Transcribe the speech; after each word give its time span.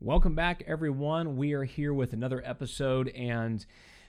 Welcome 0.00 0.36
back, 0.36 0.62
everyone. 0.68 1.36
We 1.36 1.54
are 1.54 1.64
here 1.64 1.92
with 1.92 2.12
another 2.12 2.40
episode, 2.46 3.08
and 3.08 3.66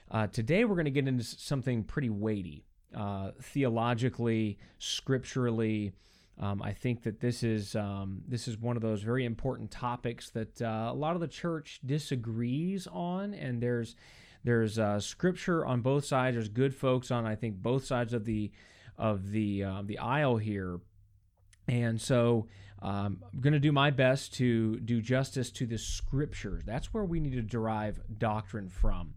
uh, 0.08 0.28
today 0.28 0.64
we're 0.64 0.76
going 0.76 0.84
to 0.84 0.92
get 0.92 1.08
into 1.08 1.24
something 1.24 1.82
pretty 1.82 2.08
weighty, 2.08 2.64
uh, 2.96 3.32
theologically, 3.42 4.60
scripturally. 4.78 5.90
Um, 6.38 6.62
I 6.62 6.74
think 6.74 7.02
that 7.02 7.18
this 7.18 7.42
is 7.42 7.74
um, 7.74 8.22
this 8.28 8.46
is 8.46 8.56
one 8.56 8.76
of 8.76 8.82
those 8.82 9.02
very 9.02 9.24
important 9.24 9.72
topics 9.72 10.30
that 10.30 10.62
uh, 10.62 10.90
a 10.92 10.94
lot 10.94 11.16
of 11.16 11.20
the 11.20 11.26
church 11.26 11.80
disagrees 11.84 12.86
on, 12.86 13.34
and 13.34 13.60
there's 13.60 13.96
there's 14.44 14.78
uh, 14.78 15.00
scripture 15.00 15.66
on 15.66 15.80
both 15.80 16.04
sides. 16.04 16.36
There's 16.36 16.48
good 16.48 16.72
folks 16.72 17.10
on 17.10 17.26
I 17.26 17.34
think 17.34 17.56
both 17.56 17.84
sides 17.84 18.12
of 18.12 18.24
the 18.24 18.52
of 18.96 19.32
the 19.32 19.64
uh, 19.64 19.82
the 19.84 19.98
aisle 19.98 20.36
here, 20.36 20.78
and 21.66 22.00
so 22.00 22.46
um, 22.82 23.22
I'm 23.32 23.40
going 23.40 23.52
to 23.52 23.60
do 23.60 23.72
my 23.72 23.90
best 23.90 24.34
to 24.34 24.78
do 24.80 25.02
justice 25.02 25.50
to 25.52 25.66
the 25.66 25.78
scriptures. 25.78 26.62
That's 26.64 26.94
where 26.94 27.04
we 27.04 27.20
need 27.20 27.32
to 27.32 27.42
derive 27.42 28.00
doctrine 28.18 28.68
from. 28.68 29.14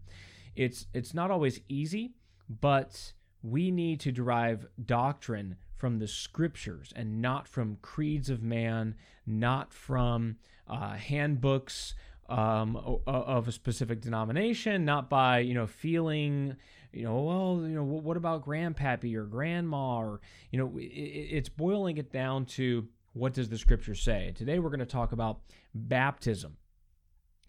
It's 0.54 0.86
it's 0.92 1.14
not 1.14 1.30
always 1.30 1.60
easy, 1.68 2.14
but 2.48 3.12
we 3.42 3.70
need 3.70 4.00
to 4.00 4.12
derive 4.12 4.66
doctrine 4.84 5.56
from 5.76 5.98
the 5.98 6.08
scriptures 6.08 6.92
and 6.94 7.20
not 7.20 7.48
from 7.48 7.76
creeds 7.82 8.30
of 8.30 8.42
man, 8.42 8.94
not 9.26 9.72
from 9.72 10.36
uh, 10.68 10.94
handbooks 10.94 11.94
um, 12.28 12.76
of 13.06 13.48
a 13.48 13.52
specific 13.52 14.00
denomination, 14.00 14.84
not 14.84 15.10
by 15.10 15.40
you 15.40 15.54
know 15.54 15.66
feeling 15.66 16.56
you 16.92 17.02
know 17.02 17.22
well 17.22 17.60
you 17.62 17.74
know 17.74 17.82
what 17.82 18.16
about 18.16 18.46
grandpappy 18.46 19.14
or 19.14 19.24
grandma 19.24 19.98
or 19.98 20.20
you 20.50 20.58
know 20.58 20.72
it's 20.78 21.48
boiling 21.48 21.98
it 21.98 22.12
down 22.12 22.44
to 22.44 22.86
what 23.14 23.32
does 23.32 23.48
the 23.48 23.56
scripture 23.56 23.94
say? 23.94 24.32
Today 24.34 24.58
we're 24.58 24.70
going 24.70 24.80
to 24.80 24.86
talk 24.86 25.12
about 25.12 25.40
baptism. 25.74 26.56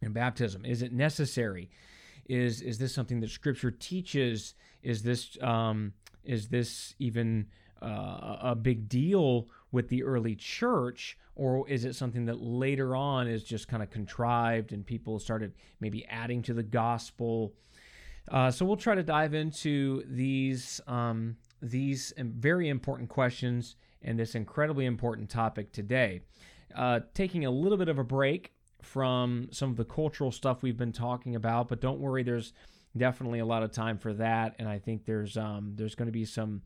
And 0.02 0.14
baptism, 0.14 0.66
is 0.66 0.82
it 0.82 0.94
necessary? 0.94 1.70
Is 2.28 2.62
is 2.62 2.78
this 2.78 2.94
something 2.94 3.20
that 3.22 3.30
scripture 3.30 3.72
teaches? 3.72 4.54
Is 4.84 5.04
this 5.04 5.38
um, 5.42 5.94
is 6.24 6.48
this 6.50 6.94
even 7.00 7.48
uh, 7.82 8.38
a 8.42 8.56
big 8.56 8.88
deal 8.88 9.48
with 9.72 9.90
the 9.90 10.04
early 10.04 10.36
church, 10.36 11.18
or 11.36 11.68
is 11.70 11.86
it 11.86 11.96
something 11.96 12.26
that 12.26 12.40
later 12.42 12.96
on 12.96 13.28
is 13.28 13.44
just 13.44 13.68
kind 13.68 13.82
of 13.82 13.90
contrived 13.90 14.74
and 14.74 14.86
people 14.86 15.18
started 15.18 15.54
maybe 15.80 16.06
adding 16.08 16.42
to 16.44 16.54
the 16.54 16.64
gospel? 16.64 17.54
Uh, 18.30 18.52
so 18.52 18.66
we'll 18.66 18.78
try 18.78 18.96
to 18.96 19.04
dive 19.04 19.34
into 19.34 20.04
these 20.08 20.82
um, 20.88 21.38
these 21.62 22.14
very 22.18 22.70
important 22.70 23.10
questions 23.10 23.76
and 24.02 24.20
this 24.20 24.36
incredibly 24.36 24.86
important 24.86 25.30
topic 25.30 25.72
today. 25.72 26.22
Uh, 26.76 27.00
taking 27.14 27.46
a 27.46 27.52
little 27.52 27.78
bit 27.78 27.88
of 27.88 28.00
a 28.00 28.04
break 28.04 28.52
from 28.82 29.48
some 29.52 29.72
of 29.72 29.78
the 29.78 29.86
cultural 29.86 30.32
stuff 30.32 30.62
we've 30.62 30.78
been 30.78 30.92
talking 30.92 31.36
about, 31.36 31.68
but 31.68 31.82
don't 31.82 32.00
worry, 32.00 32.24
there's 32.24 32.54
definitely 32.98 33.40
a 33.40 33.46
lot 33.46 33.64
of 33.64 33.72
time 33.72 33.98
for 33.98 34.14
that, 34.14 34.56
and 34.60 34.68
I 34.68 34.80
think 34.80 35.06
there's 35.06 35.38
um, 35.38 35.74
there's 35.76 35.96
going 35.96 36.08
to 36.08 36.12
be 36.12 36.26
some 36.26 36.62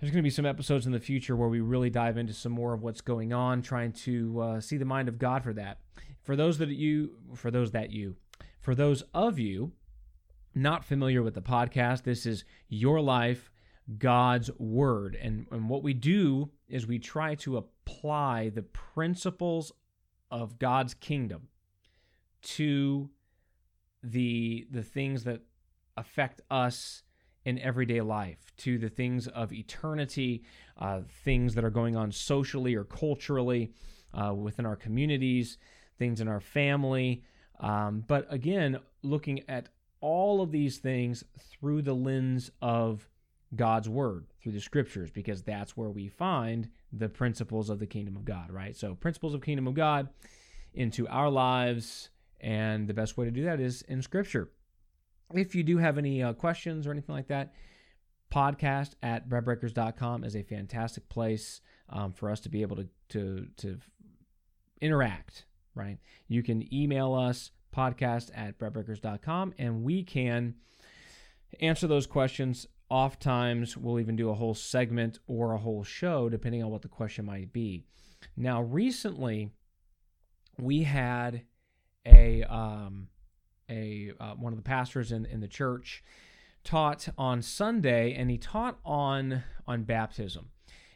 there's 0.00 0.10
going 0.10 0.22
to 0.22 0.26
be 0.26 0.30
some 0.30 0.46
episodes 0.46 0.86
in 0.86 0.92
the 0.92 1.00
future 1.00 1.36
where 1.36 1.48
we 1.48 1.60
really 1.60 1.90
dive 1.90 2.18
into 2.18 2.32
some 2.32 2.52
more 2.52 2.74
of 2.74 2.82
what's 2.82 3.00
going 3.00 3.32
on, 3.32 3.62
trying 3.62 3.92
to 3.92 4.40
uh, 4.40 4.60
see 4.60 4.76
the 4.76 4.84
mind 4.84 5.08
of 5.08 5.18
God 5.18 5.42
for 5.42 5.52
that. 5.54 5.78
For 6.22 6.36
those 6.36 6.58
that 6.58 6.68
you, 6.70 7.18
for 7.34 7.50
those 7.50 7.70
that 7.72 7.90
you, 7.90 8.16
for 8.60 8.74
those 8.74 9.02
of 9.14 9.38
you 9.38 9.72
not 10.54 10.84
familiar 10.84 11.22
with 11.22 11.34
the 11.34 11.42
podcast, 11.42 12.02
this 12.02 12.26
is 12.26 12.44
your 12.68 13.00
life 13.00 13.50
God's 13.98 14.50
word. 14.58 15.16
And, 15.20 15.46
and 15.50 15.68
what 15.68 15.82
we 15.82 15.94
do 15.94 16.50
is 16.68 16.86
we 16.86 16.98
try 16.98 17.34
to 17.36 17.56
apply 17.56 18.50
the 18.50 18.62
principles 18.62 19.72
of 20.30 20.58
God's 20.58 20.94
kingdom 20.94 21.48
to 22.42 23.10
the 24.02 24.66
the 24.70 24.82
things 24.82 25.24
that 25.24 25.40
affect 25.96 26.42
us 26.50 27.02
in 27.44 27.58
everyday 27.58 28.00
life, 28.00 28.52
to 28.56 28.78
the 28.78 28.88
things 28.88 29.26
of 29.28 29.52
eternity, 29.52 30.44
uh, 30.78 31.00
things 31.24 31.54
that 31.54 31.64
are 31.64 31.70
going 31.70 31.94
on 31.94 32.10
socially 32.10 32.74
or 32.74 32.84
culturally 32.84 33.72
uh, 34.12 34.32
within 34.34 34.64
our 34.64 34.76
communities, 34.76 35.58
things 35.98 36.20
in 36.20 36.28
our 36.28 36.40
family. 36.40 37.22
Um, 37.60 38.04
but 38.06 38.26
again, 38.32 38.78
looking 39.02 39.42
at 39.48 39.68
all 40.00 40.40
of 40.40 40.52
these 40.52 40.78
things 40.78 41.24
through 41.38 41.82
the 41.82 41.94
lens 41.94 42.50
of 42.60 43.08
God's 43.56 43.88
word 43.88 44.26
through 44.42 44.52
the 44.52 44.60
scriptures 44.60 45.10
because 45.10 45.42
that's 45.42 45.76
where 45.76 45.90
we 45.90 46.08
find 46.08 46.68
the 46.92 47.08
principles 47.08 47.70
of 47.70 47.78
the 47.78 47.86
kingdom 47.86 48.16
of 48.16 48.24
God, 48.24 48.50
right? 48.50 48.76
So, 48.76 48.94
principles 48.94 49.34
of 49.34 49.42
kingdom 49.42 49.66
of 49.66 49.74
God 49.74 50.08
into 50.72 51.06
our 51.08 51.30
lives, 51.30 52.10
and 52.40 52.88
the 52.88 52.94
best 52.94 53.16
way 53.16 53.24
to 53.24 53.30
do 53.30 53.44
that 53.44 53.60
is 53.60 53.82
in 53.82 54.02
scripture. 54.02 54.50
If 55.32 55.54
you 55.54 55.62
do 55.62 55.78
have 55.78 55.98
any 55.98 56.22
uh, 56.22 56.32
questions 56.34 56.86
or 56.86 56.90
anything 56.90 57.14
like 57.14 57.28
that, 57.28 57.54
podcast 58.32 58.94
at 59.02 59.28
breadbreakers.com 59.28 60.24
is 60.24 60.34
a 60.34 60.42
fantastic 60.42 61.08
place 61.08 61.60
um, 61.88 62.12
for 62.12 62.30
us 62.30 62.40
to 62.40 62.48
be 62.48 62.62
able 62.62 62.76
to, 62.76 62.88
to, 63.10 63.46
to 63.56 63.78
interact, 64.80 65.44
right? 65.74 65.98
You 66.28 66.42
can 66.42 66.72
email 66.74 67.14
us 67.14 67.50
podcast 67.74 68.30
at 68.34 68.58
breadbreakers.com 68.58 69.54
and 69.58 69.82
we 69.82 70.02
can 70.02 70.54
answer 71.60 71.86
those 71.86 72.06
questions 72.06 72.66
Oftentimes, 72.94 73.76
we'll 73.76 73.98
even 73.98 74.14
do 74.14 74.30
a 74.30 74.34
whole 74.34 74.54
segment 74.54 75.18
or 75.26 75.52
a 75.52 75.58
whole 75.58 75.82
show, 75.82 76.28
depending 76.28 76.62
on 76.62 76.70
what 76.70 76.82
the 76.82 76.86
question 76.86 77.24
might 77.24 77.52
be. 77.52 77.82
Now, 78.36 78.62
recently, 78.62 79.50
we 80.60 80.84
had 80.84 81.42
a 82.06 82.44
um, 82.44 83.08
a 83.68 84.12
uh, 84.20 84.34
one 84.34 84.52
of 84.52 84.56
the 84.56 84.62
pastors 84.62 85.10
in, 85.10 85.26
in 85.26 85.40
the 85.40 85.48
church 85.48 86.04
taught 86.62 87.08
on 87.18 87.42
Sunday, 87.42 88.14
and 88.14 88.30
he 88.30 88.38
taught 88.38 88.78
on 88.84 89.42
on 89.66 89.82
baptism. 89.82 90.50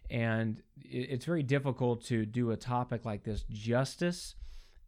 And 0.08 0.62
it's 0.80 1.24
very 1.24 1.42
difficult 1.42 2.04
to 2.04 2.24
do 2.24 2.52
a 2.52 2.56
topic 2.56 3.04
like 3.04 3.24
this 3.24 3.44
justice 3.50 4.36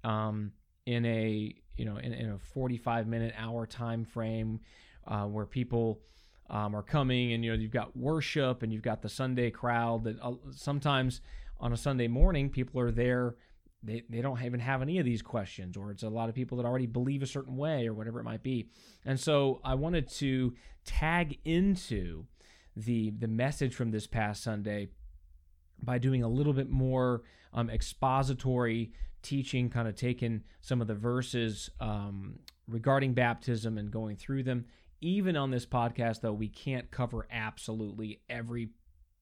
um, 0.04 0.52
in 0.86 1.04
a 1.06 1.56
you 1.74 1.84
know 1.84 1.96
in, 1.96 2.12
in 2.12 2.30
a 2.30 2.38
45 2.38 3.08
minute 3.08 3.34
hour 3.36 3.66
time 3.66 4.04
frame 4.04 4.60
uh, 5.08 5.24
where 5.24 5.44
people 5.44 6.02
um, 6.50 6.74
are 6.74 6.82
coming, 6.82 7.32
and 7.32 7.44
you 7.44 7.52
know 7.52 7.56
you've 7.56 7.70
got 7.70 7.96
worship, 7.96 8.62
and 8.62 8.72
you've 8.72 8.82
got 8.82 9.02
the 9.02 9.08
Sunday 9.08 9.50
crowd. 9.50 10.04
That 10.04 10.20
uh, 10.20 10.34
sometimes 10.50 11.20
on 11.58 11.72
a 11.72 11.76
Sunday 11.76 12.08
morning, 12.08 12.50
people 12.50 12.80
are 12.80 12.90
there. 12.90 13.36
They, 13.82 14.02
they 14.10 14.20
don't 14.20 14.42
even 14.42 14.60
have 14.60 14.82
any 14.82 14.98
of 14.98 15.06
these 15.06 15.22
questions, 15.22 15.74
or 15.76 15.90
it's 15.90 16.02
a 16.02 16.08
lot 16.10 16.28
of 16.28 16.34
people 16.34 16.58
that 16.58 16.66
already 16.66 16.86
believe 16.86 17.22
a 17.22 17.26
certain 17.26 17.56
way, 17.56 17.86
or 17.86 17.94
whatever 17.94 18.20
it 18.20 18.24
might 18.24 18.42
be. 18.42 18.68
And 19.06 19.18
so 19.18 19.60
I 19.64 19.74
wanted 19.74 20.08
to 20.08 20.54
tag 20.84 21.38
into 21.44 22.26
the 22.76 23.10
the 23.10 23.28
message 23.28 23.74
from 23.74 23.90
this 23.90 24.06
past 24.06 24.42
Sunday 24.42 24.88
by 25.82 25.98
doing 25.98 26.22
a 26.22 26.28
little 26.28 26.52
bit 26.52 26.68
more 26.68 27.22
um, 27.54 27.70
expository 27.70 28.92
teaching, 29.22 29.70
kind 29.70 29.88
of 29.88 29.94
taking 29.94 30.42
some 30.60 30.80
of 30.80 30.86
the 30.86 30.94
verses 30.94 31.70
um, 31.80 32.38
regarding 32.66 33.14
baptism 33.14 33.78
and 33.78 33.90
going 33.90 34.16
through 34.16 34.42
them, 34.42 34.64
even 35.00 35.36
on 35.36 35.50
this 35.50 35.66
podcast, 35.66 36.20
though, 36.20 36.32
we 36.32 36.48
can't 36.48 36.90
cover 36.90 37.26
absolutely 37.30 38.20
every 38.28 38.70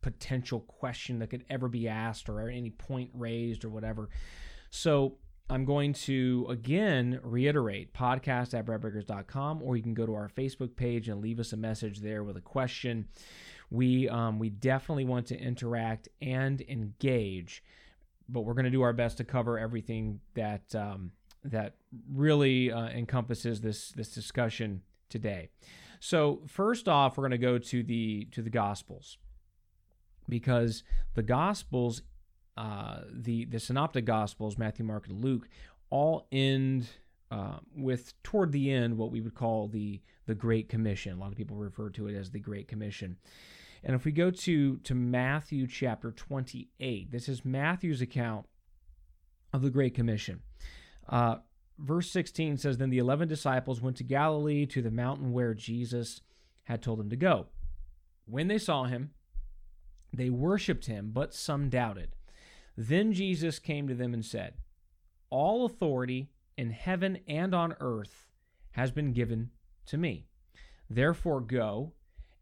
potential 0.01 0.61
question 0.61 1.19
that 1.19 1.29
could 1.29 1.45
ever 1.51 1.69
be 1.69 1.89
asked 1.89 2.29
or 2.29 2.49
any 2.49 2.71
point 2.71 3.11
raised 3.15 3.65
or 3.65 3.69
whatever. 3.69 4.09
So 4.71 5.17
I'm 5.51 5.65
going 5.65 5.95
to 5.95 6.47
again 6.49 7.21
reiterate 7.23 7.95
podcast 7.95 8.59
at 8.59 8.67
breadbreakers.com, 8.67 9.63
or 9.63 9.77
you 9.77 9.83
can 9.83 9.95
go 9.95 10.07
to 10.07 10.15
our 10.15 10.29
Facebook 10.29 10.77
page 10.77 11.09
and 11.09 11.21
leave 11.21 11.41
us 11.41 11.53
a 11.53 11.57
message 11.57 12.01
there 12.01 12.23
with 12.23 12.37
a 12.37 12.43
question. 12.43 13.07
We 13.71 14.09
um, 14.09 14.39
we 14.39 14.51
definitely 14.51 15.05
want 15.05 15.27
to 15.29 15.39
interact 15.39 16.09
and 16.21 16.61
engage, 16.63 17.63
but 18.29 18.41
we're 18.43 18.55
going 18.55 18.65
to 18.65 18.71
do 18.71 18.83
our 18.83 18.93
best 18.93 19.19
to 19.19 19.25
cover 19.25 19.59
everything 19.59 20.21
that 20.35 20.75
um, 20.75 21.13
that 21.45 21.75
really 22.13 22.71
uh, 22.71 22.89
encompasses 22.89 23.61
this 23.61 23.91
this 23.91 24.13
discussion 24.13 24.83
today. 25.09 25.51
So 26.01 26.43
first 26.47 26.89
off, 26.89 27.17
we're 27.17 27.23
going 27.23 27.33
to 27.33 27.39
go 27.39 27.59
to 27.59 27.83
the 27.83 28.27
to 28.33 28.43
the 28.43 28.51
Gospels 28.51 29.19
because 30.29 30.85
the 31.15 31.23
Gospels, 31.23 32.03
uh, 32.57 33.01
the 33.13 33.45
the 33.47 33.59
Synoptic 33.59 34.05
Gospels, 34.05 34.59
Matthew, 34.59 34.85
Mark, 34.85 35.09
and 35.09 35.25
Luke, 35.25 35.49
all 35.91 36.29
end 36.31 36.89
uh, 37.31 37.59
with 37.75 38.21
toward 38.23 38.53
the 38.53 38.71
end 38.71 38.97
what 38.97 39.11
we 39.11 39.21
would 39.21 39.35
call 39.35 39.69
the 39.69 40.01
the 40.27 40.35
Great 40.35 40.69
Commission. 40.69 41.17
A 41.17 41.21
lot 41.21 41.33
of 41.33 41.37
people 41.37 41.57
refer 41.57 41.91
to 41.91 42.07
it 42.07 42.15
as 42.15 42.31
the 42.31 42.41
Great 42.41 42.69
Commission. 42.69 43.17
And 43.85 43.95
if 43.95 44.05
we 44.05 44.13
go 44.13 44.31
to 44.31 44.77
to 44.79 44.95
Matthew 44.95 45.67
chapter 45.67 46.13
28, 46.13 47.11
this 47.11 47.29
is 47.29 47.45
Matthew's 47.45 48.01
account 48.01 48.47
of 49.53 49.63
the 49.63 49.71
Great 49.71 49.95
Commission. 49.95 50.43
Uh, 51.09 51.37
verse 51.79 52.11
16 52.11 52.59
says 52.59 52.79
Then 52.79 52.91
the 52.91 52.99
eleven 52.99 53.29
disciples 53.29 53.81
went 53.81 53.97
to 53.99 54.05
Galilee 54.05 54.67
to 54.67 54.83
the 54.83 54.91
mountain 54.91 55.33
where 55.33 55.55
Jesus 55.55 56.21
had 56.65 56.83
told 56.83 56.99
them 56.99 57.11
to 57.11 57.17
go. 57.17 57.47
When 58.27 58.49
they 58.49 58.59
saw 58.59 58.85
him, 58.85 59.11
they 60.13 60.31
worshipped 60.31 60.87
him, 60.87 61.11
but 61.13 61.35
some 61.35 61.69
doubted. 61.69 62.11
Then 62.77 63.13
Jesus 63.13 63.59
came 63.59 63.89
to 63.89 63.95
them 63.95 64.15
and 64.15 64.25
said, 64.25 64.55
All 65.31 65.65
authority 65.65 66.31
in 66.57 66.71
heaven 66.71 67.21
and 67.27 67.55
on 67.55 67.75
earth 67.81 68.27
has 68.73 68.91
been 68.91 69.13
given 69.13 69.51
to 69.87 69.97
me. 69.97 70.27
Therefore, 70.91 71.41
go 71.41 71.93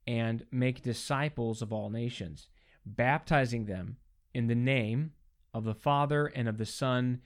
and 0.07 0.45
make 0.51 0.83
disciples 0.83 1.63
of 1.63 1.73
all 1.73 1.91
nations, 1.91 2.49
baptizing 2.85 3.67
them 3.67 3.97
in 4.35 4.47
the 4.47 4.55
name 4.55 5.13
of 5.53 5.65
the 5.65 5.75
Father 5.75 6.27
and 6.27 6.49
of 6.49 6.59
the 6.59 6.67
Son 6.67 7.21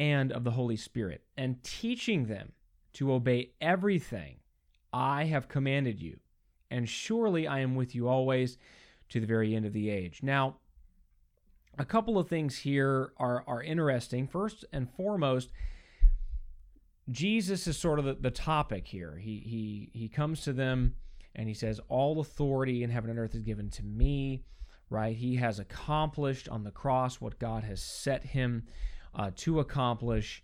and 0.00 0.32
of 0.32 0.44
the 0.44 0.52
Holy 0.52 0.76
Spirit, 0.76 1.22
and 1.36 1.62
teaching 1.62 2.24
them 2.24 2.52
to 2.94 3.12
obey 3.12 3.50
everything 3.60 4.36
I 4.94 5.24
have 5.24 5.46
commanded 5.46 6.00
you. 6.00 6.18
And 6.70 6.88
surely 6.88 7.46
I 7.46 7.60
am 7.60 7.74
with 7.74 7.94
you 7.94 8.08
always 8.08 8.56
to 9.10 9.20
the 9.20 9.26
very 9.26 9.54
end 9.54 9.66
of 9.66 9.74
the 9.74 9.90
age. 9.90 10.20
Now, 10.22 10.56
a 11.78 11.84
couple 11.84 12.18
of 12.18 12.28
things 12.28 12.56
here 12.56 13.12
are, 13.18 13.44
are 13.46 13.62
interesting. 13.62 14.26
First 14.26 14.64
and 14.72 14.90
foremost, 14.90 15.50
Jesus 17.10 17.66
is 17.66 17.76
sort 17.76 17.98
of 17.98 18.06
the, 18.06 18.14
the 18.14 18.30
topic 18.30 18.86
here. 18.86 19.18
He, 19.20 19.90
he, 19.92 19.98
he 19.98 20.08
comes 20.08 20.40
to 20.44 20.54
them 20.54 20.94
and 21.34 21.46
he 21.46 21.54
says, 21.54 21.78
All 21.90 22.20
authority 22.20 22.82
in 22.82 22.88
heaven 22.88 23.10
and 23.10 23.18
earth 23.18 23.34
is 23.34 23.42
given 23.42 23.68
to 23.70 23.84
me, 23.84 24.44
right? 24.88 25.14
He 25.14 25.36
has 25.36 25.58
accomplished 25.58 26.48
on 26.48 26.64
the 26.64 26.70
cross 26.70 27.20
what 27.20 27.38
God 27.38 27.64
has 27.64 27.82
set 27.82 28.24
him 28.24 28.64
uh, 29.14 29.30
to 29.36 29.60
accomplish. 29.60 30.42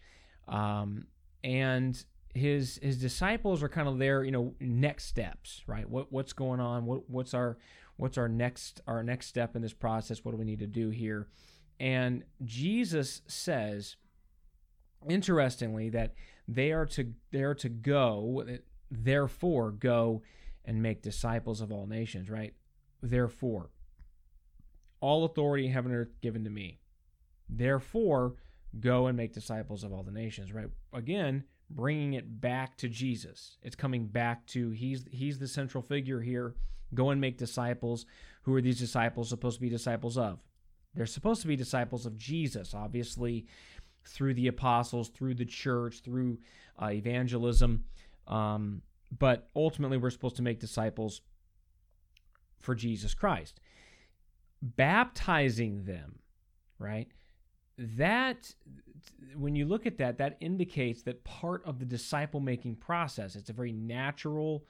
Um, 0.48 1.06
and 1.42 2.02
his 2.34 2.78
his 2.82 2.98
disciples 2.98 3.62
are 3.62 3.68
kind 3.68 3.88
of 3.88 3.98
there, 3.98 4.22
you 4.22 4.30
know, 4.30 4.54
next 4.60 5.06
steps, 5.06 5.62
right? 5.66 5.88
What 5.88 6.12
what's 6.12 6.32
going 6.32 6.60
on? 6.60 6.84
What 6.84 7.08
what's 7.08 7.34
our 7.34 7.58
what's 7.96 8.18
our 8.18 8.28
next 8.28 8.80
our 8.86 9.02
next 9.02 9.26
step 9.26 9.56
in 9.56 9.62
this 9.62 9.72
process? 9.72 10.24
What 10.24 10.32
do 10.32 10.36
we 10.36 10.44
need 10.44 10.60
to 10.60 10.66
do 10.66 10.90
here? 10.90 11.28
And 11.78 12.24
Jesus 12.44 13.22
says, 13.26 13.96
interestingly, 15.08 15.90
that 15.90 16.14
they 16.48 16.72
are 16.72 16.86
to 16.86 17.12
they 17.32 17.42
are 17.42 17.54
to 17.54 17.68
go, 17.68 18.44
therefore 18.90 19.70
go 19.72 20.22
and 20.64 20.82
make 20.82 21.02
disciples 21.02 21.60
of 21.60 21.72
all 21.72 21.86
nations, 21.86 22.28
right? 22.28 22.54
Therefore, 23.02 23.70
all 25.00 25.24
authority 25.24 25.66
in 25.66 25.72
heaven 25.72 25.92
and 25.92 26.00
earth 26.00 26.20
given 26.20 26.44
to 26.44 26.50
me. 26.50 26.80
Therefore, 27.48 28.34
go 28.80 29.06
and 29.06 29.16
make 29.16 29.32
disciples 29.32 29.84
of 29.84 29.92
all 29.92 30.02
the 30.02 30.12
nations, 30.12 30.52
right? 30.52 30.68
Again, 30.92 31.44
bringing 31.70 32.14
it 32.14 32.40
back 32.40 32.76
to 32.78 32.88
Jesus. 32.88 33.56
It's 33.62 33.76
coming 33.76 34.06
back 34.06 34.46
to 34.48 34.70
he's 34.70 35.04
he's 35.10 35.38
the 35.38 35.48
central 35.48 35.82
figure 35.82 36.20
here. 36.20 36.54
Go 36.94 37.10
and 37.10 37.20
make 37.20 37.38
disciples. 37.38 38.06
Who 38.42 38.54
are 38.54 38.60
these 38.60 38.78
disciples 38.78 39.28
supposed 39.28 39.56
to 39.56 39.60
be 39.60 39.68
disciples 39.68 40.16
of? 40.16 40.38
They're 40.94 41.06
supposed 41.06 41.42
to 41.42 41.48
be 41.48 41.56
disciples 41.56 42.06
of 42.06 42.16
Jesus, 42.16 42.74
obviously, 42.74 43.46
through 44.06 44.34
the 44.34 44.46
apostles, 44.46 45.08
through 45.08 45.34
the 45.34 45.44
church, 45.44 46.00
through 46.00 46.38
uh, 46.80 46.90
evangelism. 46.90 47.84
Um, 48.26 48.82
but 49.16 49.48
ultimately, 49.54 49.98
we're 49.98 50.10
supposed 50.10 50.36
to 50.36 50.42
make 50.42 50.60
disciples 50.60 51.20
for 52.60 52.74
Jesus 52.74 53.14
Christ. 53.14 53.60
Baptizing 54.62 55.84
them, 55.84 56.20
right? 56.78 57.08
That, 57.78 58.54
when 59.36 59.54
you 59.54 59.66
look 59.66 59.86
at 59.86 59.98
that, 59.98 60.18
that 60.18 60.38
indicates 60.40 61.02
that 61.02 61.24
part 61.24 61.64
of 61.66 61.78
the 61.78 61.84
disciple 61.84 62.40
making 62.40 62.76
process, 62.76 63.36
it's 63.36 63.50
a 63.50 63.54
very 63.54 63.72
natural 63.72 64.64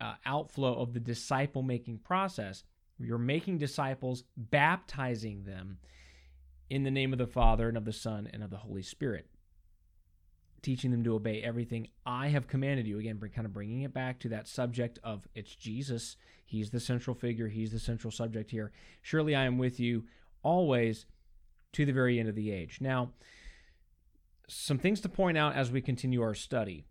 uh, 0.00 0.14
outflow 0.26 0.74
of 0.74 0.92
the 0.92 1.00
disciple 1.00 1.62
making 1.62 1.98
process. 1.98 2.64
You're 2.98 3.18
making 3.18 3.58
disciples, 3.58 4.24
baptizing 4.36 5.44
them 5.44 5.78
in 6.68 6.84
the 6.84 6.90
name 6.90 7.12
of 7.12 7.18
the 7.18 7.26
Father 7.26 7.68
and 7.68 7.76
of 7.76 7.84
the 7.84 7.92
Son 7.92 8.28
and 8.32 8.42
of 8.42 8.50
the 8.50 8.56
Holy 8.56 8.82
Spirit, 8.82 9.26
teaching 10.62 10.90
them 10.90 11.04
to 11.04 11.14
obey 11.14 11.42
everything 11.42 11.88
I 12.06 12.28
have 12.28 12.46
commanded 12.46 12.86
you. 12.86 12.98
Again, 12.98 13.20
kind 13.34 13.46
of 13.46 13.52
bringing 13.52 13.82
it 13.82 13.94
back 13.94 14.20
to 14.20 14.28
that 14.30 14.48
subject 14.48 14.98
of 15.02 15.26
it's 15.34 15.54
Jesus. 15.54 16.16
He's 16.44 16.70
the 16.70 16.80
central 16.80 17.14
figure, 17.14 17.48
He's 17.48 17.72
the 17.72 17.78
central 17.78 18.10
subject 18.10 18.50
here. 18.50 18.72
Surely 19.02 19.34
I 19.34 19.44
am 19.44 19.58
with 19.58 19.80
you 19.80 20.04
always 20.42 21.06
to 21.72 21.84
the 21.84 21.92
very 21.92 22.18
end 22.18 22.28
of 22.28 22.34
the 22.34 22.50
age. 22.50 22.78
Now, 22.80 23.10
some 24.48 24.78
things 24.78 25.00
to 25.02 25.08
point 25.08 25.38
out 25.38 25.54
as 25.54 25.70
we 25.70 25.80
continue 25.80 26.22
our 26.22 26.34
study 26.34 26.86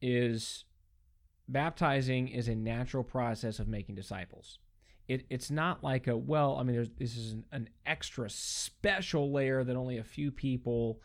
is 0.00 0.64
baptizing 1.48 2.28
is 2.28 2.48
a 2.48 2.54
natural 2.54 3.02
process 3.02 3.58
of 3.58 3.68
making 3.68 3.94
disciples. 3.94 4.58
It, 5.08 5.24
it's 5.30 5.50
not 5.50 5.82
like 5.82 6.06
a 6.06 6.14
well 6.14 6.58
i 6.60 6.62
mean 6.62 6.86
this 6.98 7.16
is 7.16 7.32
an, 7.32 7.44
an, 7.50 7.68
extra 7.86 8.28
special 8.28 9.32
layer 9.32 9.64
that 9.64 9.74
only 9.74 9.96
a 9.96 10.04
few 10.04 10.30
people 10.30 11.00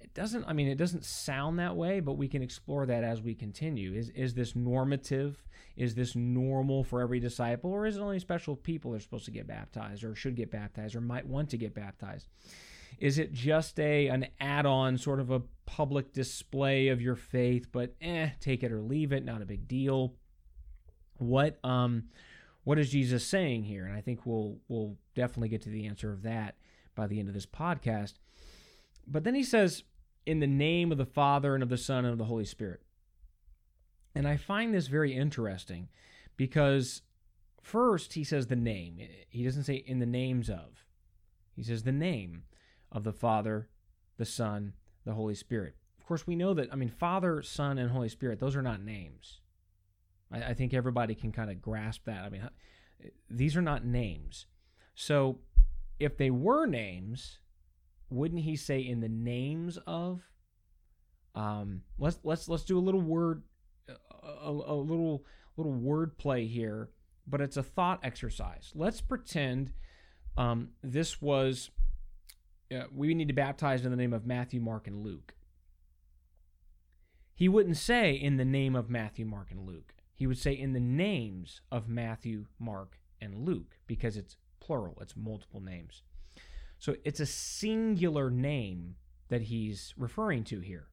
it 0.00 0.14
doesn't 0.14 0.44
i 0.46 0.52
mean 0.52 0.68
it 0.68 0.78
doesn't 0.78 1.04
sound 1.04 1.58
that 1.58 1.74
way 1.74 2.00
but 2.00 2.14
we 2.14 2.28
can 2.28 2.42
explore 2.42 2.86
that 2.86 3.04
as 3.04 3.20
we 3.22 3.34
continue. 3.34 3.92
Is 3.94 4.10
is 4.10 4.34
this 4.34 4.54
normative? 4.54 5.42
Is 5.76 5.94
this 5.94 6.16
normal 6.16 6.82
for 6.82 7.00
every 7.00 7.20
disciple? 7.20 7.70
Or 7.70 7.86
is 7.86 7.96
it 7.96 8.00
only 8.00 8.18
special 8.18 8.56
people 8.56 8.94
are 8.94 9.00
supposed 9.00 9.26
to 9.26 9.30
get 9.30 9.46
baptized 9.46 10.02
or 10.02 10.14
should 10.14 10.34
get 10.34 10.50
baptized 10.50 10.96
or 10.96 11.00
might 11.00 11.26
want 11.26 11.50
to 11.50 11.56
get 11.56 11.74
baptized? 11.74 12.26
Is 12.98 13.18
it 13.18 13.32
just 13.32 13.78
a 13.78 14.08
an 14.08 14.26
add-on 14.40 14.98
sort 14.98 15.20
of 15.20 15.30
a 15.30 15.42
public 15.66 16.12
display 16.12 16.88
of 16.88 17.00
your 17.00 17.16
faith 17.16 17.68
but 17.70 17.94
eh 18.00 18.30
take 18.40 18.62
it 18.62 18.72
or 18.72 18.80
leave 18.80 19.12
it 19.12 19.24
not 19.24 19.42
a 19.42 19.46
big 19.46 19.68
deal? 19.68 20.14
What 21.16 21.58
um 21.64 22.04
what 22.64 22.78
is 22.78 22.90
Jesus 22.90 23.26
saying 23.26 23.64
here? 23.64 23.86
And 23.86 23.96
I 23.96 24.00
think 24.00 24.26
we'll 24.26 24.58
we'll 24.68 24.96
definitely 25.14 25.48
get 25.48 25.62
to 25.62 25.70
the 25.70 25.86
answer 25.86 26.12
of 26.12 26.22
that 26.22 26.56
by 26.94 27.06
the 27.06 27.18
end 27.18 27.28
of 27.28 27.34
this 27.34 27.46
podcast 27.46 28.14
but 29.10 29.24
then 29.24 29.34
he 29.34 29.42
says 29.42 29.84
in 30.26 30.40
the 30.40 30.46
name 30.46 30.92
of 30.92 30.98
the 30.98 31.06
Father 31.06 31.54
and 31.54 31.62
of 31.62 31.68
the 31.68 31.76
Son 31.76 32.04
and 32.04 32.12
of 32.12 32.18
the 32.18 32.24
Holy 32.24 32.44
Spirit 32.44 32.82
and 34.14 34.26
I 34.26 34.36
find 34.36 34.74
this 34.74 34.88
very 34.88 35.14
interesting 35.14 35.88
because 36.36 37.02
first 37.62 38.14
he 38.14 38.24
says 38.24 38.46
the 38.46 38.56
name 38.56 39.00
he 39.28 39.44
doesn't 39.44 39.64
say 39.64 39.74
in 39.74 39.98
the 39.98 40.06
names 40.06 40.48
of 40.48 40.84
he 41.58 41.64
says 41.64 41.82
the 41.82 41.92
name 41.92 42.44
of 42.92 43.04
the 43.04 43.12
Father, 43.12 43.68
the 44.16 44.24
Son, 44.24 44.74
the 45.04 45.14
Holy 45.14 45.34
Spirit. 45.34 45.74
Of 45.98 46.06
course, 46.06 46.26
we 46.26 46.36
know 46.36 46.54
that, 46.54 46.72
I 46.72 46.76
mean, 46.76 46.88
Father, 46.88 47.42
Son, 47.42 47.78
and 47.78 47.90
Holy 47.90 48.08
Spirit, 48.08 48.38
those 48.38 48.56
are 48.56 48.62
not 48.62 48.80
names. 48.80 49.40
I, 50.32 50.50
I 50.50 50.54
think 50.54 50.72
everybody 50.72 51.14
can 51.14 51.32
kind 51.32 51.50
of 51.50 51.60
grasp 51.60 52.04
that. 52.04 52.24
I 52.24 52.28
mean, 52.28 52.48
these 53.28 53.56
are 53.56 53.62
not 53.62 53.84
names. 53.84 54.46
So 54.94 55.40
if 55.98 56.16
they 56.16 56.30
were 56.30 56.66
names, 56.66 57.40
wouldn't 58.10 58.42
he 58.42 58.56
say 58.56 58.80
in 58.80 59.00
the 59.00 59.08
names 59.08 59.78
of? 59.86 60.22
Um, 61.34 61.82
let's 61.98 62.18
let's 62.24 62.48
let's 62.48 62.64
do 62.64 62.78
a 62.78 62.80
little 62.80 63.00
word, 63.00 63.42
a, 63.88 64.48
a 64.48 64.50
little 64.50 65.24
little 65.56 65.72
word 65.72 66.18
play 66.18 66.46
here, 66.46 66.90
but 67.26 67.40
it's 67.40 67.56
a 67.56 67.62
thought 67.62 68.00
exercise. 68.02 68.72
Let's 68.74 69.00
pretend 69.00 69.72
um, 70.36 70.70
this 70.82 71.20
was 71.20 71.70
uh, 72.74 72.84
we 72.94 73.14
need 73.14 73.28
to 73.28 73.34
baptize 73.34 73.84
in 73.84 73.90
the 73.90 73.96
name 73.96 74.12
of 74.12 74.26
Matthew, 74.26 74.60
Mark, 74.60 74.86
and 74.86 75.04
Luke. 75.04 75.34
He 77.34 77.48
wouldn't 77.48 77.76
say 77.76 78.12
in 78.14 78.36
the 78.36 78.44
name 78.44 78.74
of 78.74 78.90
Matthew, 78.90 79.24
Mark, 79.24 79.50
and 79.50 79.66
Luke. 79.66 79.94
He 80.12 80.26
would 80.26 80.38
say 80.38 80.52
in 80.52 80.72
the 80.72 80.80
names 80.80 81.60
of 81.70 81.88
Matthew, 81.88 82.46
Mark, 82.58 82.98
and 83.20 83.46
Luke 83.46 83.78
because 83.86 84.16
it's 84.16 84.36
plural, 84.60 84.98
it's 85.00 85.16
multiple 85.16 85.60
names. 85.60 86.02
So 86.78 86.96
it's 87.04 87.20
a 87.20 87.26
singular 87.26 88.30
name 88.30 88.96
that 89.28 89.42
he's 89.42 89.94
referring 89.96 90.44
to 90.44 90.60
here 90.60 90.88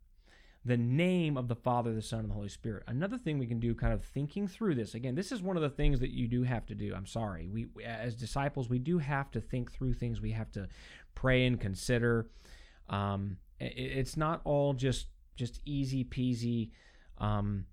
the 0.65 0.75
name 0.75 1.37
of 1.37 1.47
the 1.47 1.55
Father, 1.55 1.93
the 1.93 2.01
Son, 2.01 2.21
and 2.21 2.29
the 2.29 2.33
Holy 2.33 2.49
Spirit. 2.49 2.83
Another 2.87 3.19
thing 3.19 3.37
we 3.37 3.45
can 3.45 3.59
do, 3.59 3.75
kind 3.75 3.93
of 3.93 4.03
thinking 4.03 4.47
through 4.47 4.73
this. 4.73 4.95
Again, 4.95 5.13
this 5.13 5.31
is 5.31 5.41
one 5.43 5.55
of 5.55 5.61
the 5.61 5.69
things 5.69 5.99
that 5.99 6.09
you 6.09 6.27
do 6.27 6.41
have 6.41 6.65
to 6.65 6.75
do. 6.75 6.91
I'm 6.95 7.05
sorry, 7.05 7.47
we 7.47 7.67
as 7.85 8.15
disciples, 8.15 8.67
we 8.67 8.79
do 8.79 8.97
have 8.97 9.29
to 9.31 9.41
think 9.41 9.71
through 9.71 9.93
things. 9.93 10.19
We 10.19 10.31
have 10.31 10.51
to 10.53 10.67
pray 11.13 11.45
and 11.45 11.61
consider. 11.61 12.31
Um, 12.89 13.37
it, 13.59 13.73
it's 13.77 14.17
not 14.17 14.41
all 14.43 14.73
just 14.73 15.07
just 15.35 15.61
easy 15.65 16.03
peasy. 16.03 16.71
Um, 17.19 17.67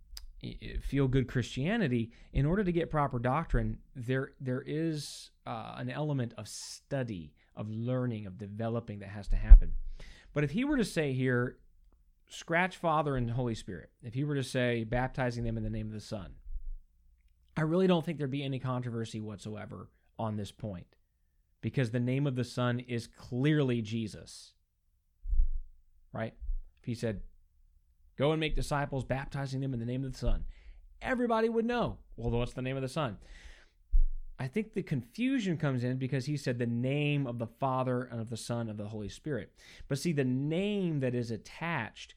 feel 0.82 1.08
good 1.08 1.28
Christianity, 1.28 2.10
in 2.32 2.44
order 2.44 2.62
to 2.62 2.72
get 2.72 2.90
proper 2.90 3.18
doctrine, 3.18 3.78
there 3.96 4.32
there 4.38 4.62
is 4.66 5.30
uh, 5.46 5.76
an 5.78 5.88
element 5.88 6.34
of 6.36 6.46
study, 6.46 7.32
of 7.56 7.70
learning, 7.70 8.26
of 8.26 8.38
developing 8.38 9.00
that 9.00 9.08
has 9.08 9.28
to 9.28 9.36
happen. 9.36 9.72
But 10.32 10.44
if 10.44 10.50
he 10.50 10.64
were 10.64 10.76
to 10.76 10.84
say 10.84 11.12
here, 11.12 11.58
scratch 12.28 12.76
Father 12.76 13.16
and 13.16 13.30
Holy 13.30 13.54
Spirit, 13.54 13.90
if 14.02 14.14
he 14.14 14.24
were 14.24 14.34
to 14.34 14.42
say 14.42 14.84
baptizing 14.84 15.44
them 15.44 15.56
in 15.56 15.62
the 15.62 15.70
name 15.70 15.86
of 15.86 15.92
the 15.92 16.00
Son, 16.00 16.32
I 17.56 17.62
really 17.62 17.86
don't 17.86 18.04
think 18.04 18.18
there'd 18.18 18.30
be 18.30 18.44
any 18.44 18.58
controversy 18.58 19.20
whatsoever 19.20 19.90
on 20.18 20.36
this 20.36 20.50
point 20.50 20.86
because 21.60 21.90
the 21.90 22.00
name 22.00 22.26
of 22.26 22.34
the 22.34 22.44
Son 22.44 22.80
is 22.80 23.06
clearly 23.06 23.82
Jesus. 23.82 24.52
Right? 26.12 26.34
If 26.80 26.86
he 26.86 26.94
said, 26.94 27.20
Go 28.18 28.32
and 28.32 28.40
make 28.40 28.54
disciples, 28.54 29.04
baptizing 29.04 29.60
them 29.60 29.72
in 29.72 29.80
the 29.80 29.86
name 29.86 30.04
of 30.04 30.12
the 30.12 30.18
Son, 30.18 30.44
everybody 31.00 31.48
would 31.48 31.64
know. 31.64 31.98
Well, 32.16 32.30
what's 32.30 32.52
the 32.52 32.62
name 32.62 32.76
of 32.76 32.82
the 32.82 32.88
Son? 32.88 33.16
I 34.38 34.48
think 34.48 34.72
the 34.72 34.82
confusion 34.82 35.56
comes 35.56 35.84
in 35.84 35.98
because 35.98 36.26
he 36.26 36.36
said 36.36 36.58
the 36.58 36.66
name 36.66 37.26
of 37.26 37.38
the 37.38 37.46
Father 37.46 38.02
and 38.04 38.20
of 38.20 38.30
the 38.30 38.36
Son 38.36 38.68
of 38.68 38.76
the 38.76 38.88
Holy 38.88 39.08
Spirit. 39.08 39.52
But 39.88 39.98
see, 39.98 40.12
the 40.12 40.24
name 40.24 41.00
that 41.00 41.14
is 41.14 41.30
attached 41.30 42.14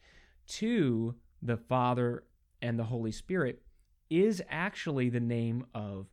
to 0.47 1.15
the 1.41 1.57
Father 1.57 2.23
and 2.61 2.79
the 2.79 2.85
Holy 2.85 3.11
Spirit 3.11 3.61
is 4.09 4.41
actually 4.49 5.09
the 5.09 5.19
name 5.19 5.65
of 5.73 6.07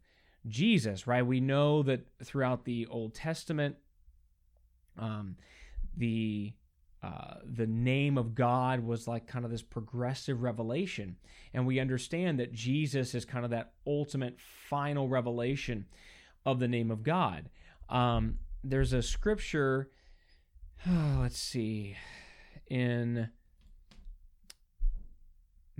Jesus, 0.48 1.06
right? 1.06 1.24
We 1.24 1.40
know 1.40 1.82
that 1.84 2.06
throughout 2.22 2.64
the 2.64 2.86
Old 2.86 3.14
Testament, 3.14 3.76
um, 4.98 5.36
the 5.96 6.52
uh, 7.02 7.34
the 7.44 7.66
name 7.66 8.16
of 8.16 8.34
God 8.34 8.80
was 8.80 9.08
like 9.08 9.26
kind 9.26 9.44
of 9.44 9.50
this 9.50 9.62
progressive 9.62 10.42
revelation. 10.42 11.16
And 11.52 11.66
we 11.66 11.80
understand 11.80 12.38
that 12.38 12.52
Jesus 12.52 13.14
is 13.14 13.24
kind 13.24 13.44
of 13.44 13.50
that 13.50 13.72
ultimate 13.86 14.38
final 14.38 15.08
revelation 15.08 15.86
of 16.46 16.60
the 16.60 16.68
name 16.68 16.90
of 16.92 17.02
God. 17.02 17.50
Um, 17.88 18.38
there's 18.62 18.92
a 18.92 19.02
scripture, 19.02 19.90
oh, 20.86 21.18
let's 21.20 21.38
see, 21.38 21.96
in 22.68 23.30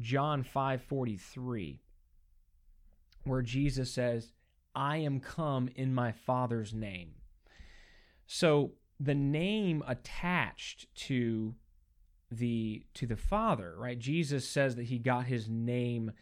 John 0.00 0.42
5:43 0.42 1.78
where 3.24 3.42
Jesus 3.42 3.92
says, 3.92 4.32
"I 4.74 4.96
am 4.96 5.20
come 5.20 5.68
in 5.76 5.94
my 5.94 6.10
Father's 6.10 6.74
name." 6.74 7.14
So 8.26 8.72
the 9.00 9.14
name 9.14 9.82
attached 9.86 10.86
to 10.94 11.54
the 12.30 12.84
to 12.94 13.06
the 13.06 13.16
Father, 13.16 13.74
right? 13.76 13.98
Jesus 13.98 14.48
says 14.48 14.76
that 14.76 14.84
he 14.84 14.98
got 14.98 15.26
his 15.26 15.48
name 15.48 16.12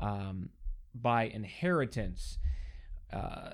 um, 0.00 0.50
by 0.94 1.24
inheritance. 1.24 2.38
Uh, 3.12 3.50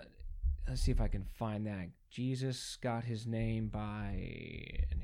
let's 0.66 0.82
see 0.82 0.90
if 0.90 1.00
I 1.00 1.08
can 1.08 1.24
find 1.24 1.66
that. 1.66 1.88
Jesus 2.10 2.78
got 2.80 3.04
his 3.04 3.26
name 3.26 3.68
by 3.68 4.14
in- 4.90 5.02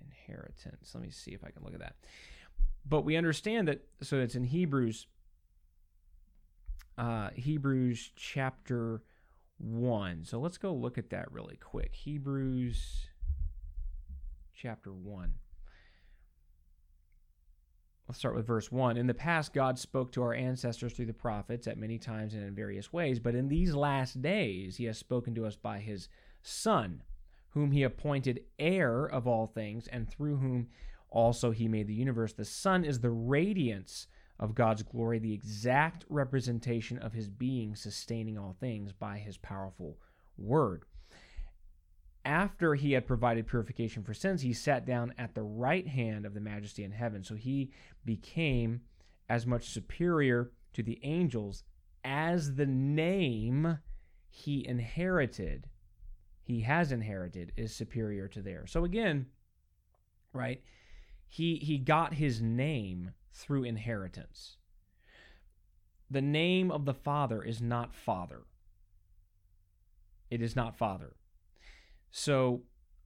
inheritance. 0.00 0.92
Let 0.94 1.02
me 1.02 1.10
see 1.10 1.32
if 1.32 1.44
I 1.44 1.50
can 1.50 1.62
look 1.62 1.74
at 1.74 1.80
that. 1.80 1.96
But 2.88 3.02
we 3.02 3.16
understand 3.16 3.68
that, 3.68 3.84
so 4.00 4.18
it's 4.18 4.36
in 4.36 4.44
Hebrews, 4.44 5.06
uh, 6.96 7.30
Hebrews 7.34 8.12
chapter 8.14 9.02
1. 9.58 10.24
So 10.24 10.38
let's 10.38 10.58
go 10.58 10.72
look 10.72 10.98
at 10.98 11.10
that 11.10 11.30
really 11.32 11.56
quick. 11.56 11.94
Hebrews 11.94 13.08
chapter 14.54 14.92
1. 14.92 15.34
Let's 18.08 18.20
start 18.20 18.36
with 18.36 18.46
verse 18.46 18.70
1. 18.70 18.96
In 18.96 19.08
the 19.08 19.14
past, 19.14 19.52
God 19.52 19.78
spoke 19.78 20.12
to 20.12 20.22
our 20.22 20.32
ancestors 20.32 20.92
through 20.92 21.06
the 21.06 21.12
prophets 21.12 21.66
at 21.66 21.76
many 21.76 21.98
times 21.98 22.34
and 22.34 22.44
in 22.44 22.54
various 22.54 22.92
ways, 22.92 23.18
but 23.18 23.34
in 23.34 23.48
these 23.48 23.74
last 23.74 24.22
days, 24.22 24.76
He 24.76 24.84
has 24.84 24.96
spoken 24.96 25.34
to 25.34 25.44
us 25.44 25.56
by 25.56 25.80
His 25.80 26.08
Son, 26.40 27.02
whom 27.50 27.72
He 27.72 27.82
appointed 27.82 28.44
heir 28.60 29.04
of 29.06 29.26
all 29.26 29.48
things, 29.48 29.88
and 29.88 30.08
through 30.08 30.36
whom 30.36 30.68
also 31.10 31.50
He 31.50 31.66
made 31.66 31.88
the 31.88 31.94
universe. 31.94 32.32
The 32.32 32.44
Son 32.44 32.84
is 32.84 33.00
the 33.00 33.10
radiance 33.10 34.06
of 34.38 34.54
God's 34.54 34.82
glory, 34.82 35.18
the 35.18 35.34
exact 35.34 36.04
representation 36.08 36.98
of 36.98 37.12
His 37.12 37.28
being, 37.28 37.74
sustaining 37.74 38.38
all 38.38 38.56
things 38.58 38.92
by 38.92 39.18
His 39.18 39.36
powerful 39.36 39.98
word 40.36 40.84
after 42.26 42.74
he 42.74 42.92
had 42.92 43.06
provided 43.06 43.46
purification 43.46 44.02
for 44.02 44.12
sins, 44.12 44.42
he 44.42 44.52
sat 44.52 44.84
down 44.84 45.14
at 45.16 45.34
the 45.34 45.44
right 45.44 45.86
hand 45.86 46.26
of 46.26 46.34
the 46.34 46.40
majesty 46.40 46.82
in 46.82 46.90
heaven. 46.90 47.22
So 47.22 47.36
he 47.36 47.70
became 48.04 48.80
as 49.28 49.46
much 49.46 49.70
superior 49.70 50.50
to 50.72 50.82
the 50.82 50.98
angels 51.04 51.62
as 52.04 52.56
the 52.56 52.66
name 52.66 53.78
he 54.28 54.66
inherited, 54.66 55.68
he 56.42 56.60
has 56.60 56.92
inherited, 56.92 57.52
is 57.56 57.74
superior 57.74 58.28
to 58.28 58.42
theirs. 58.42 58.72
So 58.72 58.84
again, 58.84 59.26
right, 60.32 60.60
he 61.28 61.56
he 61.56 61.78
got 61.78 62.14
his 62.14 62.42
name 62.42 63.12
through 63.36 63.64
inheritance. 63.64 64.56
The 66.10 66.22
name 66.22 66.70
of 66.70 66.84
the 66.84 66.94
Father 66.94 67.42
is 67.42 67.60
not 67.60 67.94
Father. 67.94 68.44
It 70.30 70.40
is 70.40 70.56
not 70.56 70.76
Father. 70.76 71.16
So, 72.10 72.62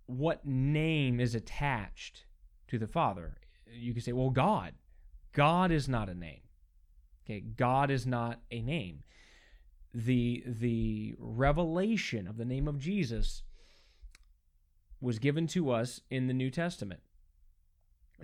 what 0.07 0.47
name 0.47 1.21
is 1.21 1.35
attached 1.35 2.25
to 2.69 2.79
the 2.79 2.87
Father? 2.87 3.39
You 3.73 3.93
can 3.93 4.03
say, 4.03 4.13
well, 4.13 4.31
God. 4.31 4.75
God 5.33 5.71
is 5.71 5.89
not 5.89 6.09
a 6.09 6.15
name. 6.15 6.41
Okay, 7.25 7.41
God 7.41 7.91
is 7.91 8.07
not 8.07 8.41
a 8.51 8.61
name. 8.61 9.05
The 9.95 10.43
the 10.47 11.15
revelation 11.19 12.27
of 12.27 12.37
the 12.37 12.45
name 12.45 12.67
of 12.67 12.79
Jesus 12.79 13.43
was 15.01 15.19
given 15.19 15.47
to 15.49 15.71
us 15.71 16.01
in 16.11 16.27
the 16.27 16.35
New 16.35 16.51
Testament. 16.51 17.01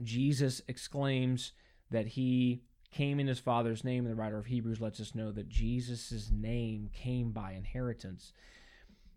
Jesus 0.03 0.61
exclaims 0.69 1.53
that 1.90 2.07
he 2.07 2.62
came 2.90 3.21
in 3.21 3.26
his 3.26 3.38
Father's 3.38 3.85
name, 3.85 4.05
and 4.05 4.12
the 4.12 4.21
writer 4.21 4.38
of 4.38 4.47
Hebrews 4.47 4.81
lets 4.81 5.00
us 5.00 5.14
know 5.14 5.33
that 5.33 5.49
Jesus' 5.49 6.31
name 6.31 6.90
came 6.93 7.33
by 7.33 7.52
inheritance. 7.52 8.33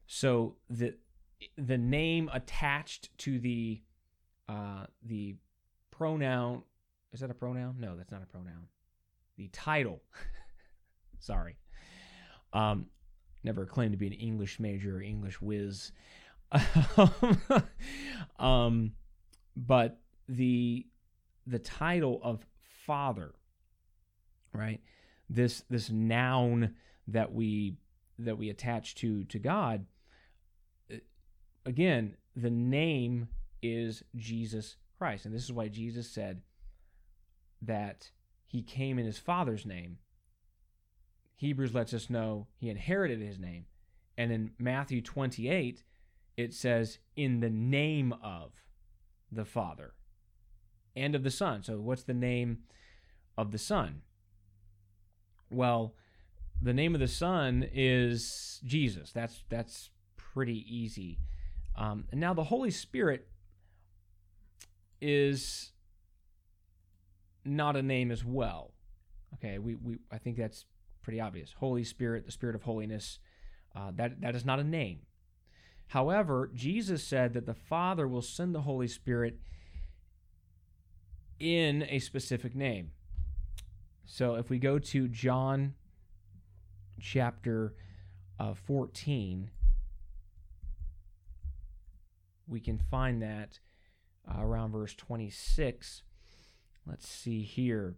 So 0.08 0.56
the 0.70 0.96
the 1.58 1.78
name 1.78 2.30
attached 2.34 3.18
to 3.20 3.40
the 3.40 3.82
uh, 4.48 4.86
the 5.04 5.36
pronoun 5.92 6.64
is 7.14 7.22
that 7.22 7.32
a 7.32 7.34
pronoun? 7.34 7.76
No, 7.80 7.96
that's 7.96 8.12
not 8.12 8.22
a 8.22 8.26
pronoun. 8.26 8.68
The 9.38 9.48
title. 9.48 10.02
Sorry. 11.20 11.58
Um, 12.54 12.88
never 13.44 13.66
claimed 13.66 13.94
to 13.94 13.98
be 13.98 14.08
an 14.08 14.14
English 14.14 14.60
major 14.60 14.98
or 14.98 15.02
English 15.02 15.42
whiz. 15.42 15.92
um, 18.40 18.94
but 19.56 20.00
the 20.28 20.86
the 21.48 21.60
title 21.60 22.20
of 22.24 22.46
father, 22.90 23.36
right? 24.52 24.82
This 25.30 25.64
this 25.70 25.92
noun 25.92 26.74
that 27.08 27.32
we 27.32 27.78
that 28.18 28.40
we 28.40 28.50
attach 28.50 28.96
to 28.96 29.26
to 29.26 29.38
God 29.38 29.86
uh, 30.92 30.98
again, 31.68 32.16
the 32.36 32.50
name 32.50 33.28
is 33.62 34.04
Jesus 34.16 34.78
Christ. 34.98 35.26
And 35.26 35.36
this 35.36 35.44
is 35.44 35.54
why 35.54 35.68
Jesus 35.68 36.10
said 36.10 36.42
that 37.62 38.10
he 38.48 38.64
came 38.64 38.98
in 38.98 39.06
his 39.06 39.20
Father's 39.20 39.68
name. 39.68 40.00
Hebrews 41.36 41.76
lets 41.76 41.94
us 41.94 42.10
know 42.10 42.48
he 42.58 42.72
inherited 42.72 43.22
his 43.22 43.38
name. 43.38 43.66
And 44.18 44.32
in 44.32 44.52
Matthew 44.58 45.04
28, 45.04 45.84
it 46.38 46.56
says, 46.56 46.98
in 47.16 47.40
the 47.40 47.52
name 47.52 48.16
of 48.24 48.54
the 49.32 49.46
Father 49.46 49.94
and 50.96 51.16
of 51.16 51.24
the 51.24 51.32
Son. 51.32 51.64
So, 51.64 51.80
what's 51.80 52.04
the 52.04 52.14
name 52.14 52.60
of 53.38 53.52
the 53.52 53.58
Son? 53.58 54.02
Well, 55.50 55.96
the 56.62 56.74
name 56.74 56.94
of 56.94 57.00
the 57.00 57.08
Son 57.08 57.68
is 57.74 58.62
Jesus. 58.66 59.12
That's 59.12 59.44
that's 59.50 59.90
pretty 60.18 60.66
easy. 60.68 61.20
Um, 61.76 62.06
and 62.12 62.20
now 62.20 62.34
the 62.34 62.44
Holy 62.44 62.72
Spirit 62.72 63.28
is 65.02 65.72
not 67.46 67.76
a 67.76 67.82
name 67.82 68.12
as 68.12 68.24
well. 68.24 68.74
Okay, 69.36 69.58
we, 69.58 69.76
we 69.76 70.00
I 70.12 70.18
think 70.18 70.38
that's 70.38 70.66
pretty 71.02 71.22
obvious. 71.22 71.54
Holy 71.58 71.84
Spirit, 71.84 72.26
the 72.26 72.32
Spirit 72.32 72.56
of 72.56 72.64
holiness, 72.64 73.20
uh, 73.76 73.92
that 73.96 74.22
that 74.22 74.36
is 74.36 74.46
not 74.46 74.60
a 74.60 74.64
name. 74.64 75.00
However, 75.88 76.52
Jesus 76.54 77.04
said 77.04 77.34
that 77.34 77.46
the 77.46 77.54
Father 77.54 78.08
will 78.08 78.22
send 78.22 78.54
the 78.54 78.62
Holy 78.62 78.88
Spirit 78.88 79.40
in 81.40 81.86
a 81.90 82.00
specific 82.00 82.56
name. 82.56 82.92
So 84.06 84.36
if 84.36 84.50
we 84.50 84.60
go 84.60 84.80
to 84.80 85.08
John 85.08 85.76
chapter 87.00 87.76
uh, 88.40 88.54
14, 88.54 89.52
we 92.48 92.60
can 92.60 92.78
find 92.78 93.22
that 93.22 93.60
uh, 94.28 94.42
around 94.42 94.72
verse 94.72 94.96
26. 94.96 96.04
Let's 96.86 97.08
see 97.08 97.44
here. 97.44 97.96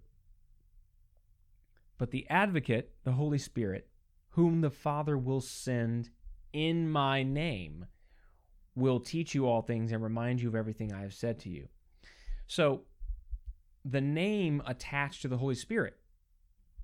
But 1.97 2.11
the 2.11 2.27
advocate, 2.29 2.91
the 3.03 3.13
Holy 3.13 3.37
Spirit, 3.37 3.87
whom 4.31 4.61
the 4.61 4.69
Father 4.69 5.17
will 5.17 5.41
send 5.41 6.09
in 6.51 6.89
my 6.89 7.23
name, 7.23 7.85
will 8.75 8.99
teach 8.99 9.35
you 9.35 9.47
all 9.47 9.61
things 9.61 9.91
and 9.91 10.03
remind 10.03 10.41
you 10.41 10.49
of 10.49 10.55
everything 10.55 10.91
I 10.91 11.01
have 11.01 11.13
said 11.13 11.39
to 11.41 11.49
you. 11.49 11.67
So, 12.47 12.81
the 13.83 14.01
name 14.01 14.61
attached 14.65 15.21
to 15.23 15.27
the 15.27 15.37
Holy 15.37 15.55
Spirit, 15.55 15.97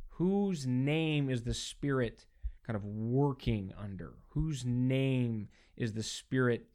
whose 0.09 0.65
name 0.65 1.29
is 1.29 1.43
the 1.43 1.53
Spirit 1.53 2.25
kind 2.65 2.75
of 2.75 2.83
working 2.83 3.73
under? 3.77 4.13
Whose 4.29 4.65
name 4.65 5.49
is 5.75 5.93
the 5.93 6.03
Spirit 6.03 6.67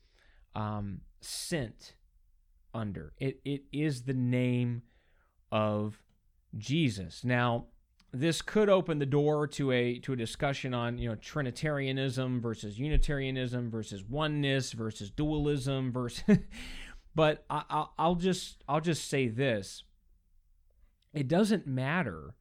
um, 0.54 1.00
sent 1.20 1.94
under. 2.74 3.12
It, 3.18 3.40
it 3.44 3.62
is 3.72 4.02
the 4.02 4.14
name 4.14 4.82
of 5.50 6.02
Jesus. 6.56 7.24
Now, 7.24 7.66
this 8.12 8.42
could 8.42 8.68
open 8.68 8.98
the 8.98 9.06
door 9.06 9.46
to 9.48 9.72
a 9.72 9.98
to 10.00 10.12
a 10.12 10.16
discussion 10.16 10.74
on 10.74 10.98
you 10.98 11.08
know 11.08 11.14
Trinitarianism 11.14 12.42
versus 12.42 12.78
Unitarianism 12.78 13.70
versus 13.70 14.04
oneness 14.04 14.72
versus 14.72 15.10
dualism 15.10 15.92
versus. 15.92 16.22
but 17.14 17.44
I, 17.48 17.86
I'll 17.98 18.14
just 18.14 18.62
I'll 18.68 18.80
just 18.80 19.08
say 19.08 19.28
this. 19.28 19.84
It 21.12 21.28
doesn't 21.28 21.66
matter 21.66 22.34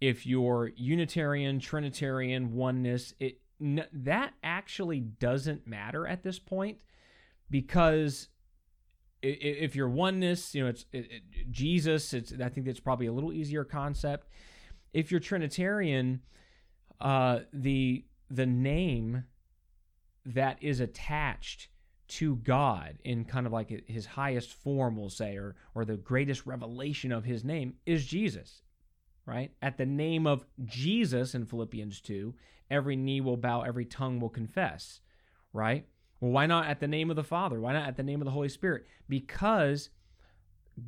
if 0.00 0.26
you're 0.26 0.72
Unitarian, 0.76 1.58
Trinitarian, 1.60 2.52
oneness. 2.54 3.14
It 3.18 3.40
n- 3.60 3.86
that 3.92 4.34
actually 4.42 5.00
doesn't 5.00 5.66
matter 5.66 6.06
at 6.06 6.22
this 6.22 6.38
point 6.38 6.78
because 7.50 8.28
if 9.22 9.74
you're 9.74 9.88
oneness, 9.88 10.54
you 10.54 10.62
know, 10.62 10.68
it's 10.68 10.84
it, 10.92 11.06
it, 11.10 11.50
Jesus. 11.50 12.12
It's 12.12 12.32
I 12.32 12.48
think 12.48 12.66
that's 12.66 12.80
probably 12.80 13.06
a 13.06 13.12
little 13.12 13.32
easier 13.32 13.64
concept. 13.64 14.28
If 14.92 15.10
you're 15.10 15.20
Trinitarian, 15.20 16.20
uh, 17.00 17.40
the 17.52 18.04
the 18.30 18.46
name 18.46 19.24
that 20.26 20.62
is 20.62 20.80
attached 20.80 21.68
to 22.14 22.36
God 22.36 22.98
in 23.04 23.24
kind 23.24 23.46
of 23.46 23.52
like 23.52 23.88
his 23.88 24.06
highest 24.06 24.52
form, 24.52 24.96
we'll 24.96 25.10
say, 25.10 25.36
or 25.36 25.56
or 25.74 25.84
the 25.84 25.96
greatest 25.96 26.46
revelation 26.46 27.12
of 27.12 27.24
his 27.24 27.44
name 27.44 27.74
is 27.86 28.06
Jesus. 28.06 28.62
Right? 29.26 29.52
At 29.62 29.78
the 29.78 29.86
name 29.86 30.26
of 30.26 30.44
Jesus 30.64 31.34
in 31.34 31.46
Philippians 31.46 32.00
2, 32.02 32.34
every 32.70 32.94
knee 32.94 33.20
will 33.20 33.38
bow, 33.38 33.62
every 33.62 33.84
tongue 33.84 34.20
will 34.20 34.28
confess. 34.28 35.00
Right? 35.52 35.86
Well, 36.20 36.30
why 36.30 36.46
not 36.46 36.66
at 36.66 36.80
the 36.80 36.88
name 36.88 37.10
of 37.10 37.16
the 37.16 37.24
Father? 37.24 37.60
Why 37.60 37.72
not 37.72 37.88
at 37.88 37.96
the 37.96 38.02
name 38.02 38.20
of 38.20 38.26
the 38.26 38.30
Holy 38.32 38.48
Spirit? 38.48 38.86
Because 39.08 39.90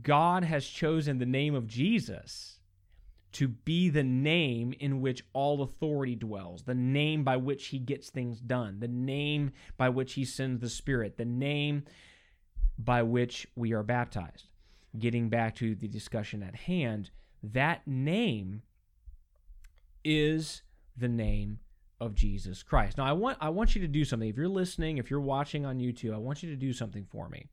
God 0.02 0.44
has 0.44 0.66
chosen 0.66 1.18
the 1.18 1.26
name 1.26 1.54
of 1.54 1.66
Jesus 1.66 2.55
to 3.36 3.48
be 3.48 3.90
the 3.90 4.02
name 4.02 4.72
in 4.80 5.02
which 5.02 5.22
all 5.34 5.60
authority 5.60 6.16
dwells, 6.16 6.62
the 6.62 6.74
name 6.74 7.22
by 7.22 7.36
which 7.36 7.66
he 7.66 7.78
gets 7.78 8.08
things 8.08 8.40
done, 8.40 8.80
the 8.80 8.88
name 8.88 9.52
by 9.76 9.90
which 9.90 10.14
he 10.14 10.24
sends 10.24 10.58
the 10.58 10.70
Spirit, 10.70 11.18
the 11.18 11.24
name 11.26 11.84
by 12.78 13.02
which 13.02 13.46
we 13.54 13.74
are 13.74 13.82
baptized. 13.82 14.48
Getting 14.98 15.28
back 15.28 15.54
to 15.56 15.74
the 15.74 15.86
discussion 15.86 16.42
at 16.42 16.54
hand, 16.54 17.10
that 17.42 17.86
name 17.86 18.62
is 20.02 20.62
the 20.96 21.08
name 21.08 21.58
of 22.00 22.14
Jesus 22.14 22.62
Christ. 22.62 22.96
Now 22.96 23.04
I 23.04 23.12
want 23.12 23.36
I 23.38 23.50
want 23.50 23.74
you 23.74 23.82
to 23.82 23.88
do 23.88 24.06
something. 24.06 24.30
If 24.30 24.38
you're 24.38 24.48
listening, 24.48 24.96
if 24.96 25.10
you're 25.10 25.20
watching 25.20 25.66
on 25.66 25.78
YouTube, 25.78 26.14
I 26.14 26.18
want 26.18 26.42
you 26.42 26.48
to 26.48 26.56
do 26.56 26.72
something 26.72 27.04
for 27.10 27.28
me. 27.28 27.50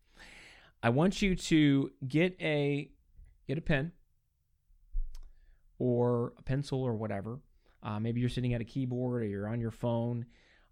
I 0.81 0.89
want 0.89 1.21
you 1.21 1.35
to 1.35 1.91
get 2.07 2.37
a 2.39 2.89
get 3.49 3.57
a 3.57 3.61
pen 3.61 3.91
or 5.79 6.33
a 6.37 6.43
pencil 6.43 6.81
or 6.81 6.93
whatever. 6.93 7.39
Uh, 7.81 7.99
maybe 7.99 8.21
you're 8.21 8.29
sitting 8.29 8.53
at 8.53 8.61
a 8.61 8.65
keyboard 8.65 9.23
or 9.23 9.25
you're 9.25 9.47
on 9.47 9.59
your 9.59 9.71
phone. 9.71 10.25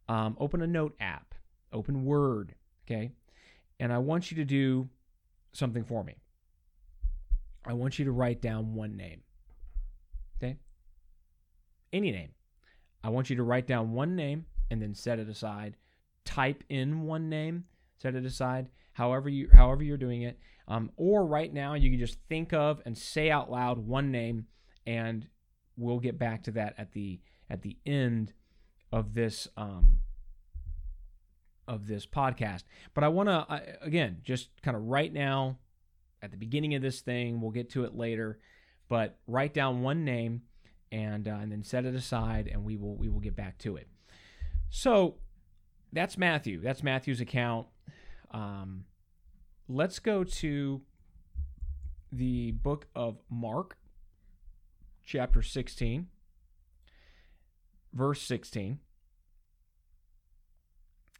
Um, 0.07 0.35
open 0.39 0.61
a 0.61 0.67
note 0.67 0.95
app. 0.99 1.35
Open 1.73 2.05
Word. 2.05 2.55
Okay, 2.85 3.11
and 3.79 3.93
I 3.93 3.97
want 3.99 4.31
you 4.31 4.37
to 4.37 4.45
do 4.45 4.89
something 5.53 5.83
for 5.83 6.03
me. 6.03 6.15
I 7.65 7.73
want 7.73 7.99
you 7.99 8.05
to 8.05 8.11
write 8.11 8.41
down 8.41 8.73
one 8.73 8.97
name. 8.97 9.21
Okay, 10.37 10.57
any 11.93 12.11
name 12.11 12.31
I 13.03 13.09
want 13.09 13.29
you 13.29 13.35
to 13.37 13.43
write 13.43 13.67
down 13.67 13.91
one 13.91 14.15
name 14.15 14.45
and 14.69 14.81
then 14.81 14.93
set 14.93 15.19
it 15.19 15.29
aside. 15.29 15.75
Type 16.25 16.63
in 16.69 17.01
one 17.01 17.29
name, 17.29 17.65
set 17.97 18.15
it 18.15 18.25
aside. 18.25 18.69
However 18.93 19.29
you 19.29 19.49
however 19.53 19.83
you're 19.83 19.97
doing 19.97 20.23
it, 20.23 20.39
um, 20.67 20.91
or 20.97 21.25
right 21.25 21.51
now 21.51 21.73
you 21.73 21.89
can 21.89 21.99
just 21.99 22.19
think 22.29 22.53
of 22.53 22.81
and 22.85 22.97
say 22.97 23.31
out 23.31 23.49
loud 23.49 23.79
one 23.79 24.11
name, 24.11 24.45
and 24.85 25.27
we'll 25.77 25.99
get 25.99 26.17
back 26.17 26.43
to 26.43 26.51
that 26.51 26.75
at 26.77 26.91
the 26.91 27.19
at 27.49 27.61
the 27.61 27.77
end 27.85 28.33
of 28.91 29.13
this 29.13 29.47
um, 29.57 29.99
of 31.67 31.87
this 31.87 32.05
podcast. 32.05 32.63
But 32.93 33.03
I 33.03 33.07
want 33.07 33.29
to 33.29 33.63
again 33.81 34.17
just 34.23 34.49
kind 34.61 34.75
of 34.75 34.83
right 34.83 35.11
now 35.11 35.57
at 36.21 36.31
the 36.31 36.37
beginning 36.37 36.75
of 36.75 36.81
this 36.81 37.01
thing. 37.01 37.41
We'll 37.41 37.51
get 37.51 37.69
to 37.71 37.83
it 37.83 37.95
later, 37.95 38.39
but 38.89 39.17
write 39.27 39.53
down 39.53 39.81
one 39.81 40.03
name 40.05 40.43
and 40.91 41.27
uh, 41.27 41.37
and 41.41 41.51
then 41.51 41.63
set 41.63 41.85
it 41.85 41.95
aside, 41.95 42.49
and 42.51 42.63
we 42.63 42.75
will 42.75 42.95
we 42.95 43.09
will 43.09 43.19
get 43.19 43.35
back 43.35 43.57
to 43.59 43.77
it. 43.77 43.87
So 44.69 45.15
that's 45.91 46.17
Matthew. 46.17 46.61
That's 46.61 46.83
Matthew's 46.83 47.21
account. 47.21 47.67
Um, 48.31 48.85
let's 49.67 49.99
go 49.99 50.23
to 50.23 50.81
the 52.11 52.51
book 52.51 52.87
of 52.95 53.19
Mark, 53.29 53.77
chapter 55.05 55.41
16, 55.41 56.07
verse 57.93 58.21
16. 58.21 58.79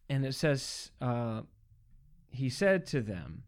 And 0.10 0.26
it 0.26 0.36
says, 0.36 0.92
uh, 1.00 1.42
He 2.30 2.50
said 2.50 2.86
to 2.88 3.02
them, 3.02 3.44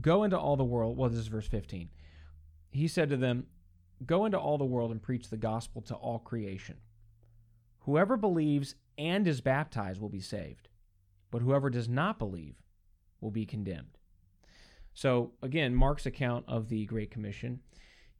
Go 0.00 0.24
into 0.24 0.38
all 0.38 0.56
the 0.56 0.64
world. 0.64 0.96
Well, 0.96 1.10
this 1.10 1.18
is 1.18 1.28
verse 1.28 1.46
15. 1.46 1.90
He 2.70 2.88
said 2.88 3.08
to 3.10 3.16
them, 3.16 3.46
Go 4.06 4.24
into 4.24 4.38
all 4.38 4.58
the 4.58 4.64
world 4.64 4.90
and 4.90 5.02
preach 5.02 5.28
the 5.28 5.36
gospel 5.36 5.82
to 5.82 5.94
all 5.94 6.18
creation. 6.18 6.78
Whoever 7.80 8.16
believes 8.16 8.74
and 8.96 9.26
is 9.26 9.40
baptized 9.40 10.00
will 10.00 10.08
be 10.08 10.20
saved, 10.20 10.68
but 11.30 11.42
whoever 11.42 11.70
does 11.70 11.88
not 11.88 12.18
believe 12.18 12.56
will 13.20 13.30
be 13.30 13.46
condemned. 13.46 13.98
So, 15.00 15.32
again, 15.40 15.74
Mark's 15.74 16.04
account 16.04 16.44
of 16.46 16.68
the 16.68 16.84
Great 16.84 17.10
Commission, 17.10 17.60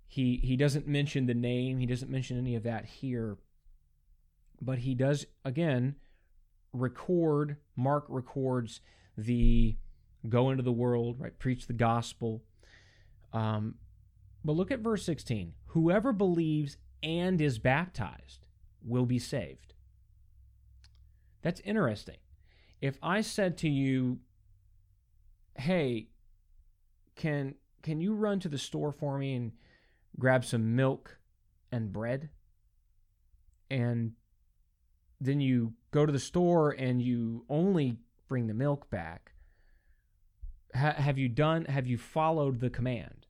he, 0.07 0.41
he 0.43 0.57
doesn't 0.57 0.87
mention 0.87 1.27
the 1.27 1.35
name, 1.35 1.79
he 1.79 1.85
doesn't 1.85 2.11
mention 2.11 2.39
any 2.39 2.55
of 2.55 2.63
that 2.63 2.87
here, 2.87 3.37
but 4.63 4.79
he 4.79 4.95
does, 4.95 5.27
again, 5.45 5.97
record, 6.73 7.59
Mark 7.77 8.07
records 8.09 8.81
the 9.19 9.77
go 10.27 10.49
into 10.49 10.63
the 10.63 10.73
world, 10.73 11.21
right? 11.21 11.39
Preach 11.39 11.67
the 11.67 11.75
gospel. 11.75 12.45
Um, 13.35 13.75
but 14.43 14.53
look 14.53 14.71
at 14.71 14.81
verse 14.81 15.05
16. 15.05 15.53
Whoever 15.67 16.15
believes 16.15 16.79
and 17.03 17.43
is 17.43 17.59
baptized 17.59 18.47
will 18.83 19.05
be 19.05 19.19
saved. 19.19 19.75
That's 21.43 21.61
interesting. 21.61 22.17
If 22.81 22.97
I 23.03 23.21
said 23.21 23.59
to 23.59 23.69
you, 23.69 24.21
"Hey, 25.59 26.09
can 27.17 27.55
can 27.83 28.01
you 28.01 28.15
run 28.15 28.41
to 28.41 28.49
the 28.49 28.59
store 28.59 28.93
for 28.93 29.19
me 29.19 29.35
and 29.35 29.53
grab 30.19 30.45
some 30.45 30.77
milk 30.77 31.19
and 31.73 31.93
bread?" 31.93 32.31
And 33.71 34.13
then 35.21 35.41
you 35.41 35.75
go 35.91 36.07
to 36.07 36.13
the 36.13 36.19
store 36.19 36.71
and 36.71 37.01
you 37.01 37.45
only 37.49 37.99
bring 38.29 38.47
the 38.47 38.55
milk 38.55 38.91
back. 38.91 39.33
Ha- 40.75 40.95
have 40.95 41.19
you 41.19 41.29
done 41.29 41.67
have 41.67 41.87
you 41.87 41.99
followed 41.99 42.61
the 42.61 42.71
command? 42.71 43.27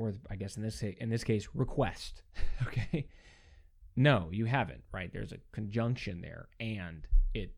or 0.00 0.14
I 0.30 0.36
guess 0.36 0.56
in 0.56 0.62
this 0.62 0.82
in 0.82 1.10
this 1.10 1.24
case 1.24 1.48
request. 1.54 2.22
okay, 2.66 3.06
no, 3.96 4.28
you 4.32 4.46
haven't. 4.46 4.82
Right? 4.92 5.12
There's 5.12 5.32
a 5.32 5.38
conjunction 5.52 6.20
there, 6.20 6.48
and 6.58 7.06
it 7.34 7.54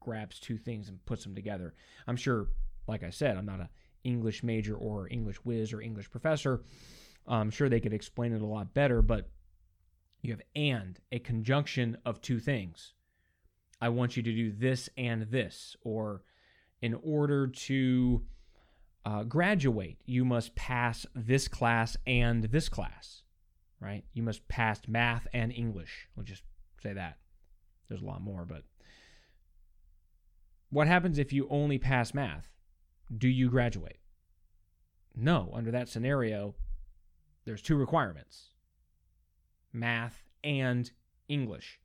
grabs 0.00 0.40
two 0.40 0.58
things 0.58 0.88
and 0.88 1.04
puts 1.06 1.24
them 1.24 1.34
together. 1.34 1.74
I'm 2.06 2.16
sure, 2.16 2.48
like 2.86 3.02
I 3.02 3.10
said, 3.10 3.36
I'm 3.36 3.46
not 3.46 3.60
a 3.60 3.68
English 4.04 4.42
major 4.42 4.76
or 4.76 5.08
English 5.10 5.36
whiz 5.44 5.72
or 5.72 5.80
English 5.80 6.10
professor. 6.10 6.62
I'm 7.26 7.50
sure 7.50 7.68
they 7.68 7.80
could 7.80 7.94
explain 7.94 8.32
it 8.32 8.42
a 8.42 8.46
lot 8.46 8.74
better, 8.74 9.02
but 9.02 9.30
you 10.22 10.32
have 10.32 10.42
and 10.54 10.98
a 11.10 11.18
conjunction 11.18 11.98
of 12.04 12.20
two 12.20 12.38
things. 12.38 12.92
I 13.80 13.88
want 13.88 14.16
you 14.16 14.22
to 14.22 14.32
do 14.32 14.52
this 14.52 14.88
and 14.96 15.22
this, 15.30 15.76
or 15.82 16.22
in 16.80 16.94
order 17.02 17.46
to 17.46 18.22
uh, 19.04 19.22
graduate, 19.24 19.98
you 20.06 20.24
must 20.24 20.54
pass 20.54 21.04
this 21.14 21.48
class 21.48 21.96
and 22.06 22.44
this 22.44 22.68
class, 22.68 23.22
right? 23.80 24.04
You 24.12 24.22
must 24.22 24.46
pass 24.48 24.80
math 24.88 25.26
and 25.32 25.52
English. 25.52 26.08
We'll 26.16 26.24
just 26.24 26.42
say 26.82 26.94
that. 26.94 27.18
There's 27.88 28.00
a 28.00 28.06
lot 28.06 28.22
more, 28.22 28.46
but 28.46 28.64
what 30.70 30.86
happens 30.86 31.18
if 31.18 31.32
you 31.32 31.46
only 31.50 31.78
pass 31.78 32.14
math? 32.14 32.53
Do 33.16 33.28
you 33.28 33.50
graduate? 33.50 33.98
No. 35.14 35.50
Under 35.52 35.70
that 35.70 35.88
scenario, 35.88 36.54
there's 37.44 37.62
two 37.62 37.76
requirements 37.76 38.50
math 39.72 40.22
and 40.42 40.90
English. 41.28 41.80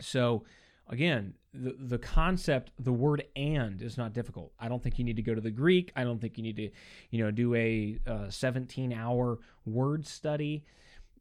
So, 0.00 0.44
again, 0.88 1.34
the, 1.52 1.76
the 1.78 1.98
concept, 1.98 2.72
the 2.78 2.92
word 2.92 3.24
and 3.36 3.80
is 3.80 3.96
not 3.96 4.12
difficult. 4.12 4.52
I 4.58 4.68
don't 4.68 4.82
think 4.82 4.98
you 4.98 5.04
need 5.04 5.16
to 5.16 5.22
go 5.22 5.34
to 5.34 5.40
the 5.40 5.50
Greek. 5.50 5.92
I 5.94 6.04
don't 6.04 6.20
think 6.20 6.36
you 6.36 6.42
need 6.42 6.56
to, 6.56 6.70
you 7.10 7.22
know, 7.22 7.30
do 7.30 7.54
a 7.54 7.98
uh, 8.06 8.30
17 8.30 8.92
hour 8.92 9.38
word 9.66 10.06
study. 10.06 10.64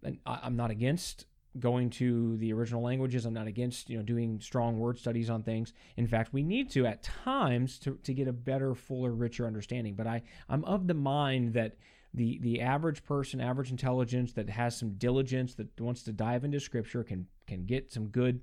And 0.04 0.18
I, 0.26 0.40
I'm 0.44 0.56
not 0.56 0.72
against 0.72 1.26
going 1.60 1.90
to 1.92 2.38
the 2.38 2.52
original 2.54 2.82
languages. 2.82 3.26
I'm 3.26 3.34
not 3.34 3.48
against, 3.48 3.90
you 3.90 3.98
know, 3.98 4.04
doing 4.04 4.40
strong 4.40 4.80
word 4.80 4.98
studies 4.98 5.30
on 5.30 5.44
things. 5.44 5.74
In 5.98 6.08
fact, 6.08 6.34
we 6.34 6.44
need 6.44 6.72
to 6.72 6.86
at 6.86 7.04
times 7.04 7.78
to, 7.80 7.98
to 8.04 8.14
get 8.14 8.28
a 8.28 8.34
better, 8.34 8.74
fuller, 8.74 9.12
richer 9.12 9.46
understanding. 9.46 9.96
But 9.96 10.08
I, 10.08 10.24
I'm 10.50 10.66
of 10.66 10.88
the 10.88 10.94
mind 10.94 11.54
that 11.54 11.76
the 12.14 12.40
the 12.40 12.62
average 12.62 13.04
person, 13.04 13.42
average 13.42 13.72
intelligence 13.72 14.34
that 14.34 14.50
has 14.50 14.78
some 14.78 14.94
diligence 14.94 15.56
that 15.56 15.80
wants 15.80 16.04
to 16.04 16.12
dive 16.12 16.44
into 16.44 16.60
scripture 16.60 17.04
can 17.04 17.28
can 17.48 17.66
get 17.66 17.92
some 17.92 18.08
good 18.08 18.42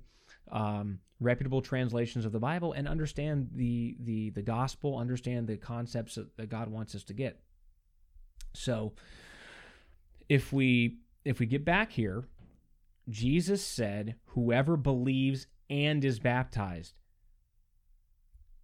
um, 0.51 0.99
reputable 1.19 1.61
translations 1.61 2.25
of 2.25 2.31
the 2.31 2.39
Bible 2.39 2.73
and 2.73 2.87
understand 2.87 3.49
the 3.55 3.95
the 4.01 4.31
the 4.31 4.41
gospel, 4.41 4.97
understand 4.97 5.47
the 5.47 5.57
concepts 5.57 6.17
that 6.35 6.49
God 6.49 6.67
wants 6.67 6.95
us 6.95 7.03
to 7.05 7.13
get. 7.13 7.39
So 8.53 8.93
if 10.27 10.51
we 10.51 10.97
if 11.23 11.39
we 11.39 11.45
get 11.45 11.63
back 11.63 11.91
here, 11.91 12.25
Jesus 13.09 13.65
said, 13.65 14.15
"Whoever 14.27 14.77
believes 14.77 15.47
and 15.69 16.03
is 16.03 16.19
baptized 16.19 16.95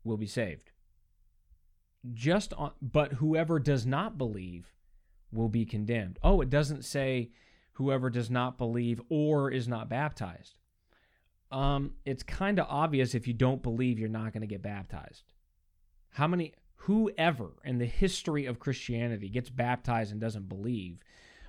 will 0.04 0.18
be 0.18 0.28
saved." 0.28 0.72
Just 2.14 2.54
on 2.54 2.74
but 2.82 3.14
whoever 3.14 3.60
does 3.60 3.86
not 3.86 4.18
believe 4.18 4.74
will 5.32 5.50
be 5.50 5.66
condemned. 5.66 6.20
Oh, 6.24 6.42
it 6.42 6.50
doesn't 6.50 6.86
say 6.86 7.32
whoever 7.74 8.10
does 8.10 8.30
not 8.30 8.58
believe 8.58 9.02
or 9.10 9.52
is 9.52 9.68
not 9.68 9.90
baptized. 9.90 10.56
Um, 11.52 11.94
it's 12.06 12.24
kind 12.24 12.60
of 12.60 12.68
obvious 12.70 13.16
if 13.16 13.28
you 13.28 13.34
don't 13.34 13.64
believe 13.64 14.00
you're 14.00 14.10
not 14.10 14.34
going 14.34 14.42
to 14.42 14.48
get 14.48 14.62
baptized. 14.62 15.24
How 16.10 16.28
many 16.28 16.54
whoever 16.76 17.52
in 17.64 17.78
the 17.78 17.86
history 17.86 18.46
of 18.46 18.60
Christianity 18.60 19.30
gets 19.30 19.50
baptized 19.50 20.12
and 20.12 20.22
doesn't 20.22 20.50
believe 20.50 21.00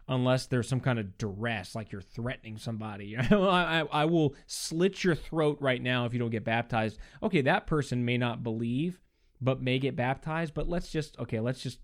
unless 0.09 0.47
there's 0.47 0.69
some 0.69 0.81
kind 0.81 0.99
of 0.99 1.19
duress, 1.19 1.75
like 1.75 1.93
you're 1.93 2.01
threatening 2.01 2.57
somebody. 2.57 3.17
I, 3.31 3.81
I, 3.93 4.05
will 4.07 4.35
slit 4.47 5.05
your 5.05 5.15
throat 5.15 5.59
right 5.61 5.83
now 5.83 6.07
if 6.07 6.15
you 6.15 6.19
don't 6.19 6.31
get 6.31 6.45
baptized. 6.45 6.99
Okay, 7.23 7.43
that 7.43 7.67
person 7.67 8.05
may 8.05 8.17
not 8.17 8.43
believe, 8.43 9.01
but 9.41 9.63
may 9.63 9.79
get 9.79 9.97
baptized. 9.97 10.55
But 10.55 10.69
let's 10.69 10.91
just 10.91 11.19
okay, 11.19 11.41
let's 11.41 11.63
just 11.63 11.79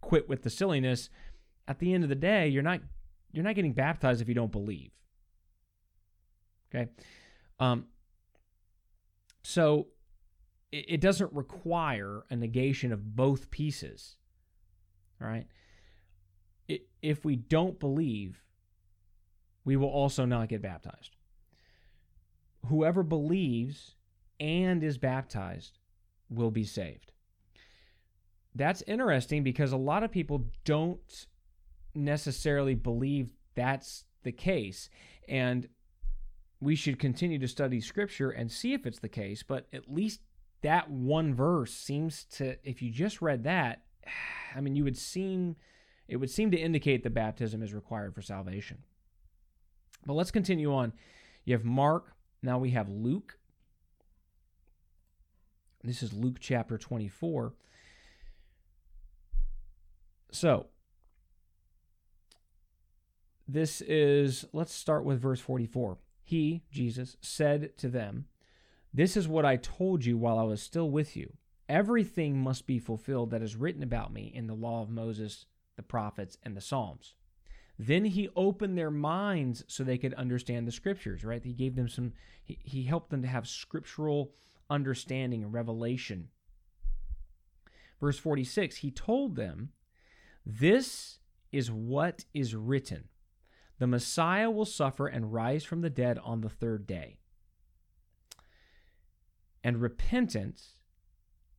quit 0.00 0.28
with 0.28 0.42
the 0.42 0.50
silliness. 0.50 1.10
At 1.66 1.78
the 1.78 1.92
end 1.92 2.04
of 2.04 2.08
the 2.08 2.16
day, 2.16 2.48
you're 2.48 2.62
not 2.62 2.80
you're 3.32 3.44
not 3.44 3.54
getting 3.54 3.74
baptized 3.74 4.22
if 4.22 4.28
you 4.28 4.34
don't 4.34 4.52
believe. 4.52 4.90
Okay, 6.74 6.90
um, 7.60 7.86
so 9.42 9.88
it, 10.72 10.86
it 10.88 11.00
doesn't 11.02 11.32
require 11.34 12.24
a 12.30 12.36
negation 12.36 12.92
of 12.92 13.14
both 13.14 13.50
pieces. 13.50 14.16
All 15.20 15.28
right 15.28 15.46
if 17.02 17.24
we 17.24 17.36
don't 17.36 17.78
believe, 17.78 18.42
we 19.64 19.76
will 19.76 19.88
also 19.88 20.24
not 20.24 20.48
get 20.48 20.62
baptized. 20.62 21.16
Whoever 22.66 23.02
believes 23.02 23.94
and 24.40 24.82
is 24.82 24.98
baptized 24.98 25.78
will 26.30 26.50
be 26.50 26.64
saved. 26.64 27.12
That's 28.54 28.82
interesting 28.86 29.42
because 29.42 29.72
a 29.72 29.76
lot 29.76 30.02
of 30.02 30.10
people 30.10 30.46
don't 30.64 31.26
necessarily 31.94 32.74
believe 32.74 33.30
that's 33.54 34.04
the 34.22 34.32
case. 34.32 34.90
And 35.28 35.68
we 36.60 36.74
should 36.74 36.98
continue 36.98 37.38
to 37.38 37.48
study 37.48 37.80
scripture 37.80 38.30
and 38.30 38.50
see 38.50 38.72
if 38.72 38.86
it's 38.86 38.98
the 38.98 39.08
case. 39.08 39.42
But 39.42 39.66
at 39.72 39.92
least 39.92 40.20
that 40.62 40.90
one 40.90 41.34
verse 41.34 41.72
seems 41.72 42.24
to, 42.24 42.56
if 42.68 42.82
you 42.82 42.90
just 42.90 43.22
read 43.22 43.44
that, 43.44 43.82
I 44.56 44.60
mean, 44.60 44.74
you 44.74 44.84
would 44.84 44.96
seem 44.96 45.56
it 46.08 46.16
would 46.16 46.30
seem 46.30 46.50
to 46.50 46.56
indicate 46.56 47.02
that 47.02 47.14
baptism 47.14 47.62
is 47.62 47.74
required 47.74 48.14
for 48.14 48.22
salvation. 48.22 48.78
But 50.06 50.14
let's 50.14 50.30
continue 50.30 50.72
on. 50.72 50.94
You 51.44 51.54
have 51.54 51.64
Mark, 51.64 52.14
now 52.42 52.58
we 52.58 52.70
have 52.70 52.88
Luke. 52.88 53.38
This 55.84 56.02
is 56.02 56.12
Luke 56.12 56.38
chapter 56.40 56.78
24. 56.78 57.54
So, 60.30 60.66
this 63.46 63.80
is, 63.82 64.44
let's 64.52 64.74
start 64.74 65.04
with 65.04 65.20
verse 65.20 65.40
44. 65.40 65.98
He, 66.22 66.64
Jesus, 66.70 67.16
said 67.20 67.76
to 67.78 67.88
them, 67.88 68.26
This 68.92 69.16
is 69.16 69.28
what 69.28 69.46
I 69.46 69.56
told 69.56 70.04
you 70.04 70.18
while 70.18 70.38
I 70.38 70.42
was 70.42 70.60
still 70.60 70.90
with 70.90 71.16
you. 71.16 71.34
Everything 71.68 72.38
must 72.38 72.66
be 72.66 72.78
fulfilled 72.78 73.30
that 73.30 73.42
is 73.42 73.56
written 73.56 73.82
about 73.82 74.12
me 74.12 74.30
in 74.34 74.46
the 74.46 74.54
law 74.54 74.82
of 74.82 74.90
Moses 74.90 75.46
the 75.78 75.82
prophets, 75.82 76.36
and 76.42 76.54
the 76.54 76.60
Psalms. 76.60 77.14
Then 77.78 78.04
he 78.04 78.28
opened 78.36 78.76
their 78.76 78.90
minds 78.90 79.64
so 79.66 79.82
they 79.82 79.96
could 79.96 80.12
understand 80.14 80.66
the 80.66 80.72
scriptures, 80.72 81.24
right? 81.24 81.42
He 81.42 81.54
gave 81.54 81.76
them 81.76 81.88
some, 81.88 82.12
he, 82.44 82.58
he 82.62 82.82
helped 82.82 83.08
them 83.08 83.22
to 83.22 83.28
have 83.28 83.48
scriptural 83.48 84.34
understanding 84.68 85.42
and 85.42 85.54
revelation. 85.54 86.28
Verse 88.00 88.18
46 88.18 88.76
He 88.76 88.90
told 88.90 89.36
them, 89.36 89.70
This 90.44 91.20
is 91.50 91.70
what 91.70 92.26
is 92.34 92.54
written 92.54 93.08
the 93.78 93.86
Messiah 93.86 94.50
will 94.50 94.64
suffer 94.64 95.06
and 95.06 95.32
rise 95.32 95.64
from 95.64 95.82
the 95.82 95.90
dead 95.90 96.18
on 96.18 96.40
the 96.40 96.48
third 96.48 96.86
day. 96.86 97.18
And 99.62 99.80
repentance 99.80 100.80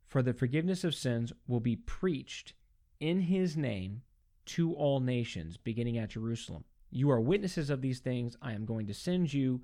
for 0.06 0.22
the 0.22 0.34
forgiveness 0.34 0.84
of 0.84 0.96
sins 0.96 1.32
will 1.48 1.60
be 1.60 1.76
preached 1.76 2.54
in 3.00 3.22
his 3.22 3.56
name 3.56 4.02
to 4.50 4.74
all 4.74 5.00
nations, 5.00 5.58
beginning 5.58 5.98
at 5.98 6.10
Jerusalem. 6.10 6.64
You 6.90 7.12
are 7.12 7.22
witnesses 7.22 7.70
of 7.70 7.82
these 7.82 8.00
things. 8.00 8.36
I 8.42 8.54
am 8.54 8.66
going 8.66 8.88
to 8.88 8.94
send 8.94 9.34
you 9.34 9.62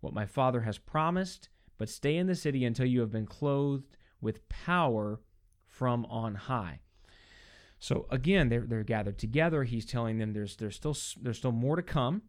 what 0.00 0.12
my 0.12 0.26
Father 0.26 0.60
has 0.60 0.78
promised, 0.78 1.48
but 1.78 1.88
stay 1.88 2.16
in 2.16 2.26
the 2.26 2.34
city 2.34 2.64
until 2.64 2.86
you 2.86 3.00
have 3.00 3.10
been 3.10 3.26
clothed 3.26 3.96
with 4.20 4.46
power 4.48 5.20
from 5.66 6.04
on 6.06 6.34
high. 6.34 6.80
So 7.78 8.06
again, 8.10 8.48
they're, 8.48 8.66
they're 8.66 8.82
gathered 8.82 9.18
together. 9.18 9.64
He's 9.64 9.86
telling 9.86 10.18
them 10.18 10.32
there's 10.32 10.56
there's 10.56 10.76
still 10.76 10.96
there's 11.22 11.38
still 11.38 11.52
more 11.52 11.76
to 11.76 11.82
come. 11.82 12.22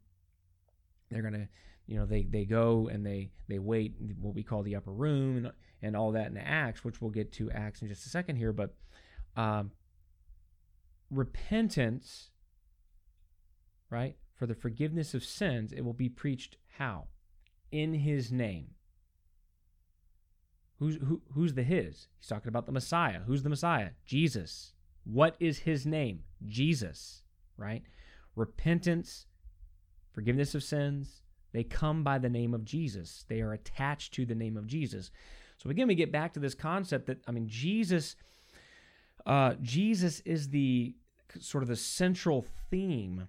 They're 1.10 1.22
gonna, 1.22 1.48
you 1.88 1.98
know, 1.98 2.06
they 2.06 2.24
they 2.24 2.46
go 2.46 2.90
and 2.92 3.06
they 3.06 3.32
they 3.48 3.60
wait 3.60 3.96
what 4.20 4.36
we 4.36 4.44
call 4.44 4.64
the 4.64 4.76
upper 4.76 4.92
room 4.92 5.38
and, 5.38 5.52
and 5.82 5.96
all 5.96 6.12
that 6.14 6.28
in 6.28 6.38
Acts, 6.38 6.84
which 6.84 7.02
we'll 7.02 7.12
get 7.12 7.32
to 7.34 7.50
Acts 7.52 7.82
in 7.82 7.88
just 7.88 8.06
a 8.06 8.10
second 8.10 8.36
here. 8.36 8.52
But 8.52 8.76
um, 9.36 9.72
repentance, 11.10 12.32
right, 13.90 14.16
for 14.36 14.46
the 14.46 14.56
forgiveness 14.56 15.14
of 15.14 15.24
sins, 15.24 15.72
it 15.72 15.82
will 15.82 15.94
be 15.94 16.10
preached 16.10 16.58
how? 16.78 17.08
In 17.72 17.94
his 17.94 18.32
name. 18.32 18.72
Who's, 20.80 20.98
who, 20.98 21.22
who's 21.34 21.56
the 21.56 21.64
his? 21.64 22.08
He's 22.20 22.28
talking 22.28 22.50
about 22.50 22.68
the 22.68 22.72
Messiah. 22.72 23.22
Who's 23.26 23.44
the 23.44 23.50
Messiah? 23.50 23.90
Jesus. 24.06 24.74
What 25.06 25.36
is 25.40 25.60
his 25.60 25.86
name? 25.86 26.24
Jesus, 26.46 27.24
right? 27.58 27.82
Repentance, 28.36 29.26
forgiveness 30.14 30.54
of 30.54 30.64
sins, 30.64 31.22
they 31.52 31.64
come 31.64 32.04
by 32.04 32.20
the 32.20 32.30
name 32.30 32.54
of 32.54 32.66
Jesus. 32.66 33.26
They 33.28 33.42
are 33.42 33.54
attached 33.54 34.14
to 34.16 34.26
the 34.26 34.36
name 34.36 34.58
of 34.58 34.68
Jesus. 34.68 35.10
So 35.58 35.72
again, 35.72 35.88
we 35.88 35.96
get 35.96 36.12
back 36.12 36.34
to 36.34 36.40
this 36.40 36.54
concept 36.54 37.08
that, 37.08 37.22
I 37.28 37.32
mean, 37.32 37.48
Jesus 37.48 38.16
uh, 39.28 39.56
Jesus 39.62 40.22
is 40.22 40.50
the 40.50 40.96
sort 41.40 41.62
of 41.62 41.68
the 41.68 41.76
central 41.76 42.46
theme 42.72 43.28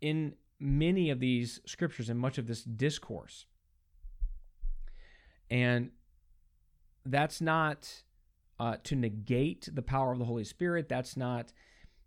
in 0.00 0.34
many 0.58 1.08
of 1.08 1.20
these 1.20 1.60
scriptures 1.64 2.08
and 2.08 2.18
much 2.18 2.36
of 2.36 2.48
this 2.48 2.64
discourse. 2.64 3.46
And 5.48 5.90
that's 7.06 7.40
not 7.40 8.02
uh, 8.58 8.76
to 8.82 8.96
negate 8.96 9.68
the 9.72 9.82
power 9.82 10.12
of 10.12 10.18
the 10.18 10.24
Holy 10.24 10.44
Spirit. 10.44 10.88
That's 10.88 11.16
not, 11.16 11.52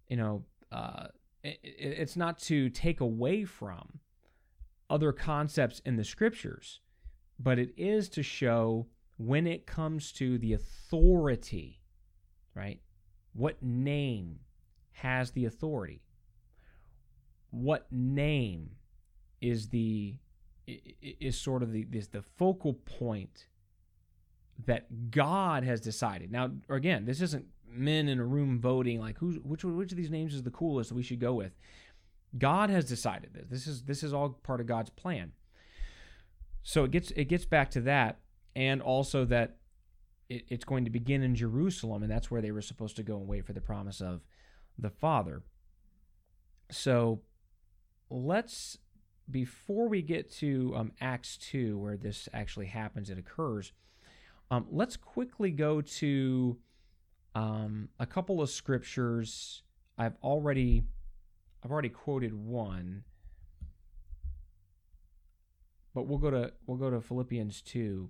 you 0.09 0.17
know, 0.17 0.43
uh, 0.69 1.07
it, 1.43 1.59
it's 1.63 2.17
not 2.17 2.38
to 2.39 2.69
take 2.69 2.99
away 2.99 3.45
from 3.45 3.99
other 4.89 5.13
concepts 5.13 5.81
in 5.85 5.95
the 5.95 6.03
scriptures, 6.03 6.81
but 7.39 7.57
it 7.57 7.73
is 7.77 8.09
to 8.09 8.21
show 8.21 8.88
when 9.17 9.47
it 9.47 9.65
comes 9.65 10.11
to 10.11 10.38
the 10.38 10.51
authority 10.51 11.79
right? 12.55 12.79
What 13.33 13.61
name 13.61 14.39
has 14.93 15.31
the 15.31 15.45
authority? 15.45 16.01
What 17.51 17.85
name 17.91 18.71
is 19.41 19.69
the 19.69 20.15
is 20.67 21.37
sort 21.39 21.61
of 21.61 21.71
the 21.71 21.85
is 21.91 22.07
the 22.07 22.21
focal 22.21 22.73
point 22.73 23.47
that 24.65 25.11
God 25.11 25.63
has 25.63 25.81
decided. 25.81 26.31
Now, 26.31 26.51
again, 26.69 27.05
this 27.05 27.21
isn't 27.21 27.45
men 27.67 28.07
in 28.07 28.19
a 28.19 28.25
room 28.25 28.59
voting 28.59 28.99
like 28.99 29.17
who's 29.17 29.37
which 29.39 29.63
which 29.63 29.91
of 29.91 29.97
these 29.97 30.09
names 30.09 30.33
is 30.33 30.43
the 30.43 30.51
coolest 30.51 30.91
we 30.91 31.03
should 31.03 31.19
go 31.19 31.33
with. 31.33 31.51
God 32.37 32.69
has 32.69 32.85
decided 32.85 33.33
this. 33.33 33.45
This 33.49 33.67
is 33.67 33.83
this 33.83 34.03
is 34.03 34.13
all 34.13 34.29
part 34.29 34.61
of 34.61 34.67
God's 34.67 34.89
plan. 34.89 35.33
So 36.63 36.83
it 36.83 36.91
gets 36.91 37.11
it 37.11 37.25
gets 37.25 37.45
back 37.45 37.69
to 37.71 37.81
that, 37.81 38.19
and 38.55 38.81
also 38.81 39.25
that 39.25 39.57
it, 40.29 40.45
it's 40.49 40.65
going 40.65 40.85
to 40.85 40.91
begin 40.91 41.23
in 41.23 41.35
Jerusalem, 41.35 42.03
and 42.03 42.11
that's 42.11 42.31
where 42.31 42.41
they 42.41 42.51
were 42.51 42.61
supposed 42.61 42.95
to 42.97 43.03
go 43.03 43.17
and 43.17 43.27
wait 43.27 43.45
for 43.45 43.53
the 43.53 43.61
promise 43.61 44.01
of 44.01 44.21
the 44.77 44.89
Father. 44.89 45.43
So 46.71 47.21
let's, 48.09 48.77
before 49.29 49.88
we 49.88 50.01
get 50.01 50.31
to 50.38 50.73
um, 50.75 50.91
Acts 50.99 51.38
2, 51.38 51.77
where 51.77 51.97
this 51.97 52.27
actually 52.33 52.67
happens, 52.67 53.09
it 53.09 53.17
occurs, 53.17 53.71
um, 54.51 54.65
let's 54.69 54.97
quickly 54.97 55.51
go 55.51 55.81
to 55.81 56.57
um, 57.33 57.89
a 57.99 58.05
couple 58.05 58.41
of 58.41 58.49
scriptures. 58.49 59.63
I've 59.97 60.15
already, 60.23 60.83
I've 61.63 61.71
already 61.71 61.89
quoted 61.89 62.33
one, 62.33 63.03
but 65.93 66.07
we'll 66.07 66.19
go 66.19 66.29
to 66.29 66.51
we'll 66.67 66.77
go 66.77 66.89
to 66.89 67.01
Philippians 67.01 67.61
2 67.61 68.09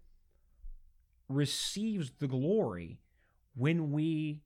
receives 1.33 2.11
the 2.19 2.27
glory 2.27 2.99
when 3.55 3.91
we 3.91 4.41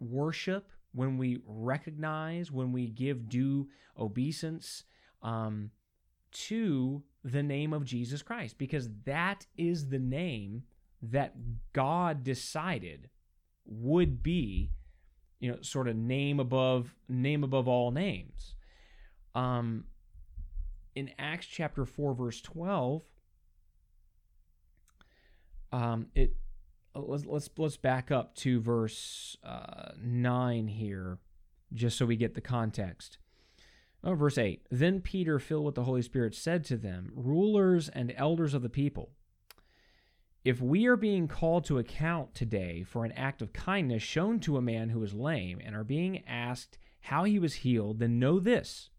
worship, 0.00 0.70
when 0.92 1.16
we 1.16 1.40
recognize, 1.46 2.52
when 2.52 2.72
we 2.72 2.88
give 2.88 3.28
due 3.28 3.68
obeisance 3.98 4.84
um, 5.22 5.70
to 6.30 7.02
the 7.22 7.42
name 7.42 7.72
of 7.72 7.84
Jesus 7.84 8.22
Christ, 8.22 8.58
because 8.58 8.88
that 9.04 9.46
is 9.56 9.88
the 9.88 9.98
name 9.98 10.64
that 11.00 11.34
God 11.72 12.22
decided 12.22 13.08
would 13.64 14.22
be, 14.22 14.70
you 15.40 15.50
know, 15.50 15.58
sort 15.62 15.88
of 15.88 15.96
name 15.96 16.38
above 16.40 16.94
name 17.08 17.44
above 17.44 17.66
all 17.66 17.90
names. 17.90 18.54
Um, 19.34 19.84
in 20.94 21.10
Acts 21.18 21.46
chapter 21.46 21.84
four, 21.84 22.14
verse 22.14 22.40
twelve, 22.40 23.02
um, 25.74 26.06
it 26.14 26.36
let's 26.94 27.26
let's 27.26 27.50
let's 27.58 27.76
back 27.76 28.12
up 28.12 28.36
to 28.36 28.60
verse 28.60 29.36
uh, 29.42 29.90
nine 30.00 30.68
here, 30.68 31.18
just 31.72 31.98
so 31.98 32.06
we 32.06 32.16
get 32.16 32.34
the 32.34 32.40
context. 32.40 33.18
Oh, 34.04 34.14
verse 34.14 34.38
8 34.38 34.66
Then 34.70 35.00
Peter, 35.00 35.38
filled 35.38 35.64
with 35.64 35.74
the 35.74 35.84
Holy 35.84 36.02
Spirit, 36.02 36.34
said 36.34 36.64
to 36.66 36.76
them, 36.76 37.10
Rulers 37.14 37.88
and 37.88 38.14
elders 38.16 38.54
of 38.54 38.62
the 38.62 38.68
people, 38.68 39.10
if 40.44 40.60
we 40.60 40.86
are 40.86 40.96
being 40.96 41.26
called 41.26 41.64
to 41.64 41.78
account 41.78 42.34
today 42.34 42.84
for 42.84 43.04
an 43.04 43.12
act 43.12 43.42
of 43.42 43.52
kindness 43.52 44.02
shown 44.02 44.38
to 44.40 44.56
a 44.56 44.62
man 44.62 44.90
who 44.90 45.02
is 45.02 45.14
lame 45.14 45.60
and 45.64 45.74
are 45.74 45.84
being 45.84 46.22
asked 46.26 46.78
how 47.00 47.24
he 47.24 47.38
was 47.38 47.54
healed, 47.54 47.98
then 47.98 48.20
know 48.20 48.38
this 48.38 48.90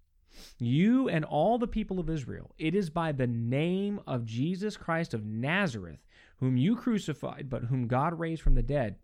you 0.59 1.07
and 1.07 1.23
all 1.23 1.57
the 1.57 1.67
people 1.67 1.99
of 1.99 2.09
Israel, 2.09 2.53
it 2.57 2.75
is 2.75 2.89
by 2.89 3.11
the 3.11 3.27
name 3.27 4.01
of 4.05 4.25
Jesus 4.25 4.75
Christ 4.75 5.13
of 5.13 5.25
Nazareth, 5.25 6.04
whom 6.39 6.57
you 6.57 6.75
crucified, 6.75 7.49
but 7.49 7.65
whom 7.65 7.87
God 7.87 8.19
raised 8.19 8.41
from 8.41 8.55
the 8.55 8.63
dead, 8.63 8.97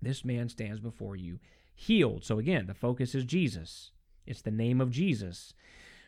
this 0.00 0.24
man 0.24 0.48
stands 0.48 0.80
before 0.80 1.16
you 1.16 1.38
healed. 1.74 2.24
So 2.24 2.38
again, 2.38 2.66
the 2.66 2.74
focus 2.74 3.14
is 3.14 3.24
Jesus. 3.24 3.90
It's 4.26 4.42
the 4.42 4.50
name 4.50 4.80
of 4.80 4.90
Jesus. 4.90 5.54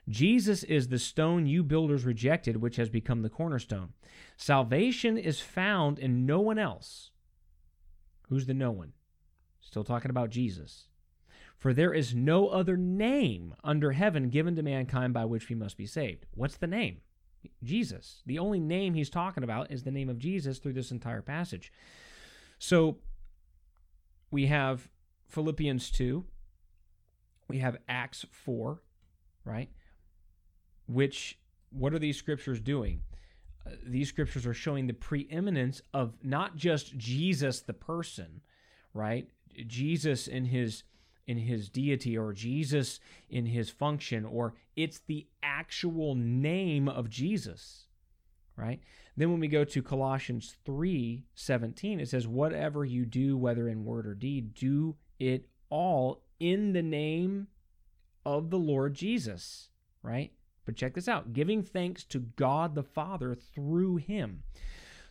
Jesus 0.08 0.62
is 0.62 0.88
the 0.88 0.98
stone 0.98 1.46
you 1.46 1.62
builders 1.62 2.04
rejected, 2.04 2.56
which 2.56 2.76
has 2.76 2.88
become 2.88 3.22
the 3.22 3.28
cornerstone. 3.28 3.92
Salvation 4.36 5.18
is 5.18 5.40
found 5.40 5.98
in 5.98 6.24
no 6.24 6.40
one 6.40 6.58
else. 6.58 7.10
Who's 8.28 8.46
the 8.46 8.54
no 8.54 8.70
one? 8.70 8.92
Still 9.60 9.84
talking 9.84 10.10
about 10.10 10.30
Jesus. 10.30 10.88
For 11.58 11.74
there 11.74 11.92
is 11.92 12.14
no 12.14 12.48
other 12.48 12.76
name 12.76 13.54
under 13.64 13.92
heaven 13.92 14.30
given 14.30 14.56
to 14.56 14.62
mankind 14.62 15.12
by 15.12 15.24
which 15.24 15.48
we 15.48 15.56
must 15.56 15.76
be 15.76 15.86
saved. 15.86 16.24
What's 16.34 16.56
the 16.56 16.66
name? 16.66 16.98
Jesus. 17.62 18.22
The 18.26 18.38
only 18.38 18.60
name 18.60 18.94
he's 18.94 19.10
talking 19.10 19.44
about 19.44 19.70
is 19.70 19.82
the 19.82 19.90
name 19.90 20.08
of 20.08 20.18
Jesus 20.18 20.58
through 20.58 20.74
this 20.74 20.90
entire 20.90 21.22
passage. 21.22 21.72
So 22.58 22.98
we 24.30 24.46
have 24.46 24.88
Philippians 25.28 25.90
2, 25.90 26.24
we 27.48 27.58
have 27.58 27.76
Acts 27.88 28.24
4, 28.30 28.82
right? 29.44 29.70
Which, 30.86 31.38
what 31.70 31.94
are 31.94 31.98
these 31.98 32.16
scriptures 32.16 32.60
doing? 32.60 33.02
Uh, 33.66 33.70
these 33.86 34.08
scriptures 34.08 34.46
are 34.46 34.54
showing 34.54 34.86
the 34.86 34.94
preeminence 34.94 35.82
of 35.92 36.14
not 36.22 36.56
just 36.56 36.96
Jesus 36.96 37.60
the 37.60 37.72
person, 37.72 38.40
right? 38.94 39.28
Jesus 39.66 40.28
in 40.28 40.46
his 40.46 40.82
in 41.28 41.38
his 41.38 41.68
deity 41.68 42.18
or 42.18 42.32
Jesus 42.32 42.98
in 43.28 43.46
his 43.46 43.70
function 43.70 44.24
or 44.24 44.54
it's 44.74 45.00
the 45.06 45.28
actual 45.42 46.16
name 46.16 46.88
of 46.88 47.08
Jesus 47.08 47.84
right? 48.56 48.80
Then 49.16 49.30
when 49.30 49.38
we 49.38 49.46
go 49.46 49.62
to 49.62 49.82
Colossians 49.82 50.56
3:17 50.66 52.00
it 52.00 52.08
says 52.08 52.26
whatever 52.26 52.84
you 52.84 53.04
do 53.04 53.36
whether 53.36 53.68
in 53.68 53.84
word 53.84 54.06
or 54.06 54.14
deed 54.14 54.54
do 54.54 54.96
it 55.20 55.46
all 55.68 56.24
in 56.40 56.72
the 56.72 56.82
name 56.82 57.46
of 58.24 58.50
the 58.50 58.58
Lord 58.58 58.94
Jesus 58.94 59.68
right? 60.02 60.32
But 60.64 60.76
check 60.76 60.94
this 60.94 61.08
out 61.08 61.34
giving 61.34 61.62
thanks 61.62 62.04
to 62.04 62.20
God 62.20 62.74
the 62.74 62.82
Father 62.82 63.34
through 63.34 63.96
him. 63.96 64.42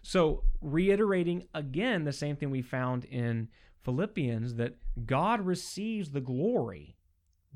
So 0.02 0.44
reiterating 0.62 1.48
again 1.54 2.06
the 2.06 2.14
same 2.14 2.36
thing 2.36 2.50
we 2.50 2.62
found 2.64 3.06
in 3.06 3.50
Philippians 3.88 4.56
that 4.56 4.76
God 5.06 5.40
receives 5.40 6.12
the 6.12 6.20
glory 6.20 6.98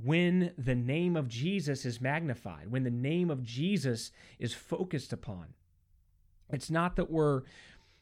when 0.01 0.53
the 0.57 0.75
name 0.75 1.17
of 1.17 1.27
Jesus 1.27 1.85
is 1.85 1.99
magnified, 1.99 2.71
when 2.71 2.83
the 2.83 2.89
name 2.89 3.29
of 3.29 3.43
Jesus 3.43 4.11
is 4.39 4.53
focused 4.53 5.11
upon. 5.11 5.47
It's 6.49 6.71
not 6.71 6.95
that 6.95 7.11
we're 7.11 7.41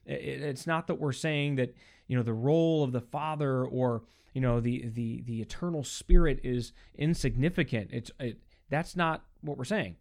it's 0.05 0.67
not 0.67 0.85
that 0.85 0.99
we're 0.99 1.11
saying 1.11 1.55
that 1.55 1.73
you 2.07 2.15
know 2.15 2.21
the 2.21 2.31
role 2.31 2.83
of 2.83 2.91
the 2.91 3.01
father 3.01 3.65
or 3.65 4.03
you 4.35 4.41
know 4.41 4.59
the 4.59 4.87
the 4.89 5.23
the 5.25 5.41
eternal 5.41 5.83
spirit 5.83 6.39
is 6.43 6.71
insignificant 6.95 7.89
it's 7.91 8.11
it, 8.19 8.39
that's 8.69 8.95
not 8.95 9.25
what 9.41 9.57
we're 9.57 9.63
saying 9.63 9.95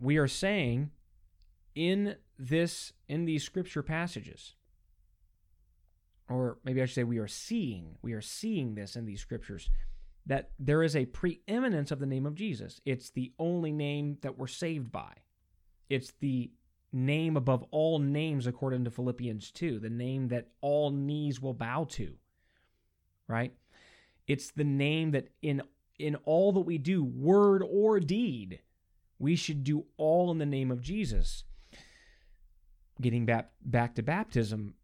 we 0.00 0.16
are 0.16 0.28
saying 0.28 0.90
in 1.74 2.16
this 2.38 2.92
in 3.08 3.24
these 3.24 3.42
scripture 3.42 3.82
passages 3.82 4.54
or 6.30 6.58
maybe 6.64 6.80
I 6.80 6.86
should 6.86 6.94
say 6.94 7.04
we 7.04 7.18
are 7.18 7.28
seeing, 7.28 7.96
we 8.02 8.12
are 8.12 8.20
seeing 8.20 8.74
this 8.74 8.96
in 8.96 9.04
these 9.04 9.20
scriptures, 9.20 9.68
that 10.26 10.50
there 10.58 10.82
is 10.82 10.94
a 10.94 11.06
preeminence 11.06 11.90
of 11.90 11.98
the 11.98 12.06
name 12.06 12.24
of 12.24 12.34
Jesus. 12.34 12.80
It's 12.84 13.10
the 13.10 13.32
only 13.38 13.72
name 13.72 14.18
that 14.22 14.38
we're 14.38 14.46
saved 14.46 14.92
by. 14.92 15.12
It's 15.88 16.12
the 16.20 16.50
name 16.92 17.36
above 17.36 17.64
all 17.70 17.98
names, 17.98 18.46
according 18.46 18.84
to 18.84 18.90
Philippians 18.90 19.50
2, 19.50 19.80
the 19.80 19.90
name 19.90 20.28
that 20.28 20.48
all 20.60 20.90
knees 20.90 21.40
will 21.40 21.54
bow 21.54 21.84
to, 21.90 22.14
right? 23.26 23.52
It's 24.26 24.52
the 24.52 24.64
name 24.64 25.10
that 25.12 25.28
in 25.42 25.62
in 25.98 26.16
all 26.24 26.52
that 26.52 26.60
we 26.60 26.78
do, 26.78 27.04
word 27.04 27.62
or 27.68 28.00
deed, 28.00 28.60
we 29.18 29.36
should 29.36 29.62
do 29.62 29.84
all 29.98 30.30
in 30.30 30.38
the 30.38 30.46
name 30.46 30.70
of 30.70 30.80
Jesus. 30.80 31.44
Getting 33.00 33.26
back 33.26 33.50
back 33.62 33.94
to 33.96 34.02
baptism, 34.02 34.74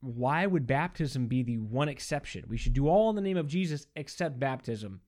why 0.00 0.46
would 0.46 0.66
baptism 0.66 1.26
be 1.26 1.42
the 1.42 1.58
one 1.58 1.88
exception? 1.88 2.44
We 2.48 2.56
should 2.56 2.72
do 2.72 2.88
all 2.88 3.10
in 3.10 3.16
the 3.16 3.22
name 3.22 3.36
of 3.36 3.46
Jesus 3.46 3.86
except 3.96 4.40
baptism. 4.40 5.00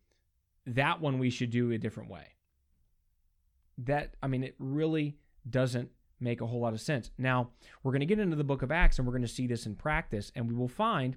That 0.67 1.01
one 1.01 1.19
we 1.19 1.31
should 1.31 1.51
do 1.51 1.73
a 1.73 1.79
different 1.79 2.11
way. 2.11 2.27
That, 3.79 4.15
I 4.23 4.27
mean, 4.27 4.45
it 4.45 4.55
really 4.59 5.17
doesn't 5.49 5.91
make 6.21 6.41
a 6.41 6.47
whole 6.47 6.61
lot 6.61 6.75
of 6.75 6.81
sense. 6.81 7.11
Now, 7.19 7.51
we're 7.83 7.93
going 7.93 8.01
to 8.01 8.07
get 8.07 8.19
into 8.19 8.37
the 8.37 8.45
book 8.45 8.63
of 8.63 8.71
Acts 8.71 8.99
and 8.99 9.07
we're 9.07 9.13
going 9.13 9.23
to 9.23 9.29
see 9.29 9.47
this 9.47 9.67
in 9.67 9.75
practice, 9.75 10.31
and 10.37 10.47
we 10.47 10.55
will 10.55 10.69
find 10.69 11.17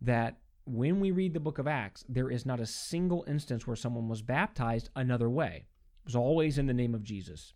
that 0.00 0.38
when 0.66 1.00
we 1.00 1.10
read 1.10 1.32
the 1.32 1.40
book 1.40 1.58
of 1.58 1.66
Acts, 1.66 2.04
there 2.08 2.30
is 2.30 2.44
not 2.44 2.60
a 2.60 2.66
single 2.66 3.24
instance 3.26 3.66
where 3.66 3.76
someone 3.76 4.08
was 4.08 4.22
baptized 4.22 4.90
another 4.94 5.30
way. 5.30 5.66
It 6.02 6.06
was 6.06 6.16
always 6.16 6.58
in 6.58 6.66
the 6.66 6.74
name 6.74 6.94
of 6.94 7.02
Jesus. 7.02 7.54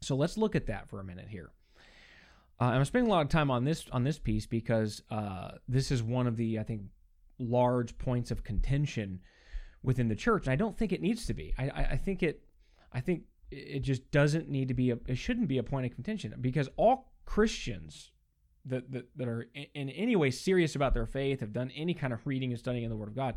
So 0.00 0.16
let's 0.16 0.38
look 0.38 0.56
at 0.56 0.66
that 0.66 0.88
for 0.88 1.00
a 1.00 1.04
minute 1.04 1.28
here. 1.28 1.50
Uh, 2.60 2.64
I'm 2.64 2.84
spending 2.84 3.10
a 3.10 3.14
lot 3.14 3.22
of 3.22 3.28
time 3.28 3.50
on 3.50 3.64
this 3.64 3.84
on 3.92 4.04
this 4.04 4.18
piece 4.18 4.46
because 4.46 5.02
uh, 5.10 5.52
this 5.68 5.90
is 5.90 6.02
one 6.02 6.26
of 6.26 6.36
the 6.36 6.58
I 6.58 6.62
think 6.62 6.82
large 7.38 7.96
points 7.98 8.30
of 8.30 8.42
contention 8.42 9.20
within 9.82 10.08
the 10.08 10.16
church, 10.16 10.46
and 10.46 10.52
I 10.52 10.56
don't 10.56 10.76
think 10.76 10.92
it 10.92 11.00
needs 11.00 11.26
to 11.26 11.34
be. 11.34 11.54
I, 11.56 11.68
I, 11.68 11.82
I 11.92 11.96
think 11.96 12.22
it 12.22 12.42
I 12.92 13.00
think 13.00 13.22
it 13.50 13.80
just 13.80 14.10
doesn't 14.10 14.48
need 14.48 14.68
to 14.68 14.74
be 14.74 14.90
a 14.90 14.98
it 15.06 15.16
shouldn't 15.16 15.48
be 15.48 15.58
a 15.58 15.62
point 15.62 15.86
of 15.86 15.94
contention 15.94 16.34
because 16.40 16.68
all 16.76 17.12
Christians 17.24 18.10
that, 18.68 18.90
that, 18.92 19.06
that 19.16 19.28
are 19.28 19.48
in 19.74 19.88
any 19.90 20.16
way 20.16 20.30
serious 20.30 20.74
about 20.74 20.94
their 20.94 21.06
faith, 21.06 21.40
have 21.40 21.52
done 21.52 21.70
any 21.74 21.94
kind 21.94 22.12
of 22.12 22.26
reading 22.26 22.50
and 22.50 22.58
studying 22.58 22.84
in 22.84 22.90
the 22.90 22.96
Word 22.96 23.08
of 23.08 23.16
God, 23.16 23.34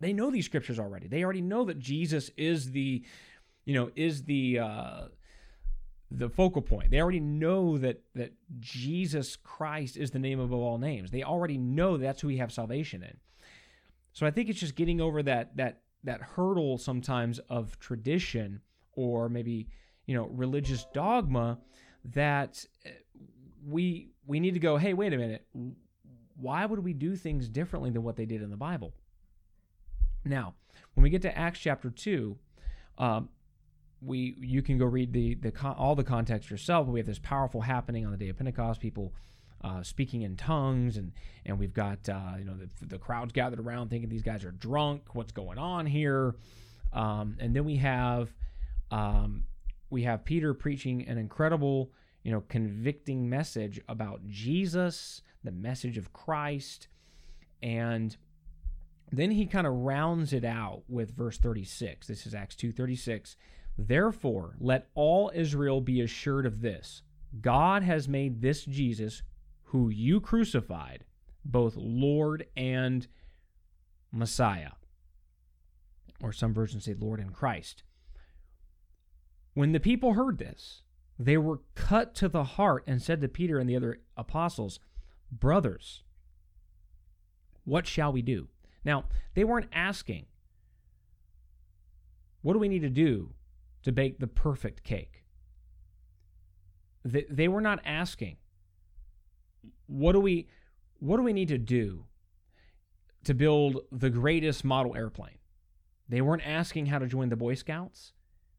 they 0.00 0.12
know 0.12 0.30
these 0.30 0.44
scriptures 0.44 0.78
already. 0.78 1.08
They 1.08 1.24
already 1.24 1.40
know 1.40 1.64
that 1.64 1.78
Jesus 1.78 2.30
is 2.36 2.70
the, 2.70 3.04
you 3.64 3.74
know, 3.74 3.90
is 3.96 4.24
the 4.24 4.58
uh, 4.58 5.02
the 6.18 6.28
focal 6.28 6.62
point. 6.62 6.90
They 6.90 7.00
already 7.00 7.20
know 7.20 7.78
that 7.78 8.02
that 8.14 8.32
Jesus 8.60 9.36
Christ 9.36 9.96
is 9.96 10.10
the 10.10 10.18
name 10.18 10.40
above 10.40 10.60
all 10.60 10.78
names. 10.78 11.10
They 11.10 11.22
already 11.22 11.58
know 11.58 11.96
that's 11.96 12.20
who 12.20 12.28
we 12.28 12.36
have 12.38 12.52
salvation 12.52 13.02
in. 13.02 13.16
So 14.12 14.26
I 14.26 14.30
think 14.30 14.48
it's 14.48 14.60
just 14.60 14.76
getting 14.76 15.00
over 15.00 15.22
that 15.22 15.56
that 15.56 15.80
that 16.04 16.20
hurdle 16.20 16.78
sometimes 16.78 17.38
of 17.48 17.78
tradition 17.78 18.60
or 18.92 19.28
maybe 19.28 19.68
you 20.06 20.14
know 20.14 20.26
religious 20.26 20.86
dogma 20.92 21.58
that 22.04 22.64
eh, 22.84 22.90
we 23.66 24.10
we 24.26 24.38
need 24.40 24.54
to 24.54 24.60
go 24.60 24.76
hey 24.76 24.94
wait 24.94 25.12
a 25.12 25.16
minute 25.16 25.46
why 26.36 26.66
would 26.66 26.80
we 26.80 26.92
do 26.92 27.16
things 27.16 27.48
differently 27.48 27.90
than 27.90 28.02
what 28.02 28.16
they 28.16 28.26
did 28.26 28.42
in 28.42 28.50
the 28.50 28.56
bible 28.56 28.92
Now, 30.24 30.54
when 30.94 31.02
we 31.02 31.10
get 31.10 31.22
to 31.22 31.36
Acts 31.36 31.60
chapter 31.60 31.90
2, 31.90 32.36
um, 32.98 33.28
we 34.04 34.36
you 34.40 34.62
can 34.62 34.78
go 34.78 34.86
read 34.86 35.12
the 35.12 35.34
the 35.34 35.52
all 35.76 35.94
the 35.94 36.04
context 36.04 36.50
yourself. 36.50 36.86
We 36.86 37.00
have 37.00 37.06
this 37.06 37.18
powerful 37.18 37.62
happening 37.62 38.04
on 38.04 38.12
the 38.12 38.18
day 38.18 38.28
of 38.28 38.36
Pentecost. 38.36 38.80
People 38.80 39.14
uh, 39.62 39.82
speaking 39.82 40.22
in 40.22 40.36
tongues, 40.36 40.96
and 40.96 41.12
and 41.46 41.58
we've 41.58 41.72
got 41.72 42.08
uh, 42.08 42.34
you 42.38 42.44
know 42.44 42.54
the, 42.56 42.86
the 42.86 42.98
crowds 42.98 43.32
gathered 43.32 43.60
around 43.60 43.88
thinking 43.88 44.08
these 44.08 44.22
guys 44.22 44.44
are 44.44 44.50
drunk. 44.50 45.14
What's 45.14 45.32
going 45.32 45.58
on 45.58 45.86
here? 45.86 46.36
Um, 46.92 47.36
and 47.40 47.56
then 47.56 47.64
we 47.64 47.76
have 47.76 48.30
um, 48.90 49.44
we 49.90 50.02
have 50.02 50.24
Peter 50.24 50.54
preaching 50.54 51.06
an 51.08 51.18
incredible 51.18 51.90
you 52.22 52.32
know 52.32 52.42
convicting 52.48 53.28
message 53.28 53.80
about 53.88 54.26
Jesus, 54.28 55.22
the 55.42 55.52
message 55.52 55.96
of 55.96 56.12
Christ, 56.12 56.88
and 57.62 58.16
then 59.10 59.30
he 59.30 59.46
kind 59.46 59.66
of 59.66 59.72
rounds 59.72 60.32
it 60.32 60.44
out 60.44 60.82
with 60.88 61.16
verse 61.16 61.38
36. 61.38 62.06
This 62.06 62.26
is 62.26 62.34
Acts 62.34 62.56
2:36. 62.56 63.36
Therefore, 63.76 64.56
let 64.60 64.88
all 64.94 65.32
Israel 65.34 65.80
be 65.80 66.00
assured 66.00 66.46
of 66.46 66.60
this 66.60 67.02
God 67.40 67.82
has 67.82 68.08
made 68.08 68.40
this 68.40 68.64
Jesus, 68.64 69.22
who 69.64 69.88
you 69.88 70.20
crucified, 70.20 71.04
both 71.44 71.74
Lord 71.76 72.46
and 72.56 73.06
Messiah. 74.12 74.72
Or 76.22 76.32
some 76.32 76.54
versions 76.54 76.84
say 76.84 76.94
Lord 76.94 77.20
and 77.20 77.32
Christ. 77.32 77.82
When 79.54 79.72
the 79.72 79.80
people 79.80 80.14
heard 80.14 80.38
this, 80.38 80.82
they 81.18 81.36
were 81.36 81.60
cut 81.74 82.14
to 82.16 82.28
the 82.28 82.44
heart 82.44 82.84
and 82.86 83.02
said 83.02 83.20
to 83.20 83.28
Peter 83.28 83.58
and 83.58 83.68
the 83.68 83.76
other 83.76 84.00
apostles, 84.16 84.80
Brothers, 85.30 86.02
what 87.64 87.86
shall 87.86 88.12
we 88.12 88.22
do? 88.22 88.48
Now, 88.84 89.04
they 89.34 89.44
weren't 89.44 89.70
asking, 89.72 90.26
What 92.42 92.52
do 92.52 92.58
we 92.58 92.68
need 92.68 92.82
to 92.82 92.90
do 92.90 93.34
to 93.84 93.92
bake 93.92 94.18
the 94.18 94.26
perfect 94.26 94.82
cake. 94.82 95.24
They, 97.04 97.26
they 97.30 97.48
were 97.48 97.60
not 97.60 97.80
asking, 97.84 98.38
what 99.86 100.12
do 100.12 100.20
we 100.20 100.48
what 100.98 101.18
do 101.18 101.22
we 101.22 101.34
need 101.34 101.48
to 101.48 101.58
do 101.58 102.06
to 103.24 103.34
build 103.34 103.80
the 103.92 104.10
greatest 104.10 104.64
model 104.64 104.96
airplane? 104.96 105.38
They 106.08 106.20
weren't 106.20 106.46
asking 106.46 106.86
how 106.86 106.98
to 106.98 107.06
join 107.06 107.28
the 107.28 107.36
Boy 107.36 107.54
Scouts. 107.54 108.12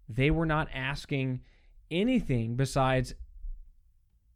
They 0.07 0.29
were 0.29 0.45
not 0.45 0.67
asking 0.73 1.41
anything 1.89 2.55
besides 2.55 3.15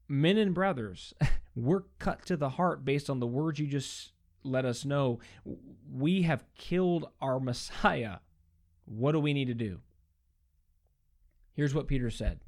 men 0.07 0.37
and 0.37 0.55
brothers. 0.55 1.13
we're 1.55 1.83
cut 1.99 2.25
to 2.25 2.37
the 2.37 2.49
heart 2.49 2.83
based 2.85 3.09
on 3.09 3.19
the 3.19 3.27
words 3.27 3.59
you 3.59 3.67
just 3.67 4.13
let 4.43 4.65
us 4.65 4.85
know. 4.85 5.19
We 5.91 6.23
have 6.23 6.45
killed 6.55 7.09
our 7.21 7.39
Messiah. 7.39 8.17
What 8.85 9.11
do 9.11 9.19
we 9.19 9.33
need 9.33 9.47
to 9.47 9.53
do? 9.53 9.81
Here's 11.59 11.75
what 11.75 11.89
Peter 11.89 12.09
said. 12.09 12.39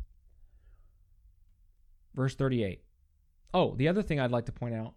Verse 2.15 2.33
38. 2.33 2.81
Oh, 3.53 3.75
the 3.75 3.89
other 3.89 4.01
thing 4.01 4.21
I'd 4.21 4.31
like 4.31 4.45
to 4.45 4.53
point 4.53 4.73
out 4.73 4.93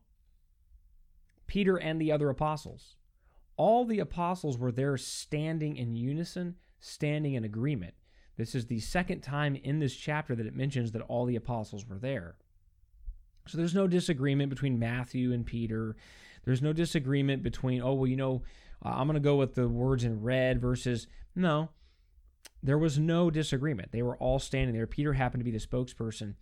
Peter 1.49 1.77
and 1.77 2.01
the 2.01 2.13
other 2.13 2.31
apostles. 2.31 2.95
All 3.57 3.85
the 3.85 3.99
apostles 3.99 4.57
were 4.57 4.71
there 4.71 4.97
standing 4.97 5.77
in 5.77 5.97
unison, 5.97 6.55
standing 6.79 7.35
in 7.35 7.43
agreement. 7.43 7.95
This 8.37 8.55
is 8.55 8.67
the 8.67 8.79
second 8.79 9.23
time 9.23 9.57
in 9.57 9.81
this 9.81 9.97
chapter 9.97 10.37
that 10.37 10.47
it 10.47 10.55
mentions 10.55 10.93
that 10.93 11.03
all 11.03 11.27
the 11.27 11.35
apostles 11.35 11.85
were 11.85 11.99
there. 11.99 12.37
So 13.49 13.59
there's 13.59 13.75
no 13.75 13.89
disagreement 13.89 14.49
between 14.49 14.79
Matthew 14.79 15.33
and 15.33 15.45
Peter. 15.45 15.97
There's 16.45 16.63
no 16.63 16.73
disagreement 16.73 17.43
between, 17.43 17.83
oh, 17.83 17.95
well, 17.95 18.07
you 18.07 18.17
know, 18.17 18.45
I'm 18.81 19.09
going 19.09 19.15
to 19.15 19.21
go 19.21 19.35
with 19.35 19.57
the 19.57 19.67
words 19.69 20.05
in 20.05 20.23
red 20.23 20.61
versus, 20.61 21.09
no, 21.35 21.71
there 22.65 22.79
was 22.79 22.99
no 22.99 23.31
disagreement. 23.31 23.93
They 23.93 24.03
were 24.03 24.17
all 24.17 24.39
standing 24.39 24.75
there. 24.75 24.87
Peter 24.87 25.13
happened 25.13 25.41
to 25.41 25.45
be 25.45 25.57
the 25.57 25.65
spokesperson, 25.65 26.35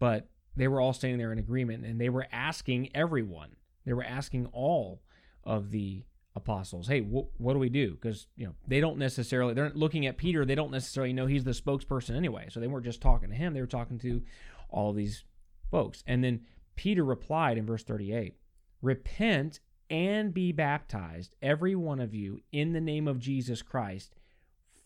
but 0.00 0.28
they 0.56 0.66
were 0.66 0.80
all 0.80 0.92
standing 0.92 1.18
there 1.18 1.32
in 1.32 1.38
agreement 1.38 1.86
and 1.86 2.00
they 2.00 2.08
were 2.08 2.26
asking 2.32 2.90
everyone. 2.94 3.50
They 3.86 3.92
were 3.92 4.04
asking 4.04 4.46
all 4.46 5.02
of 5.44 5.70
the 5.70 6.04
apostles, 6.34 6.88
"Hey, 6.88 7.00
wh- 7.00 7.40
what 7.40 7.52
do 7.52 7.60
we 7.60 7.68
do?" 7.68 7.92
Because 7.92 8.26
you 8.36 8.46
know 8.46 8.54
they 8.66 8.80
don't 8.80 8.98
necessarily 8.98 9.54
they're 9.54 9.70
looking 9.70 10.04
at 10.06 10.18
Peter. 10.18 10.44
They 10.44 10.56
don't 10.56 10.72
necessarily 10.72 11.12
know 11.12 11.26
he's 11.26 11.44
the 11.44 11.52
spokesperson 11.52 12.16
anyway. 12.16 12.48
So 12.50 12.58
they 12.58 12.66
weren't 12.66 12.84
just 12.84 13.00
talking 13.00 13.30
to 13.30 13.36
him. 13.36 13.54
They 13.54 13.60
were 13.60 13.66
talking 13.68 13.98
to 14.00 14.22
all 14.68 14.92
these 14.92 15.24
folks. 15.70 16.02
And 16.06 16.24
then 16.24 16.40
Peter 16.74 17.04
replied 17.04 17.56
in 17.56 17.66
verse 17.66 17.84
38, 17.84 18.34
"Repent 18.82 19.60
and 19.88 20.34
be 20.34 20.52
baptized, 20.52 21.34
every 21.40 21.74
one 21.74 22.00
of 22.00 22.14
you, 22.14 22.40
in 22.52 22.72
the 22.72 22.80
name 22.80 23.08
of 23.08 23.18
Jesus 23.20 23.62
Christ, 23.62 24.14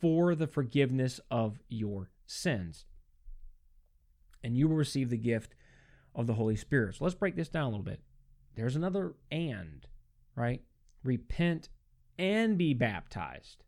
for 0.02 0.34
the 0.34 0.48
forgiveness 0.48 1.20
of 1.30 1.60
your 1.68 2.10
sins. 2.26 2.84
And 4.42 4.56
you 4.56 4.68
will 4.68 4.76
receive 4.76 5.08
the 5.08 5.16
gift 5.16 5.54
of 6.14 6.26
the 6.26 6.34
Holy 6.34 6.56
Spirit. 6.56 6.96
So 6.96 7.04
let's 7.04 7.14
break 7.14 7.36
this 7.36 7.48
down 7.48 7.66
a 7.66 7.68
little 7.68 7.84
bit. 7.84 8.00
There's 8.56 8.76
another 8.76 9.14
and, 9.30 9.86
right? 10.34 10.60
Repent 11.04 11.68
and 12.18 12.58
be 12.58 12.74
baptized, 12.74 13.62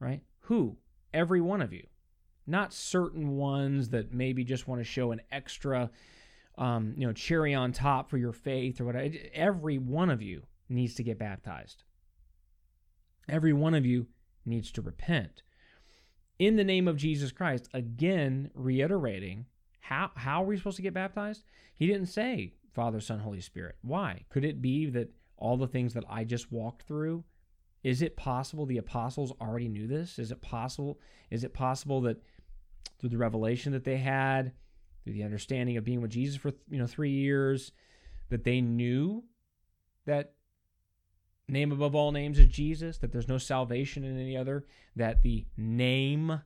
right? 0.00 0.22
Who? 0.40 0.76
Every 1.14 1.40
one 1.40 1.62
of 1.62 1.72
you. 1.72 1.86
Not 2.44 2.74
certain 2.74 3.36
ones 3.36 3.90
that 3.90 4.12
maybe 4.12 4.42
just 4.42 4.66
want 4.66 4.80
to 4.80 4.84
show 4.84 5.12
an 5.12 5.20
extra, 5.30 5.90
um, 6.56 6.94
you 6.96 7.06
know, 7.06 7.12
cherry 7.12 7.54
on 7.54 7.72
top 7.72 8.10
for 8.10 8.18
your 8.18 8.32
faith 8.32 8.80
or 8.80 8.86
whatever. 8.86 9.14
Every 9.32 9.78
one 9.78 10.10
of 10.10 10.20
you 10.20 10.42
needs 10.68 10.94
to 10.96 11.04
get 11.04 11.18
baptized. 11.18 11.84
Every 13.28 13.52
one 13.52 13.74
of 13.74 13.86
you 13.86 14.06
needs 14.48 14.72
to 14.72 14.82
repent. 14.82 15.42
In 16.38 16.56
the 16.56 16.64
name 16.64 16.88
of 16.88 16.96
Jesus 16.96 17.32
Christ, 17.32 17.68
again, 17.74 18.50
reiterating 18.54 19.46
how, 19.80 20.10
how 20.14 20.42
are 20.42 20.46
we 20.46 20.56
supposed 20.56 20.76
to 20.76 20.82
get 20.82 20.94
baptized? 20.94 21.44
He 21.74 21.86
didn't 21.86 22.06
say 22.06 22.54
Father, 22.78 23.00
Son, 23.00 23.18
Holy 23.18 23.40
Spirit. 23.40 23.76
Why? 23.82 24.24
Could 24.28 24.44
it 24.44 24.62
be 24.62 24.86
that 24.90 25.10
all 25.36 25.56
the 25.56 25.66
things 25.66 25.94
that 25.94 26.04
I 26.08 26.24
just 26.24 26.52
walked 26.52 26.82
through, 26.82 27.24
is 27.82 28.02
it 28.02 28.16
possible 28.16 28.66
the 28.66 28.78
apostles 28.78 29.32
already 29.40 29.68
knew 29.68 29.86
this? 29.86 30.18
Is 30.18 30.30
it 30.30 30.40
possible? 30.42 31.00
Is 31.30 31.42
it 31.44 31.54
possible 31.54 32.00
that 32.02 32.22
through 33.00 33.10
the 33.10 33.18
revelation 33.18 33.72
that 33.72 33.84
they 33.84 33.96
had, 33.96 34.52
through 35.02 35.14
the 35.14 35.24
understanding 35.24 35.76
of 35.76 35.84
being 35.84 36.00
with 36.00 36.10
Jesus 36.10 36.36
for 36.36 36.52
you 36.68 36.78
know 36.78 36.86
three 36.86 37.10
years, 37.10 37.72
that 38.30 38.44
they 38.44 38.60
knew 38.60 39.24
that 40.06 40.34
name 41.48 41.72
above 41.72 41.94
all 41.94 42.12
names 42.12 42.38
is 42.38 42.46
Jesus, 42.46 42.98
that 42.98 43.12
there's 43.12 43.28
no 43.28 43.38
salvation 43.38 44.04
in 44.04 44.20
any 44.20 44.36
other, 44.36 44.64
that 44.96 45.22
the 45.22 45.46
name 45.56 46.40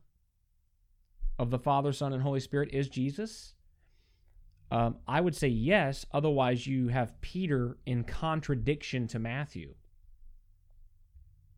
of 1.39 1.51
the 1.51 1.59
Father, 1.59 1.93
Son, 1.93 2.13
and 2.13 2.23
Holy 2.23 2.41
Spirit 2.41 2.71
is 2.73 2.89
Jesus? 2.89 3.55
Um, 4.71 4.97
I 5.07 5.21
would 5.21 5.37
say 5.37 5.49
yes. 5.49 6.07
Otherwise, 6.13 6.67
you 6.67 6.89
have 6.89 7.21
Peter 7.21 7.77
in 7.85 8.05
contradiction 8.05 9.07
to 9.09 9.19
Matthew. 9.19 9.75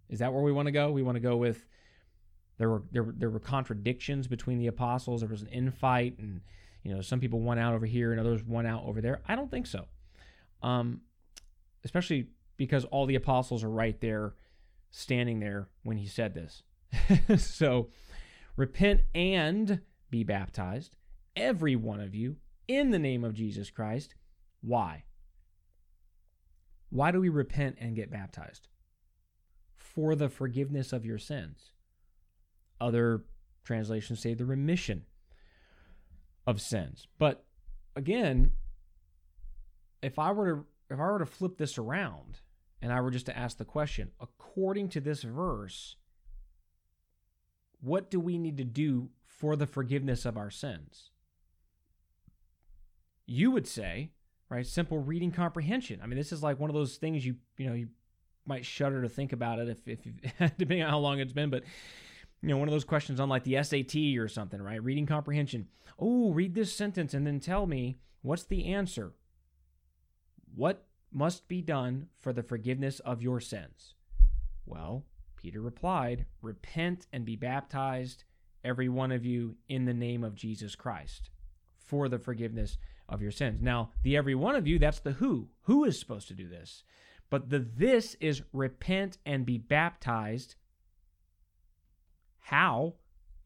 Is 0.08 0.18
that 0.18 0.32
where 0.32 0.42
we 0.42 0.52
want 0.52 0.66
to 0.66 0.72
go? 0.72 0.90
We 0.90 1.02
want 1.02 1.16
to 1.16 1.20
go 1.20 1.36
with 1.36 1.64
there 2.58 2.68
were 2.70 2.82
there 2.92 3.06
there 3.16 3.30
were 3.30 3.40
contradictions 3.40 4.26
between 4.26 4.58
the 4.58 4.66
apostles. 4.66 5.20
There 5.20 5.30
was 5.30 5.42
an 5.42 5.48
infight, 5.48 6.18
and 6.18 6.40
you 6.82 6.94
know 6.94 7.00
some 7.00 7.20
people 7.20 7.40
won 7.40 7.58
out 7.58 7.74
over 7.74 7.86
here 7.86 8.12
and 8.12 8.20
others 8.20 8.42
won 8.42 8.66
out 8.66 8.84
over 8.84 9.00
there. 9.00 9.22
I 9.26 9.36
don't 9.36 9.50
think 9.50 9.66
so. 9.66 9.86
Um, 10.62 11.00
especially 11.84 12.28
because 12.56 12.84
all 12.86 13.06
the 13.06 13.14
apostles 13.14 13.64
are 13.64 13.70
right 13.70 14.00
there 14.00 14.34
standing 14.90 15.40
there 15.40 15.68
when 15.82 15.96
he 15.96 16.06
said 16.06 16.34
this. 16.34 16.62
so 17.42 17.88
repent 18.56 19.00
and 19.14 19.80
be 20.10 20.22
baptized, 20.22 20.96
every 21.34 21.76
one 21.76 22.00
of 22.00 22.14
you, 22.14 22.36
in 22.68 22.90
the 22.90 22.98
name 22.98 23.24
of 23.24 23.34
Jesus 23.34 23.70
Christ. 23.70 24.14
Why? 24.60 25.04
Why 26.90 27.10
do 27.10 27.20
we 27.20 27.28
repent 27.28 27.76
and 27.80 27.96
get 27.96 28.10
baptized? 28.10 28.68
For 29.76 30.14
the 30.14 30.28
forgiveness 30.28 30.92
of 30.92 31.04
your 31.04 31.18
sins. 31.18 31.72
Other 32.80 33.24
translations 33.64 34.20
say 34.22 34.34
the 34.34 34.44
remission 34.44 35.04
of 36.46 36.60
sins. 36.60 37.08
But 37.18 37.44
again, 37.96 38.52
if 40.02 40.18
I 40.18 40.32
were 40.32 40.54
to 40.54 40.64
if 40.90 41.00
I 41.00 41.10
were 41.10 41.18
to 41.18 41.26
flip 41.26 41.56
this 41.56 41.78
around 41.78 42.40
and 42.84 42.92
I 42.92 43.00
were 43.00 43.10
just 43.10 43.24
to 43.26 43.36
ask 43.36 43.56
the 43.56 43.64
question, 43.64 44.10
according 44.20 44.90
to 44.90 45.00
this 45.00 45.22
verse, 45.22 45.96
what 47.80 48.10
do 48.10 48.20
we 48.20 48.36
need 48.36 48.58
to 48.58 48.64
do 48.64 49.08
for 49.24 49.56
the 49.56 49.66
forgiveness 49.66 50.26
of 50.26 50.36
our 50.36 50.50
sins? 50.50 51.10
You 53.24 53.50
would 53.52 53.66
say, 53.66 54.10
right, 54.50 54.66
simple 54.66 54.98
reading 54.98 55.32
comprehension. 55.32 56.00
I 56.02 56.06
mean, 56.06 56.18
this 56.18 56.30
is 56.30 56.42
like 56.42 56.60
one 56.60 56.68
of 56.68 56.74
those 56.74 56.96
things 56.96 57.24
you, 57.24 57.36
you 57.56 57.66
know, 57.66 57.72
you 57.72 57.88
might 58.44 58.66
shudder 58.66 59.00
to 59.00 59.08
think 59.08 59.32
about 59.32 59.60
it 59.60 59.70
if, 59.70 59.88
if 59.88 60.00
depending 60.58 60.82
on 60.82 60.90
how 60.90 60.98
long 60.98 61.20
it's 61.20 61.32
been, 61.32 61.48
but 61.48 61.64
you 62.42 62.50
know, 62.50 62.58
one 62.58 62.68
of 62.68 62.72
those 62.72 62.84
questions 62.84 63.18
on 63.18 63.30
like 63.30 63.44
the 63.44 63.62
SAT 63.62 64.18
or 64.18 64.28
something, 64.28 64.60
right? 64.60 64.84
Reading 64.84 65.06
comprehension. 65.06 65.68
Oh, 65.98 66.32
read 66.32 66.54
this 66.54 66.76
sentence 66.76 67.14
and 67.14 67.26
then 67.26 67.40
tell 67.40 67.64
me 67.64 67.96
what's 68.20 68.44
the 68.44 68.66
answer. 68.66 69.14
What 70.54 70.84
must 71.14 71.48
be 71.48 71.62
done 71.62 72.08
for 72.18 72.32
the 72.32 72.42
forgiveness 72.42 73.00
of 73.00 73.22
your 73.22 73.40
sins? 73.40 73.94
Well, 74.66 75.04
Peter 75.36 75.60
replied, 75.60 76.26
Repent 76.42 77.06
and 77.12 77.24
be 77.24 77.36
baptized, 77.36 78.24
every 78.64 78.88
one 78.88 79.12
of 79.12 79.24
you, 79.24 79.56
in 79.68 79.84
the 79.84 79.94
name 79.94 80.24
of 80.24 80.34
Jesus 80.34 80.74
Christ, 80.74 81.30
for 81.78 82.08
the 82.08 82.18
forgiveness 82.18 82.78
of 83.08 83.22
your 83.22 83.30
sins. 83.30 83.60
Now, 83.62 83.90
the 84.02 84.16
every 84.16 84.34
one 84.34 84.56
of 84.56 84.66
you, 84.66 84.78
that's 84.78 85.00
the 85.00 85.12
who. 85.12 85.48
Who 85.62 85.84
is 85.84 85.98
supposed 85.98 86.28
to 86.28 86.34
do 86.34 86.48
this? 86.48 86.82
But 87.30 87.50
the 87.50 87.58
this 87.58 88.16
is 88.20 88.42
repent 88.52 89.18
and 89.26 89.46
be 89.46 89.58
baptized. 89.58 90.56
How? 92.40 92.94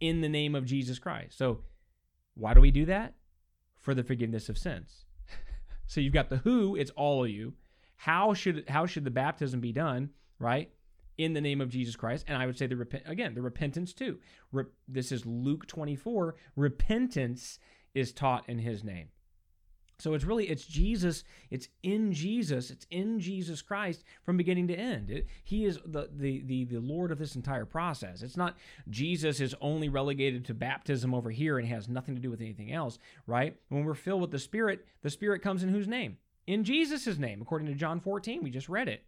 In 0.01 0.21
the 0.21 0.29
name 0.29 0.55
of 0.55 0.65
Jesus 0.65 0.99
Christ. 0.99 1.37
So, 1.37 1.61
why 2.35 2.55
do 2.55 2.61
we 2.61 2.71
do 2.71 2.87
that? 2.87 3.15
For 3.81 3.95
the 3.95 4.05
forgiveness 4.05 4.49
of 4.49 4.59
sins. 4.59 5.05
So 5.89 6.01
you've 6.01 6.15
got 6.15 6.31
the 6.31 6.37
who, 6.37 6.77
it's 6.77 6.93
all 6.93 7.25
of 7.25 7.31
you. 7.31 7.55
How 7.97 8.33
should 8.33 8.69
how 8.69 8.87
should 8.87 9.03
the 9.03 9.11
baptism 9.11 9.59
be 9.61 9.73
done? 9.73 10.11
Right? 10.39 10.71
in 11.19 11.33
the 11.33 11.41
name 11.41 11.61
of 11.61 11.69
Jesus 11.69 11.97
Christ. 11.97 12.25
And 12.29 12.41
I 12.41 12.47
would 12.47 12.57
say 12.57 12.67
the 12.67 12.77
repent 12.77 13.03
again, 13.07 13.35
the 13.35 13.43
repentance 13.43 13.93
too. 13.93 14.19
Re- 14.53 14.65
this 14.87 15.13
is 15.13 15.27
Luke 15.27 15.67
24. 15.67 16.37
Repentance 16.57 17.59
is 17.93 18.13
taught 18.13 18.49
in 18.49 18.61
his 18.61 18.85
name. 18.85 19.09
So 19.99 20.15
it's 20.15 20.25
really 20.25 20.49
it's 20.49 20.65
Jesus, 20.65 21.25
it's 21.51 21.69
in 21.83 22.13
Jesus, 22.13 22.71
it's 22.71 22.87
in 22.91 23.19
Jesus 23.19 23.63
Christ 23.63 24.05
from 24.23 24.37
beginning 24.37 24.69
to 24.69 24.75
end. 24.75 25.11
It, 25.11 25.27
he 25.43 25.65
is 25.65 25.81
the, 25.85 26.09
the 26.15 26.43
the 26.43 26.65
the 26.65 26.79
Lord 26.79 27.11
of 27.11 27.19
this 27.19 27.35
entire 27.35 27.65
process. 27.65 28.23
It's 28.23 28.37
not 28.37 28.57
Jesus 28.89 29.41
is 29.41 29.57
only 29.61 29.89
relegated 29.89 30.45
to 30.47 30.55
baptism 30.55 31.15
over 31.15 31.31
here 31.31 31.59
and 31.59 31.67
has 31.67 31.89
nothing 31.89 32.15
to 32.15 32.21
do 32.21 32.31
with 32.31 32.41
anything 32.41 32.73
else, 32.73 33.01
right? 33.27 33.57
When 33.71 33.85
we're 33.85 33.95
filled 33.95 34.21
with 34.21 34.31
the 34.31 34.39
Spirit, 34.39 34.87
the 35.03 35.11
Spirit 35.11 35.43
comes 35.43 35.65
in 35.65 35.69
whose 35.71 35.89
name? 35.89 36.19
In 36.47 36.63
Jesus' 36.63 37.19
name, 37.19 37.43
according 37.43 37.67
to 37.67 37.75
John 37.75 37.99
14. 37.99 38.43
We 38.43 38.51
just 38.51 38.69
read 38.69 38.89
it 38.89 39.03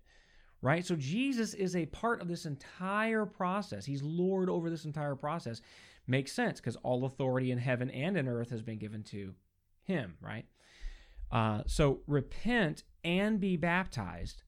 right? 0.62 0.84
So 0.84 0.94
Jesus 0.94 1.54
is 1.54 1.74
a 1.74 1.86
part 1.86 2.20
of 2.20 2.28
this 2.28 2.44
entire 2.44 3.24
process. 3.24 3.86
He's 3.86 4.02
Lord 4.02 4.50
over 4.50 4.68
this 4.68 4.84
entire 4.84 5.14
process. 5.14 5.62
Makes 6.06 6.32
sense 6.32 6.60
because 6.60 6.76
all 6.82 7.06
authority 7.06 7.50
in 7.50 7.56
heaven 7.56 7.90
and 7.90 8.16
in 8.16 8.28
earth 8.28 8.50
has 8.50 8.60
been 8.60 8.78
given 8.78 9.02
to 9.04 9.32
him, 9.84 10.16
right? 10.20 10.44
Uh, 11.30 11.62
so 11.66 12.00
repent 12.06 12.82
and 13.04 13.40
be 13.40 13.56
baptized, 13.56 14.42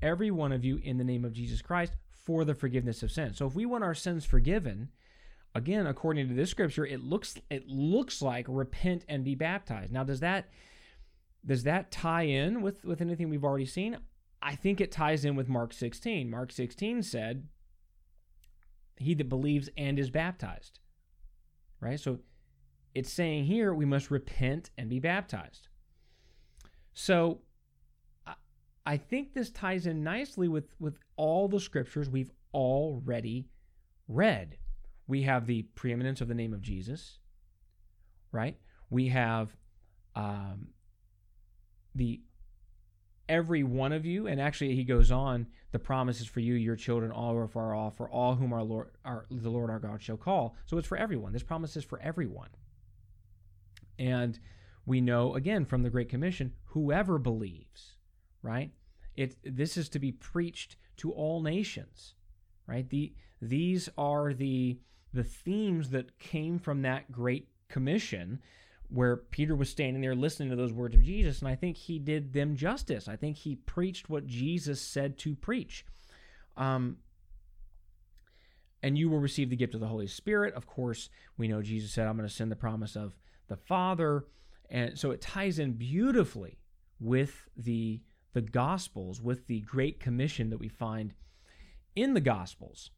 every 0.00 0.30
one 0.30 0.52
of 0.52 0.64
you, 0.64 0.78
in 0.82 0.98
the 0.98 1.04
name 1.04 1.24
of 1.24 1.32
Jesus 1.32 1.62
Christ 1.62 1.94
for 2.24 2.44
the 2.44 2.54
forgiveness 2.54 3.02
of 3.02 3.10
sins. 3.10 3.38
So 3.38 3.46
if 3.46 3.54
we 3.54 3.66
want 3.66 3.84
our 3.84 3.94
sins 3.94 4.24
forgiven, 4.24 4.90
again, 5.54 5.86
according 5.86 6.28
to 6.28 6.34
this 6.34 6.50
scripture, 6.50 6.86
it 6.86 7.02
looks 7.02 7.36
it 7.50 7.68
looks 7.68 8.22
like 8.22 8.46
repent 8.48 9.04
and 9.08 9.24
be 9.24 9.34
baptized. 9.34 9.92
Now, 9.92 10.04
does 10.04 10.20
that 10.20 10.48
does 11.44 11.64
that 11.64 11.90
tie 11.90 12.22
in 12.22 12.62
with 12.62 12.84
with 12.84 13.00
anything 13.00 13.28
we've 13.28 13.44
already 13.44 13.66
seen? 13.66 13.98
I 14.40 14.54
think 14.56 14.80
it 14.80 14.90
ties 14.90 15.24
in 15.24 15.36
with 15.36 15.48
Mark 15.48 15.72
16. 15.72 16.28
Mark 16.28 16.50
16 16.50 17.04
said, 17.04 17.46
He 18.96 19.14
that 19.14 19.28
believes 19.28 19.68
and 19.76 19.98
is 19.98 20.10
baptized. 20.10 20.80
Right? 21.80 21.98
So 21.98 22.20
it's 22.94 23.12
saying 23.12 23.44
here 23.44 23.72
we 23.72 23.84
must 23.84 24.10
repent 24.10 24.70
and 24.76 24.88
be 24.88 24.98
baptized. 24.98 25.68
So 26.94 27.40
I 28.84 28.96
think 28.96 29.34
this 29.34 29.50
ties 29.50 29.86
in 29.86 30.02
nicely 30.02 30.48
with, 30.48 30.74
with 30.78 30.98
all 31.16 31.48
the 31.48 31.60
scriptures 31.60 32.08
we've 32.08 32.32
already 32.52 33.48
read. 34.08 34.56
We 35.06 35.22
have 35.22 35.46
the 35.46 35.62
preeminence 35.74 36.20
of 36.20 36.28
the 36.28 36.34
name 36.34 36.52
of 36.52 36.60
Jesus, 36.60 37.18
right? 38.30 38.56
We 38.90 39.08
have 39.08 39.54
um, 40.14 40.68
the 41.94 42.20
every 43.28 43.62
one 43.62 43.92
of 43.92 44.04
you. 44.04 44.26
And 44.26 44.40
actually, 44.40 44.74
he 44.74 44.84
goes 44.84 45.10
on, 45.10 45.46
the 45.70 45.78
promises 45.78 46.26
for 46.26 46.40
you, 46.40 46.54
your 46.54 46.76
children, 46.76 47.10
all 47.10 47.34
are 47.36 47.48
far 47.48 47.74
off, 47.74 47.96
for 47.96 48.08
all 48.10 48.34
whom 48.34 48.52
our 48.52 48.62
Lord, 48.62 48.90
our, 49.04 49.24
the 49.30 49.48
Lord 49.48 49.70
our 49.70 49.78
God 49.78 50.02
shall 50.02 50.18
call. 50.18 50.54
So 50.66 50.76
it's 50.76 50.86
for 50.86 50.98
everyone. 50.98 51.32
This 51.32 51.42
promise 51.42 51.76
is 51.76 51.84
for 51.84 51.98
everyone. 52.00 52.50
And 53.98 54.38
we 54.84 55.00
know, 55.00 55.34
again, 55.34 55.64
from 55.64 55.82
the 55.82 55.90
Great 55.90 56.08
Commission, 56.08 56.52
whoever 56.66 57.18
believes, 57.18 57.96
right? 58.42 58.70
It, 59.16 59.36
this 59.44 59.76
is 59.76 59.88
to 59.90 59.98
be 59.98 60.12
preached 60.12 60.76
to 60.98 61.12
all 61.12 61.42
nations, 61.42 62.14
right? 62.66 62.88
The, 62.88 63.12
these 63.40 63.88
are 63.96 64.32
the, 64.32 64.78
the 65.12 65.24
themes 65.24 65.90
that 65.90 66.18
came 66.18 66.58
from 66.58 66.82
that 66.82 67.12
Great 67.12 67.48
Commission 67.68 68.40
where 68.88 69.16
Peter 69.16 69.56
was 69.56 69.70
standing 69.70 70.02
there 70.02 70.14
listening 70.14 70.50
to 70.50 70.56
those 70.56 70.72
words 70.72 70.94
of 70.94 71.02
Jesus, 71.02 71.38
and 71.40 71.48
I 71.48 71.54
think 71.54 71.76
he 71.76 71.98
did 71.98 72.34
them 72.34 72.56
justice. 72.56 73.08
I 73.08 73.16
think 73.16 73.38
he 73.38 73.56
preached 73.56 74.10
what 74.10 74.26
Jesus 74.26 74.82
said 74.82 75.16
to 75.18 75.34
preach. 75.34 75.86
Um, 76.58 76.98
and 78.82 78.98
you 78.98 79.08
will 79.08 79.18
receive 79.18 79.48
the 79.48 79.56
gift 79.56 79.74
of 79.74 79.80
the 79.80 79.86
Holy 79.86 80.06
Spirit. 80.06 80.54
Of 80.54 80.66
course, 80.66 81.08
we 81.38 81.48
know 81.48 81.62
Jesus 81.62 81.92
said, 81.92 82.06
I'm 82.06 82.16
going 82.16 82.28
to 82.28 82.34
send 82.34 82.50
the 82.50 82.56
promise 82.56 82.96
of 82.96 83.16
the 83.48 83.56
Father. 83.56 84.26
And 84.72 84.98
so 84.98 85.10
it 85.10 85.20
ties 85.20 85.58
in 85.58 85.74
beautifully 85.74 86.58
with 86.98 87.46
the, 87.56 88.00
the 88.32 88.40
Gospels, 88.40 89.20
with 89.20 89.46
the 89.46 89.60
Great 89.60 90.00
Commission 90.00 90.48
that 90.48 90.58
we 90.58 90.68
find 90.68 91.14
in 91.94 92.14
the 92.14 92.20
Gospels. 92.20 92.90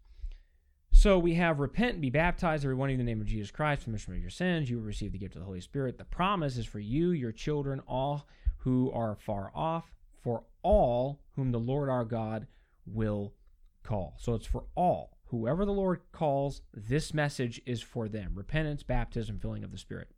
So 0.93 1.19
we 1.19 1.35
have 1.35 1.59
repent 1.59 1.95
and 1.95 2.01
be 2.01 2.11
baptized, 2.11 2.65
every 2.65 2.77
one 2.77 2.91
in 2.91 2.99
the 2.99 3.05
name 3.05 3.21
of 3.21 3.27
Jesus 3.27 3.51
Christ, 3.51 3.83
for 3.83 3.87
the 3.87 3.91
remission 3.91 4.15
of 4.15 4.21
your 4.21 4.31
sins. 4.31 4.71
You 4.71 4.77
will 4.77 4.85
receive 4.85 5.11
the 5.11 5.19
gift 5.19 5.35
of 5.35 5.41
the 5.41 5.47
Holy 5.47 5.61
Spirit. 5.61 5.99
The 5.99 6.05
promise 6.05 6.57
is 6.57 6.65
for 6.65 6.79
you, 6.79 7.11
your 7.11 7.33
children, 7.33 7.81
all 7.89 8.29
who 8.59 8.93
are 8.93 9.17
far 9.17 9.51
off, 9.53 9.93
for 10.23 10.45
all 10.63 11.21
whom 11.35 11.51
the 11.51 11.59
Lord 11.59 11.89
our 11.89 12.05
God 12.05 12.47
will 12.87 13.35
call. 13.83 14.15
So 14.19 14.35
it's 14.35 14.47
for 14.47 14.65
all. 14.77 15.19
Whoever 15.25 15.65
the 15.65 15.73
Lord 15.73 16.03
calls, 16.13 16.63
this 16.73 17.13
message 17.13 17.61
is 17.67 17.83
for 17.83 18.09
them. 18.09 18.31
Repentance, 18.35 18.85
baptism, 18.85 19.41
filling 19.41 19.65
of 19.65 19.73
the 19.73 19.79
Spirit. 19.79 20.14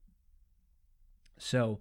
So 1.39 1.81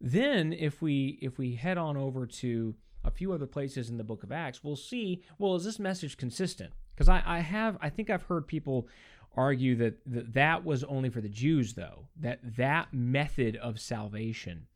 then 0.00 0.52
if 0.52 0.80
we 0.80 1.18
if 1.20 1.38
we 1.38 1.54
head 1.54 1.78
on 1.78 1.96
over 1.96 2.26
to 2.26 2.74
a 3.04 3.10
few 3.10 3.32
other 3.32 3.46
places 3.46 3.88
in 3.88 3.96
the 3.96 4.04
book 4.04 4.22
of 4.22 4.32
Acts, 4.32 4.62
we'll 4.62 4.76
see, 4.76 5.22
well, 5.38 5.54
is 5.54 5.64
this 5.64 5.78
message 5.78 6.16
consistent? 6.16 6.72
Because 6.94 7.08
I, 7.08 7.22
I 7.24 7.38
have, 7.40 7.78
I 7.80 7.90
think 7.90 8.10
I've 8.10 8.24
heard 8.24 8.46
people 8.46 8.88
argue 9.36 9.76
that, 9.76 10.00
that 10.06 10.34
that 10.34 10.64
was 10.64 10.82
only 10.84 11.10
for 11.10 11.20
the 11.20 11.28
Jews, 11.28 11.74
though. 11.74 12.08
That 12.16 12.40
that 12.56 12.92
method 12.92 13.56
of 13.56 13.78
salvation, 13.78 14.66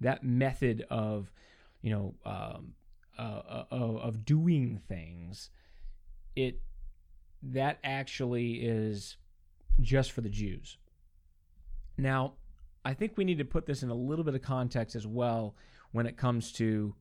that 0.00 0.22
method 0.22 0.84
of, 0.90 1.32
you 1.80 1.90
know, 1.90 2.14
um, 2.26 2.74
uh, 3.18 3.64
uh, 3.72 3.76
of 3.76 4.24
doing 4.24 4.80
things, 4.88 5.50
it 6.36 6.60
that 7.42 7.78
actually 7.82 8.54
is 8.56 9.16
just 9.80 10.12
for 10.12 10.20
the 10.20 10.28
Jews. 10.28 10.76
Now, 11.96 12.34
I 12.84 12.94
think 12.94 13.16
we 13.16 13.24
need 13.24 13.38
to 13.38 13.44
put 13.44 13.66
this 13.66 13.82
in 13.82 13.90
a 13.90 13.94
little 13.94 14.24
bit 14.24 14.34
of 14.34 14.42
context 14.42 14.96
as 14.96 15.06
well 15.06 15.54
when 15.92 16.06
it 16.06 16.16
comes 16.16 16.52
to 16.52 16.94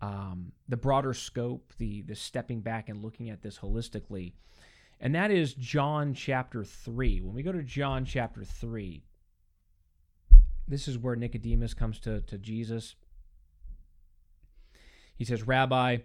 um, 0.00 0.52
the 0.68 0.76
broader 0.76 1.14
scope, 1.14 1.72
the 1.78 2.02
the 2.02 2.14
stepping 2.14 2.60
back 2.60 2.88
and 2.88 3.02
looking 3.02 3.30
at 3.30 3.42
this 3.42 3.58
holistically, 3.58 4.32
and 5.00 5.14
that 5.14 5.30
is 5.30 5.54
John 5.54 6.14
chapter 6.14 6.64
three. 6.64 7.20
When 7.20 7.34
we 7.34 7.42
go 7.42 7.52
to 7.52 7.62
John 7.62 8.04
chapter 8.04 8.44
three, 8.44 9.04
this 10.66 10.88
is 10.88 10.98
where 10.98 11.16
Nicodemus 11.16 11.74
comes 11.74 12.00
to 12.00 12.20
to 12.22 12.38
Jesus. 12.38 12.96
He 15.16 15.24
says, 15.24 15.46
"Rabbi," 15.46 15.98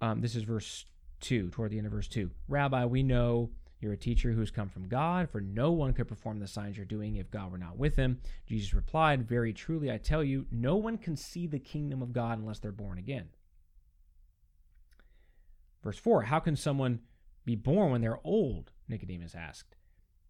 um, 0.00 0.20
this 0.20 0.36
is 0.36 0.44
verse 0.44 0.86
two, 1.18 1.50
toward 1.50 1.72
the 1.72 1.78
end 1.78 1.86
of 1.86 1.92
verse 1.92 2.08
two. 2.08 2.30
Rabbi, 2.48 2.84
we 2.84 3.02
know 3.02 3.50
you're 3.80 3.94
a 3.94 3.98
teacher 3.98 4.32
who's 4.32 4.50
come 4.50 4.68
from 4.68 4.88
God, 4.88 5.30
for 5.30 5.40
no 5.40 5.72
one 5.72 5.94
could 5.94 6.08
perform 6.08 6.38
the 6.38 6.46
signs 6.46 6.76
you're 6.76 6.84
doing 6.84 7.16
if 7.16 7.30
God 7.30 7.50
were 7.50 7.58
not 7.58 7.78
with 7.78 7.96
him. 7.96 8.20
Jesus 8.46 8.74
replied, 8.74 9.26
Very 9.26 9.52
truly, 9.52 9.90
I 9.90 9.96
tell 9.96 10.22
you, 10.22 10.46
no 10.50 10.76
one 10.76 10.98
can 10.98 11.16
see 11.16 11.46
the 11.46 11.58
kingdom 11.58 12.02
of 12.02 12.12
God 12.12 12.38
unless 12.38 12.58
they're 12.58 12.72
born 12.72 12.98
again. 12.98 13.30
Verse 15.82 15.98
4 15.98 16.22
How 16.22 16.40
can 16.40 16.56
someone 16.56 17.00
be 17.44 17.56
born 17.56 17.90
when 17.90 18.02
they're 18.02 18.20
old? 18.24 18.70
Nicodemus 18.88 19.34
asked. 19.34 19.76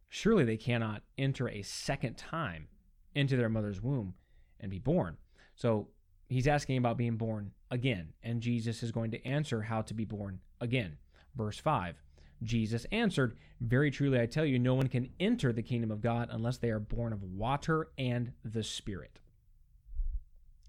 Surely 0.09 0.44
they 0.44 0.57
cannot 0.57 1.03
enter 1.18 1.48
a 1.48 1.62
second 1.62 2.16
time 2.16 2.68
into 3.14 3.36
their 3.36 3.48
mother's 3.48 3.82
womb 3.82 4.14
and 4.61 4.70
be 4.70 4.78
born. 4.78 5.16
So 5.55 5.88
he's 6.28 6.48
asking 6.48 6.78
about 6.78 6.96
being 6.96 7.16
born 7.16 7.53
again, 7.70 8.12
and 8.22 8.40
Jesus 8.40 8.82
is 8.82 8.92
going 8.92 9.11
to 9.12 9.26
answer 9.26 9.62
how 9.62 9.82
to 9.82 9.94
be 9.94 10.05
born 10.05 10.40
again. 10.61 10.98
Verse 11.36 11.59
5 11.59 11.96
Jesus 12.43 12.86
answered, 12.93 13.36
Very 13.61 13.91
truly 13.91 14.20
I 14.20 14.26
tell 14.26 14.45
you, 14.45 14.59
no 14.59 14.74
one 14.74 14.88
can 14.88 15.11
enter 15.18 15.53
the 15.53 15.62
kingdom 15.62 15.91
of 15.91 16.01
God 16.01 16.28
unless 16.30 16.59
they 16.59 16.70
are 16.70 16.78
born 16.78 17.12
of 17.12 17.22
water 17.22 17.88
and 17.99 18.32
the 18.45 18.62
Spirit. 18.62 19.20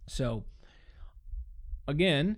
So, 0.07 0.43
again, 1.88 2.38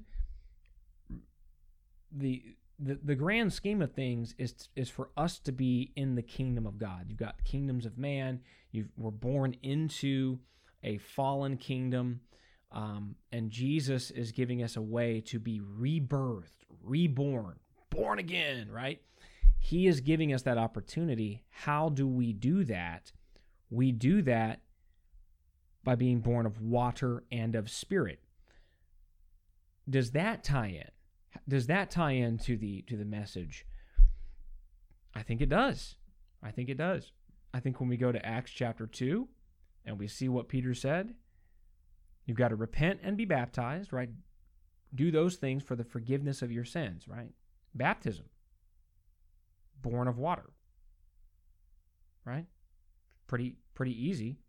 the 2.12 2.44
the, 2.80 3.00
the 3.04 3.16
grand 3.16 3.54
scheme 3.54 3.82
of 3.82 3.94
things 3.94 4.36
is 4.38 4.54
is 4.76 4.90
for 4.90 5.10
us 5.16 5.40
to 5.40 5.52
be 5.52 5.92
in 5.96 6.16
the 6.16 6.22
kingdom 6.22 6.66
of 6.66 6.78
God. 6.78 7.06
You've 7.08 7.20
got 7.20 7.44
kingdoms 7.44 7.86
of 7.86 7.98
man. 7.98 8.42
You 8.72 8.88
we're 8.98 9.12
born 9.12 9.56
into 9.64 10.40
a 10.84 10.98
fallen 10.98 11.58
kingdom, 11.58 12.22
um, 12.72 13.16
and 13.32 13.52
Jesus 13.52 14.12
is 14.12 14.32
giving 14.32 14.64
us 14.64 14.76
a 14.76 14.82
way 14.82 15.22
to 15.28 15.40
be 15.40 15.62
rebirthed, 15.62 16.66
reborn, 16.84 17.60
born 17.90 18.20
again, 18.20 18.70
right? 18.70 19.02
He 19.64 19.88
is 19.88 20.02
giving 20.02 20.34
us 20.34 20.42
that 20.42 20.58
opportunity. 20.58 21.46
How 21.50 21.88
do 21.88 22.06
we 22.06 22.34
do 22.34 22.66
that? 22.66 23.14
We 23.70 23.94
do 23.94 24.22
that 24.24 24.60
by 25.86 25.96
being 25.96 26.20
born 26.20 26.46
of 26.46 26.60
water 26.60 27.24
and 27.32 27.56
of 27.56 27.70
spirit. 27.70 28.20
Does 29.90 30.12
that 30.12 30.44
tie 30.44 30.68
in? 30.68 31.40
Does 31.48 31.68
that 31.68 31.90
tie 31.90 32.12
in 32.12 32.40
to 32.40 32.58
the 32.58 32.82
to 32.90 32.98
the 32.98 33.06
message? 33.06 33.66
I 35.16 35.24
think 35.24 35.40
it 35.40 35.48
does. 35.48 35.96
I 36.44 36.52
think 36.52 36.68
it 36.68 36.78
does. 36.78 37.14
I 37.54 37.62
think 37.62 37.80
when 37.80 37.88
we 37.88 37.96
go 37.96 38.12
to 38.12 38.26
Acts 38.26 38.52
chapter 38.52 38.86
2 38.86 39.30
and 39.86 39.98
we 39.98 40.10
see 40.10 40.28
what 40.28 40.50
Peter 40.50 40.74
said, 40.74 41.14
you've 42.26 42.38
got 42.38 42.50
to 42.50 42.58
repent 42.58 43.00
and 43.02 43.16
be 43.16 43.24
baptized, 43.24 43.94
right? 43.94 44.10
Do 44.94 45.10
those 45.10 45.38
things 45.38 45.64
for 45.64 45.78
the 45.78 45.86
forgiveness 45.86 46.42
of 46.42 46.52
your 46.52 46.66
sins, 46.66 47.08
right? 47.08 47.32
Baptism, 47.74 48.26
born 49.84 50.08
of 50.08 50.18
water, 50.18 50.50
right? 52.26 52.48
Pretty 53.28 53.58
pretty 53.76 53.94
easy. 53.94 54.40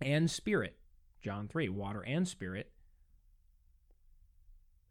And 0.00 0.28
spirit, 0.28 0.76
John 1.22 1.46
3, 1.46 1.68
water 1.68 2.00
and 2.00 2.26
spirit. 2.26 2.72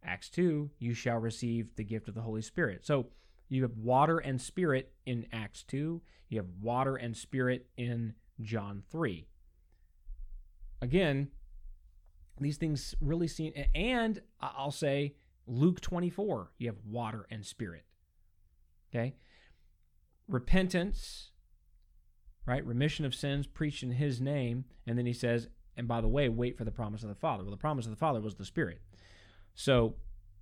Acts 0.04 0.30
2, 0.30 0.70
you 0.80 0.94
shall 0.94 1.18
receive 1.18 1.76
the 1.76 1.84
gift 1.84 2.08
of 2.08 2.16
the 2.16 2.22
Holy 2.22 2.42
Spirit. 2.42 2.86
So 2.86 3.08
you 3.50 3.64
have 3.64 3.78
water 3.78 4.20
and 4.20 4.40
spirit 4.40 4.94
in 5.06 5.26
Acts 5.34 5.64
2. 5.64 6.02
You 6.30 6.38
have 6.38 6.48
water 6.62 6.96
and 6.96 7.16
spirit 7.16 7.68
in 7.78 8.14
John 8.42 8.84
3. 8.92 9.28
Again, 10.82 11.30
these 12.40 12.58
things 12.58 12.96
really 13.02 13.28
seem, 13.28 13.54
and 13.74 14.22
I'll 14.40 14.72
say 14.72 15.16
Luke 15.48 15.82
24, 15.82 16.52
you 16.58 16.68
have 16.68 16.78
water 16.86 17.26
and 17.32 17.46
spirit. 17.46 17.84
Okay? 18.90 19.16
Repentance, 20.28 21.32
right? 22.46 22.66
Remission 22.66 23.06
of 23.06 23.16
sins 23.16 23.48
preached 23.48 23.84
in 23.84 23.92
his 23.92 24.20
name. 24.22 24.66
And 24.86 24.98
then 24.98 25.06
he 25.06 25.14
says, 25.14 25.48
and 25.76 25.88
by 25.88 26.02
the 26.02 26.08
way, 26.08 26.28
wait 26.30 26.58
for 26.58 26.64
the 26.64 26.72
promise 26.72 27.04
of 27.04 27.10
the 27.10 27.16
Father. 27.16 27.44
Well, 27.44 27.52
the 27.52 27.58
promise 27.58 27.86
of 27.86 27.92
the 27.92 27.98
Father 27.98 28.20
was 28.20 28.36
the 28.36 28.46
Spirit. 28.46 28.82
So 29.54 29.96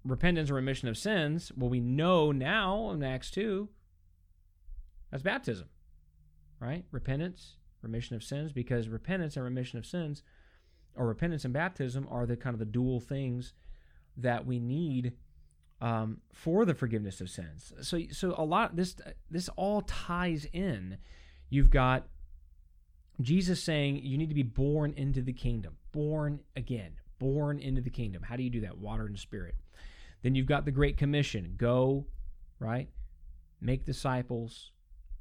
repentance 0.04 0.50
and 0.50 0.56
remission 0.56 0.88
of 0.88 0.98
sins, 0.98 1.52
well, 1.56 1.70
we 1.70 1.80
know 1.80 2.32
now 2.32 2.92
in 2.92 3.04
Acts 3.04 3.32
2, 3.32 3.68
that's 5.12 5.24
baptism, 5.24 5.68
right? 6.60 6.86
Repentance, 6.92 7.56
remission 7.82 8.16
of 8.16 8.24
sins, 8.24 8.54
because 8.54 8.88
repentance 8.88 9.36
and 9.36 9.44
remission 9.44 9.80
of 9.80 9.86
sins, 9.86 10.24
or 10.96 11.08
repentance 11.08 11.44
and 11.44 11.54
baptism, 11.54 12.08
are 12.10 12.26
the 12.26 12.38
kind 12.38 12.54
of 12.54 12.60
the 12.60 12.66
dual 12.66 13.00
things 13.00 13.54
that 14.18 14.46
we 14.46 14.60
need 14.60 15.14
um, 15.86 16.18
for 16.34 16.66
the 16.66 16.74
forgiveness 16.74 17.22
of 17.22 17.30
sins. 17.30 17.72
So, 17.82 18.02
so 18.12 18.34
a 18.36 18.44
lot 18.44 18.76
this 18.76 18.96
this 19.30 19.50
all 19.50 19.82
ties 19.82 20.48
in. 20.52 20.98
You've 21.52 21.70
got 21.70 22.08
Jesus 23.22 23.62
saying 23.62 23.98
you 23.98 24.18
need 24.18 24.30
to 24.30 24.36
be 24.36 24.42
born 24.42 24.96
into 24.98 25.22
the 25.22 25.32
kingdom, 25.32 25.78
born 25.92 26.40
again, 26.56 26.94
born 27.20 27.60
into 27.60 27.82
the 27.82 27.92
kingdom. 27.92 28.24
How 28.24 28.36
do 28.36 28.42
you 28.42 28.50
do 28.50 28.62
that? 28.62 28.80
Water 28.80 29.06
and 29.06 29.18
spirit. 29.18 29.54
Then 30.24 30.34
you've 30.34 30.48
got 30.48 30.66
the 30.66 30.72
Great 30.72 30.98
Commission 30.98 31.54
go, 31.56 32.08
right? 32.60 32.90
Make 33.62 33.86
disciples, 33.86 34.72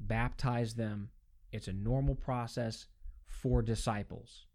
baptize 0.01 0.77
them. 0.77 1.11
It's 1.53 1.69
a 1.69 1.75
normal 1.75 2.15
process 2.15 2.87
for 3.27 3.61
disciples. 3.61 4.47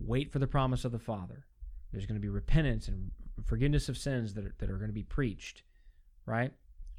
Wait 0.00 0.32
for 0.32 0.38
the 0.38 0.46
promise 0.46 0.86
of 0.86 0.92
the 0.92 0.98
Father. 0.98 1.44
There's 1.92 2.06
going 2.06 2.18
to 2.18 2.22
be 2.22 2.30
repentance 2.30 2.88
and 2.88 3.10
forgiveness 3.44 3.88
of 3.88 3.98
sins 3.98 4.34
that 4.34 4.44
are, 4.44 4.54
that 4.58 4.70
are 4.70 4.76
going 4.76 4.88
to 4.88 4.94
be 4.94 5.02
preached, 5.02 5.62
right? 6.26 6.52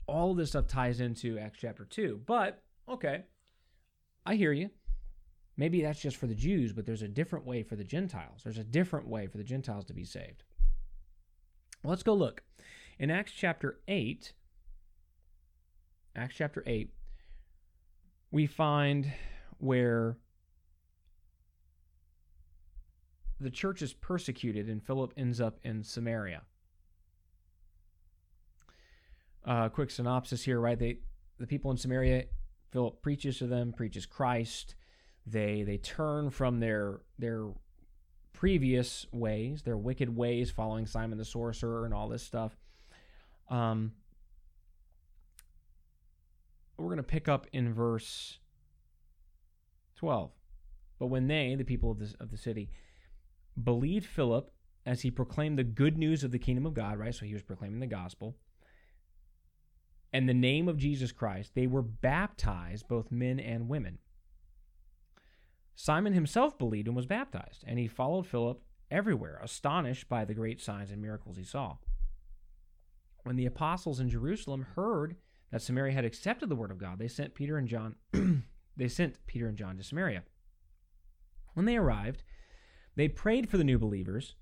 All 0.08 0.34
this 0.34 0.50
stuff 0.50 0.68
ties 0.68 1.00
into 1.00 1.38
Acts 1.38 1.60
chapter 1.60 1.86
2. 1.86 2.22
But, 2.26 2.62
okay, 2.90 3.24
I 4.26 4.36
hear 4.36 4.52
you. 4.52 4.70
Maybe 5.56 5.82
that's 5.82 6.02
just 6.02 6.18
for 6.18 6.28
the 6.28 6.36
Jews, 6.36 6.74
but 6.74 6.86
there's 6.86 7.04
a 7.04 7.08
different 7.08 7.46
way 7.46 7.64
for 7.64 7.76
the 7.76 7.84
Gentiles. 7.84 8.42
There's 8.44 8.58
a 8.58 8.64
different 8.64 9.08
way 9.08 9.28
for 9.28 9.38
the 9.38 9.44
Gentiles 9.44 9.86
to 9.86 9.94
be 9.94 10.04
saved. 10.04 10.44
Let's 11.84 12.04
go 12.04 12.14
look. 12.14 12.42
In 12.98 13.12
Acts 13.12 13.34
chapter 13.34 13.80
8, 13.88 14.34
Acts 16.16 16.36
chapter 16.36 16.64
8, 16.66 16.92
we 18.32 18.48
find 18.48 19.12
where 19.60 20.18
the 23.44 23.52
church 23.52 23.82
is 23.82 23.94
persecuted 23.94 24.70
and 24.70 24.82
Philip 24.82 25.14
ends 25.18 25.42
up 25.42 25.60
in 25.64 25.84
Samaria. 25.84 26.44
Uh, 29.46 29.70
quick 29.70 29.92
synopsis 29.92 30.44
here, 30.44 30.60
right? 30.60 30.80
They 30.80 31.00
the 31.38 31.48
people 31.48 31.70
in 31.72 31.78
Samaria, 31.78 32.26
Philip 32.72 33.02
preaches 33.02 33.40
to 33.40 33.48
them, 33.48 33.74
preaches 33.74 34.06
Christ. 34.06 34.76
They 35.26 35.64
they 35.64 35.78
turn 35.78 36.30
from 36.30 36.60
their 36.60 37.02
their 37.20 37.50
previous 38.32 39.06
ways, 39.12 39.64
their 39.64 39.78
wicked 39.78 40.16
ways, 40.16 40.50
following 40.50 40.86
Simon 40.86 41.18
the 41.18 41.26
sorcerer 41.26 41.86
and 41.86 41.94
all 41.94 42.08
this 42.08 42.24
stuff. 42.24 42.58
Um, 43.50 43.94
we're 46.78 46.86
going 46.86 46.98
to 46.98 47.04
pick 47.04 47.28
up 47.28 47.48
in 47.54 47.74
verse 47.74 48.40
12. 49.98 50.32
But 51.00 51.08
when 51.08 51.28
they, 51.28 51.56
the 51.56 51.64
people 51.64 51.92
of 51.92 52.00
the, 52.00 52.14
of 52.20 52.32
the 52.32 52.38
city, 52.38 52.70
believed 53.62 54.06
Philip 54.06 54.52
as 54.86 55.02
he 55.02 55.12
proclaimed 55.12 55.58
the 55.58 55.64
good 55.64 55.98
news 55.98 56.24
of 56.24 56.32
the 56.32 56.40
kingdom 56.40 56.66
of 56.66 56.74
God, 56.74 56.98
right? 56.98 57.14
So 57.14 57.26
he 57.26 57.34
was 57.34 57.44
proclaiming 57.44 57.80
the 57.80 57.88
gospel. 57.88 58.36
And 60.12 60.30
the 60.30 60.34
name 60.34 60.68
of 60.68 60.78
Jesus 60.78 61.12
Christ, 61.12 61.54
they 61.56 61.68
were 61.68 61.82
baptized, 61.82 62.88
both 62.88 63.12
men 63.12 63.40
and 63.40 63.68
women. 63.68 63.98
Simon 65.76 66.14
himself 66.14 66.58
believed 66.58 66.88
and 66.88 66.96
was 66.96 67.08
baptized, 67.08 67.64
and 67.66 67.80
he 67.80 67.88
followed 67.88 68.28
Philip 68.28 68.62
everywhere, 68.92 69.40
astonished 69.42 70.08
by 70.08 70.24
the 70.24 70.36
great 70.36 70.62
signs 70.62 70.92
and 70.92 71.02
miracles 71.02 71.38
he 71.38 71.44
saw. 71.44 71.78
When 73.24 73.38
the 73.38 73.48
apostles 73.48 74.00
in 74.00 74.10
Jerusalem 74.10 74.68
heard 74.76 75.16
that 75.52 75.62
Samaria 75.62 75.94
had 75.94 76.06
accepted 76.06 76.50
the 76.50 76.56
word 76.56 76.72
of 76.72 76.78
God, 76.78 77.00
they 77.00 77.08
sent 77.08 77.34
Peter 77.34 77.58
and 77.58 77.68
John 77.68 77.96
they 78.78 78.88
sent 78.88 79.26
Peter 79.26 79.48
and 79.48 79.58
John 79.58 79.78
to 79.78 79.84
Samaria. 79.84 80.24
When 81.54 81.66
they 81.66 81.78
arrived, 81.78 82.24
they 82.96 83.08
prayed 83.08 83.50
for 83.50 83.58
the 83.58 83.64
new 83.64 83.80
believers 83.80 84.36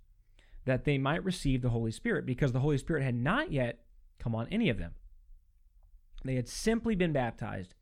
that 0.66 0.84
they 0.86 0.98
might 0.98 1.24
receive 1.24 1.62
the 1.62 1.70
Holy 1.70 1.92
Spirit 1.92 2.26
because 2.26 2.52
the 2.52 2.60
Holy 2.60 2.78
Spirit 2.78 3.04
had 3.04 3.16
not 3.16 3.52
yet 3.52 3.80
come 4.20 4.36
on 4.36 4.48
any 4.52 4.70
of 4.70 4.78
them. 4.78 4.94
They 6.24 6.36
had 6.36 6.48
simply 6.48 6.96
been 6.96 7.14
baptized 7.14 7.74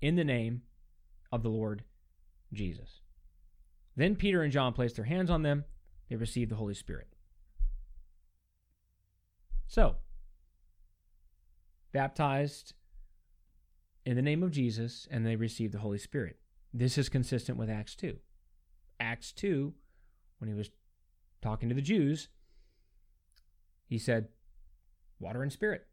in 0.00 0.16
the 0.16 0.24
name 0.24 0.62
of 1.30 1.42
the 1.42 1.50
Lord 1.50 1.84
Jesus. 2.52 3.00
Then 3.96 4.16
Peter 4.16 4.42
and 4.42 4.52
John 4.52 4.72
placed 4.72 4.96
their 4.96 5.04
hands 5.04 5.28
on 5.28 5.42
them. 5.42 5.64
They 6.08 6.16
received 6.16 6.50
the 6.50 6.56
Holy 6.56 6.74
Spirit. 6.74 7.08
So, 9.66 9.96
baptized 11.92 12.72
in 14.06 14.16
the 14.16 14.22
name 14.22 14.42
of 14.42 14.50
Jesus, 14.50 15.06
and 15.10 15.26
they 15.26 15.36
received 15.36 15.74
the 15.74 15.80
Holy 15.80 15.98
Spirit. 15.98 16.38
This 16.72 16.96
is 16.96 17.10
consistent 17.10 17.58
with 17.58 17.68
Acts 17.68 17.94
2. 17.96 18.16
Acts 19.00 19.32
2, 19.32 19.74
when 20.38 20.48
he 20.48 20.54
was 20.54 20.70
talking 21.42 21.68
to 21.68 21.74
the 21.74 21.82
Jews, 21.82 22.28
he 23.86 23.98
said, 23.98 24.28
Water 25.20 25.42
and 25.42 25.52
Spirit. 25.52 25.86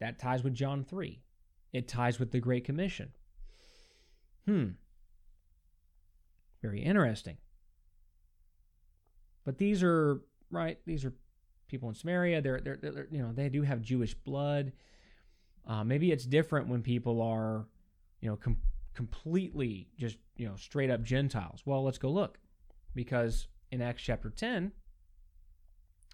That 0.00 0.18
ties 0.18 0.42
with 0.42 0.54
John 0.54 0.84
3. 0.84 1.20
It 1.72 1.88
ties 1.88 2.18
with 2.18 2.30
the 2.30 2.40
Great 2.40 2.64
Commission. 2.64 3.12
Hmm. 4.46 4.68
Very 6.62 6.82
interesting. 6.82 7.36
But 9.44 9.58
these 9.58 9.82
are 9.82 10.20
right. 10.50 10.78
These 10.86 11.04
are 11.04 11.12
people 11.68 11.88
in 11.88 11.94
Samaria. 11.94 12.42
They're, 12.42 12.60
they're, 12.60 12.78
they're 12.80 13.08
you 13.10 13.22
know 13.22 13.32
they 13.32 13.48
do 13.48 13.62
have 13.62 13.80
Jewish 13.80 14.14
blood. 14.14 14.72
Uh, 15.66 15.84
maybe 15.84 16.10
it's 16.10 16.24
different 16.24 16.68
when 16.68 16.82
people 16.82 17.20
are, 17.20 17.66
you 18.20 18.28
know, 18.28 18.36
com- 18.36 18.56
completely 18.94 19.88
just 19.98 20.16
you 20.36 20.46
know 20.46 20.56
straight 20.56 20.90
up 20.90 21.02
Gentiles. 21.02 21.62
Well, 21.64 21.84
let's 21.84 21.98
go 21.98 22.10
look, 22.10 22.38
because 22.94 23.46
in 23.70 23.82
Acts 23.82 24.02
chapter 24.02 24.30
ten, 24.30 24.72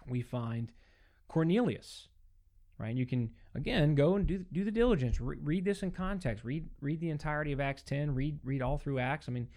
we 0.07 0.21
find 0.21 0.71
Cornelius, 1.27 2.07
right? 2.77 2.89
And 2.89 2.99
you 2.99 3.05
can 3.05 3.31
again 3.53 3.95
go 3.95 4.15
and 4.15 4.27
do 4.27 4.45
do 4.51 4.63
the 4.63 4.71
diligence, 4.71 5.19
Re- 5.19 5.37
read 5.41 5.65
this 5.65 5.83
in 5.83 5.91
context, 5.91 6.43
read 6.43 6.69
read 6.81 6.99
the 6.99 7.09
entirety 7.09 7.51
of 7.51 7.59
Acts 7.59 7.83
ten, 7.83 8.13
read 8.13 8.39
read 8.43 8.61
all 8.61 8.77
through 8.77 8.99
Acts. 8.99 9.27
I 9.27 9.31
mean, 9.31 9.47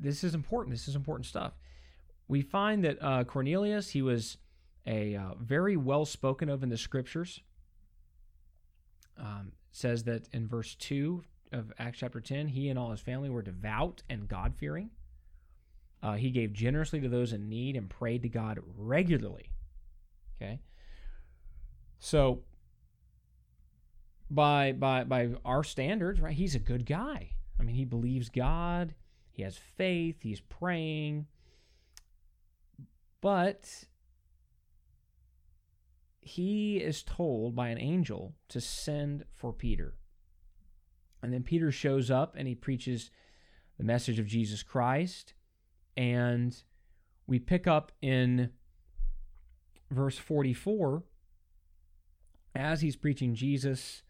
this 0.00 0.24
is 0.24 0.34
important. 0.34 0.74
This 0.74 0.88
is 0.88 0.96
important 0.96 1.26
stuff. 1.26 1.54
We 2.28 2.42
find 2.42 2.84
that 2.84 3.02
uh, 3.02 3.24
Cornelius, 3.24 3.90
he 3.90 4.02
was 4.02 4.38
a 4.86 5.16
uh, 5.16 5.34
very 5.40 5.76
well 5.76 6.04
spoken 6.04 6.48
of 6.48 6.62
in 6.62 6.68
the 6.68 6.76
scriptures. 6.76 7.40
Um, 9.18 9.52
says 9.72 10.04
that 10.04 10.28
in 10.32 10.46
verse 10.46 10.74
2 10.76 11.24
of 11.52 11.72
Acts 11.78 11.98
chapter 11.98 12.20
10, 12.20 12.48
he 12.48 12.68
and 12.68 12.78
all 12.78 12.90
his 12.90 13.00
family 13.00 13.28
were 13.30 13.42
devout 13.42 14.02
and 14.08 14.28
God 14.28 14.54
fearing. 14.56 14.90
Uh, 16.02 16.14
he 16.14 16.30
gave 16.30 16.52
generously 16.52 17.00
to 17.00 17.08
those 17.08 17.32
in 17.32 17.48
need 17.48 17.76
and 17.76 17.90
prayed 17.90 18.22
to 18.22 18.28
God 18.28 18.60
regularly. 18.76 19.50
Okay. 20.36 20.60
So 21.98 22.42
by 24.30 24.72
by 24.72 25.04
by 25.04 25.30
our 25.44 25.64
standards, 25.64 26.20
right? 26.20 26.34
He's 26.34 26.54
a 26.54 26.60
good 26.60 26.86
guy. 26.86 27.30
I 27.58 27.62
mean, 27.62 27.74
he 27.74 27.84
believes 27.84 28.28
God. 28.28 28.94
He 29.32 29.42
has 29.42 29.56
faith. 29.56 30.22
He's 30.22 30.40
praying. 30.40 31.26
But 33.20 33.84
he 36.20 36.76
is 36.76 37.02
told 37.02 37.56
by 37.56 37.68
an 37.68 37.78
angel 37.78 38.34
to 38.48 38.60
send 38.60 39.24
for 39.32 39.52
Peter. 39.52 39.94
And 41.22 41.32
then 41.32 41.42
Peter 41.42 41.72
shows 41.72 42.10
up 42.10 42.34
and 42.36 42.46
he 42.46 42.54
preaches 42.54 43.10
the 43.76 43.84
message 43.84 44.18
of 44.18 44.26
Jesus 44.26 44.62
Christ. 44.62 45.34
And 45.98 46.56
we 47.26 47.40
pick 47.40 47.66
up 47.66 47.90
in 48.00 48.50
verse 49.90 50.16
44 50.16 51.02
as 52.54 52.80
he's 52.80 52.94
preaching 52.94 53.34
Jesus. 53.34 54.02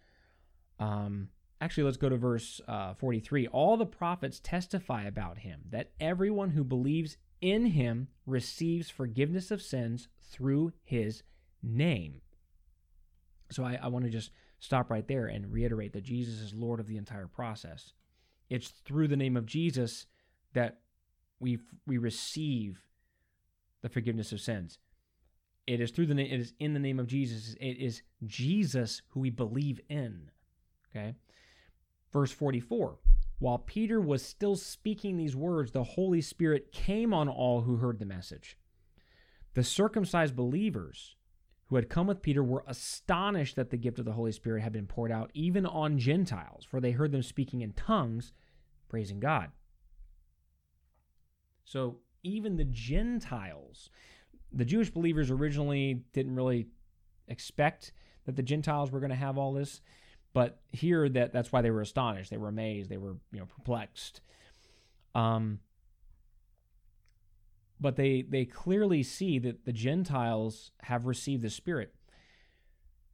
Um, 0.78 1.28
actually, 1.62 1.84
let's 1.84 1.96
go 1.96 2.10
to 2.10 2.18
verse 2.18 2.60
uh, 2.68 2.92
43. 2.92 3.46
All 3.48 3.78
the 3.78 3.86
prophets 3.86 4.38
testify 4.38 5.04
about 5.04 5.38
him 5.38 5.62
that 5.70 5.92
everyone 5.98 6.50
who 6.50 6.62
believes 6.62 7.16
in 7.40 7.64
him 7.64 8.08
receives 8.26 8.90
forgiveness 8.90 9.50
of 9.50 9.62
sins 9.62 10.08
through 10.30 10.74
his 10.84 11.22
name. 11.62 12.20
So 13.50 13.64
I, 13.64 13.78
I 13.82 13.88
want 13.88 14.04
to 14.04 14.10
just 14.10 14.30
stop 14.58 14.90
right 14.90 15.08
there 15.08 15.24
and 15.24 15.50
reiterate 15.50 15.94
that 15.94 16.04
Jesus 16.04 16.40
is 16.42 16.52
Lord 16.52 16.80
of 16.80 16.86
the 16.86 16.98
entire 16.98 17.28
process. 17.28 17.94
It's 18.50 18.68
through 18.68 19.08
the 19.08 19.16
name 19.16 19.38
of 19.38 19.46
Jesus 19.46 20.04
that 20.52 20.80
we 21.40 21.58
we 21.86 21.98
receive 21.98 22.80
the 23.82 23.88
forgiveness 23.88 24.32
of 24.32 24.40
sins. 24.40 24.78
It 25.66 25.80
is 25.80 25.90
through 25.90 26.06
the. 26.06 26.20
It 26.20 26.40
is 26.40 26.54
in 26.58 26.72
the 26.72 26.80
name 26.80 26.98
of 26.98 27.06
Jesus. 27.06 27.54
It 27.60 27.76
is 27.78 28.02
Jesus 28.26 29.02
who 29.08 29.20
we 29.20 29.30
believe 29.30 29.80
in. 29.88 30.30
Okay, 30.90 31.14
verse 32.12 32.32
forty-four. 32.32 32.98
While 33.38 33.58
Peter 33.58 34.00
was 34.00 34.24
still 34.24 34.56
speaking 34.56 35.16
these 35.16 35.36
words, 35.36 35.70
the 35.70 35.84
Holy 35.84 36.20
Spirit 36.20 36.72
came 36.72 37.14
on 37.14 37.28
all 37.28 37.60
who 37.60 37.76
heard 37.76 37.98
the 37.98 38.04
message. 38.04 38.56
The 39.54 39.62
circumcised 39.62 40.34
believers 40.34 41.14
who 41.66 41.76
had 41.76 41.88
come 41.88 42.06
with 42.06 42.22
Peter 42.22 42.42
were 42.42 42.64
astonished 42.66 43.54
that 43.54 43.70
the 43.70 43.76
gift 43.76 43.98
of 43.98 44.06
the 44.06 44.12
Holy 44.12 44.32
Spirit 44.32 44.62
had 44.62 44.72
been 44.72 44.86
poured 44.86 45.12
out 45.12 45.30
even 45.34 45.66
on 45.66 45.98
Gentiles, 45.98 46.64
for 46.64 46.80
they 46.80 46.92
heard 46.92 47.12
them 47.12 47.22
speaking 47.22 47.60
in 47.60 47.74
tongues, 47.74 48.32
praising 48.88 49.20
God. 49.20 49.50
So 51.68 51.98
even 52.22 52.56
the 52.56 52.64
Gentiles, 52.64 53.90
the 54.50 54.64
Jewish 54.64 54.90
believers 54.90 55.30
originally 55.30 56.02
didn't 56.14 56.34
really 56.34 56.68
expect 57.28 57.92
that 58.24 58.36
the 58.36 58.42
Gentiles 58.42 58.90
were 58.90 59.00
going 59.00 59.10
to 59.10 59.16
have 59.16 59.36
all 59.36 59.52
this, 59.52 59.82
but 60.32 60.60
here 60.72 61.10
that 61.10 61.34
that's 61.34 61.52
why 61.52 61.60
they 61.60 61.70
were 61.70 61.82
astonished, 61.82 62.30
they 62.30 62.38
were 62.38 62.48
amazed, 62.48 62.88
they 62.90 62.96
were 62.96 63.16
you 63.32 63.40
know 63.40 63.46
perplexed. 63.46 64.22
Um, 65.14 65.60
but 67.78 67.96
they 67.96 68.22
they 68.22 68.46
clearly 68.46 69.02
see 69.02 69.38
that 69.38 69.66
the 69.66 69.72
Gentiles 69.72 70.70
have 70.84 71.04
received 71.04 71.42
the 71.42 71.50
Spirit. 71.50 71.94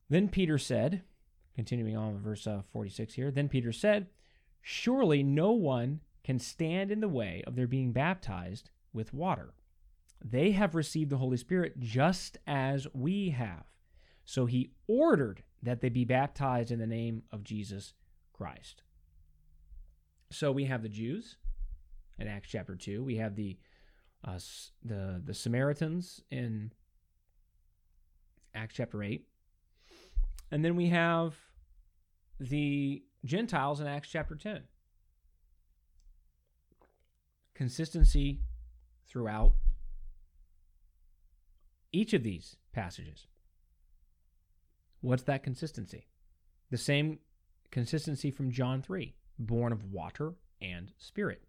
Then 0.08 0.28
Peter 0.28 0.58
said, 0.58 1.02
continuing 1.56 1.96
on 1.96 2.12
with 2.14 2.22
verse 2.22 2.46
uh, 2.46 2.62
46 2.72 3.14
here, 3.14 3.32
then 3.32 3.48
Peter 3.48 3.72
said, 3.72 4.06
Surely 4.62 5.24
no 5.24 5.50
one 5.50 6.00
can 6.24 6.38
stand 6.38 6.90
in 6.90 7.00
the 7.00 7.08
way 7.08 7.42
of 7.46 7.54
their 7.54 7.66
being 7.66 7.92
baptized 7.92 8.70
with 8.92 9.12
water. 9.12 9.54
They 10.24 10.52
have 10.52 10.74
received 10.74 11.10
the 11.10 11.18
Holy 11.18 11.36
Spirit 11.36 11.78
just 11.78 12.38
as 12.46 12.86
we 12.94 13.30
have. 13.30 13.64
So 14.24 14.46
he 14.46 14.72
ordered 14.88 15.42
that 15.62 15.82
they 15.82 15.90
be 15.90 16.06
baptized 16.06 16.70
in 16.70 16.78
the 16.78 16.86
name 16.86 17.24
of 17.30 17.44
Jesus 17.44 17.92
Christ. 18.32 18.82
So 20.30 20.50
we 20.50 20.64
have 20.64 20.82
the 20.82 20.88
Jews 20.88 21.36
in 22.18 22.26
Acts 22.26 22.48
chapter 22.48 22.74
2. 22.74 23.04
We 23.04 23.16
have 23.16 23.36
the 23.36 23.58
uh, 24.26 24.38
the 24.82 25.20
the 25.22 25.34
Samaritans 25.34 26.22
in 26.30 26.72
Acts 28.54 28.74
chapter 28.74 29.02
8. 29.02 29.26
And 30.50 30.64
then 30.64 30.76
we 30.76 30.88
have 30.88 31.34
the 32.40 33.02
Gentiles 33.24 33.80
in 33.80 33.86
Acts 33.86 34.08
chapter 34.08 34.34
10. 34.34 34.62
Consistency 37.54 38.40
throughout 39.06 39.54
each 41.92 42.12
of 42.12 42.22
these 42.22 42.56
passages. 42.72 43.26
What's 45.00 45.22
that 45.24 45.42
consistency? 45.42 46.06
The 46.70 46.78
same 46.78 47.18
consistency 47.70 48.30
from 48.30 48.50
John 48.50 48.82
3 48.82 49.14
born 49.38 49.72
of 49.72 49.92
water 49.92 50.34
and 50.62 50.92
spirit. 50.98 51.42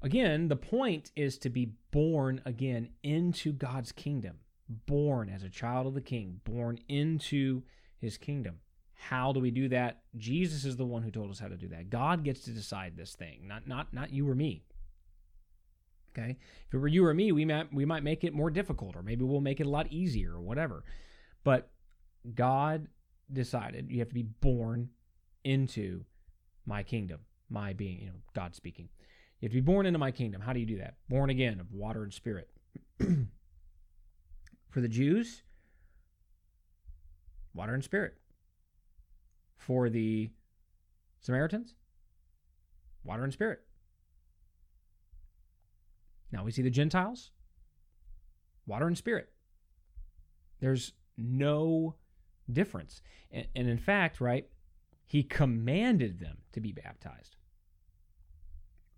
Again, 0.00 0.48
the 0.48 0.56
point 0.56 1.12
is 1.14 1.38
to 1.38 1.50
be 1.50 1.74
born 1.90 2.40
again 2.44 2.88
into 3.02 3.52
God's 3.52 3.92
kingdom, 3.92 4.38
born 4.68 5.28
as 5.28 5.44
a 5.44 5.48
child 5.48 5.86
of 5.86 5.94
the 5.94 6.00
king, 6.00 6.40
born 6.44 6.78
into 6.88 7.62
his 7.98 8.16
kingdom. 8.16 8.56
How 8.94 9.32
do 9.32 9.40
we 9.40 9.50
do 9.50 9.68
that? 9.68 10.02
Jesus 10.16 10.64
is 10.64 10.76
the 10.76 10.84
one 10.84 11.02
who 11.02 11.10
told 11.10 11.30
us 11.30 11.38
how 11.38 11.48
to 11.48 11.56
do 11.56 11.68
that. 11.68 11.90
God 11.90 12.24
gets 12.24 12.40
to 12.44 12.50
decide 12.50 12.96
this 12.96 13.14
thing, 13.14 13.46
not 13.46 13.66
not 13.66 13.92
not 13.92 14.12
you 14.12 14.28
or 14.28 14.34
me. 14.34 14.64
Okay? 16.16 16.36
If 16.68 16.74
it 16.74 16.78
were 16.78 16.88
you 16.88 17.04
or 17.06 17.14
me, 17.14 17.32
we 17.32 17.44
might 17.44 17.72
we 17.72 17.84
might 17.84 18.02
make 18.02 18.24
it 18.24 18.34
more 18.34 18.50
difficult 18.50 18.96
or 18.96 19.02
maybe 19.02 19.24
we'll 19.24 19.40
make 19.40 19.60
it 19.60 19.66
a 19.66 19.70
lot 19.70 19.90
easier 19.90 20.34
or 20.34 20.40
whatever. 20.40 20.84
But 21.44 21.70
God 22.34 22.88
decided 23.32 23.90
you 23.90 23.98
have 24.00 24.08
to 24.08 24.14
be 24.14 24.22
born 24.22 24.90
into 25.44 26.04
my 26.66 26.82
kingdom, 26.82 27.20
my 27.50 27.72
being, 27.72 28.00
you 28.00 28.06
know, 28.06 28.20
God 28.34 28.54
speaking. 28.54 28.88
You 29.40 29.46
have 29.46 29.52
to 29.52 29.56
be 29.56 29.60
born 29.60 29.86
into 29.86 29.98
my 29.98 30.12
kingdom. 30.12 30.40
How 30.40 30.52
do 30.52 30.60
you 30.60 30.66
do 30.66 30.78
that? 30.78 30.94
Born 31.08 31.30
again 31.30 31.58
of 31.58 31.72
water 31.72 32.04
and 32.04 32.12
spirit. 32.12 32.48
For 34.70 34.80
the 34.80 34.88
Jews, 34.88 35.42
water 37.54 37.74
and 37.74 37.82
spirit. 37.82 38.14
For 39.56 39.90
the 39.90 40.30
Samaritans, 41.20 41.74
water 43.04 43.24
and 43.24 43.32
spirit. 43.32 43.62
Now 46.32 46.44
we 46.44 46.50
see 46.50 46.62
the 46.62 46.70
Gentiles, 46.70 47.30
water 48.66 48.86
and 48.86 48.96
spirit. 48.96 49.30
There's 50.60 50.92
no 51.16 51.96
difference. 52.50 53.02
And, 53.30 53.46
and 53.54 53.68
in 53.68 53.78
fact, 53.78 54.20
right, 54.20 54.48
he 55.04 55.22
commanded 55.22 56.18
them 56.18 56.38
to 56.52 56.60
be 56.60 56.72
baptized 56.72 57.36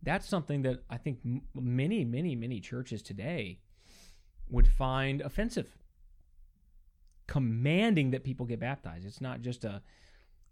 that's 0.05 0.28
something 0.28 0.62
that 0.62 0.85
I 0.89 0.99
think 0.99 1.18
many, 1.55 2.05
many, 2.05 2.37
many 2.37 2.61
churches 2.61 3.03
today 3.03 3.61
would 4.49 4.68
find 4.68 5.22
offensive. 5.22 5.76
Commanding 7.26 8.11
that 8.11 8.22
people 8.22 8.45
get 8.45 8.61
baptized. 8.61 9.07
It's 9.07 9.22
not 9.22 9.41
just 9.41 9.64
a 9.64 9.82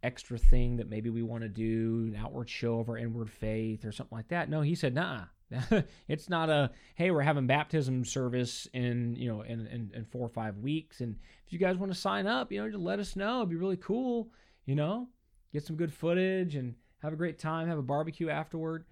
extra 0.03 0.39
thing 0.39 0.79
that 0.79 0.89
maybe 0.89 1.11
we 1.11 1.23
want 1.23 1.43
to 1.43 1.49
do, 1.49 2.11
an 2.13 2.17
outward 2.17 2.49
show 2.49 2.81
of 2.81 2.89
our 2.89 2.97
inward 2.97 3.31
faith 3.31 3.85
or 3.85 3.93
something 3.93 4.17
like 4.17 4.29
that. 4.29 4.49
No, 4.49 4.63
he 4.63 4.75
said, 4.75 4.95
nah. 4.95 5.25
it's 6.09 6.29
not 6.29 6.51
a 6.51 6.71
hey, 6.95 7.11
we're 7.11 7.23
having 7.23 7.47
baptism 7.47 8.05
service 8.05 8.69
in 8.73 9.17
you 9.17 9.29
know 9.29 9.43
in, 9.43 9.67
in, 9.67 9.91
in 9.95 10.05
four 10.05 10.25
or 10.25 10.29
five 10.31 10.59
weeks, 10.59 11.01
and 11.01 11.17
if 11.47 11.53
you 11.53 11.59
guys 11.59 11.77
want 11.77 11.93
to 11.93 11.99
sign 11.99 12.27
up, 12.27 12.53
you 12.53 12.61
know, 12.61 12.69
just 12.69 12.83
let 12.83 12.99
us 12.99 13.17
know. 13.17 13.39
It'd 13.39 13.51
be 13.51 13.57
really 13.57 13.77
cool. 13.77 14.31
You 14.65 14.75
know, 14.75 15.09
get 15.53 15.65
some 15.65 15.77
good 15.77 15.93
footage 15.93 16.55
and 16.55 16.75
have 17.03 17.13
a 17.13 17.17
great 17.17 17.39
time. 17.39 17.69
Have 17.69 17.79
a 17.79 17.83
barbecue 17.83 18.29
afterward. 18.29 18.85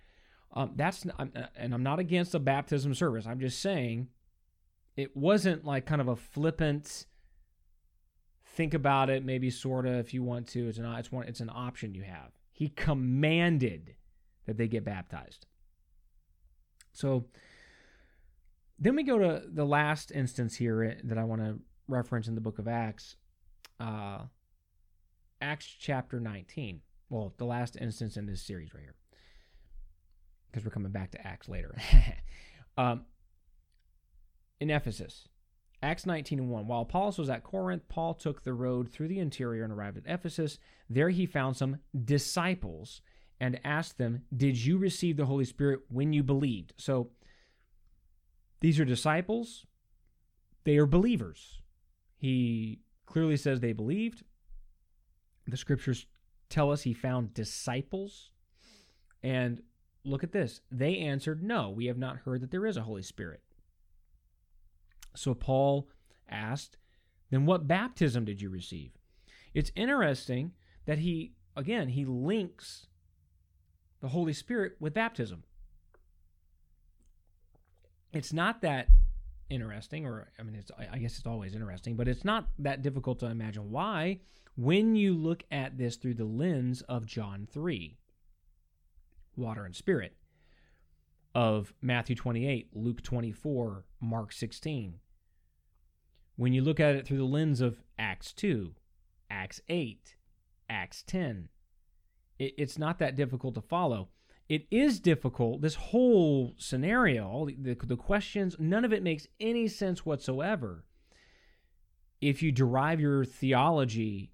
Um, 0.52 0.72
that's 0.74 1.06
and 1.56 1.74
I'm 1.74 1.82
not 1.82 2.00
against 2.00 2.34
a 2.34 2.40
baptism 2.40 2.94
service. 2.94 3.26
I'm 3.26 3.40
just 3.40 3.60
saying 3.60 4.08
it 4.96 5.16
wasn't 5.16 5.64
like 5.64 5.86
kind 5.86 6.00
of 6.00 6.08
a 6.08 6.16
flippant 6.16 7.06
think 8.44 8.74
about 8.74 9.08
it 9.08 9.24
maybe 9.24 9.48
sort 9.48 9.86
of 9.86 9.94
if 9.94 10.12
you 10.12 10.22
want 10.22 10.46
to 10.48 10.68
it's 10.68 10.78
an 10.78 10.84
it's 10.84 11.12
one 11.12 11.26
it's 11.26 11.40
an 11.40 11.50
option 11.50 11.94
you 11.94 12.02
have 12.02 12.32
he 12.52 12.68
commanded 12.68 13.94
that 14.46 14.56
they 14.56 14.66
get 14.66 14.84
baptized 14.84 15.46
so 17.00 17.24
then 18.78 18.96
we 18.96 19.02
go 19.02 19.18
to 19.18 19.42
the 19.46 19.64
last 19.64 20.10
instance 20.12 20.56
here 20.56 20.82
eh, 20.82 20.94
that 21.04 21.18
i 21.18 21.24
want 21.24 21.40
to 21.40 21.58
reference 21.88 22.28
in 22.28 22.34
the 22.34 22.40
book 22.40 22.58
of 22.58 22.68
acts 22.68 23.16
uh, 23.80 24.20
acts 25.40 25.66
chapter 25.66 26.20
19 26.20 26.80
well 27.08 27.34
the 27.38 27.44
last 27.44 27.76
instance 27.80 28.16
in 28.16 28.26
this 28.26 28.42
series 28.42 28.72
right 28.74 28.82
here 28.82 28.94
because 30.50 30.64
we're 30.64 30.72
coming 30.72 30.92
back 30.92 31.10
to 31.12 31.26
Acts 31.26 31.48
later. 31.48 31.76
um, 32.78 33.04
in 34.58 34.70
Ephesus, 34.70 35.28
Acts 35.82 36.06
19 36.06 36.38
and 36.38 36.50
1. 36.50 36.66
While 36.66 36.82
Apollos 36.82 37.18
was 37.18 37.30
at 37.30 37.44
Corinth, 37.44 37.88
Paul 37.88 38.14
took 38.14 38.42
the 38.42 38.52
road 38.52 38.90
through 38.90 39.08
the 39.08 39.18
interior 39.18 39.64
and 39.64 39.72
arrived 39.72 39.96
at 39.96 40.04
Ephesus. 40.06 40.58
There 40.88 41.10
he 41.10 41.26
found 41.26 41.56
some 41.56 41.78
disciples 42.04 43.00
and 43.40 43.58
asked 43.64 43.98
them, 43.98 44.22
Did 44.36 44.56
you 44.56 44.78
receive 44.78 45.16
the 45.16 45.26
Holy 45.26 45.44
Spirit 45.44 45.80
when 45.88 46.12
you 46.12 46.22
believed? 46.22 46.74
So 46.76 47.10
these 48.60 48.78
are 48.78 48.84
disciples, 48.84 49.66
they 50.64 50.76
are 50.76 50.86
believers. 50.86 51.60
He 52.16 52.80
clearly 53.06 53.38
says 53.38 53.60
they 53.60 53.72
believed. 53.72 54.24
The 55.46 55.56
scriptures 55.56 56.06
tell 56.50 56.70
us 56.70 56.82
he 56.82 56.92
found 56.92 57.32
disciples. 57.32 58.30
And 59.22 59.62
look 60.04 60.22
at 60.22 60.32
this. 60.32 60.60
They 60.70 60.98
answered, 60.98 61.42
No, 61.42 61.70
we 61.70 61.86
have 61.86 61.98
not 61.98 62.18
heard 62.18 62.42
that 62.42 62.50
there 62.50 62.66
is 62.66 62.76
a 62.76 62.82
Holy 62.82 63.02
Spirit. 63.02 63.40
So 65.16 65.34
Paul 65.34 65.88
asked, 66.28 66.76
Then 67.30 67.46
what 67.46 67.66
baptism 67.66 68.26
did 68.26 68.42
you 68.42 68.50
receive? 68.50 68.92
It's 69.54 69.72
interesting 69.74 70.52
that 70.84 70.98
he, 70.98 71.32
again, 71.56 71.88
he 71.88 72.04
links 72.04 72.86
the 74.00 74.08
Holy 74.08 74.32
Spirit 74.32 74.76
with 74.80 74.94
baptism. 74.94 75.44
It's 78.12 78.32
not 78.32 78.62
that 78.62 78.88
interesting, 79.48 80.06
or 80.06 80.30
I 80.38 80.42
mean, 80.42 80.56
it's, 80.56 80.70
I 80.78 80.98
guess 80.98 81.18
it's 81.18 81.26
always 81.26 81.54
interesting, 81.54 81.96
but 81.96 82.08
it's 82.08 82.24
not 82.24 82.48
that 82.58 82.82
difficult 82.82 83.20
to 83.20 83.26
imagine 83.26 83.70
why 83.70 84.20
when 84.56 84.96
you 84.96 85.14
look 85.14 85.44
at 85.50 85.78
this 85.78 85.96
through 85.96 86.14
the 86.14 86.24
lens 86.24 86.82
of 86.82 87.06
John 87.06 87.46
3, 87.50 87.96
water 89.36 89.64
and 89.64 89.74
spirit, 89.74 90.16
of 91.34 91.72
Matthew 91.80 92.16
28, 92.16 92.70
Luke 92.74 93.02
24, 93.02 93.84
Mark 94.00 94.32
16. 94.32 94.94
When 96.36 96.52
you 96.52 96.62
look 96.62 96.80
at 96.80 96.94
it 96.94 97.06
through 97.06 97.18
the 97.18 97.24
lens 97.24 97.60
of 97.60 97.80
Acts 97.98 98.32
2, 98.32 98.74
Acts 99.30 99.60
8, 99.68 100.16
Acts 100.68 101.04
10, 101.06 101.48
it, 102.40 102.54
it's 102.58 102.78
not 102.78 102.98
that 102.98 103.14
difficult 103.14 103.54
to 103.54 103.60
follow. 103.60 104.08
It 104.48 104.66
is 104.72 104.98
difficult. 104.98 105.60
This 105.60 105.76
whole 105.76 106.54
scenario, 106.58 107.46
the, 107.46 107.74
the, 107.74 107.86
the 107.86 107.96
questions, 107.96 108.56
none 108.58 108.84
of 108.84 108.92
it 108.92 109.04
makes 109.04 109.28
any 109.38 109.68
sense 109.68 110.04
whatsoever 110.04 110.84
if 112.20 112.42
you 112.42 112.50
derive 112.50 112.98
your 113.00 113.24
theology 113.24 114.32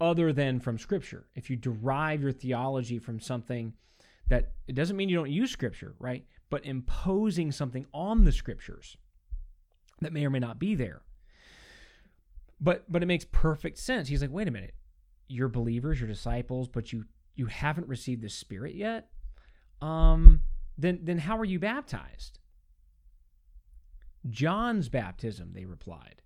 other 0.00 0.32
than 0.32 0.60
from 0.60 0.78
Scripture. 0.78 1.26
If 1.34 1.50
you 1.50 1.56
derive 1.56 2.22
your 2.22 2.32
theology 2.32 2.98
from 2.98 3.20
something 3.20 3.74
that 4.28 4.52
it 4.66 4.74
doesn't 4.74 4.96
mean 4.96 5.10
you 5.10 5.16
don't 5.16 5.30
use 5.30 5.50
Scripture, 5.50 5.94
right? 5.98 6.24
But 6.48 6.64
imposing 6.64 7.52
something 7.52 7.84
on 7.92 8.24
the 8.24 8.32
Scriptures 8.32 8.96
that 10.00 10.12
may 10.12 10.24
or 10.24 10.30
may 10.30 10.38
not 10.38 10.58
be 10.58 10.74
there. 10.74 11.02
But 12.60 12.90
but 12.90 13.02
it 13.02 13.06
makes 13.06 13.26
perfect 13.30 13.78
sense. 13.78 14.08
He's 14.08 14.22
like, 14.22 14.32
wait 14.32 14.48
a 14.48 14.50
minute, 14.50 14.74
you're 15.28 15.48
believers, 15.48 16.00
you're 16.00 16.08
disciples, 16.08 16.68
but 16.68 16.92
you 16.92 17.04
you 17.36 17.46
haven't 17.46 17.88
received 17.88 18.22
the 18.22 18.28
Spirit 18.28 18.74
yet. 18.74 19.10
Um, 19.80 20.42
then 20.76 21.00
then 21.02 21.18
how 21.18 21.38
are 21.38 21.44
you 21.44 21.58
baptized? 21.58 22.38
John's 24.28 24.88
baptism, 24.88 25.52
they 25.54 25.64
replied. 25.64 26.22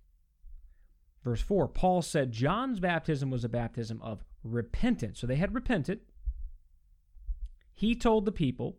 Verse 1.23 1.41
4 1.41 1.67
Paul 1.67 2.01
said 2.01 2.31
John's 2.31 2.79
baptism 2.79 3.29
was 3.29 3.43
a 3.43 3.49
baptism 3.49 4.01
of 4.01 4.23
repentance. 4.43 5.19
So 5.19 5.27
they 5.27 5.35
had 5.35 5.53
repented. 5.53 6.01
He 7.73 7.95
told 7.95 8.25
the 8.25 8.31
people 8.31 8.77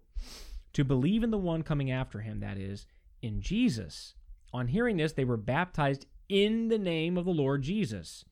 to 0.73 0.85
believe 0.85 1.23
in 1.23 1.31
the 1.31 1.39
one 1.39 1.63
coming 1.63 1.91
after 1.91 2.21
him, 2.21 2.41
that 2.41 2.59
is, 2.59 2.87
in 3.23 3.41
Jesus. 3.41 4.15
On 4.53 4.69
hearing 4.69 4.97
this, 4.97 5.13
they 5.13 5.25
were 5.25 5.37
baptized 5.37 6.07
in 6.29 6.69
the 6.69 6.79
name 6.79 7.17
of 7.17 7.25
the 7.25 7.33
Lord 7.33 7.63
Jesus. 7.63 8.25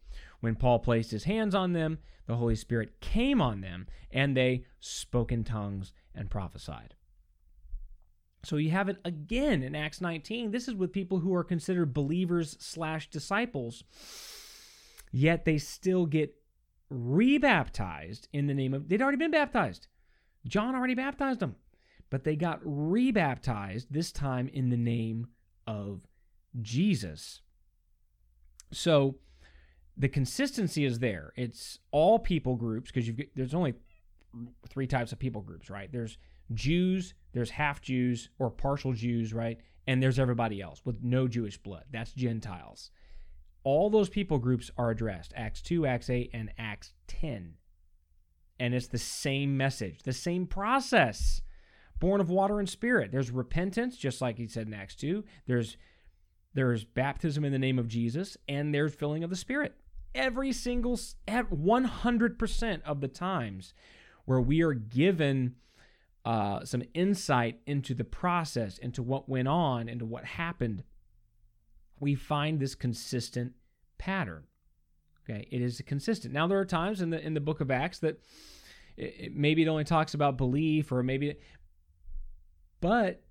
When 0.42 0.56
Paul 0.56 0.80
placed 0.80 1.12
his 1.12 1.22
hands 1.22 1.54
on 1.54 1.72
them, 1.72 1.98
the 2.26 2.34
Holy 2.34 2.56
Spirit 2.56 3.00
came 3.00 3.40
on 3.40 3.60
them, 3.60 3.86
and 4.10 4.36
they 4.36 4.64
spoke 4.80 5.30
in 5.30 5.44
tongues 5.44 5.92
and 6.16 6.28
prophesied. 6.28 6.94
So 8.42 8.56
you 8.56 8.70
have 8.70 8.88
it 8.88 8.98
again 9.04 9.62
in 9.62 9.76
Acts 9.76 10.00
19. 10.00 10.50
This 10.50 10.66
is 10.66 10.74
with 10.74 10.92
people 10.92 11.20
who 11.20 11.32
are 11.32 11.44
considered 11.44 11.94
believers 11.94 12.56
slash 12.58 13.08
disciples, 13.08 13.84
yet 15.12 15.44
they 15.44 15.58
still 15.58 16.06
get 16.06 16.34
rebaptized 16.90 18.26
in 18.32 18.48
the 18.48 18.54
name 18.54 18.74
of. 18.74 18.88
They'd 18.88 19.00
already 19.00 19.18
been 19.18 19.30
baptized. 19.30 19.86
John 20.44 20.74
already 20.74 20.96
baptized 20.96 21.38
them, 21.38 21.54
but 22.10 22.24
they 22.24 22.34
got 22.34 22.58
rebaptized 22.64 23.92
this 23.92 24.10
time 24.10 24.48
in 24.48 24.70
the 24.70 24.76
name 24.76 25.28
of 25.68 26.00
Jesus. 26.60 27.42
So 28.72 29.18
the 29.96 30.08
consistency 30.08 30.84
is 30.84 30.98
there. 30.98 31.32
It's 31.36 31.78
all 31.90 32.18
people 32.18 32.56
groups 32.56 32.90
because 32.90 33.06
you've 33.06 33.20
there's 33.34 33.54
only 33.54 33.74
three 34.68 34.86
types 34.86 35.12
of 35.12 35.18
people 35.18 35.42
groups, 35.42 35.70
right? 35.70 35.90
There's 35.92 36.18
Jews, 36.54 37.14
there's 37.32 37.50
half 37.50 37.80
Jews 37.80 38.30
or 38.38 38.50
partial 38.50 38.92
Jews, 38.92 39.32
right? 39.32 39.58
And 39.86 40.02
there's 40.02 40.18
everybody 40.18 40.60
else 40.60 40.80
with 40.84 41.02
no 41.02 41.28
Jewish 41.28 41.58
blood. 41.58 41.84
That's 41.90 42.12
Gentiles. 42.12 42.90
All 43.64 43.90
those 43.90 44.08
people 44.08 44.38
groups 44.38 44.70
are 44.76 44.90
addressed 44.90 45.32
Acts 45.36 45.62
2, 45.62 45.86
Acts 45.86 46.10
8, 46.10 46.30
and 46.32 46.50
Acts 46.58 46.92
10. 47.08 47.54
And 48.58 48.74
it's 48.74 48.88
the 48.88 48.98
same 48.98 49.56
message, 49.56 50.02
the 50.04 50.12
same 50.12 50.46
process. 50.46 51.42
Born 51.98 52.20
of 52.20 52.30
water 52.30 52.58
and 52.58 52.68
spirit. 52.68 53.12
There's 53.12 53.30
repentance, 53.30 53.96
just 53.96 54.20
like 54.20 54.36
he 54.38 54.48
said 54.48 54.66
in 54.66 54.74
Acts 54.74 54.96
2. 54.96 55.24
There's 55.46 55.76
there's 56.54 56.84
baptism 56.84 57.44
in 57.44 57.52
the 57.52 57.58
name 57.58 57.78
of 57.78 57.88
Jesus, 57.88 58.36
and 58.48 58.74
there's 58.74 58.94
filling 58.94 59.24
of 59.24 59.30
the 59.30 59.36
Spirit. 59.36 59.74
Every 60.14 60.52
single, 60.52 60.98
at 61.26 61.50
100% 61.50 62.82
of 62.82 63.00
the 63.00 63.08
times 63.08 63.72
where 64.24 64.40
we 64.40 64.62
are 64.62 64.74
given 64.74 65.54
uh, 66.24 66.64
some 66.64 66.82
insight 66.94 67.60
into 67.66 67.94
the 67.94 68.04
process, 68.04 68.78
into 68.78 69.02
what 69.02 69.28
went 69.28 69.48
on, 69.48 69.88
into 69.88 70.04
what 70.04 70.24
happened, 70.24 70.84
we 71.98 72.14
find 72.14 72.60
this 72.60 72.74
consistent 72.74 73.52
pattern. 73.98 74.44
Okay, 75.24 75.46
it 75.50 75.62
is 75.62 75.80
consistent. 75.86 76.34
Now 76.34 76.46
there 76.46 76.58
are 76.58 76.64
times 76.64 77.00
in 77.00 77.10
the 77.10 77.24
in 77.24 77.34
the 77.34 77.40
book 77.40 77.60
of 77.60 77.70
Acts 77.70 78.00
that 78.00 78.20
it, 78.96 79.14
it, 79.18 79.36
maybe 79.36 79.62
it 79.62 79.68
only 79.68 79.84
talks 79.84 80.14
about 80.14 80.36
belief, 80.36 80.90
or 80.90 81.02
maybe, 81.02 81.36
but 82.80 83.22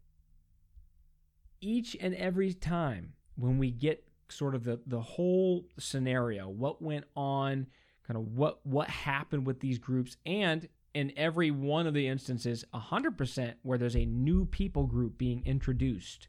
each 1.59 1.97
and 1.99 2.15
every 2.15 2.53
time 2.53 3.13
when 3.35 3.57
we 3.57 3.71
get 3.71 4.05
sort 4.31 4.55
of 4.55 4.63
the 4.63 4.79
the 4.85 5.01
whole 5.01 5.65
scenario, 5.79 6.49
what 6.49 6.81
went 6.81 7.05
on, 7.15 7.67
kind 8.07 8.17
of 8.17 8.27
what 8.27 8.65
what 8.65 8.89
happened 8.89 9.45
with 9.45 9.59
these 9.59 9.79
groups, 9.79 10.17
and 10.25 10.67
in 10.93 11.13
every 11.15 11.51
one 11.51 11.87
of 11.87 11.93
the 11.93 12.07
instances, 12.07 12.65
100% 12.73 13.53
where 13.61 13.77
there's 13.77 13.95
a 13.95 14.05
new 14.05 14.45
people 14.45 14.85
group 14.85 15.17
being 15.17 15.41
introduced, 15.45 16.27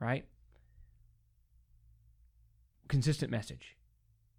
right? 0.00 0.24
Consistent 2.88 3.30
message. 3.30 3.76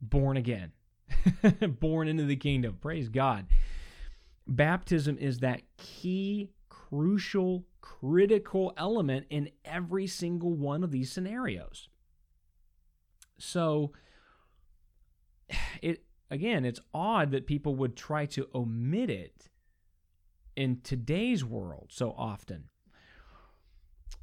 Born 0.01 0.37
again. 0.37 0.73
Born 1.79 2.07
into 2.07 2.25
the 2.25 2.35
kingdom. 2.35 2.77
Praise 2.81 3.09
God. 3.09 3.47
Baptism 4.47 5.17
is 5.19 5.39
that 5.39 5.61
key, 5.77 6.49
crucial, 6.67 7.65
critical 7.81 8.73
element 8.77 9.27
in 9.29 9.49
every 9.63 10.07
single 10.07 10.53
one 10.53 10.83
of 10.83 10.91
these 10.91 11.11
scenarios. 11.11 11.87
So, 13.39 13.93
it 15.81 16.03
again, 16.29 16.65
it's 16.65 16.79
odd 16.93 17.31
that 17.31 17.47
people 17.47 17.75
would 17.75 17.95
try 17.95 18.25
to 18.27 18.47
omit 18.53 19.09
it 19.09 19.49
in 20.55 20.81
today's 20.81 21.43
world 21.43 21.87
so 21.89 22.13
often. 22.17 22.65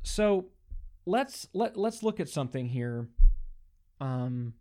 So 0.02 0.46
let's 1.06 1.48
let 1.52 1.76
let's 1.76 2.02
look 2.02 2.20
at 2.20 2.28
something 2.28 2.66
here 2.66 3.08
um 4.00 4.52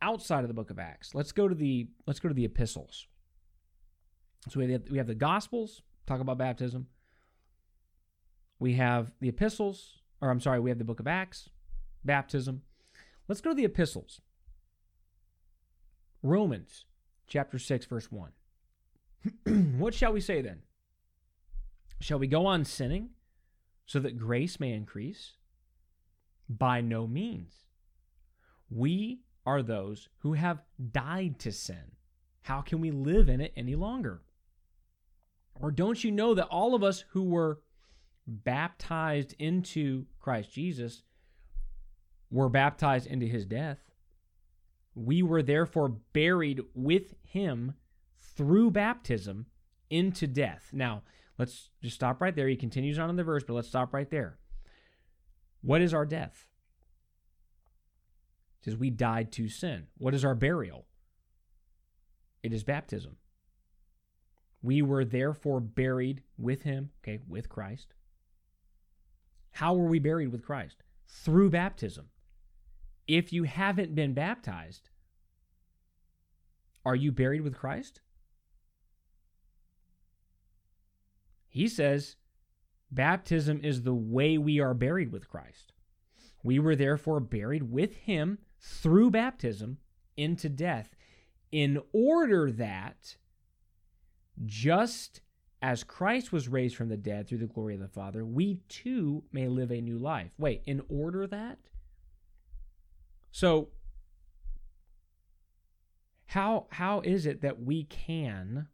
outside 0.00 0.40
of 0.40 0.48
the 0.48 0.54
book 0.54 0.70
of 0.70 0.78
Acts. 0.78 1.14
Let's 1.14 1.32
go 1.32 1.48
to 1.48 1.54
the 1.54 1.88
let's 2.06 2.18
go 2.18 2.28
to 2.28 2.34
the 2.34 2.44
epistles. 2.44 3.06
So 4.48 4.58
we 4.58 4.72
have, 4.72 4.82
we 4.90 4.98
have 4.98 5.06
the 5.06 5.14
gospels 5.14 5.82
talk 6.06 6.20
about 6.20 6.38
baptism. 6.38 6.88
We 8.58 8.74
have 8.74 9.12
the 9.20 9.28
epistles, 9.28 10.00
or 10.20 10.30
I'm 10.30 10.40
sorry, 10.40 10.60
we 10.60 10.70
have 10.70 10.78
the 10.78 10.84
book 10.84 11.00
of 11.00 11.06
Acts, 11.06 11.48
baptism. 12.04 12.62
Let's 13.28 13.40
go 13.40 13.50
to 13.50 13.56
the 13.56 13.64
epistles. 13.64 14.20
Romans 16.22 16.84
chapter 17.26 17.58
6, 17.58 17.86
verse 17.86 18.08
1. 18.10 18.30
what 19.78 19.94
shall 19.94 20.12
we 20.12 20.20
say 20.20 20.42
then? 20.42 20.62
Shall 22.00 22.18
we 22.18 22.26
go 22.26 22.46
on 22.46 22.64
sinning 22.64 23.10
so 23.86 24.00
that 24.00 24.18
grace 24.18 24.58
may 24.58 24.72
increase? 24.72 25.32
By 26.48 26.80
no 26.80 27.06
means. 27.06 27.64
We 28.70 29.20
are 29.46 29.62
those 29.62 30.08
who 30.18 30.34
have 30.34 30.62
died 30.92 31.38
to 31.40 31.52
sin. 31.52 31.92
How 32.42 32.60
can 32.60 32.80
we 32.80 32.90
live 32.90 33.28
in 33.28 33.40
it 33.40 33.52
any 33.56 33.74
longer? 33.74 34.22
Or 35.54 35.70
don't 35.70 36.02
you 36.02 36.10
know 36.10 36.34
that 36.34 36.46
all 36.46 36.74
of 36.74 36.82
us 36.82 37.04
who 37.10 37.22
were 37.22 37.60
baptized 38.26 39.34
into 39.38 40.06
Christ 40.20 40.52
Jesus 40.52 41.02
were 42.32 42.48
baptized 42.48 43.06
into 43.06 43.26
his 43.26 43.46
death? 43.46 43.78
We 44.94 45.22
were 45.22 45.42
therefore 45.42 45.88
buried 46.12 46.62
with 46.74 47.14
him 47.22 47.74
through 48.20 48.72
baptism 48.72 49.46
into 49.90 50.26
death. 50.26 50.70
Now, 50.72 51.02
let's 51.38 51.70
just 51.82 51.94
stop 51.94 52.20
right 52.20 52.34
there. 52.34 52.48
He 52.48 52.56
continues 52.56 52.98
on 52.98 53.10
in 53.10 53.16
the 53.16 53.22
verse, 53.22 53.44
but 53.44 53.54
let's 53.54 53.68
stop 53.68 53.94
right 53.94 54.10
there. 54.10 54.38
What 55.60 55.80
is 55.80 55.94
our 55.94 56.04
death? 56.04 56.48
It 58.60 58.64
says 58.64 58.76
we 58.76 58.90
died 58.90 59.30
to 59.32 59.48
sin. 59.48 59.86
What 59.98 60.14
is 60.14 60.24
our 60.24 60.34
burial? 60.34 60.86
It 62.42 62.52
is 62.52 62.64
baptism. 62.64 63.16
We 64.62 64.82
were 64.82 65.04
therefore 65.04 65.60
buried 65.60 66.22
with 66.38 66.62
him, 66.62 66.90
okay, 67.02 67.20
with 67.28 67.48
Christ. 67.48 67.94
How 69.52 69.74
were 69.74 69.86
we 69.86 69.98
buried 69.98 70.32
with 70.32 70.44
Christ? 70.44 70.82
Through 71.06 71.50
baptism. 71.50 72.08
If 73.06 73.32
you 73.32 73.44
haven't 73.44 73.94
been 73.94 74.14
baptized, 74.14 74.90
are 76.84 76.96
you 76.96 77.12
buried 77.12 77.42
with 77.42 77.56
Christ? 77.56 78.00
He 81.48 81.68
says 81.68 82.16
baptism 82.90 83.60
is 83.62 83.82
the 83.82 83.94
way 83.94 84.38
we 84.38 84.60
are 84.60 84.74
buried 84.74 85.12
with 85.12 85.28
Christ. 85.28 85.72
We 86.42 86.58
were 86.58 86.76
therefore 86.76 87.20
buried 87.20 87.70
with 87.70 87.94
him 87.94 88.38
through 88.60 89.10
baptism 89.10 89.78
into 90.16 90.48
death, 90.48 90.94
in 91.50 91.80
order 91.92 92.50
that 92.52 93.16
just 94.46 95.20
as 95.60 95.84
Christ 95.84 96.32
was 96.32 96.48
raised 96.48 96.76
from 96.76 96.88
the 96.88 96.96
dead 96.96 97.28
through 97.28 97.38
the 97.38 97.46
glory 97.46 97.74
of 97.74 97.80
the 97.80 97.88
Father, 97.88 98.24
we 98.24 98.60
too 98.68 99.24
may 99.32 99.48
live 99.48 99.70
a 99.70 99.80
new 99.80 99.98
life. 99.98 100.32
Wait, 100.38 100.62
in 100.66 100.82
order 100.88 101.26
that? 101.26 101.58
So, 103.32 103.68
how 106.26 106.66
how 106.70 107.00
is 107.00 107.26
it 107.26 107.40
that 107.40 107.60
we 107.60 107.84
can 107.84 108.68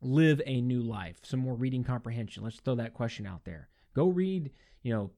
live 0.00 0.40
a 0.46 0.60
new 0.60 0.80
life? 0.80 1.18
Some 1.22 1.40
more 1.40 1.54
reading 1.54 1.84
comprehension. 1.84 2.42
Let's 2.42 2.60
throw 2.60 2.76
that 2.76 2.94
question 2.94 3.26
out 3.26 3.44
there. 3.44 3.68
Go 3.94 4.08
read, 4.08 4.52
you 4.82 4.92
know, 4.92 5.10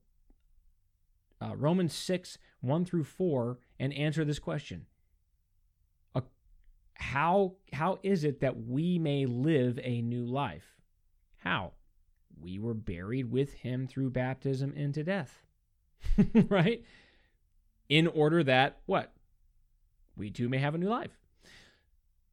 uh, 1.43 1.55
Romans 1.57 1.95
6, 1.95 2.39
1 2.61 2.85
through 2.85 3.05
4, 3.05 3.59
and 3.79 3.93
answer 3.93 4.25
this 4.25 4.39
question. 4.39 4.87
Uh, 6.15 6.23
how, 6.95 7.57
how 7.73 7.99
is 8.03 8.25
it 8.25 8.41
that 8.41 8.65
we 8.67 8.99
may 8.99 9.27
live 9.27 9.79
a 9.83 10.01
new 10.01 10.25
life? 10.25 10.81
How? 11.39 11.73
We 12.41 12.59
were 12.59 12.75
buried 12.75 13.31
with 13.31 13.55
him 13.55 13.87
through 13.87 14.11
baptism 14.11 14.73
into 14.75 15.03
death. 15.03 15.43
right? 16.49 16.83
In 17.93 18.07
order 18.07 18.43
that, 18.45 18.79
what? 18.87 19.13
We 20.17 20.31
too 20.31 20.49
may 20.49 20.57
have 20.57 20.75
a 20.75 20.79
new 20.79 20.89
life. 20.89 21.11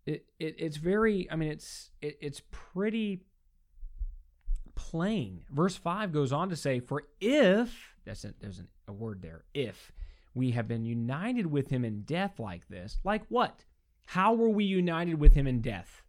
It, 0.05 0.24
it, 0.39 0.55
it's 0.57 0.78
very, 0.78 1.30
I 1.30 1.36
mean, 1.36 1.51
it's 1.51 1.91
it, 2.01 2.18
it's 2.22 2.41
pretty 2.49 3.26
plain. 4.74 5.41
Verse 5.51 5.76
5 5.76 6.14
goes 6.14 6.32
on 6.32 6.47
to 6.47 6.55
say, 6.55 6.80
For 6.80 7.03
if, 7.20 7.93
that's 8.05 8.24
a, 8.24 8.34
there's 8.39 8.60
an, 8.60 8.70
a 8.88 8.93
word 8.93 9.22
there, 9.22 9.43
if 9.53 9.91
we 10.34 10.51
have 10.51 10.70
been 10.70 10.86
united 10.86 11.47
with 11.47 11.68
him 11.68 11.84
in 11.84 12.03
death 12.03 12.39
like 12.39 12.70
this, 12.70 12.99
like 13.03 13.24
what? 13.28 13.66
How 14.05 14.34
were 14.34 14.47
we 14.47 14.64
united 14.64 15.20
with 15.20 15.34
him 15.34 15.45
in 15.45 15.60
death? 15.60 16.03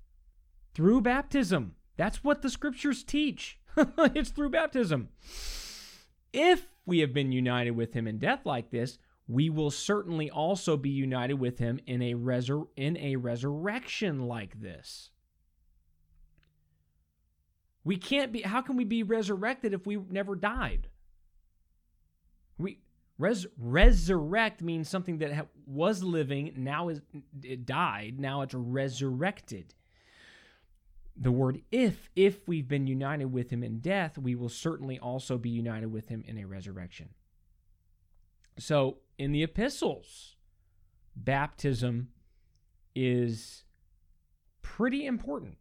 Through 0.75 1.01
baptism. 1.01 1.75
That's 1.97 2.23
what 2.23 2.43
the 2.43 2.51
scriptures 2.51 3.03
teach. 3.03 3.59
it's 3.77 4.31
through 4.31 4.51
baptism. 4.51 5.09
If 6.33 6.69
we 6.87 7.01
have 7.01 7.13
been 7.13 7.33
united 7.33 7.73
with 7.73 7.95
him 7.95 8.07
in 8.07 8.19
death 8.19 8.47
like 8.47 8.71
this, 8.71 8.97
we 9.31 9.49
will 9.49 9.71
certainly 9.71 10.29
also 10.29 10.77
be 10.77 10.91
united 10.91 11.35
with 11.35 11.61
him 11.61 11.79
in 11.87 12.03
a, 12.03 12.15
resur- 12.15 12.67
in 12.77 12.97
a 12.97 13.15
resurrection 13.15 14.27
like 14.27 14.61
this. 14.61 15.11
We 17.85 17.97
can't 17.97 18.33
be, 18.33 18.43
how 18.43 18.61
can 18.61 18.77
we 18.77 18.85
be 18.85 19.05
resurrected 19.05 19.73
if 19.73 19.87
we 19.87 19.97
never 19.97 20.35
died? 20.35 20.89
We, 22.59 22.81
res, 23.19 23.47
resurrect 23.57 24.63
means 24.63 24.89
something 24.89 25.19
that 25.19 25.33
ha- 25.33 25.47
was 25.65 26.03
living, 26.03 26.53
now 26.57 26.89
is, 26.89 27.01
it 27.45 27.65
died, 27.65 28.19
now 28.19 28.43
it's 28.43 28.55
resurrected. 28.55 29.75
The 31.17 31.31
word 31.31 31.63
if, 31.71 32.11
if 32.17 32.49
we've 32.49 32.67
been 32.67 32.89
united 32.89 33.27
with 33.27 33.51
him 33.51 33.63
in 33.63 33.79
death, 33.79 34.19
we 34.19 34.35
will 34.35 34.49
certainly 34.49 34.99
also 34.99 35.39
be 35.39 35.51
united 35.51 35.93
with 35.93 36.09
him 36.09 36.25
in 36.27 36.37
a 36.37 36.47
resurrection. 36.47 37.11
So 38.59 38.99
in 39.21 39.33
the 39.33 39.43
epistles, 39.43 40.37
baptism 41.15 42.09
is 42.95 43.65
pretty 44.63 45.05
important. 45.05 45.59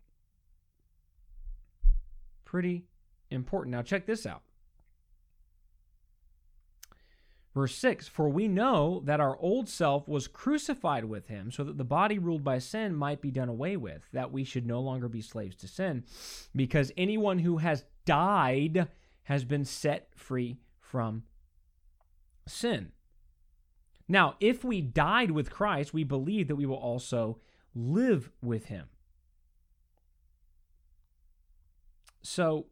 Pretty 2.45 2.86
important. 3.30 3.76
Now, 3.76 3.82
check 3.82 4.05
this 4.05 4.26
out. 4.26 4.43
Verse 7.53 7.76
6 7.76 8.07
For 8.07 8.30
we 8.30 8.47
know 8.47 9.01
that 9.03 9.20
our 9.20 9.38
old 9.41 9.68
self 9.68 10.07
was 10.07 10.30
crucified 10.30 11.03
with 11.03 11.28
him, 11.28 11.51
so 11.51 11.66
that 11.66 11.78
the 11.78 11.84
body 11.84 12.18
ruled 12.18 12.45
by 12.45 12.60
sin 12.60 12.95
might 12.95 13.22
be 13.22 13.30
done 13.30 13.49
away 13.49 13.76
with, 13.76 14.07
that 14.14 14.32
we 14.32 14.45
should 14.45 14.66
no 14.66 14.80
longer 14.80 15.10
be 15.10 15.22
slaves 15.22 15.57
to 15.57 15.68
sin, 15.68 16.05
because 16.55 16.93
anyone 16.95 17.39
who 17.39 17.57
has 17.57 17.84
died 18.05 18.88
has 19.24 19.43
been 19.43 19.66
set 19.66 20.07
free 20.16 20.62
from 20.80 21.24
sin. 22.47 22.93
Now, 24.12 24.36
if 24.39 24.64
we 24.64 24.82
died 24.82 25.30
with 25.30 25.51
Christ, 25.51 25.93
we 25.93 26.03
believe 26.03 26.47
that 26.47 26.55
we 26.55 26.66
will 26.66 26.76
also 26.76 27.38
live 27.76 28.32
with 28.41 28.66
him. 28.66 28.88
So, 32.24 32.66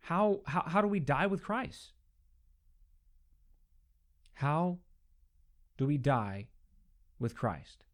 how, 0.00 0.40
how, 0.44 0.64
how 0.66 0.82
do 0.82 0.86
we 0.88 1.00
die 1.00 1.26
with 1.26 1.42
Christ? 1.42 1.92
How 4.34 4.78
do 5.78 5.86
we 5.86 5.96
die 5.96 6.48
with 7.18 7.34
Christ? 7.34 7.84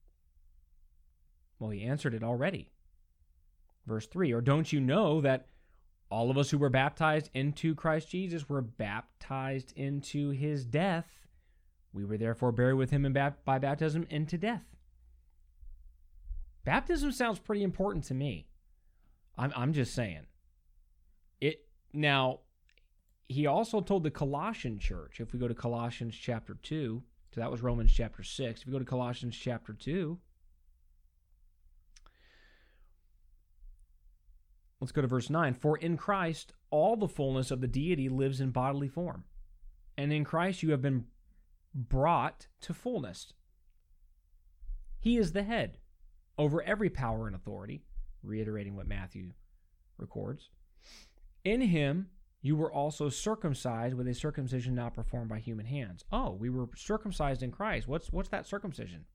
Well, 1.61 1.71
he 1.71 1.85
answered 1.85 2.15
it 2.15 2.25
already. 2.25 2.73
Verse 3.87 4.07
3 4.07 4.33
Or 4.33 4.41
don't 4.41 4.73
you 4.73 4.81
know 4.81 5.21
that 5.21 5.47
all 6.11 6.31
of 6.31 6.39
us 6.39 6.51
who 6.51 6.59
were 6.59 6.69
baptized 6.69 7.31
into 7.33 7.77
Christ 7.77 8.11
Jesus 8.11 8.49
were 8.49 8.63
baptized 8.63 9.73
into 9.77 10.31
his 10.31 10.65
death? 10.65 11.28
We 11.99 12.05
were 12.05 12.17
therefore 12.17 12.53
buried 12.53 12.75
with 12.75 12.91
him 12.91 13.13
by 13.45 13.59
baptism 13.59 14.07
into 14.09 14.39
death. 14.39 14.63
Baptism 16.65 17.11
sounds 17.11 17.41
pretty 17.41 17.65
important 17.65 18.05
to 18.05 18.15
me. 18.15 18.47
I'm, 19.37 19.53
I'm 19.57 19.73
just 19.73 19.95
saying. 19.95 20.27
It 21.41 21.67
now 21.93 22.41
he 23.29 23.47
also 23.47 23.81
told 23.81 24.05
the 24.05 24.13
Colossian 24.13 24.79
church, 24.79 25.21
if 25.21 25.33
we 25.33 25.41
go 25.41 25.49
to 25.49 25.55
Colossians 25.55 26.15
chapter 26.15 26.57
2, 26.63 27.03
so 27.35 27.41
that 27.41 27.51
was 27.51 27.63
Romans 27.63 27.93
chapter 27.93 28.23
6. 28.23 28.61
If 28.61 28.67
we 28.67 28.73
go 28.73 28.79
to 28.79 28.85
Colossians 28.85 29.37
chapter 29.37 29.73
2, 29.73 30.19
let's 34.81 34.93
go 34.93 35.03
to 35.03 35.09
verse 35.09 35.31
9. 35.31 35.55
For 35.55 35.77
in 35.77 35.97
Christ 35.97 36.53
all 36.71 36.97
the 36.97 37.09
fullness 37.09 37.51
of 37.51 37.61
the 37.61 37.67
deity 37.67 38.09
lives 38.09 38.41
in 38.41 38.51
bodily 38.51 38.89
form. 38.89 39.25
And 39.97 40.13
in 40.13 40.23
Christ 40.23 40.63
you 40.63 40.71
have 40.71 40.81
been 40.81 41.07
brought 41.75 42.49
to 42.63 42.75
fullness. 42.75 43.33
He 44.99 45.17
is 45.17 45.33
the 45.33 45.43
head 45.43 45.79
over 46.37 46.63
every 46.63 46.91
power 46.91 47.27
and 47.27 47.37
authority, 47.37 47.83
reiterating 48.23 48.75
what 48.75 48.89
Matthew 48.89 49.33
records. 49.97 50.51
In 51.45 51.61
him 51.61 52.09
you 52.41 52.57
were 52.57 52.73
also 52.73 53.09
circumcised 53.09 53.95
with 53.95 54.07
a 54.07 54.15
circumcision 54.15 54.75
not 54.75 54.95
performed 54.95 55.29
by 55.29 55.39
human 55.39 55.67
hands. 55.67 56.05
Oh, 56.13 56.31
we 56.31 56.51
were 56.51 56.69
circumcised 56.77 57.43
in 57.43 57.51
Christ. 57.51 57.89
What's 57.89 58.13
what's 58.13 58.29
that 58.29 58.47
circumcision? 58.47 59.07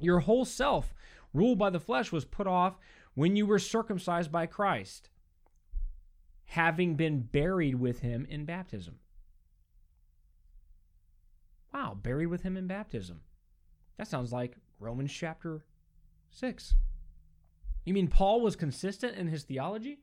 Your 0.00 0.20
whole 0.20 0.44
self, 0.44 0.92
ruled 1.32 1.58
by 1.58 1.70
the 1.70 1.80
flesh, 1.80 2.10
was 2.10 2.24
put 2.24 2.46
off 2.46 2.78
when 3.14 3.36
you 3.36 3.46
were 3.46 3.60
circumcised 3.60 4.32
by 4.32 4.46
Christ, 4.46 5.08
having 6.46 6.96
been 6.96 7.20
buried 7.20 7.76
with 7.76 8.00
him 8.00 8.26
in 8.28 8.44
baptism. 8.44 8.98
Wow, 11.74 11.98
buried 12.00 12.28
with 12.28 12.42
him 12.42 12.56
in 12.56 12.68
baptism. 12.68 13.20
That 13.98 14.06
sounds 14.06 14.32
like 14.32 14.56
Romans 14.78 15.12
chapter 15.12 15.64
6. 16.30 16.76
You 17.84 17.92
mean 17.92 18.06
Paul 18.06 18.40
was 18.40 18.54
consistent 18.54 19.16
in 19.16 19.26
his 19.26 19.42
theology? 19.42 19.98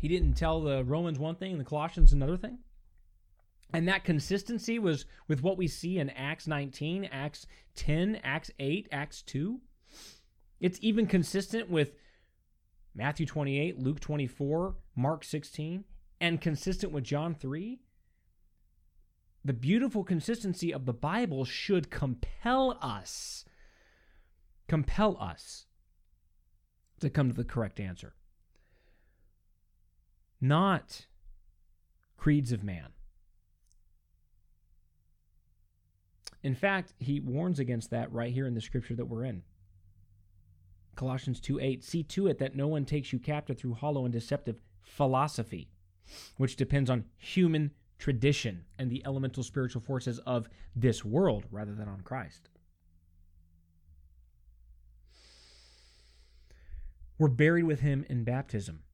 He 0.00 0.06
didn't 0.06 0.34
tell 0.34 0.60
the 0.60 0.84
Romans 0.84 1.18
one 1.18 1.34
thing 1.34 1.50
and 1.50 1.60
the 1.60 1.64
Colossians 1.64 2.12
another 2.12 2.36
thing? 2.36 2.58
And 3.72 3.88
that 3.88 4.04
consistency 4.04 4.78
was 4.78 5.06
with 5.26 5.42
what 5.42 5.58
we 5.58 5.66
see 5.66 5.98
in 5.98 6.08
Acts 6.10 6.46
19, 6.46 7.06
Acts 7.10 7.48
10, 7.74 8.20
Acts 8.22 8.52
8, 8.60 8.88
Acts 8.92 9.22
2. 9.22 9.60
It's 10.60 10.78
even 10.80 11.06
consistent 11.06 11.68
with 11.68 11.94
Matthew 12.94 13.26
28, 13.26 13.78
Luke 13.78 13.98
24, 13.98 14.76
Mark 14.94 15.24
16, 15.24 15.84
and 16.20 16.40
consistent 16.40 16.92
with 16.92 17.02
John 17.02 17.34
3 17.34 17.80
the 19.44 19.52
beautiful 19.52 20.04
consistency 20.04 20.72
of 20.72 20.84
the 20.84 20.92
Bible 20.92 21.44
should 21.44 21.90
compel 21.90 22.78
us, 22.82 23.44
compel 24.66 25.16
us 25.20 25.66
to 27.00 27.08
come 27.08 27.28
to 27.30 27.36
the 27.36 27.44
correct 27.44 27.80
answer. 27.80 28.14
Not 30.40 31.06
creeds 32.16 32.52
of 32.52 32.62
man. 32.62 32.88
In 36.42 36.54
fact, 36.54 36.94
he 36.98 37.20
warns 37.20 37.58
against 37.58 37.90
that 37.90 38.12
right 38.12 38.32
here 38.32 38.46
in 38.46 38.54
the 38.54 38.60
scripture 38.60 38.94
that 38.94 39.06
we're 39.06 39.24
in. 39.24 39.42
Colossians 40.94 41.40
2 41.40 41.60
8, 41.60 41.84
see 41.84 42.02
to 42.02 42.26
it 42.26 42.38
that 42.38 42.56
no 42.56 42.66
one 42.66 42.84
takes 42.84 43.12
you 43.12 43.18
captive 43.18 43.58
through 43.58 43.74
hollow 43.74 44.04
and 44.04 44.12
deceptive 44.12 44.60
philosophy, 44.82 45.68
which 46.36 46.56
depends 46.56 46.90
on 46.90 47.04
human 47.16 47.72
tradition 47.98 48.64
and 48.78 48.90
the 48.90 49.02
elemental 49.04 49.42
spiritual 49.42 49.82
forces 49.82 50.18
of 50.20 50.48
this 50.74 51.04
world 51.04 51.44
rather 51.50 51.74
than 51.74 51.88
on 51.88 52.00
Christ. 52.00 52.48
We're 57.18 57.28
buried 57.28 57.64
with 57.64 57.80
him 57.80 58.04
in 58.08 58.22
baptism. 58.22 58.84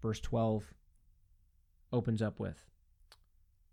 Verse 0.00 0.20
12 0.20 0.72
opens 1.92 2.22
up 2.22 2.40
with, 2.40 2.64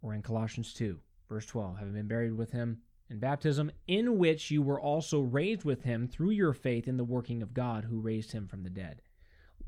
or 0.02 0.14
in 0.14 0.22
Colossians 0.22 0.74
2, 0.74 1.00
verse 1.30 1.46
12, 1.46 1.78
having 1.78 1.94
been 1.94 2.08
buried 2.08 2.36
with 2.38 2.52
him 2.52 2.80
in 3.10 3.20
baptism, 3.20 3.72
in 3.88 4.18
which 4.18 4.52
you 4.52 4.62
were 4.62 4.80
also 4.80 5.22
raised 5.22 5.64
with 5.64 5.84
him 5.84 6.08
through 6.08 6.32
your 6.32 6.54
faith 6.54 6.88
in 6.88 6.98
the 6.98 7.04
working 7.04 7.42
of 7.42 7.54
God 7.54 7.86
who 7.86 8.00
raised 8.00 8.32
him 8.32 8.48
from 8.48 8.64
the 8.64 8.70
dead. 8.70 9.02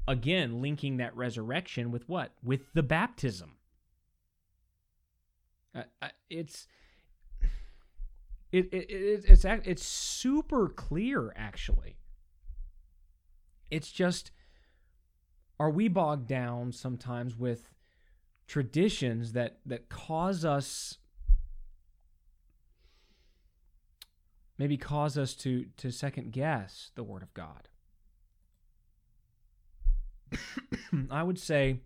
Again, 0.07 0.61
linking 0.61 0.97
that 0.97 1.15
resurrection 1.15 1.91
with 1.91 2.09
what? 2.09 2.33
With 2.43 2.73
the 2.73 2.83
baptism. 2.83 3.56
It's 6.29 6.67
it, 8.51 8.69
it, 8.71 8.89
it, 8.89 9.25
it's 9.27 9.45
it's 9.45 9.83
super 9.85 10.69
clear 10.69 11.33
actually. 11.35 11.97
It's 13.69 13.91
just 13.91 14.31
are 15.59 15.69
we 15.69 15.87
bogged 15.87 16.27
down 16.27 16.71
sometimes 16.71 17.35
with 17.37 17.73
traditions 18.47 19.33
that 19.33 19.59
that 19.65 19.89
cause 19.89 20.45
us 20.45 20.97
maybe 24.57 24.77
cause 24.77 25.17
us 25.17 25.33
to 25.35 25.65
to 25.77 25.91
second 25.91 26.31
guess 26.31 26.91
the 26.95 27.03
word 27.03 27.23
of 27.23 27.33
God. 27.33 27.67
I 31.11 31.23
would 31.23 31.39
say 31.39 31.81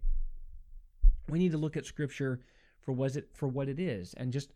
we 1.27 1.39
need 1.39 1.51
to 1.51 1.57
look 1.57 1.75
at 1.77 1.85
scripture 1.85 2.41
for 2.81 2.91
was 2.91 3.15
it 3.15 3.29
for 3.33 3.47
what 3.47 3.69
it 3.69 3.79
is 3.79 4.13
and 4.15 4.33
just 4.33 4.53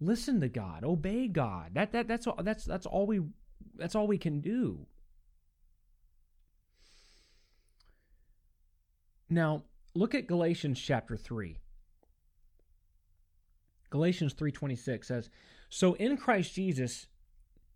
listen 0.00 0.40
to 0.40 0.48
God, 0.48 0.84
obey 0.84 1.28
God. 1.28 1.74
That 1.74 1.92
that 1.92 2.08
that's 2.08 2.26
all 2.26 2.38
that's 2.42 2.64
that's 2.64 2.86
all 2.86 3.06
we 3.06 3.20
that's 3.74 3.94
all 3.94 4.06
we 4.06 4.18
can 4.18 4.40
do. 4.40 4.86
Now, 9.28 9.64
look 9.94 10.14
at 10.14 10.28
Galatians 10.28 10.80
chapter 10.80 11.16
3. 11.16 11.58
Galatians 13.90 14.34
3:26 14.34 15.04
says, 15.04 15.30
"So 15.68 15.94
in 15.94 16.16
Christ 16.16 16.54
Jesus 16.54 17.06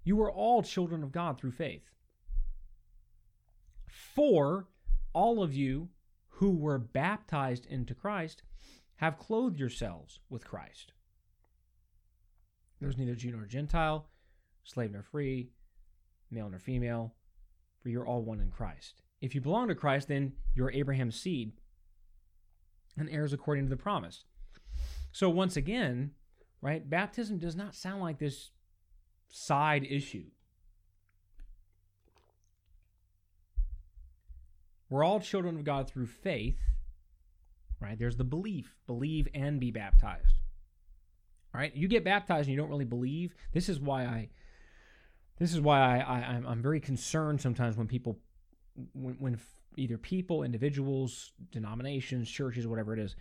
you 0.05 0.21
are 0.23 0.31
all 0.31 0.63
children 0.63 1.03
of 1.03 1.13
God 1.13 1.39
through 1.39 1.53
faith. 1.53 1.91
For 3.87 4.67
all 5.13 5.43
of 5.43 5.55
you 5.55 5.89
who 6.29 6.51
were 6.51 6.79
baptized 6.79 7.67
into 7.67 7.95
Christ 7.95 8.43
have 9.01 9.19
clothed 9.19 9.59
yourselves 9.59 10.21
with 10.29 10.47
Christ." 10.47 10.93
There's 12.79 12.97
neither 12.97 13.15
Jew 13.15 13.33
nor 13.33 13.47
Gentile, 13.47 14.11
slave 14.63 14.93
nor 14.93 15.03
free, 15.03 15.53
male 16.31 16.49
nor 16.49 16.59
female, 16.59 17.15
for 17.79 17.89
you're 17.89 18.07
all 18.07 18.23
one 18.23 18.41
in 18.41 18.51
Christ. 18.51 19.03
If 19.21 19.35
you 19.35 19.41
belong 19.41 19.69
to 19.69 19.75
Christ, 19.75 20.09
then 20.09 20.37
you're 20.55 20.71
Abraham's 20.71 21.19
seed 21.19 21.53
and 22.97 23.09
heirs 23.09 23.33
according 23.33 23.65
to 23.65 23.71
the 23.71 23.77
promise. 23.77 24.25
So 25.13 25.29
once 25.29 25.57
again, 25.57 26.15
right, 26.61 26.89
baptism 26.89 27.39
does 27.39 27.57
not 27.57 27.75
sound 27.75 28.03
like 28.03 28.19
this 28.19 28.53
side 29.29 29.85
issue. 29.85 30.31
We're 34.89 35.05
all 35.05 35.21
children 35.21 35.57
of 35.57 35.65
God 35.65 35.89
through 35.89 36.07
faith, 36.07 36.59
right? 37.81 37.99
There's 37.99 38.17
the 38.17 38.25
belief, 38.25 38.77
believe 38.87 39.29
and 39.35 39.59
be 39.59 39.71
baptized. 39.71 40.35
All 41.55 41.61
right, 41.61 41.75
you 41.75 41.89
get 41.89 42.05
baptized 42.05 42.47
and 42.49 42.55
you 42.55 42.61
don't 42.61 42.71
really 42.71 42.85
believe. 42.85 43.35
This 43.53 43.69
is 43.69 43.81
why 43.81 44.05
I, 44.05 44.29
this 45.39 45.53
is 45.53 45.61
why 45.61 45.81
I, 45.81 45.99
I 45.99 46.43
I'm 46.47 46.63
very 46.63 46.81
concerned 46.81 47.41
sometimes 47.41 47.77
when 47.77 47.89
people 47.89 48.19
when, 48.95 49.15
when 49.19 49.41
either 49.77 49.99
people, 49.99 50.43
individuals, 50.43 51.33
denominations, 51.51 52.31
churches, 52.31 52.67
whatever 52.67 52.93
it 52.93 53.01
is, 53.01 53.17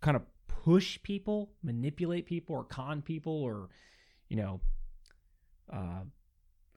kind 0.00 0.16
of 0.16 0.22
push 0.46 1.02
people, 1.02 1.50
manipulate 1.62 2.26
people, 2.26 2.56
or 2.56 2.64
con 2.64 3.00
people, 3.00 3.42
or 3.42 3.70
you 4.28 4.36
know, 4.36 4.60
uh, 5.72 6.02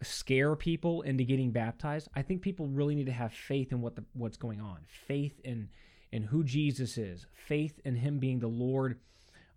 scare 0.02 0.56
people 0.56 1.02
into 1.02 1.24
getting 1.24 1.52
baptized. 1.52 2.08
I 2.16 2.22
think 2.22 2.42
people 2.42 2.68
really 2.68 2.96
need 2.96 3.08
to 3.08 3.12
have 3.12 3.34
faith 3.34 3.72
in 3.72 3.82
what 3.82 3.96
the 3.96 4.06
what's 4.14 4.38
going 4.38 4.62
on, 4.62 4.78
faith 4.88 5.40
in 5.44 5.70
in 6.12 6.24
who 6.24 6.44
Jesus 6.44 6.98
is, 6.98 7.26
faith 7.34 7.80
in 7.84 7.96
Him 7.96 8.20
being 8.20 8.40
the 8.40 8.48
Lord 8.48 9.00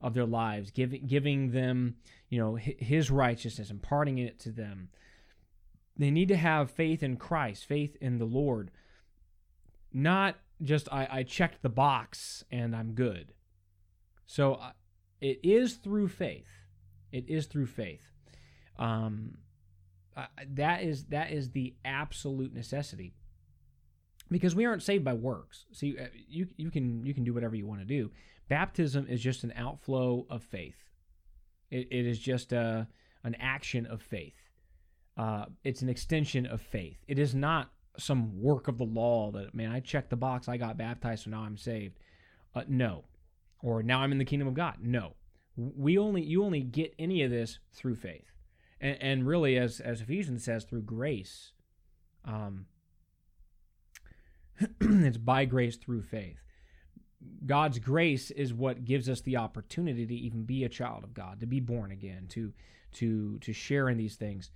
of 0.01 0.15
their 0.15 0.27
lives, 0.27 0.71
giving 0.71 1.07
giving 1.07 1.51
them 1.51 1.97
you 2.29 2.39
know 2.39 2.57
His 2.57 3.11
righteousness, 3.11 3.71
imparting 3.71 4.19
it 4.19 4.39
to 4.41 4.51
them. 4.51 4.89
They 5.97 6.11
need 6.11 6.29
to 6.29 6.37
have 6.37 6.71
faith 6.71 7.03
in 7.03 7.17
Christ, 7.17 7.67
faith 7.67 7.97
in 8.01 8.19
the 8.19 8.25
Lord, 8.25 8.71
not 9.93 10.37
just 10.63 10.89
I, 10.93 11.09
I 11.11 11.23
checked 11.25 11.63
the 11.63 11.69
box 11.69 12.45
and 12.51 12.75
I'm 12.75 12.93
good. 12.93 13.33
So 14.27 14.55
uh, 14.55 14.73
it 15.21 15.41
is 15.43 15.75
through 15.75 16.09
faith. 16.09 16.49
It 17.13 17.29
is 17.29 17.47
through 17.47 17.67
faith. 17.67 18.07
Um, 18.79 19.39
uh, 20.17 20.27
that 20.55 20.83
is 20.83 21.05
that 21.07 21.33
is 21.33 21.51
the 21.51 21.75
absolute 21.85 22.53
necessity 22.53 23.15
because 24.31 24.55
we 24.55 24.67
aren't 24.67 24.83
saved 24.83 25.05
by 25.05 25.15
works. 25.15 25.67
See, 25.73 25.97
uh, 25.99 26.07
you 26.29 26.49
you 26.57 26.71
can 26.71 27.05
you 27.05 27.15
can 27.15 27.25
do 27.25 27.35
whatever 27.35 27.57
you 27.57 27.67
want 27.67 27.81
to 27.81 27.87
do. 27.87 28.11
Baptism 28.49 29.07
is 29.09 29.21
just 29.21 29.45
an 29.45 29.53
outflow 29.57 30.27
of 30.31 30.43
faith. 30.43 30.89
it, 31.71 31.89
it 31.91 32.07
is 32.07 32.19
just 32.19 32.53
a 32.53 32.89
an 33.25 33.35
action 33.41 33.87
of 33.87 34.03
faith. 34.03 34.35
Uh, 35.17 35.47
it's 35.65 35.83
an 35.83 35.89
extension 35.89 36.47
of 36.47 36.61
faith. 36.61 36.99
It 37.09 37.19
is 37.19 37.35
not 37.35 37.71
some 37.99 38.41
work 38.41 38.69
of 38.69 38.79
the 38.79 38.85
law 38.85 39.33
that 39.33 39.55
man 39.55 39.73
I 39.73 39.81
checked 39.81 40.11
the 40.11 40.17
box, 40.17 40.49
I 40.49 40.57
got 40.57 40.77
baptized, 40.79 41.25
so 41.25 41.31
now 41.31 41.41
I'm 41.41 41.57
saved. 41.57 41.99
Uh, 42.55 42.63
no, 42.69 43.05
or 43.63 43.83
now 43.83 44.01
I'm 44.01 44.13
in 44.13 44.19
the 44.19 44.25
kingdom 44.25 44.49
of 44.49 44.55
God. 44.55 44.77
No, 44.81 45.15
we 45.57 45.99
only 45.99 46.23
you 46.23 46.45
only 46.45 46.61
get 46.61 46.95
any 46.99 47.23
of 47.23 47.31
this 47.31 47.59
through 47.73 47.97
faith, 47.97 48.33
and, 48.81 48.97
and 49.01 49.27
really, 49.27 49.59
as 49.59 49.81
as 49.81 50.01
Ephesians 50.01 50.45
says, 50.45 50.65
through 50.65 50.83
grace. 50.83 51.53
Um, 52.25 52.67
it's 54.81 55.17
by 55.17 55.45
grace 55.45 55.77
through 55.77 56.03
faith. 56.03 56.43
God's 57.47 57.79
grace 57.79 58.31
is 58.31 58.55
what 58.55 58.85
gives 58.85 59.09
us 59.09 59.21
the 59.21 59.37
opportunity 59.37 60.07
to 60.07 60.15
even 60.15 60.45
be 60.45 60.65
a 60.65 60.69
child 60.69 61.05
of 61.05 61.15
God, 61.15 61.41
to 61.41 61.47
be 61.47 61.61
born 61.61 61.91
again, 61.91 62.27
to 62.31 62.53
to 62.95 63.39
to 63.41 63.53
share 63.53 63.89
in 63.89 63.99
these 63.99 64.17
things. 64.17 64.51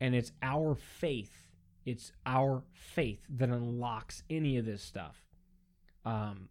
And 0.00 0.14
it's 0.14 0.32
our 0.42 0.74
faith 0.74 1.42
it's 1.84 2.10
our 2.24 2.64
faith 2.72 3.20
that 3.28 3.48
unlocks 3.48 4.24
any 4.28 4.56
of 4.56 4.64
this 4.64 4.82
stuff. 4.82 5.22
Um, 6.04 6.48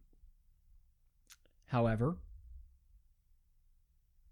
however 1.68 2.16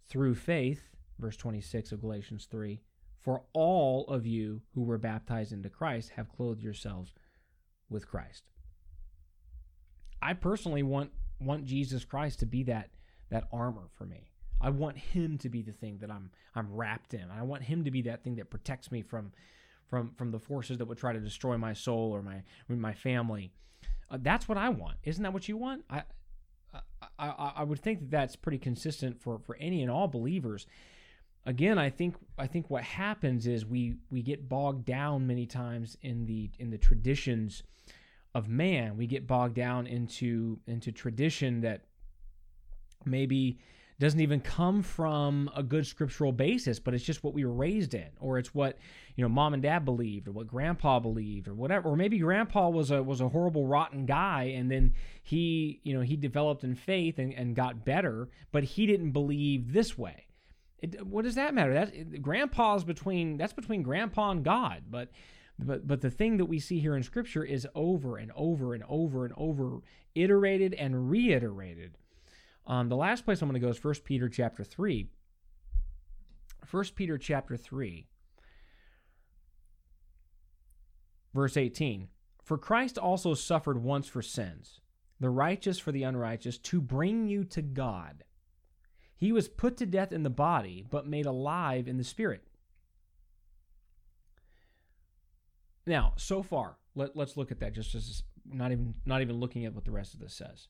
through 0.07 0.35
faith 0.35 0.95
verse 1.19 1.35
26 1.37 1.91
of 1.91 2.01
galatians 2.01 2.47
3 2.49 2.81
for 3.19 3.43
all 3.53 4.05
of 4.07 4.25
you 4.25 4.61
who 4.73 4.83
were 4.83 4.97
baptized 4.97 5.51
into 5.51 5.69
christ 5.69 6.11
have 6.11 6.29
clothed 6.29 6.61
yourselves 6.61 7.13
with 7.89 8.07
christ 8.07 8.49
i 10.23 10.33
personally 10.33 10.83
want 10.83 11.11
want 11.39 11.65
jesus 11.65 12.05
christ 12.05 12.39
to 12.39 12.45
be 12.45 12.63
that 12.63 12.89
that 13.29 13.47
armor 13.51 13.89
for 13.95 14.05
me 14.05 14.29
I 14.63 14.69
want 14.69 14.97
him 14.97 15.37
to 15.39 15.49
be 15.49 15.61
the 15.61 15.73
thing 15.73 15.97
that 15.99 16.09
I'm 16.09 16.31
I'm 16.55 16.73
wrapped 16.73 17.13
in. 17.13 17.29
I 17.29 17.43
want 17.43 17.63
him 17.63 17.83
to 17.83 17.91
be 17.91 18.03
that 18.03 18.23
thing 18.23 18.35
that 18.35 18.49
protects 18.49 18.91
me 18.91 19.01
from 19.01 19.33
from 19.89 20.11
from 20.15 20.31
the 20.31 20.39
forces 20.39 20.77
that 20.77 20.85
would 20.85 20.97
try 20.97 21.11
to 21.11 21.19
destroy 21.19 21.57
my 21.57 21.73
soul 21.73 22.11
or 22.11 22.21
my 22.21 22.43
my 22.69 22.93
family. 22.93 23.51
Uh, 24.09 24.17
that's 24.21 24.47
what 24.47 24.57
I 24.57 24.69
want. 24.69 24.97
Isn't 25.03 25.23
that 25.23 25.33
what 25.33 25.49
you 25.49 25.57
want? 25.57 25.83
I, 25.89 26.03
I 27.19 27.51
I 27.57 27.63
would 27.63 27.79
think 27.79 27.99
that 27.99 28.11
that's 28.11 28.37
pretty 28.37 28.57
consistent 28.57 29.21
for 29.21 29.37
for 29.37 29.57
any 29.57 29.81
and 29.81 29.91
all 29.91 30.07
believers. 30.07 30.65
Again, 31.45 31.77
I 31.77 31.89
think 31.89 32.15
I 32.37 32.47
think 32.47 32.69
what 32.69 32.83
happens 32.83 33.45
is 33.45 33.65
we 33.65 33.97
we 34.09 34.21
get 34.21 34.47
bogged 34.47 34.85
down 34.85 35.27
many 35.27 35.45
times 35.45 35.97
in 36.01 36.25
the 36.25 36.49
in 36.57 36.69
the 36.69 36.77
traditions 36.77 37.63
of 38.33 38.47
man. 38.47 38.97
We 38.97 39.07
get 39.07 39.27
bogged 39.27 39.55
down 39.55 39.87
into 39.87 40.59
into 40.67 40.91
tradition 40.91 41.61
that 41.61 41.81
maybe 43.05 43.59
doesn't 43.99 44.19
even 44.19 44.41
come 44.41 44.81
from 44.81 45.49
a 45.55 45.61
good 45.61 45.85
scriptural 45.85 46.31
basis, 46.31 46.79
but 46.79 46.93
it's 46.93 47.03
just 47.03 47.23
what 47.23 47.33
we 47.33 47.45
were 47.45 47.53
raised 47.53 47.93
in, 47.93 48.09
or 48.19 48.37
it's 48.37 48.53
what 48.53 48.77
you 49.15 49.23
know 49.23 49.29
mom 49.29 49.53
and 49.53 49.61
dad 49.61 49.85
believed, 49.85 50.27
or 50.27 50.31
what 50.31 50.47
grandpa 50.47 50.99
believed, 50.99 51.47
or 51.47 51.53
whatever. 51.53 51.89
Or 51.89 51.95
maybe 51.95 52.17
grandpa 52.17 52.69
was 52.69 52.91
a 52.91 53.03
was 53.03 53.21
a 53.21 53.29
horrible, 53.29 53.67
rotten 53.67 54.05
guy, 54.05 54.53
and 54.55 54.69
then 54.69 54.93
he 55.21 55.79
you 55.83 55.93
know 55.93 56.01
he 56.01 56.15
developed 56.15 56.63
in 56.63 56.75
faith 56.75 57.19
and, 57.19 57.33
and 57.33 57.55
got 57.55 57.85
better, 57.85 58.29
but 58.51 58.63
he 58.63 58.85
didn't 58.85 59.11
believe 59.11 59.73
this 59.73 59.97
way. 59.97 60.25
It, 60.79 61.05
what 61.05 61.23
does 61.23 61.35
that 61.35 61.53
matter? 61.53 61.73
That 61.73 62.21
grandpa's 62.21 62.83
between 62.83 63.37
that's 63.37 63.53
between 63.53 63.83
grandpa 63.83 64.31
and 64.31 64.43
God. 64.43 64.83
But 64.89 65.09
but 65.59 65.87
but 65.87 66.01
the 66.01 66.09
thing 66.09 66.37
that 66.37 66.45
we 66.45 66.59
see 66.59 66.79
here 66.79 66.95
in 66.95 67.03
Scripture 67.03 67.43
is 67.43 67.67
over 67.75 68.17
and 68.17 68.31
over 68.35 68.73
and 68.73 68.83
over 68.87 69.25
and 69.25 69.33
over, 69.37 69.79
iterated 70.15 70.73
and 70.73 71.09
reiterated. 71.09 71.97
Um, 72.65 72.89
the 72.89 72.95
last 72.95 73.25
place 73.25 73.41
I'm 73.41 73.49
going 73.49 73.59
to 73.59 73.65
go 73.65 73.71
is 73.71 73.83
1 73.83 73.95
Peter 74.05 74.29
chapter 74.29 74.63
three. 74.63 75.09
1 76.69 76.83
Peter 76.95 77.17
chapter 77.17 77.55
three, 77.55 78.07
verse 81.33 81.57
18. 81.57 82.07
For 82.43 82.57
Christ 82.57 82.97
also 82.97 83.33
suffered 83.33 83.81
once 83.81 84.07
for 84.07 84.21
sins, 84.21 84.81
the 85.19 85.29
righteous 85.29 85.79
for 85.79 85.91
the 85.91 86.03
unrighteous, 86.03 86.57
to 86.57 86.81
bring 86.81 87.27
you 87.27 87.43
to 87.45 87.61
God. 87.61 88.23
He 89.15 89.31
was 89.31 89.47
put 89.47 89.77
to 89.77 89.85
death 89.85 90.11
in 90.11 90.23
the 90.23 90.29
body, 90.29 90.83
but 90.89 91.07
made 91.07 91.25
alive 91.25 91.87
in 91.87 91.97
the 91.97 92.03
spirit. 92.03 92.43
Now, 95.85 96.13
so 96.17 96.43
far, 96.43 96.77
let, 96.95 97.15
let's 97.15 97.37
look 97.37 97.51
at 97.51 97.59
that 97.59 97.73
just 97.73 97.95
as 97.95 98.23
not 98.45 98.71
even 98.71 98.93
not 99.05 99.21
even 99.21 99.39
looking 99.39 99.65
at 99.65 99.73
what 99.73 99.85
the 99.85 99.91
rest 99.91 100.13
of 100.13 100.19
this 100.19 100.33
says. 100.33 100.67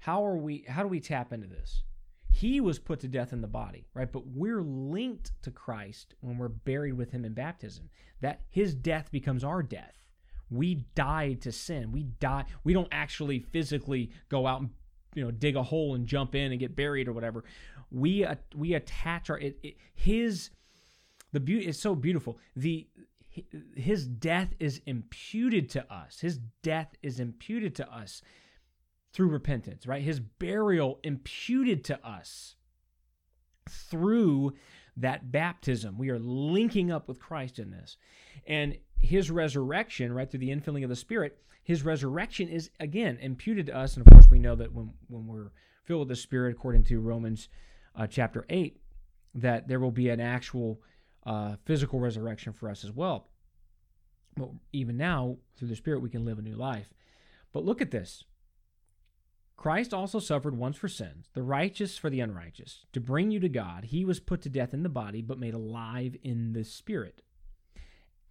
How 0.00 0.24
are 0.24 0.36
we 0.36 0.64
how 0.68 0.82
do 0.82 0.88
we 0.88 1.00
tap 1.00 1.32
into 1.32 1.46
this? 1.46 1.82
He 2.32 2.60
was 2.60 2.78
put 2.78 3.00
to 3.00 3.08
death 3.08 3.32
in 3.32 3.40
the 3.40 3.48
body, 3.48 3.88
right? 3.92 4.10
But 4.10 4.26
we're 4.26 4.62
linked 4.62 5.32
to 5.42 5.50
Christ 5.50 6.14
when 6.20 6.38
we're 6.38 6.48
buried 6.48 6.94
with 6.94 7.10
him 7.10 7.24
in 7.24 7.34
baptism. 7.34 7.90
That 8.20 8.42
his 8.48 8.74
death 8.74 9.10
becomes 9.10 9.42
our 9.44 9.62
death. 9.62 10.00
We 10.48 10.86
died 10.94 11.42
to 11.42 11.52
sin. 11.52 11.92
We 11.92 12.04
die. 12.04 12.44
We 12.64 12.72
don't 12.72 12.88
actually 12.92 13.40
physically 13.40 14.10
go 14.28 14.46
out 14.46 14.60
and 14.60 14.70
you 15.14 15.24
know 15.24 15.30
dig 15.30 15.56
a 15.56 15.62
hole 15.62 15.94
and 15.94 16.06
jump 16.06 16.34
in 16.34 16.52
and 16.52 16.60
get 16.60 16.76
buried 16.76 17.08
or 17.08 17.12
whatever. 17.12 17.44
We 17.90 18.24
uh, 18.24 18.36
we 18.54 18.74
attach 18.74 19.30
our 19.30 19.38
it, 19.38 19.58
it, 19.62 19.76
his 19.94 20.50
the 21.32 21.40
beauty 21.40 21.66
is 21.66 21.78
so 21.78 21.94
beautiful. 21.94 22.38
The 22.56 22.88
his 23.76 24.06
death 24.06 24.54
is 24.58 24.80
imputed 24.86 25.68
to 25.70 25.92
us. 25.92 26.20
His 26.20 26.38
death 26.62 26.94
is 27.02 27.20
imputed 27.20 27.74
to 27.76 27.92
us 27.92 28.22
through 29.12 29.28
repentance, 29.28 29.86
right? 29.86 30.02
His 30.02 30.20
burial 30.20 31.00
imputed 31.02 31.84
to 31.84 32.06
us 32.06 32.56
through 33.68 34.54
that 34.96 35.32
baptism. 35.32 35.98
We 35.98 36.10
are 36.10 36.18
linking 36.18 36.90
up 36.90 37.08
with 37.08 37.20
Christ 37.20 37.58
in 37.58 37.70
this. 37.70 37.96
And 38.46 38.76
his 38.98 39.30
resurrection, 39.30 40.12
right, 40.12 40.30
through 40.30 40.40
the 40.40 40.50
infilling 40.50 40.84
of 40.84 40.90
the 40.90 40.96
Spirit, 40.96 41.38
his 41.62 41.84
resurrection 41.84 42.48
is 42.48 42.70
again 42.80 43.18
imputed 43.20 43.66
to 43.66 43.76
us. 43.76 43.96
And 43.96 44.06
of 44.06 44.12
course, 44.12 44.30
we 44.30 44.38
know 44.38 44.56
that 44.56 44.72
when, 44.72 44.92
when 45.08 45.26
we're 45.26 45.50
filled 45.84 46.00
with 46.00 46.08
the 46.08 46.16
Spirit, 46.16 46.52
according 46.52 46.84
to 46.84 47.00
Romans 47.00 47.48
uh, 47.96 48.06
chapter 48.06 48.44
8, 48.48 48.80
that 49.34 49.68
there 49.68 49.80
will 49.80 49.90
be 49.90 50.08
an 50.08 50.20
actual 50.20 50.80
uh, 51.24 51.56
physical 51.64 52.00
resurrection 52.00 52.52
for 52.52 52.68
us 52.68 52.84
as 52.84 52.92
well. 52.92 53.28
But 54.40 54.50
even 54.72 54.96
now, 54.96 55.36
through 55.56 55.68
the 55.68 55.76
Spirit, 55.76 56.00
we 56.02 56.10
can 56.10 56.24
live 56.24 56.38
a 56.38 56.42
new 56.42 56.56
life. 56.56 56.92
But 57.52 57.64
look 57.64 57.80
at 57.80 57.90
this 57.90 58.24
Christ 59.56 59.94
also 59.94 60.18
suffered 60.18 60.56
once 60.56 60.76
for 60.76 60.88
sins, 60.88 61.28
the 61.34 61.42
righteous 61.42 61.98
for 61.98 62.10
the 62.10 62.20
unrighteous, 62.20 62.86
to 62.92 63.00
bring 63.00 63.30
you 63.30 63.40
to 63.40 63.48
God. 63.48 63.84
He 63.84 64.04
was 64.04 64.20
put 64.20 64.42
to 64.42 64.48
death 64.48 64.74
in 64.74 64.82
the 64.82 64.88
body, 64.88 65.22
but 65.22 65.38
made 65.38 65.54
alive 65.54 66.16
in 66.22 66.52
the 66.52 66.64
Spirit 66.64 67.22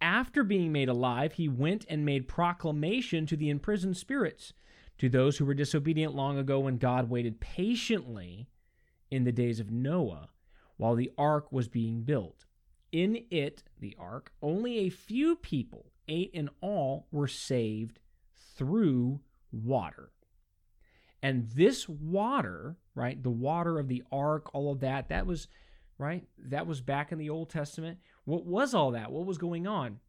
after 0.00 0.42
being 0.42 0.72
made 0.72 0.88
alive, 0.88 1.34
he 1.34 1.48
went 1.48 1.84
and 1.88 2.04
made 2.04 2.28
proclamation 2.28 3.26
to 3.26 3.36
the 3.36 3.50
imprisoned 3.50 3.96
spirits, 3.96 4.52
to 4.98 5.08
those 5.08 5.38
who 5.38 5.44
were 5.44 5.54
disobedient 5.54 6.14
long 6.14 6.38
ago 6.38 6.60
when 6.60 6.78
God 6.78 7.10
waited 7.10 7.40
patiently 7.40 8.48
in 9.10 9.24
the 9.24 9.32
days 9.32 9.60
of 9.60 9.70
Noah 9.70 10.30
while 10.76 10.94
the 10.94 11.10
ark 11.18 11.52
was 11.52 11.68
being 11.68 12.02
built. 12.02 12.46
In 12.92 13.24
it, 13.30 13.62
the 13.78 13.94
ark, 13.98 14.32
only 14.42 14.78
a 14.78 14.90
few 14.90 15.36
people, 15.36 15.89
eight 16.10 16.30
in 16.34 16.50
all, 16.60 17.06
were 17.10 17.28
saved 17.28 17.98
through 18.56 19.20
water. 19.50 20.12
And 21.22 21.48
this 21.50 21.88
water, 21.88 22.76
right, 22.94 23.22
the 23.22 23.30
water 23.30 23.78
of 23.78 23.88
the 23.88 24.02
ark, 24.10 24.54
all 24.54 24.72
of 24.72 24.80
that, 24.80 25.08
that 25.08 25.26
was, 25.26 25.48
right, 25.98 26.26
that 26.38 26.66
was 26.66 26.80
back 26.80 27.12
in 27.12 27.18
the 27.18 27.30
Old 27.30 27.50
Testament. 27.50 27.98
What 28.24 28.44
was 28.44 28.74
all 28.74 28.90
that? 28.92 29.12
What 29.12 29.26
was 29.26 29.38
going 29.38 29.66
on? 29.66 30.00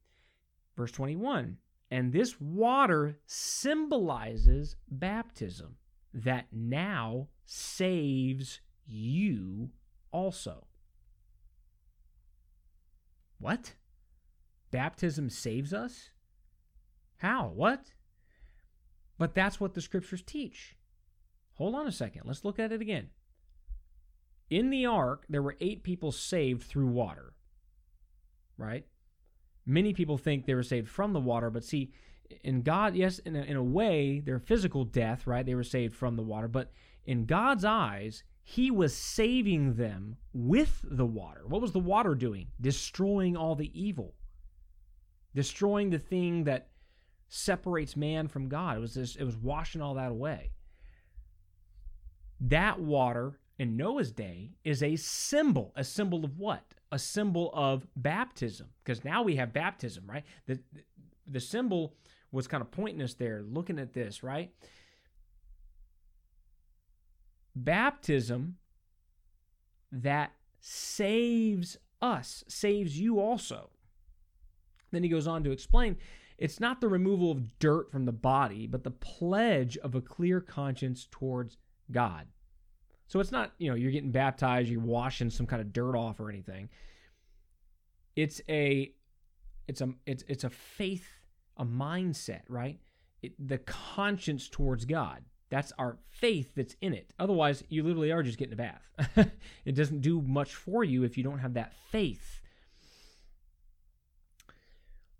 Verse 0.76 0.91
21 0.91 1.58
And 1.89 2.12
this 2.12 2.39
water 2.39 3.18
symbolizes 3.26 4.76
baptism 4.89 5.76
that 6.14 6.47
now 6.52 7.28
saves 7.45 8.62
you 8.86 9.70
also. 10.12 10.68
What? 13.39 13.74
Baptism 14.72 15.30
saves 15.30 15.74
us? 15.74 16.10
How? 17.18 17.52
What? 17.54 17.92
But 19.18 19.36
that's 19.36 19.60
what 19.60 19.74
the 19.74 19.82
scriptures 19.82 20.24
teach. 20.26 20.76
Hold 21.56 21.76
on 21.76 21.86
a 21.86 21.92
second. 21.92 22.24
Let's 22.26 22.44
look 22.44 22.58
at 22.58 22.72
it 22.72 22.82
again. 22.82 23.10
In 24.50 24.70
the 24.70 24.86
ark, 24.86 25.26
there 25.30 25.44
were 25.44 25.58
eight 25.62 25.84
people 25.84 26.12
saved 26.12 26.64
through 26.64 26.88
water 26.88 27.34
right? 28.62 28.86
Many 29.66 29.94
people 29.94 30.18
think 30.18 30.46
they 30.46 30.56
were 30.56 30.64
saved 30.64 30.90
from 30.90 31.14
the 31.14 31.20
water, 31.20 31.50
but 31.50 31.64
see, 31.64 31.92
in 32.44 32.62
God, 32.62 32.96
yes, 32.96 33.20
in 33.20 33.36
a, 33.36 33.42
in 33.42 33.58
a 33.58 33.64
way, 33.64 34.20
their 34.20 34.40
physical 34.40 34.86
death, 34.86 35.28
right? 35.28 35.46
They 35.46 35.56
were 35.56 35.64
saved 35.64 35.96
from 35.96 36.16
the 36.16 36.24
water, 36.24 36.48
but 36.48 36.72
in 37.06 37.26
God's 37.26 37.66
eyes, 37.66 38.24
He 38.44 38.72
was 38.72 38.96
saving 38.96 39.76
them 39.76 40.18
with 40.34 40.82
the 40.84 41.06
water. 41.06 41.42
What 41.46 41.62
was 41.62 41.74
the 41.74 41.80
water 41.80 42.16
doing? 42.16 42.48
Destroying 42.60 43.36
all 43.36 43.56
the 43.56 43.72
evil, 43.80 44.16
destroying 45.34 45.90
the 45.90 46.00
thing 46.00 46.44
that 46.46 46.70
separates 47.28 47.96
man 47.96 48.28
from 48.28 48.50
God. 48.50 48.78
It 48.78 48.82
was 48.82 48.94
this, 48.94 49.16
it 49.16 49.24
was 49.24 49.38
washing 49.38 49.82
all 49.82 49.96
that 49.96 50.12
away. 50.12 50.52
That 52.42 52.80
water 52.80 53.40
in 53.58 53.78
Noah's 53.78 54.12
day 54.12 54.52
is 54.64 54.82
a 54.84 54.96
symbol. 54.96 55.72
A 55.76 55.84
symbol 55.84 56.26
of 56.26 56.38
what? 56.38 56.64
A 56.92 57.00
symbol 57.00 57.51
of 57.54 57.88
baptism. 57.96 58.68
Because 58.84 59.05
now 59.05 59.22
we 59.22 59.36
have 59.36 59.54
baptism, 59.54 60.04
right? 60.08 60.24
The, 60.47 60.60
the 61.28 61.39
symbol 61.39 61.96
was 62.32 62.47
kind 62.47 62.62
of 62.62 62.72
pointing 62.72 63.01
us 63.01 63.14
there, 63.14 63.43
looking 63.43 63.80
at 63.80 63.93
this, 63.93 64.24
right? 64.24 64.51
Baptism 67.55 68.55
that 69.92 70.32
saves 70.60 71.78
us, 72.01 72.43
saves 72.47 73.00
you 73.00 73.20
also. 73.20 73.70
Then 74.92 75.04
he 75.04 75.09
goes 75.09 75.28
on 75.28 75.43
to 75.43 75.51
explain 75.51 75.97
it's 76.38 76.59
not 76.59 76.82
the 76.82 76.88
removal 76.88 77.32
of 77.32 77.59
dirt 77.59 77.92
from 77.92 78.05
the 78.05 78.12
body, 78.12 78.66
but 78.66 78.84
the 78.84 78.92
pledge 78.92 79.78
of 79.78 79.93
a 79.93 80.01
clear 80.01 80.42
conscience 80.42 81.08
towards 81.12 81.58
God. 81.92 82.28
So 83.08 83.20
it's 83.20 83.32
not, 83.32 83.51
you 83.58 83.70
know, 83.70 83.76
you're 83.76 83.92
getting 83.92 84.12
baptized, 84.12 84.70
you're 84.70 84.82
washing 84.82 85.30
some 85.30 85.46
kind 85.46 85.62
of 85.62 85.72
dirt 85.72 85.96
off 85.96 86.20
or 86.20 86.30
anything. 86.30 86.70
It's 88.16 88.42
a 88.50 88.93
it's 89.68 89.82
a 89.82 89.89
it's 90.05 90.24
it's 90.28 90.43
a 90.43 90.50
faith, 90.50 91.08
a 91.58 91.66
mindset, 91.66 92.42
right? 92.47 92.80
It, 93.22 93.34
the 93.47 93.59
conscience 93.59 94.50
towards 94.50 94.86
God. 94.86 95.24
That's 95.51 95.74
our 95.78 95.97
faith 96.09 96.55
that's 96.55 96.76
in 96.82 96.93
it. 96.93 97.13
Otherwise, 97.20 97.63
you 97.68 97.84
literally 97.84 98.12
are 98.12 98.24
just 98.24 98.38
getting 98.38 98.54
a 98.54 98.55
bath. 98.55 98.82
it 99.66 99.76
doesn't 99.76 100.01
do 100.01 100.22
much 100.22 100.55
for 100.55 100.84
you 100.84 101.04
if 101.04 101.18
you 101.18 101.24
don't 101.24 101.39
have 101.39 101.54
that 101.55 101.74
faith. 101.92 102.41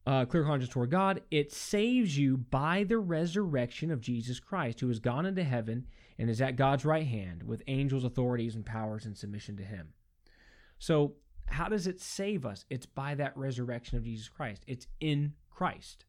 Uh, 0.06 0.26
clear 0.26 0.44
conscience 0.44 0.72
toward 0.72 0.90
God. 0.90 1.22
It 1.30 1.52
saves 1.52 2.18
you 2.18 2.38
by 2.38 2.84
the 2.84 2.98
resurrection 2.98 3.92
of 3.92 4.02
Jesus 4.02 4.40
Christ, 4.40 4.80
who 4.80 4.88
has 4.88 5.00
gone 5.00 5.28
into 5.28 5.44
heaven 5.44 5.86
and 6.18 6.30
is 6.30 6.42
at 6.42 6.56
God's 6.56 6.86
right 6.86 7.06
hand 7.06 7.44
with 7.44 7.62
angels, 7.68 8.04
authorities, 8.04 8.56
and 8.56 8.66
powers 8.66 9.06
in 9.06 9.14
submission 9.16 9.58
to 9.58 9.64
him. 9.64 9.90
So, 10.80 11.14
how 11.46 11.68
does 11.68 11.86
it 11.86 12.02
save 12.02 12.46
us? 12.46 12.66
It's 12.70 12.86
by 12.86 13.14
that 13.16 13.38
resurrection 13.38 13.98
of 13.98 14.04
Jesus 14.04 14.28
Christ, 14.28 14.64
it's 14.68 14.88
in 15.00 15.34
Christ. 15.50 16.06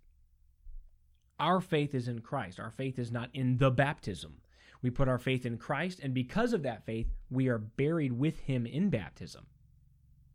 Our 1.39 1.61
faith 1.61 1.95
is 1.95 2.09
in 2.09 2.21
Christ. 2.21 2.61
Our 2.61 2.71
faith 2.71 2.99
is 2.99 3.11
not 3.11 3.29
in 3.35 3.59
the 3.59 3.71
baptism. 3.71 4.37
We 4.81 4.91
put 4.91 5.09
our 5.09 5.19
faith 5.19 5.45
in 5.45 5.59
Christ, 5.59 6.01
and 6.01 6.15
because 6.15 6.53
of 6.53 6.63
that 6.63 6.85
faith, 6.87 7.09
we 7.31 7.49
are 7.49 7.59
buried 7.59 8.13
with 8.13 8.41
him 8.41 8.67
in 8.67 8.91
baptism. 8.91 9.47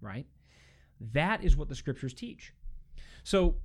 Right? 0.01 0.25
That 0.99 1.43
is 1.43 1.55
what 1.55 1.69
the 1.69 1.75
scriptures 1.75 2.13
teach. 2.13 2.53
So, 3.27 3.55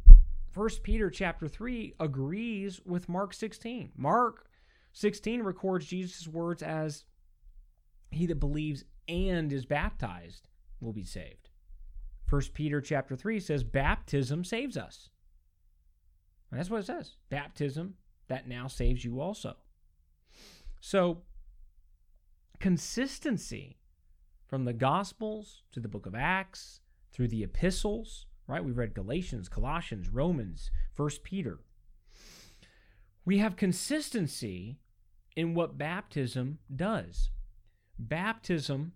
First 0.51 0.83
Peter 0.83 1.09
chapter 1.09 1.47
3 1.47 1.95
agrees 2.01 2.81
with 2.85 3.09
Mark 3.09 3.33
16. 3.33 3.93
Mark 3.97 4.51
16 4.93 5.41
records 5.41 5.87
Jesus' 5.87 6.27
words 6.27 6.65
as 6.65 7.05
he 8.11 8.27
that 8.27 8.41
believes 8.41 8.83
and 9.07 9.53
is 9.53 9.65
baptized 9.65 10.49
will 10.81 10.93
be 10.93 11.05
saved. 11.05 11.49
First 12.27 12.55
Peter 12.55 12.81
chapter 12.81 13.15
3 13.15 13.39
says 13.39 13.63
baptism 13.63 14.43
saves 14.43 14.77
us. 14.77 15.11
And 16.51 16.59
that's 16.59 16.69
what 16.69 16.81
it 16.81 16.87
says. 16.87 17.15
Baptism 17.31 17.95
that 18.27 18.49
now 18.49 18.67
saves 18.67 19.05
you 19.05 19.21
also. 19.21 19.55
So 20.81 21.23
consistency 22.59 23.79
from 24.49 24.65
the 24.65 24.73
Gospels 24.73 25.63
to 25.71 25.79
the 25.79 25.87
book 25.87 26.07
of 26.07 26.17
Acts 26.17 26.81
through 27.13 27.29
the 27.29 27.45
epistles, 27.45 28.27
right? 28.47 28.65
We've 28.65 28.79
read 28.79 28.95
Galatians, 28.95 29.49
Colossians, 29.49 30.09
Romans, 30.09 30.71
First 30.95 31.23
Peter. 31.23 31.61
We 33.25 33.39
have 33.39 33.57
consistency 33.57 34.79
in 35.37 35.55
what 35.55 35.79
baptism 35.79 36.59
does. 36.75 37.31
Baptism 37.99 38.93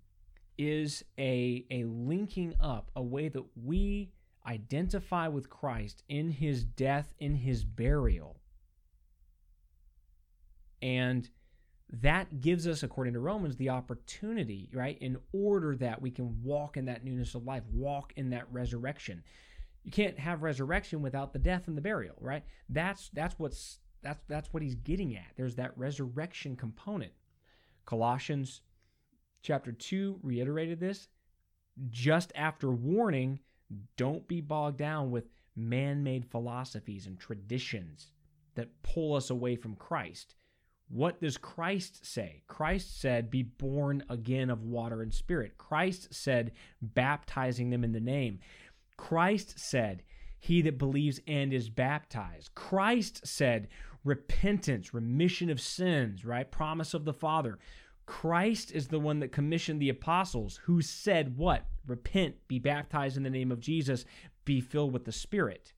is 0.59 1.05
a, 1.19 1.65
a 1.71 1.85
linking 1.85 2.55
up, 2.61 2.91
a 2.97 3.03
way 3.03 3.29
that 3.29 3.45
we 3.63 4.11
identify 4.47 5.29
with 5.29 5.51
Christ 5.51 6.03
in 6.09 6.31
his 6.31 6.65
death, 6.65 7.15
in 7.19 7.35
his 7.35 7.65
burial. 7.65 8.41
And 10.83 11.29
that 11.91 12.41
gives 12.41 12.67
us, 12.67 12.83
according 12.83 13.15
to 13.15 13.21
Romans, 13.21 13.57
the 13.57 13.71
opportunity, 13.71 14.69
right, 14.73 14.99
in 15.01 15.19
order 15.33 15.77
that 15.77 16.03
we 16.03 16.11
can 16.11 16.43
walk 16.43 16.77
in 16.77 16.87
that 16.87 17.05
newness 17.05 17.35
of 17.35 17.45
life, 17.45 17.63
walk 17.73 18.13
in 18.17 18.31
that 18.31 18.47
resurrection. 18.51 19.23
You 19.85 19.93
can't 19.93 20.19
have 20.19 20.43
resurrection 20.43 21.01
without 21.01 21.33
the 21.33 21.39
death 21.39 21.69
and 21.69 21.77
the 21.77 21.83
burial, 21.83 22.17
right? 22.21 22.43
That's 22.69 23.09
that's 23.11 23.39
what's 23.39 23.79
that's 24.03 24.21
that's 24.27 24.53
what 24.53 24.63
he's 24.65 24.75
getting 24.75 25.17
at. 25.17 25.31
There's 25.37 25.55
that 25.57 25.79
resurrection 25.79 26.57
component. 26.57 27.13
Colossians 27.85 28.63
chapter 29.43 29.71
2 29.71 30.19
reiterated 30.23 30.81
this 30.81 31.07
just 31.91 32.33
after 32.35 32.71
warning, 32.71 33.39
don't 33.97 34.27
be 34.27 34.41
bogged 34.41 34.79
down 34.79 35.11
with 35.11 35.29
man-made 35.55 36.27
philosophies 36.27 37.07
and 37.07 37.19
traditions 37.19 38.13
that 38.55 38.83
pull 38.83 39.15
us 39.15 39.31
away 39.31 39.57
from 39.57 39.77
Christ. 39.77 40.35
What 40.89 41.21
does 41.21 41.37
Christ 41.37 42.07
say? 42.07 42.43
Christ 42.47 43.01
said, 43.01 43.31
Be 43.31 43.43
born 43.43 44.05
again 44.09 44.51
of 44.51 44.63
water 44.63 45.03
and 45.03 45.13
spirit. 45.13 45.59
Christ 45.59 46.15
said, 46.15 46.53
baptizing 46.81 47.71
them 47.71 47.83
in 47.83 47.93
the 47.93 48.01
name. 48.01 48.39
Christ 48.97 49.59
said, 49.59 50.03
He 50.39 50.63
that 50.63 50.79
believes 50.79 51.21
and 51.27 51.53
is 51.53 51.69
baptized. 51.69 52.55
Christ 52.55 53.27
said, 53.27 53.69
repentance, 54.07 54.95
remission 54.95 55.51
of 55.51 55.61
sins, 55.61 56.25
right? 56.25 56.51
Promise 56.51 56.95
of 56.95 57.05
the 57.05 57.13
Father. 57.13 57.59
Christ 58.07 58.71
is 58.71 58.87
the 58.87 59.01
one 59.01 59.19
that 59.19 59.33
commissioned 59.33 59.83
the 59.83 59.89
apostles 59.89 60.61
who 60.65 60.81
said, 60.81 61.37
What? 61.37 61.67
Repent, 61.87 62.37
be 62.47 62.59
baptized 62.59 63.17
in 63.17 63.25
the 63.25 63.31
name 63.31 63.51
of 63.51 63.61
Jesus, 63.61 64.05
be 64.45 64.61
filled 64.61 64.93
with 64.93 65.05
the 65.05 65.13
Spirit. 65.13 65.73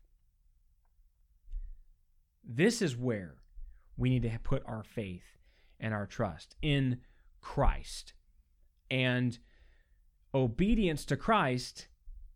This 2.44 2.80
is 2.82 2.97
where 2.97 3.38
we 3.99 4.09
need 4.09 4.23
to 4.23 4.39
put 4.43 4.62
our 4.65 4.83
faith 4.83 5.37
and 5.79 5.93
our 5.93 6.07
trust 6.07 6.57
in 6.62 7.01
Christ. 7.41 8.15
And 8.91 9.39
obedience 10.35 11.05
to 11.07 11.16
Christ 11.16 11.89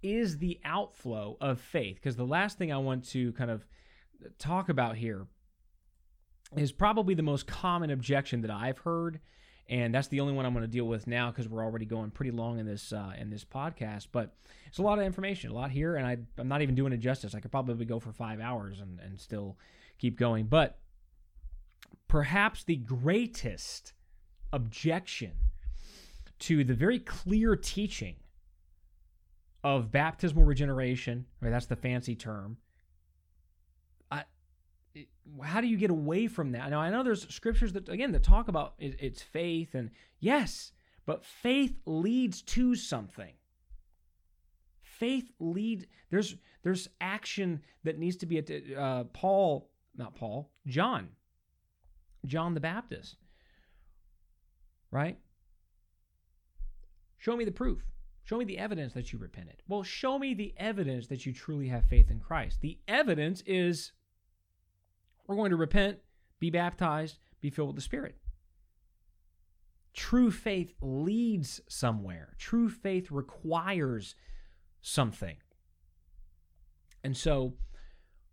is 0.02 0.38
the 0.38 0.60
outflow 0.64 1.38
of 1.40 1.60
faith. 1.60 1.94
Because 1.96 2.16
the 2.16 2.26
last 2.26 2.58
thing 2.58 2.72
I 2.72 2.78
want 2.78 3.08
to 3.10 3.32
kind 3.32 3.50
of 3.50 3.64
talk 4.38 4.68
about 4.68 4.96
here 4.96 5.26
is 6.56 6.72
probably 6.72 7.14
the 7.14 7.22
most 7.22 7.46
common 7.46 7.90
objection 7.90 8.42
that 8.42 8.50
I've 8.50 8.78
heard. 8.78 9.20
And 9.68 9.94
that's 9.94 10.08
the 10.08 10.20
only 10.20 10.34
one 10.34 10.44
I'm 10.44 10.52
going 10.52 10.64
to 10.64 10.68
deal 10.68 10.84
with 10.84 11.06
now 11.06 11.30
because 11.30 11.48
we're 11.48 11.64
already 11.64 11.86
going 11.86 12.10
pretty 12.10 12.32
long 12.32 12.58
in 12.58 12.66
this 12.66 12.92
uh, 12.92 13.12
in 13.16 13.30
this 13.30 13.44
podcast. 13.44 14.08
But 14.10 14.34
it's 14.66 14.78
a 14.78 14.82
lot 14.82 14.98
of 14.98 15.04
information, 15.04 15.50
a 15.50 15.54
lot 15.54 15.70
here, 15.70 15.94
and 15.96 16.04
I, 16.04 16.18
I'm 16.36 16.48
not 16.48 16.62
even 16.62 16.74
doing 16.74 16.92
it 16.92 16.98
justice. 16.98 17.34
I 17.34 17.40
could 17.40 17.52
probably 17.52 17.86
go 17.86 18.00
for 18.00 18.12
five 18.12 18.40
hours 18.40 18.80
and, 18.80 18.98
and 18.98 19.18
still 19.18 19.56
keep 19.98 20.18
going. 20.18 20.46
But 20.46 20.81
perhaps 22.08 22.64
the 22.64 22.76
greatest 22.76 23.92
objection 24.52 25.32
to 26.40 26.64
the 26.64 26.74
very 26.74 26.98
clear 26.98 27.56
teaching 27.56 28.16
of 29.64 29.92
baptismal 29.92 30.44
regeneration, 30.44 31.26
right? 31.40 31.50
That's 31.50 31.66
the 31.66 31.76
fancy 31.76 32.16
term. 32.16 32.56
How 35.42 35.60
do 35.60 35.66
you 35.66 35.76
get 35.76 35.90
away 35.90 36.26
from 36.26 36.52
that? 36.52 36.68
Now 36.70 36.80
I 36.80 36.90
know 36.90 37.02
there's 37.02 37.32
scriptures 37.34 37.72
that 37.72 37.88
again 37.88 38.12
that 38.12 38.22
talk 38.22 38.48
about 38.48 38.74
it, 38.78 38.96
it's 39.00 39.22
faith, 39.22 39.74
and 39.74 39.90
yes, 40.20 40.72
but 41.06 41.24
faith 41.24 41.78
leads 41.86 42.42
to 42.42 42.74
something. 42.74 43.32
Faith 44.82 45.30
lead 45.40 45.86
there's 46.10 46.36
there's 46.62 46.88
action 47.00 47.62
that 47.84 47.98
needs 47.98 48.16
to 48.16 48.26
be 48.26 48.42
uh, 48.76 49.04
Paul, 49.04 49.70
not 49.96 50.14
Paul, 50.14 50.50
John 50.66 51.08
John 52.26 52.54
the 52.54 52.60
Baptist. 52.60 53.16
Right? 54.90 55.18
Show 57.18 57.36
me 57.36 57.44
the 57.44 57.52
proof. 57.52 57.82
Show 58.24 58.38
me 58.38 58.44
the 58.44 58.58
evidence 58.58 58.92
that 58.92 59.12
you 59.12 59.18
repented. 59.18 59.62
Well, 59.66 59.82
show 59.82 60.18
me 60.18 60.34
the 60.34 60.54
evidence 60.56 61.08
that 61.08 61.26
you 61.26 61.32
truly 61.32 61.68
have 61.68 61.84
faith 61.86 62.10
in 62.10 62.20
Christ. 62.20 62.60
The 62.60 62.78
evidence 62.86 63.42
is 63.46 63.92
we're 65.26 65.36
going 65.36 65.50
to 65.50 65.56
repent, 65.56 65.98
be 66.38 66.50
baptized, 66.50 67.18
be 67.40 67.50
filled 67.50 67.68
with 67.68 67.76
the 67.76 67.82
Spirit. 67.82 68.16
True 69.94 70.30
faith 70.30 70.72
leads 70.80 71.60
somewhere, 71.68 72.34
true 72.38 72.68
faith 72.68 73.10
requires 73.10 74.14
something. 74.80 75.36
And 77.04 77.16
so 77.16 77.54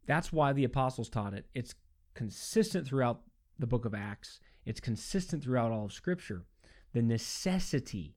that's 0.05 0.31
why 0.31 0.53
the 0.53 0.63
apostles 0.63 1.09
taught 1.09 1.33
it. 1.33 1.45
It's 1.53 1.75
consistent 2.13 2.87
throughout 2.87 3.21
the 3.59 3.67
book 3.67 3.85
of 3.85 3.93
Acts. 3.93 4.39
It's 4.65 4.79
consistent 4.79 5.43
throughout 5.43 5.71
all 5.71 5.85
of 5.85 5.93
Scripture. 5.93 6.45
The 6.93 7.01
necessity 7.01 8.15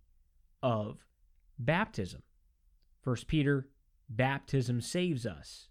of 0.62 1.05
baptism. 1.59 2.23
First 3.02 3.27
Peter, 3.27 3.69
baptism 4.09 4.81
saves 4.81 5.27
us. 5.27 5.69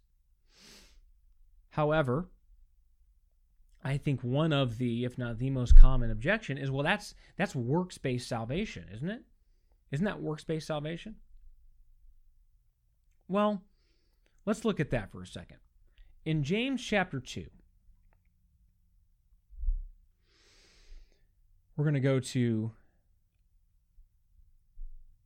However, 1.71 2.29
I 3.83 3.97
think 3.97 4.21
one 4.21 4.53
of 4.53 4.77
the, 4.77 5.05
if 5.05 5.17
not 5.17 5.39
the 5.39 5.49
most 5.49 5.75
common 5.75 6.11
objection 6.11 6.57
is, 6.57 6.69
well, 6.69 6.83
that's 6.83 7.15
that's 7.37 7.55
works-based 7.55 8.27
salvation, 8.27 8.85
isn't 8.93 9.09
it? 9.09 9.23
Isn't 9.91 10.05
that 10.05 10.21
works-based 10.21 10.67
salvation? 10.67 11.15
Well, 13.27 13.63
let's 14.45 14.65
look 14.65 14.79
at 14.79 14.91
that 14.91 15.11
for 15.11 15.21
a 15.21 15.27
second. 15.27 15.57
In 16.25 16.43
James 16.43 16.83
chapter 16.83 17.19
2, 17.19 17.47
We're 21.81 21.85
going 21.85 21.95
to 21.95 21.99
go 21.99 22.19
to 22.19 22.71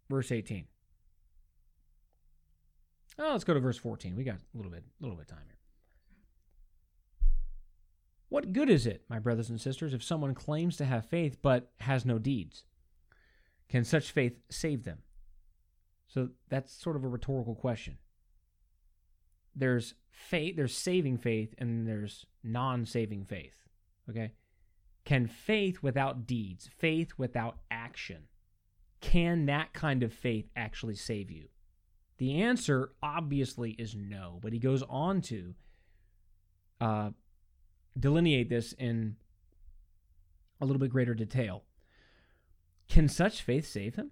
verse 0.09 0.31
18. 0.31 0.63
Oh, 3.19 3.31
let's 3.33 3.43
go 3.43 3.53
to 3.53 3.59
verse 3.59 3.77
14. 3.77 4.15
We 4.15 4.23
got 4.23 4.35
a 4.35 4.57
little 4.57 4.71
bit, 4.71 4.85
a 4.85 5.03
little 5.03 5.17
bit 5.17 5.23
of 5.23 5.35
time 5.35 5.43
here. 5.47 5.57
What 8.29 8.53
good 8.53 8.69
is 8.69 8.87
it, 8.87 9.03
my 9.09 9.19
brothers 9.19 9.49
and 9.49 9.59
sisters, 9.59 9.93
if 9.93 10.01
someone 10.01 10.33
claims 10.33 10.77
to 10.77 10.85
have 10.85 11.05
faith 11.05 11.39
but 11.41 11.73
has 11.81 12.05
no 12.05 12.19
deeds? 12.19 12.63
Can 13.67 13.83
such 13.83 14.13
faith 14.13 14.39
save 14.49 14.85
them? 14.85 14.99
So 16.07 16.29
that's 16.47 16.71
sort 16.73 16.95
of 16.95 17.03
a 17.03 17.09
rhetorical 17.09 17.55
question. 17.55 17.97
There's 19.53 19.95
faith, 20.09 20.55
there's 20.55 20.73
saving 20.73 21.17
faith, 21.17 21.53
and 21.57 21.85
there's 21.85 22.25
non-saving 22.45 23.25
faith. 23.25 23.55
Okay? 24.09 24.31
Can 25.05 25.27
faith 25.27 25.83
without 25.83 26.25
deeds, 26.25 26.67
faith 26.75 27.13
without 27.17 27.59
action, 27.69 28.23
can 29.01 29.45
that 29.45 29.71
kind 29.71 30.01
of 30.01 30.11
faith 30.11 30.49
actually 30.55 30.95
save 30.95 31.29
you? 31.29 31.49
The 32.17 32.41
answer 32.41 32.91
obviously 33.03 33.71
is 33.71 33.95
no, 33.95 34.39
but 34.41 34.51
he 34.51 34.59
goes 34.59 34.83
on 34.89 35.21
to 35.21 35.53
uh, 36.81 37.09
delineate 37.97 38.49
this 38.49 38.73
in 38.73 39.17
a 40.59 40.65
little 40.65 40.79
bit 40.79 40.89
greater 40.89 41.13
detail. 41.13 41.63
Can 42.87 43.07
such 43.07 43.43
faith 43.43 43.67
save 43.67 43.95
him? 43.95 44.11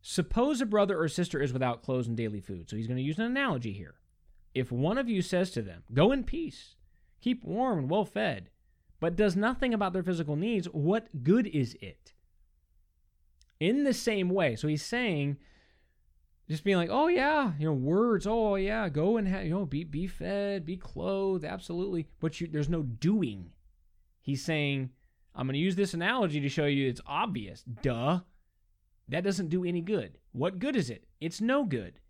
Suppose 0.00 0.60
a 0.60 0.66
brother 0.66 0.98
or 0.98 1.08
sister 1.08 1.40
is 1.40 1.52
without 1.52 1.82
clothes 1.82 2.08
and 2.08 2.16
daily 2.16 2.40
food. 2.40 2.70
So 2.70 2.76
he's 2.76 2.86
going 2.86 2.96
to 2.96 3.02
use 3.02 3.18
an 3.18 3.24
analogy 3.24 3.72
here. 3.72 3.96
If 4.54 4.72
one 4.72 4.98
of 4.98 5.08
you 5.08 5.22
says 5.22 5.50
to 5.52 5.62
them, 5.62 5.82
Go 5.92 6.10
in 6.10 6.24
peace, 6.24 6.76
keep 7.20 7.44
warm 7.44 7.78
and 7.78 7.90
well 7.90 8.04
fed, 8.04 8.50
but 9.00 9.16
does 9.16 9.36
nothing 9.36 9.72
about 9.72 9.92
their 9.92 10.02
physical 10.02 10.36
needs, 10.36 10.66
what 10.66 11.22
good 11.22 11.46
is 11.46 11.76
it? 11.80 12.12
In 13.60 13.84
the 13.84 13.94
same 13.94 14.28
way, 14.28 14.56
so 14.56 14.68
he's 14.68 14.84
saying, 14.84 15.36
just 16.48 16.64
being 16.64 16.76
like, 16.76 16.90
oh 16.90 17.08
yeah, 17.08 17.52
you 17.58 17.66
know, 17.66 17.74
words, 17.74 18.26
oh 18.26 18.54
yeah, 18.54 18.88
go 18.88 19.16
and 19.16 19.28
have, 19.28 19.44
you 19.44 19.50
know, 19.50 19.66
be 19.66 19.84
be 19.84 20.06
fed, 20.06 20.64
be 20.64 20.76
clothed, 20.76 21.44
absolutely, 21.44 22.06
but 22.20 22.40
you, 22.40 22.46
there's 22.46 22.68
no 22.68 22.82
doing. 22.82 23.50
He's 24.20 24.44
saying, 24.44 24.90
I'm 25.34 25.46
going 25.46 25.54
to 25.54 25.60
use 25.60 25.76
this 25.76 25.94
analogy 25.94 26.40
to 26.40 26.48
show 26.48 26.66
you 26.66 26.88
it's 26.88 27.00
obvious. 27.06 27.62
Duh. 27.62 28.20
That 29.08 29.24
doesn't 29.24 29.48
do 29.48 29.64
any 29.64 29.80
good. 29.80 30.18
What 30.32 30.58
good 30.58 30.76
is 30.76 30.90
it? 30.90 31.04
It's 31.20 31.40
no 31.40 31.64
good. 31.64 32.00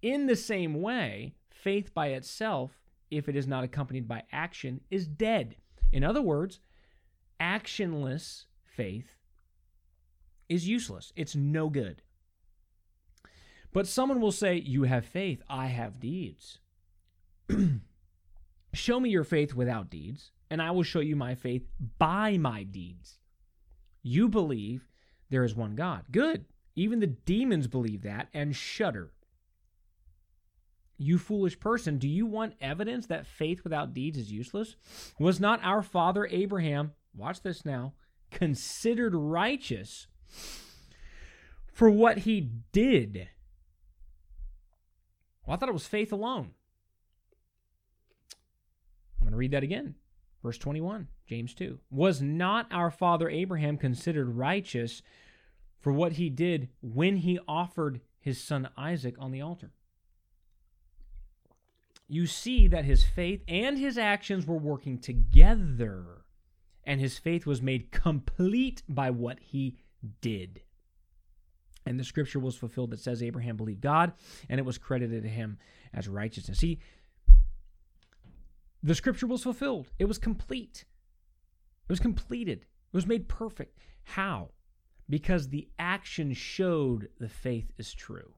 In 0.00 0.26
the 0.26 0.36
same 0.36 0.80
way, 0.80 1.34
faith 1.50 1.92
by 1.92 2.08
itself, 2.08 2.70
if 3.10 3.28
it 3.28 3.36
is 3.36 3.46
not 3.46 3.64
accompanied 3.64 4.08
by 4.08 4.22
action, 4.32 4.80
is 4.90 5.06
dead. 5.06 5.56
In 5.92 6.04
other 6.04 6.22
words, 6.22 6.60
actionless 7.40 8.44
faith 8.64 9.16
is 10.48 10.68
useless. 10.68 11.12
It's 11.16 11.36
no 11.36 11.68
good. 11.68 12.02
But 13.72 13.86
someone 13.86 14.20
will 14.20 14.32
say, 14.32 14.56
You 14.56 14.84
have 14.84 15.04
faith, 15.04 15.42
I 15.48 15.66
have 15.66 16.00
deeds. 16.00 16.58
show 18.72 19.00
me 19.00 19.10
your 19.10 19.24
faith 19.24 19.54
without 19.54 19.90
deeds, 19.90 20.30
and 20.50 20.62
I 20.62 20.70
will 20.70 20.82
show 20.82 21.00
you 21.00 21.16
my 21.16 21.34
faith 21.34 21.66
by 21.98 22.38
my 22.38 22.62
deeds. 22.62 23.18
You 24.02 24.28
believe 24.28 24.88
there 25.30 25.44
is 25.44 25.54
one 25.54 25.74
God. 25.74 26.04
Good. 26.10 26.46
Even 26.76 27.00
the 27.00 27.06
demons 27.08 27.66
believe 27.66 28.02
that 28.02 28.28
and 28.32 28.54
shudder. 28.54 29.12
You 30.98 31.16
foolish 31.16 31.58
person, 31.60 31.98
do 31.98 32.08
you 32.08 32.26
want 32.26 32.54
evidence 32.60 33.06
that 33.06 33.26
faith 33.26 33.62
without 33.62 33.94
deeds 33.94 34.18
is 34.18 34.32
useless? 34.32 34.74
Was 35.20 35.38
not 35.38 35.60
our 35.62 35.82
father 35.82 36.26
Abraham, 36.26 36.92
watch 37.14 37.40
this 37.42 37.64
now, 37.64 37.94
considered 38.32 39.14
righteous 39.14 40.08
for 41.72 41.88
what 41.88 42.18
he 42.18 42.50
did? 42.72 43.28
Well, 45.46 45.54
I 45.54 45.58
thought 45.58 45.68
it 45.68 45.72
was 45.72 45.86
faith 45.86 46.12
alone. 46.12 46.50
I'm 49.20 49.26
going 49.26 49.30
to 49.30 49.36
read 49.36 49.52
that 49.52 49.62
again. 49.62 49.94
Verse 50.42 50.58
21, 50.58 51.06
James 51.26 51.54
2. 51.54 51.78
Was 51.90 52.20
not 52.20 52.66
our 52.72 52.90
father 52.90 53.28
Abraham 53.28 53.76
considered 53.76 54.36
righteous 54.36 55.00
for 55.78 55.92
what 55.92 56.12
he 56.14 56.28
did 56.28 56.68
when 56.80 57.18
he 57.18 57.38
offered 57.46 58.00
his 58.18 58.42
son 58.42 58.68
Isaac 58.76 59.14
on 59.18 59.30
the 59.30 59.40
altar? 59.40 59.70
You 62.08 62.26
see 62.26 62.66
that 62.68 62.86
his 62.86 63.04
faith 63.04 63.42
and 63.46 63.78
his 63.78 63.98
actions 63.98 64.46
were 64.46 64.56
working 64.56 64.98
together, 64.98 66.24
and 66.84 67.00
his 67.00 67.18
faith 67.18 67.46
was 67.46 67.60
made 67.60 67.92
complete 67.92 68.82
by 68.88 69.10
what 69.10 69.38
he 69.40 69.76
did. 70.22 70.62
And 71.84 72.00
the 72.00 72.04
scripture 72.04 72.40
was 72.40 72.56
fulfilled 72.56 72.90
that 72.90 73.00
says 73.00 73.22
Abraham 73.22 73.56
believed 73.56 73.82
God, 73.82 74.12
and 74.48 74.58
it 74.58 74.64
was 74.64 74.78
credited 74.78 75.22
to 75.22 75.28
him 75.28 75.58
as 75.92 76.08
righteousness. 76.08 76.58
See, 76.58 76.80
the 78.82 78.94
scripture 78.94 79.26
was 79.26 79.42
fulfilled, 79.42 79.90
it 79.98 80.06
was 80.06 80.18
complete, 80.18 80.84
it 81.88 81.92
was 81.92 82.00
completed, 82.00 82.60
it 82.60 82.96
was 82.96 83.06
made 83.06 83.28
perfect. 83.28 83.78
How? 84.04 84.50
Because 85.10 85.48
the 85.48 85.68
action 85.78 86.32
showed 86.32 87.08
the 87.18 87.28
faith 87.28 87.72
is 87.76 87.92
true. 87.92 88.34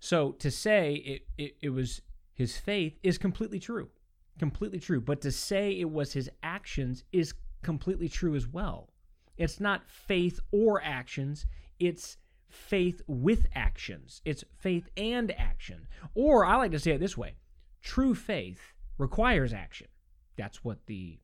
So 0.00 0.32
to 0.32 0.50
say 0.50 0.94
it, 0.94 1.22
it, 1.36 1.56
it 1.60 1.70
was 1.70 2.00
his 2.40 2.56
faith 2.56 2.98
is 3.02 3.18
completely 3.18 3.60
true. 3.60 3.90
Completely 4.38 4.80
true. 4.80 4.98
But 4.98 5.20
to 5.20 5.30
say 5.30 5.72
it 5.72 5.90
was 5.90 6.14
his 6.14 6.30
actions 6.42 7.04
is 7.12 7.34
completely 7.62 8.08
true 8.08 8.34
as 8.34 8.48
well. 8.48 8.88
It's 9.36 9.60
not 9.60 9.86
faith 9.86 10.40
or 10.50 10.82
actions, 10.82 11.44
it's 11.78 12.16
faith 12.48 13.02
with 13.06 13.46
actions. 13.54 14.22
It's 14.24 14.42
faith 14.58 14.88
and 14.96 15.30
action. 15.32 15.86
Or 16.14 16.46
I 16.46 16.56
like 16.56 16.70
to 16.70 16.78
say 16.78 16.92
it 16.92 16.98
this 17.00 17.18
way 17.18 17.34
true 17.82 18.14
faith 18.14 18.72
requires 18.96 19.52
action. 19.52 19.88
That's 20.36 20.64
what 20.64 20.86
the 20.86 21.18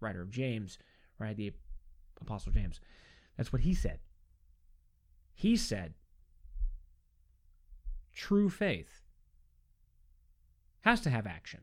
writer 0.00 0.22
of 0.22 0.30
James, 0.30 0.78
right? 1.18 1.36
The 1.36 1.52
Apostle 2.22 2.52
James, 2.52 2.80
that's 3.36 3.52
what 3.52 3.60
he 3.60 3.74
said. 3.74 3.98
He 5.34 5.58
said, 5.58 5.92
true 8.14 8.48
faith 8.48 9.03
has 10.84 11.00
to 11.00 11.10
have 11.10 11.26
action. 11.26 11.60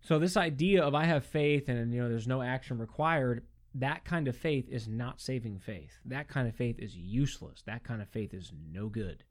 So 0.00 0.18
this 0.18 0.36
idea 0.36 0.82
of 0.82 0.94
I 0.94 1.04
have 1.04 1.24
faith 1.24 1.68
and 1.68 1.92
you 1.92 2.00
know 2.00 2.08
there's 2.08 2.28
no 2.28 2.42
action 2.42 2.78
required, 2.78 3.44
that 3.74 4.04
kind 4.04 4.28
of 4.28 4.36
faith 4.36 4.68
is 4.68 4.86
not 4.86 5.20
saving 5.20 5.58
faith. 5.58 5.98
That 6.04 6.28
kind 6.28 6.48
of 6.48 6.54
faith 6.54 6.78
is 6.78 6.96
useless. 6.96 7.62
That 7.66 7.82
kind 7.82 8.02
of 8.02 8.08
faith 8.08 8.34
is 8.34 8.52
no 8.72 8.88
good. 8.88 9.24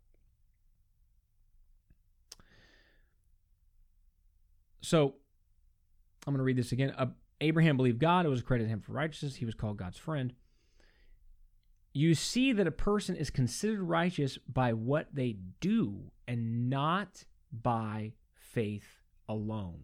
So 4.82 5.16
I'm 6.26 6.34
going 6.34 6.40
to 6.40 6.44
read 6.44 6.58
this 6.58 6.72
again. 6.72 6.94
Uh, 6.98 7.08
Abraham 7.40 7.78
believed 7.78 8.00
God, 8.00 8.26
it 8.26 8.30
was 8.30 8.42
credited 8.42 8.70
him 8.70 8.82
for 8.82 8.92
righteousness. 8.92 9.36
He 9.36 9.46
was 9.46 9.56
called 9.56 9.78
God's 9.78 9.98
friend. 9.98 10.34
You 11.94 12.16
see 12.16 12.52
that 12.54 12.68
a 12.68 12.72
person 12.72 13.16
is 13.16 13.30
considered 13.30 13.82
righteous 13.82 14.38
by 14.48 14.74
what 14.74 15.08
they 15.14 15.38
do 15.60 16.12
and 16.28 16.70
not 16.70 17.26
by 17.52 18.14
faith 18.34 19.02
alone. 19.28 19.84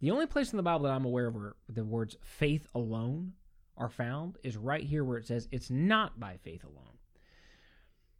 The 0.00 0.10
only 0.10 0.26
place 0.26 0.52
in 0.52 0.56
the 0.56 0.62
Bible 0.62 0.84
that 0.84 0.92
I'm 0.92 1.04
aware 1.04 1.28
of 1.28 1.34
where 1.34 1.56
the 1.68 1.84
words 1.84 2.16
faith 2.20 2.66
alone 2.74 3.32
are 3.76 3.88
found 3.88 4.38
is 4.42 4.56
right 4.56 4.84
here 4.84 5.04
where 5.04 5.18
it 5.18 5.26
says 5.26 5.48
it's 5.50 5.70
not 5.70 6.20
by 6.20 6.36
faith 6.36 6.64
alone. 6.64 6.98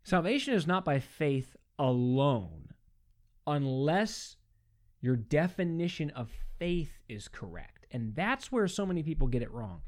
Salvation 0.03 0.55
is 0.55 0.67
not 0.67 0.85
by 0.85 0.99
faith 0.99 1.57
alone 1.79 2.69
unless 3.47 4.37
your 5.01 5.17
definition 5.17 6.11
of 6.11 6.31
faith 6.59 6.99
is 7.09 7.29
correct. 7.29 7.87
And 7.91 8.15
that's 8.15 8.51
where 8.51 8.67
so 8.69 8.87
many 8.87 9.03
people 9.03 9.29
get 9.29 9.43
it 9.43 9.53
wrong. 9.53 9.83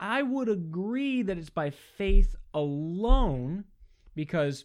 I 0.00 0.22
would 0.22 0.48
agree 0.48 1.22
that 1.22 1.38
it's 1.38 1.50
by 1.50 1.70
faith 1.70 2.34
alone 2.52 3.64
because 4.14 4.64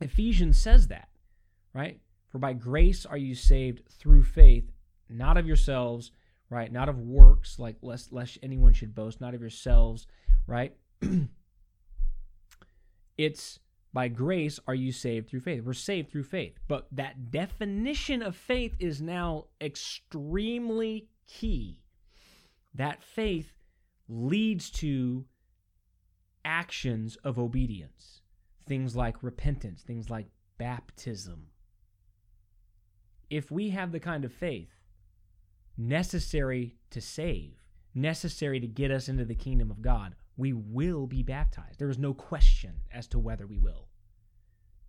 Ephesians 0.00 0.58
says 0.58 0.88
that, 0.88 1.08
right? 1.72 2.00
For 2.38 2.40
by 2.40 2.52
grace 2.52 3.04
are 3.04 3.16
you 3.16 3.34
saved 3.34 3.82
through 3.90 4.22
faith, 4.22 4.70
not 5.08 5.36
of 5.36 5.48
yourselves, 5.48 6.12
right? 6.50 6.70
Not 6.70 6.88
of 6.88 7.00
works, 7.00 7.58
like 7.58 7.74
lest, 7.82 8.12
lest 8.12 8.38
anyone 8.44 8.72
should 8.74 8.94
boast, 8.94 9.20
not 9.20 9.34
of 9.34 9.40
yourselves, 9.40 10.06
right? 10.46 10.76
it's 13.18 13.58
by 13.92 14.06
grace 14.06 14.60
are 14.68 14.74
you 14.76 14.92
saved 14.92 15.28
through 15.28 15.40
faith. 15.40 15.64
We're 15.64 15.72
saved 15.72 16.12
through 16.12 16.22
faith. 16.22 16.60
But 16.68 16.86
that 16.92 17.32
definition 17.32 18.22
of 18.22 18.36
faith 18.36 18.76
is 18.78 19.02
now 19.02 19.46
extremely 19.60 21.08
key. 21.26 21.80
That 22.72 23.02
faith 23.02 23.52
leads 24.08 24.70
to 24.70 25.24
actions 26.44 27.16
of 27.24 27.36
obedience, 27.36 28.20
things 28.64 28.94
like 28.94 29.24
repentance, 29.24 29.82
things 29.82 30.08
like 30.08 30.28
baptism, 30.56 31.48
if 33.30 33.50
we 33.50 33.70
have 33.70 33.92
the 33.92 34.00
kind 34.00 34.24
of 34.24 34.32
faith 34.32 34.70
necessary 35.76 36.76
to 36.90 37.00
save, 37.00 37.62
necessary 37.94 38.60
to 38.60 38.66
get 38.66 38.90
us 38.90 39.08
into 39.08 39.24
the 39.24 39.34
kingdom 39.34 39.70
of 39.70 39.82
God, 39.82 40.14
we 40.36 40.52
will 40.52 41.06
be 41.06 41.22
baptized. 41.22 41.78
There 41.78 41.90
is 41.90 41.98
no 41.98 42.14
question 42.14 42.76
as 42.92 43.06
to 43.08 43.18
whether 43.18 43.46
we 43.46 43.58
will. 43.58 43.88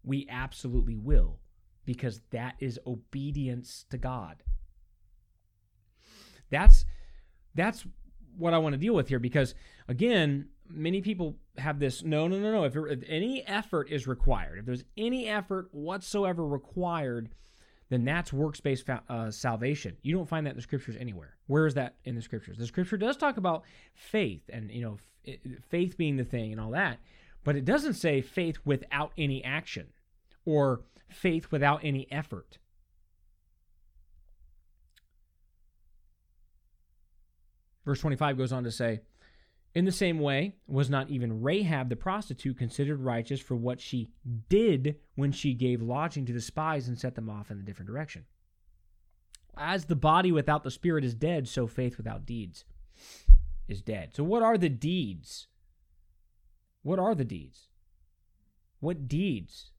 We 0.04 0.28
absolutely 0.30 0.96
will, 0.96 1.40
because 1.86 2.22
that 2.32 2.56
is 2.60 2.80
obedience 2.86 3.86
to 3.90 3.98
God. 3.98 4.44
That's 6.50 6.86
that's 7.56 7.86
what 8.38 8.54
I 8.54 8.58
want 8.58 8.74
to 8.74 8.78
deal 8.78 8.94
with 8.94 9.10
here 9.10 9.20
because 9.20 9.54
again, 9.88 10.50
many 10.68 11.02
people 11.02 11.36
have 11.58 11.80
this 11.80 12.04
no 12.04 12.28
no 12.28 12.40
no 12.40 12.52
no 12.52 12.64
if, 12.64 12.76
if 12.76 13.04
any 13.08 13.46
effort 13.46 13.90
is 13.90 14.08
required, 14.08 14.60
if 14.60 14.66
there's 14.66 14.84
any 14.98 15.28
effort 15.28 15.68
whatsoever 15.72 16.46
required 16.46 17.30
then 17.90 18.06
that's 18.06 18.32
workspace 18.32 18.86
based 18.86 18.90
uh, 19.10 19.32
salvation. 19.32 19.98
You 20.02 20.16
don't 20.16 20.30
find 20.30 20.46
that 20.46 20.52
in 20.52 20.56
the 20.56 20.62
scriptures 20.62 20.96
anywhere. 21.00 21.36
Where 21.48 21.66
is 21.66 21.74
that 21.74 21.96
in 22.06 22.16
the 22.16 22.22
scriptures? 22.22 22.58
The 22.58 22.68
scripture 22.68 22.98
does 22.98 23.18
talk 23.18 23.38
about 23.38 23.64
faith 23.94 24.44
and 24.50 24.72
you 24.72 24.82
know 24.82 24.98
f- 25.28 25.40
faith 25.70 25.98
being 25.98 26.18
the 26.18 26.24
thing 26.24 26.52
and 26.52 26.62
all 26.62 26.72
that, 26.72 27.00
but 27.44 27.56
it 27.56 27.66
doesn't 27.66 27.96
say 27.96 28.22
faith 28.22 28.60
without 28.64 29.12
any 29.18 29.44
action 29.44 29.88
or 30.46 30.82
faith 31.10 31.52
without 31.52 31.82
any 31.84 32.10
effort. 32.12 32.60
Verse 37.86 38.02
25 38.02 38.38
goes 38.38 38.52
on 38.52 38.64
to 38.66 38.72
say, 38.72 39.02
in 39.76 39.86
the 39.86 39.92
same 39.92 40.20
way, 40.20 40.56
was 40.68 40.90
not 40.90 41.10
even 41.10 41.42
Rahab 41.42 41.90
the 41.90 41.96
prostitute 41.96 42.58
considered 42.58 43.02
righteous 43.02 43.40
for 43.40 43.56
what 43.56 43.80
she 43.80 44.10
did 44.50 44.96
when 45.16 45.32
she 45.32 45.54
gave 45.54 45.82
lodging 45.82 46.26
to 46.26 46.34
the 46.34 46.42
spies 46.42 46.88
and 46.88 46.98
set 46.98 47.16
them 47.16 47.30
off 47.30 47.52
in 47.52 47.60
a 47.60 47.64
different 47.64 47.90
direction? 47.90 48.26
As 49.56 49.86
the 49.86 49.96
body 49.96 50.32
without 50.32 50.64
the 50.64 50.72
spirit 50.72 51.04
is 51.04 51.14
dead, 51.14 51.48
so 51.48 51.68
faith 51.68 51.98
without 51.98 52.26
deeds 52.26 52.66
is 53.68 53.82
dead. 53.82 54.16
So, 54.16 54.24
what 54.24 54.42
are 54.42 54.58
the 54.58 54.70
deeds? 54.70 55.48
What 56.82 56.98
are 56.98 57.14
the 57.14 57.26
deeds? 57.26 57.68
What 58.80 59.08
deeds 59.08 59.72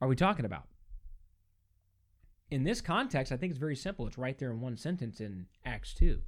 are 0.00 0.08
we 0.08 0.14
talking 0.14 0.44
about? 0.44 0.64
In 2.50 2.62
this 2.62 2.80
context, 2.80 3.32
I 3.32 3.36
think 3.36 3.50
it's 3.50 3.58
very 3.58 3.74
simple. 3.74 4.06
It's 4.06 4.18
right 4.18 4.38
there 4.38 4.52
in 4.52 4.60
one 4.60 4.76
sentence 4.76 5.20
in 5.20 5.46
Acts 5.64 5.94
2. 5.94 6.20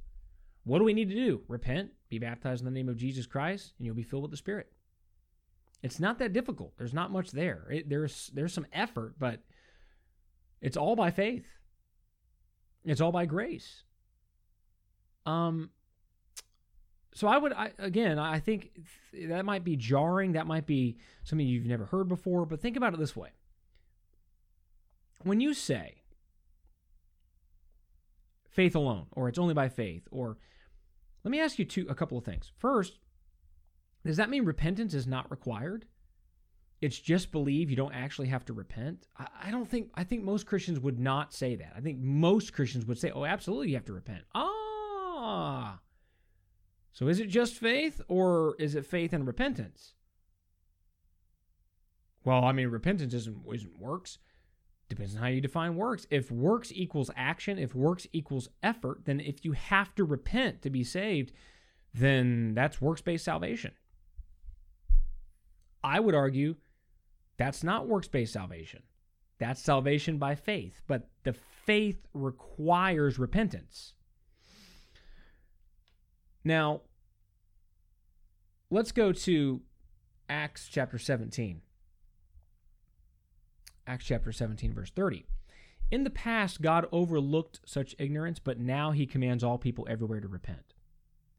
What 0.69 0.77
do 0.77 0.85
we 0.85 0.93
need 0.93 1.09
to 1.09 1.15
do? 1.15 1.41
Repent, 1.47 1.93
be 2.09 2.19
baptized 2.19 2.61
in 2.61 2.65
the 2.65 2.71
name 2.71 2.89
of 2.89 2.95
Jesus 2.95 3.25
Christ, 3.25 3.73
and 3.79 3.87
you'll 3.87 3.95
be 3.95 4.03
filled 4.03 4.21
with 4.21 4.29
the 4.29 4.37
Spirit. 4.37 4.71
It's 5.81 5.99
not 5.99 6.19
that 6.19 6.31
difficult. 6.31 6.77
There's 6.77 6.93
not 6.93 7.11
much 7.11 7.31
there. 7.31 7.65
It, 7.71 7.89
there's 7.89 8.29
there's 8.35 8.53
some 8.53 8.67
effort, 8.71 9.15
but 9.17 9.41
it's 10.61 10.77
all 10.77 10.95
by 10.95 11.09
faith. 11.09 11.47
It's 12.85 13.01
all 13.01 13.11
by 13.11 13.25
grace. 13.25 13.81
Um 15.25 15.71
so 17.15 17.27
I 17.27 17.39
would 17.39 17.51
I, 17.51 17.71
again, 17.79 18.19
I 18.19 18.39
think 18.39 18.69
that 19.27 19.45
might 19.45 19.63
be 19.63 19.75
jarring. 19.75 20.33
That 20.33 20.45
might 20.45 20.67
be 20.67 20.97
something 21.23 21.47
you've 21.47 21.65
never 21.65 21.85
heard 21.85 22.07
before. 22.07 22.45
But 22.45 22.61
think 22.61 22.77
about 22.77 22.93
it 22.93 22.99
this 22.99 23.15
way: 23.15 23.29
when 25.23 25.41
you 25.41 25.55
say 25.55 26.03
faith 28.51 28.75
alone, 28.75 29.07
or 29.13 29.29
it's 29.29 29.39
only 29.39 29.55
by 29.55 29.67
faith, 29.67 30.07
or 30.11 30.37
let 31.23 31.31
me 31.31 31.39
ask 31.39 31.59
you 31.59 31.65
two 31.65 31.85
a 31.89 31.95
couple 31.95 32.17
of 32.17 32.23
things. 32.23 32.51
First, 32.57 32.99
does 34.05 34.17
that 34.17 34.29
mean 34.29 34.45
repentance 34.45 34.93
is 34.93 35.07
not 35.07 35.29
required? 35.29 35.85
It's 36.81 36.97
just 36.97 37.31
believe 37.31 37.69
you 37.69 37.75
don't 37.75 37.93
actually 37.93 38.29
have 38.29 38.45
to 38.45 38.53
repent. 38.53 39.07
I, 39.17 39.27
I 39.45 39.51
don't 39.51 39.69
think 39.69 39.89
I 39.95 40.03
think 40.03 40.23
most 40.23 40.45
Christians 40.45 40.79
would 40.79 40.99
not 40.99 41.33
say 41.33 41.55
that. 41.55 41.73
I 41.75 41.81
think 41.81 41.99
most 41.99 42.53
Christians 42.53 42.85
would 42.85 42.97
say, 42.97 43.11
"Oh, 43.11 43.25
absolutely, 43.25 43.69
you 43.69 43.75
have 43.75 43.85
to 43.85 43.93
repent." 43.93 44.23
Ah, 44.33 45.79
so 46.93 47.07
is 47.07 47.19
it 47.19 47.27
just 47.27 47.55
faith 47.55 48.01
or 48.07 48.55
is 48.59 48.75
it 48.75 48.85
faith 48.85 49.13
and 49.13 49.27
repentance? 49.27 49.93
Well, 52.23 52.43
I 52.43 52.51
mean, 52.51 52.67
repentance 52.69 53.13
isn't, 53.13 53.37
isn't 53.53 53.79
works. 53.79 54.17
Depends 54.89 55.15
on 55.15 55.21
how 55.21 55.27
you 55.27 55.39
define 55.39 55.75
works. 55.75 56.07
If 56.09 56.31
works 56.31 56.71
equals 56.73 57.11
action, 57.15 57.59
if 57.59 57.75
works 57.75 58.07
equals 58.11 58.49
effort, 58.63 59.05
then 59.05 59.19
if 59.19 59.45
you 59.45 59.51
have 59.53 59.93
to 59.95 60.03
repent 60.03 60.63
to 60.63 60.71
be 60.71 60.83
saved, 60.83 61.31
then 61.93 62.53
that's 62.55 62.81
works 62.81 63.01
based 63.01 63.23
salvation. 63.23 63.71
I 65.83 65.99
would 65.99 66.15
argue 66.15 66.55
that's 67.37 67.63
not 67.63 67.87
works 67.87 68.07
based 68.07 68.33
salvation. 68.33 68.81
That's 69.37 69.61
salvation 69.61 70.17
by 70.17 70.35
faith, 70.35 70.81
but 70.87 71.07
the 71.23 71.33
faith 71.33 72.05
requires 72.13 73.17
repentance. 73.17 73.93
Now, 76.43 76.81
let's 78.69 78.91
go 78.91 79.13
to 79.13 79.61
Acts 80.27 80.67
chapter 80.69 80.97
17. 80.97 81.61
Acts 83.89 84.05
chapter 84.05 84.31
17, 84.31 84.71
verse 84.71 84.91
30. 84.91 85.25
In 85.89 86.03
the 86.03 86.11
past, 86.11 86.61
God 86.61 86.85
overlooked 86.91 87.59
such 87.65 87.95
ignorance, 87.97 88.37
but 88.37 88.59
now 88.59 88.91
he 88.91 89.07
commands 89.07 89.43
all 89.43 89.57
people 89.57 89.87
everywhere 89.89 90.19
to 90.19 90.27
repent. 90.27 90.75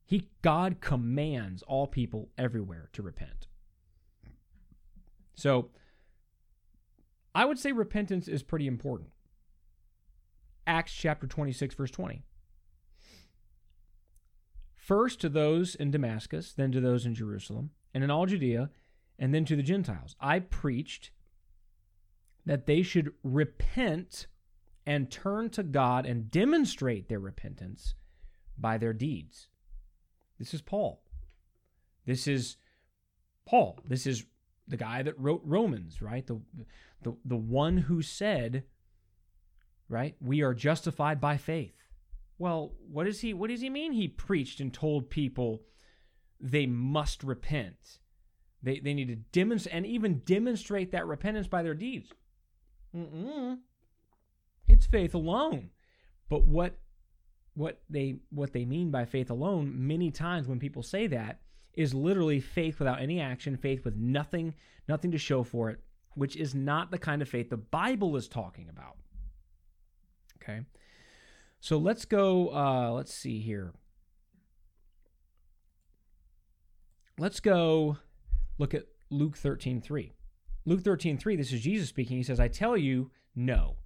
He, 0.05 0.29
God 0.43 0.81
commands 0.81 1.63
all 1.63 1.87
people 1.87 2.31
everywhere 2.37 2.89
to 2.95 3.03
repent. 3.03 3.47
So, 5.37 5.71
I 7.37 7.45
would 7.45 7.61
say 7.61 7.71
repentance 7.71 8.27
is 8.27 8.43
pretty 8.43 8.67
important. 8.67 9.11
Acts 10.67 10.93
chapter 10.93 11.29
26, 11.29 11.77
verse 11.77 11.93
20. 11.93 12.25
First 14.75 15.21
to 15.21 15.29
those 15.29 15.77
in 15.77 15.93
Damascus, 15.93 16.53
then 16.53 16.73
to 16.73 16.81
those 16.81 17.07
in 17.07 17.15
Jerusalem, 17.15 17.71
and 17.95 18.03
in 18.03 18.11
all 18.11 18.27
Judea, 18.27 18.71
and 19.21 19.33
then 19.33 19.45
to 19.45 19.55
the 19.55 19.63
Gentiles. 19.63 20.17
I 20.21 20.41
preached 20.41 21.13
that 22.47 22.67
they 22.67 22.83
should 22.83 23.13
repent 23.23 24.27
and 24.87 25.11
turn 25.11 25.51
to 25.51 25.63
God 25.63 26.07
and 26.07 26.31
demonstrate 26.31 27.09
their 27.09 27.21
repentance 27.21 27.95
by 28.59 28.79
their 28.79 28.93
deeds. 28.93 29.49
This 30.39 30.55
is 30.55 30.63
Paul. 30.63 31.03
This 32.07 32.27
is 32.27 32.57
Paul. 33.47 33.79
This 33.87 34.07
is 34.07 34.25
the 34.67 34.77
guy 34.77 35.03
that 35.03 35.19
wrote 35.19 35.43
Romans, 35.45 36.01
right? 36.01 36.27
The, 36.27 36.41
the, 37.03 37.15
the 37.25 37.37
one 37.37 37.77
who 37.77 38.03
said, 38.03 38.65
right, 39.89 40.17
we 40.21 40.43
are 40.43 40.55
justified 40.55 41.21
by 41.21 41.37
faith. 41.37 41.75
Well, 42.39 42.73
what 42.91 43.05
does 43.05 43.21
he 43.21 43.35
what 43.35 43.51
does 43.51 43.61
he 43.61 43.69
mean 43.69 43.93
he 43.93 44.09
preached 44.09 44.61
and 44.61 44.73
told 44.73 45.11
people 45.11 45.61
they 46.41 46.65
must 46.65 47.23
repent? 47.23 47.99
They 48.63 48.81
they 48.81 48.95
need 48.95 49.09
to 49.09 49.17
demonstrate 49.17 49.75
and 49.75 49.85
even 49.85 50.21
demonstrate 50.21 50.91
that 50.93 51.07
repentance 51.07 51.49
by 51.49 51.63
their 51.63 51.75
deeds. 51.75 52.11
Mm-mm. 52.97 53.59
It's 54.69 54.87
faith 54.87 55.15
alone. 55.15 55.71
But 56.29 56.45
what 56.45 56.79
what 57.55 57.83
they 57.91 58.17
what 58.31 58.53
they 58.53 58.65
mean 58.65 58.91
by 58.91 59.05
faith 59.05 59.31
alone 59.31 59.87
many 59.87 60.11
times 60.11 60.47
when 60.47 60.59
people 60.59 60.83
say 60.83 61.07
that 61.09 61.41
is 61.75 61.93
literally 61.93 62.41
faith 62.41 62.79
without 62.79 63.01
any 63.01 63.21
action, 63.21 63.57
faith 63.57 63.85
with 63.85 63.97
nothing 63.97 64.55
nothing 64.89 65.11
to 65.13 65.19
show 65.19 65.43
for 65.43 65.71
it, 65.71 65.81
which 66.15 66.37
is 66.37 66.55
not 66.55 66.91
the 66.91 66.99
kind 66.99 67.23
of 67.23 67.29
faith 67.29 67.51
the 67.51 67.57
Bible 67.57 68.17
is 68.17 68.29
talking 68.29 68.69
about. 68.69 68.97
Okay? 70.43 70.61
So 71.61 71.77
let's 71.77 72.05
go, 72.07 72.49
uh, 72.55 72.91
let's 72.93 73.15
see 73.15 73.41
here. 73.41 73.73
Let's 77.19 77.41
go 77.41 77.99
look 78.59 78.73
at 78.73 78.85
Luke 79.11 79.37
13 79.37 79.81
3. 79.81 80.13
Luke 80.67 80.83
13 80.83 81.19
3, 81.19 81.37
this 81.37 81.53
is 81.53 81.61
Jesus 81.61 81.89
speaking. 81.89 82.17
He 82.17 82.23
says, 82.23 82.41
I 82.41 82.49
tell 82.49 82.77
you, 82.77 83.11
no. 83.35 83.77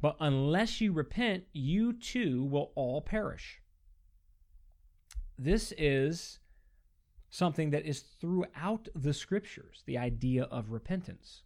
But 0.00 0.16
unless 0.20 0.80
you 0.80 0.92
repent, 0.92 1.44
you 1.52 1.92
too 1.92 2.44
will 2.44 2.72
all 2.74 3.00
perish. 3.00 3.60
This 5.38 5.72
is 5.76 6.38
something 7.30 7.70
that 7.70 7.84
is 7.84 8.00
throughout 8.00 8.88
the 8.94 9.12
scriptures, 9.12 9.82
the 9.86 9.98
idea 9.98 10.44
of 10.44 10.70
repentance. 10.70 11.42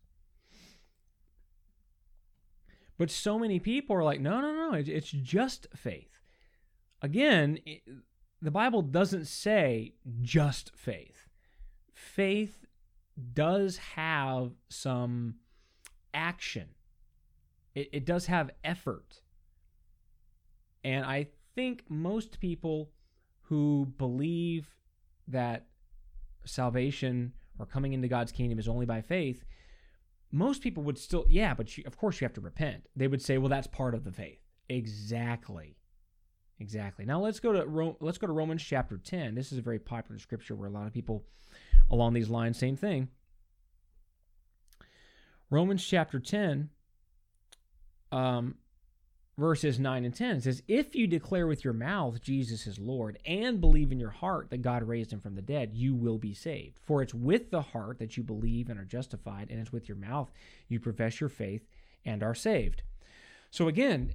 But 2.98 3.10
so 3.10 3.38
many 3.38 3.58
people 3.58 3.96
are 3.96 4.04
like, 4.04 4.20
no, 4.20 4.40
no, 4.40 4.52
no, 4.52 4.74
it's 4.74 5.10
just 5.10 5.66
faith. 5.74 6.20
Again, 7.00 7.58
the 8.40 8.50
Bible 8.50 8.82
doesn't 8.82 9.26
say 9.26 9.94
just 10.20 10.70
faith. 10.76 11.28
Faith 11.92 12.61
does 13.34 13.76
have 13.78 14.52
some 14.68 15.36
action, 16.14 16.68
it, 17.74 17.88
it 17.92 18.06
does 18.06 18.26
have 18.26 18.50
effort. 18.64 19.20
And 20.84 21.04
I 21.04 21.28
think 21.54 21.84
most 21.88 22.40
people 22.40 22.90
who 23.42 23.92
believe 23.98 24.68
that 25.28 25.66
salvation 26.44 27.32
or 27.58 27.66
coming 27.66 27.92
into 27.92 28.08
God's 28.08 28.32
kingdom 28.32 28.58
is 28.58 28.66
only 28.66 28.86
by 28.86 29.00
faith 29.00 29.44
most 30.32 30.62
people 30.62 30.82
would 30.84 30.98
still, 30.98 31.26
yeah, 31.28 31.54
but 31.54 31.76
you, 31.76 31.84
of 31.86 31.98
course 31.98 32.20
you 32.20 32.24
have 32.24 32.32
to 32.32 32.40
repent. 32.40 32.88
They 32.96 33.06
would 33.06 33.22
say, 33.22 33.36
well, 33.36 33.50
that's 33.50 33.66
part 33.66 33.94
of 33.94 34.02
the 34.02 34.12
faith. 34.12 34.40
Exactly. 34.68 35.76
Exactly. 36.58 37.04
Now 37.04 37.20
let's 37.20 37.38
go 37.38 37.52
to 37.52 37.66
Ro- 37.66 37.96
let's 38.00 38.18
go 38.18 38.26
to 38.26 38.32
Romans 38.32 38.62
chapter 38.62 38.96
10. 38.96 39.34
This 39.34 39.52
is 39.52 39.58
a 39.58 39.62
very 39.62 39.78
popular 39.78 40.18
scripture 40.18 40.54
where 40.56 40.68
a 40.68 40.72
lot 40.72 40.86
of 40.86 40.92
people 40.92 41.26
along 41.90 42.14
these 42.14 42.28
lines 42.28 42.58
same 42.58 42.76
thing. 42.76 43.08
Romans 45.50 45.84
chapter 45.84 46.18
10 46.18 46.70
um 48.10 48.56
verses 49.38 49.78
9 49.78 50.04
and 50.04 50.14
10 50.14 50.42
says 50.42 50.62
if 50.68 50.94
you 50.94 51.06
declare 51.06 51.46
with 51.46 51.64
your 51.64 51.72
mouth 51.72 52.20
jesus 52.20 52.66
is 52.66 52.78
lord 52.78 53.18
and 53.24 53.60
believe 53.60 53.90
in 53.90 53.98
your 53.98 54.10
heart 54.10 54.50
that 54.50 54.60
god 54.60 54.82
raised 54.82 55.12
him 55.12 55.20
from 55.20 55.34
the 55.34 55.42
dead 55.42 55.70
you 55.72 55.94
will 55.94 56.18
be 56.18 56.34
saved. 56.34 56.78
For 56.82 57.02
it's 57.02 57.14
with 57.14 57.50
the 57.50 57.62
heart 57.62 57.98
that 57.98 58.16
you 58.16 58.22
believe 58.22 58.68
and 58.68 58.78
are 58.78 58.84
justified 58.84 59.48
and 59.50 59.58
it's 59.58 59.72
with 59.72 59.88
your 59.88 59.96
mouth 59.96 60.30
you 60.68 60.78
profess 60.78 61.20
your 61.20 61.30
faith 61.30 61.66
and 62.04 62.22
are 62.22 62.34
saved. 62.34 62.82
So 63.50 63.68
again 63.68 64.12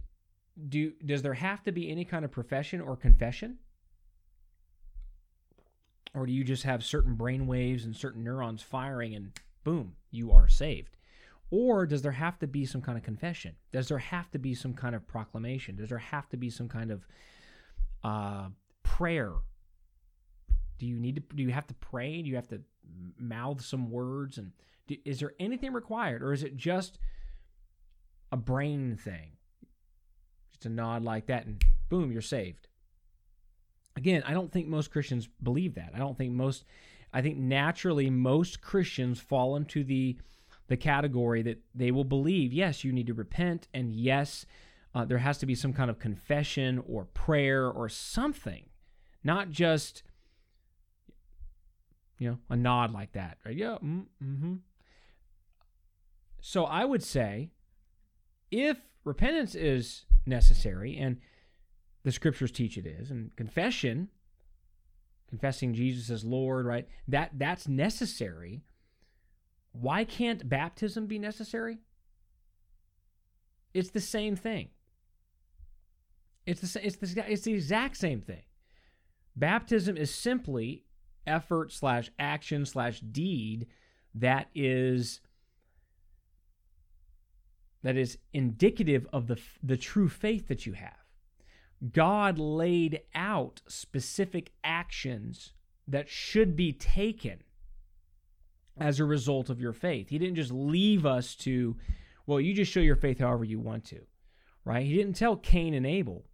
do 0.70 0.94
does 1.06 1.22
there 1.22 1.34
have 1.36 1.64
to 1.64 1.72
be 1.72 1.90
any 1.90 2.06
kind 2.06 2.24
of 2.24 2.32
profession 2.32 2.82
or 2.82 2.96
confession 2.96 3.58
or 6.18 6.26
do 6.26 6.34
you 6.34 6.44
just 6.44 6.64
have 6.64 6.84
certain 6.84 7.16
brain 7.16 7.48
waves 7.48 7.86
and 7.86 7.96
certain 7.96 8.24
neurons 8.24 8.62
firing 8.62 9.16
and 9.16 9.32
boom 9.64 9.96
you 10.12 10.32
are 10.32 10.48
saved 10.48 10.98
or 11.50 11.86
does 11.86 12.02
there 12.02 12.12
have 12.12 12.38
to 12.40 12.48
be 12.48 12.66
some 12.66 12.82
kind 12.82 12.98
of 12.98 13.04
confession? 13.04 13.56
Does 13.72 13.88
there 13.88 13.98
have 13.98 14.30
to 14.32 14.40
be 14.40 14.54
some 14.54 14.74
kind 14.74 14.96
of 14.96 15.08
proclamation? 15.08 15.76
Does 15.76 15.90
there 15.90 15.98
have 15.98 16.28
to 16.30 16.38
be 16.38 16.50
some 16.50 16.68
kind 16.68 16.92
of 16.92 17.08
uh, 18.04 18.50
prayer? 18.84 19.32
Do 20.78 20.86
you 20.86 21.00
need 21.00 21.16
to? 21.16 21.36
Do 21.36 21.44
you 21.44 21.52
have 21.52 21.68
to 21.68 21.74
pray? 21.76 22.22
Do 22.22 22.30
you 22.30 22.36
have 22.36 22.50
to 22.50 22.62
mouth 23.18 23.64
some 23.64 23.90
words? 23.90 24.38
And 24.38 24.52
do, 24.88 24.98
is 25.06 25.20
there 25.20 25.34
anything 25.40 25.74
required, 25.74 26.22
or 26.22 26.34
is 26.34 26.44
it 26.44 26.58
just 26.58 27.00
a 28.32 28.38
brain 28.38 28.98
thing? 28.98 29.32
Just 30.52 30.66
a 30.66 30.70
nod 30.70 31.04
like 31.04 31.28
that, 31.28 31.46
and 31.46 31.64
boom, 31.90 32.12
you're 32.12 32.22
saved. 32.22 32.67
Again, 33.98 34.22
I 34.28 34.34
don't 34.34 34.52
think 34.52 34.68
most 34.68 34.92
Christians 34.92 35.28
believe 35.42 35.74
that. 35.76 35.92
I 35.96 35.98
don't 35.98 36.16
think 36.16 36.32
most. 36.32 36.64
I 37.12 37.22
think 37.24 37.38
naturally 37.38 38.12
most 38.12 38.62
Christians 38.62 39.20
fall 39.20 39.56
into 39.56 39.84
the 39.84 40.18
the 40.68 40.78
category 40.78 41.42
that 41.42 41.60
they 41.74 41.90
will 41.92 42.04
believe 42.04 42.54
yes, 42.54 42.84
you 42.84 42.94
need 42.94 43.08
to 43.08 43.16
repent, 43.16 43.68
and 43.74 43.92
yes, 43.92 44.46
uh, 44.94 45.04
there 45.04 45.18
has 45.18 45.40
to 45.40 45.48
be 45.48 45.56
some 45.56 45.74
kind 45.74 45.90
of 45.90 45.98
confession 45.98 46.84
or 46.88 47.06
prayer 47.06 47.68
or 47.68 47.90
something, 47.90 48.66
not 49.24 49.50
just 49.50 50.04
you 52.20 52.30
know 52.30 52.38
a 52.52 52.56
nod 52.56 52.94
like 52.94 53.14
that, 53.14 53.40
right? 53.44 53.58
Yeah, 53.58 53.78
mm, 53.84 54.06
mm-hmm. 54.24 54.54
So 56.40 56.66
I 56.66 56.86
would 56.86 57.02
say, 57.02 57.50
if 58.52 58.78
repentance 59.04 59.56
is 59.56 60.06
necessary, 60.28 60.96
and 60.98 61.18
the 62.08 62.12
scriptures 62.14 62.52
teach 62.52 62.78
it 62.78 62.86
is, 62.86 63.12
and 63.12 63.36
confession 63.36 64.08
confessing 65.28 65.74
Jesus 65.74 66.10
as 66.10 66.24
Lord, 66.24 66.66
right? 66.66 66.88
That 67.06 67.32
that's 67.34 67.68
necessary. 67.68 68.62
Why 69.74 70.06
can't 70.06 70.48
baptism 70.48 71.08
be 71.08 71.20
necessary? 71.20 71.80
It's 73.74 73.90
the 73.90 74.00
same 74.00 74.38
thing. 74.38 74.70
It's 76.46 76.62
the 76.62 76.88
it's 76.88 76.96
the 76.96 77.26
it's 77.30 77.42
the 77.42 77.54
exact 77.54 77.98
same 77.98 78.22
thing. 78.22 78.44
Baptism 79.36 79.98
is 79.98 80.16
simply 80.16 80.86
effort 81.26 81.74
slash 81.74 82.10
action 82.18 82.66
slash 82.66 83.02
deed 83.02 83.68
that 84.16 84.48
is 84.56 85.20
that 87.84 87.98
is 87.98 88.18
indicative 88.32 89.06
of 89.12 89.28
the 89.28 89.38
the 89.62 89.76
true 89.76 90.08
faith 90.08 90.48
that 90.48 90.66
you 90.66 90.72
have. 90.72 91.07
God 91.92 92.40
laid 92.40 93.02
out 93.14 93.62
specific 93.68 94.52
actions 94.64 95.54
that 95.88 96.10
should 96.10 96.56
be 96.56 96.74
taken 96.74 97.44
as 98.78 99.00
a 99.00 99.06
result 99.06 99.50
of 99.50 99.62
your 99.62 99.74
faith. 99.74 100.10
He 100.10 100.18
didn't 100.18 100.36
just 100.36 100.52
leave 100.52 101.06
us 101.06 101.36
to, 101.36 101.76
well, 102.26 102.40
you 102.40 102.54
just 102.54 102.72
show 102.72 102.80
your 102.80 102.96
faith 102.96 103.20
however 103.20 103.44
you 103.44 103.60
want 103.60 103.86
to, 103.86 104.02
right? 104.66 104.86
He 104.86 104.96
didn't 104.96 105.16
tell 105.16 105.36
Cain 105.36 105.74
and 105.74 105.86
Abel, 105.86 106.26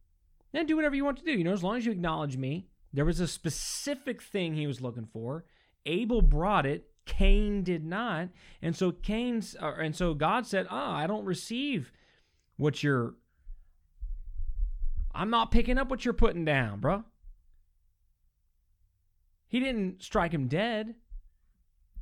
then 0.51 0.65
do 0.65 0.75
whatever 0.75 0.95
you 0.95 1.05
want 1.05 1.17
to 1.17 1.25
do. 1.25 1.31
You 1.31 1.43
know, 1.43 1.53
as 1.53 1.63
long 1.63 1.77
as 1.77 1.85
you 1.85 1.91
acknowledge 1.91 2.37
me, 2.37 2.67
there 2.91 3.05
was 3.05 3.19
a 3.19 3.27
specific 3.27 4.21
thing 4.21 4.53
he 4.53 4.67
was 4.67 4.81
looking 4.81 5.07
for. 5.11 5.45
Abel 5.85 6.21
brought 6.21 6.65
it, 6.65 6.85
Cain 7.05 7.63
did 7.63 7.85
not. 7.85 8.29
And 8.61 8.75
so 8.75 8.91
Cain's 8.91 9.55
and 9.59 9.95
so 9.95 10.13
God 10.13 10.45
said, 10.45 10.67
"Ah, 10.69 10.95
I 10.95 11.07
don't 11.07 11.25
receive 11.25 11.91
what 12.55 12.83
you're 12.83 13.15
I'm 15.13 15.29
not 15.29 15.51
picking 15.51 15.77
up 15.77 15.89
what 15.89 16.05
you're 16.05 16.13
putting 16.13 16.45
down, 16.45 16.79
bro." 16.79 17.03
He 19.47 19.59
didn't 19.59 20.01
strike 20.01 20.33
him 20.33 20.47
dead. 20.47 20.95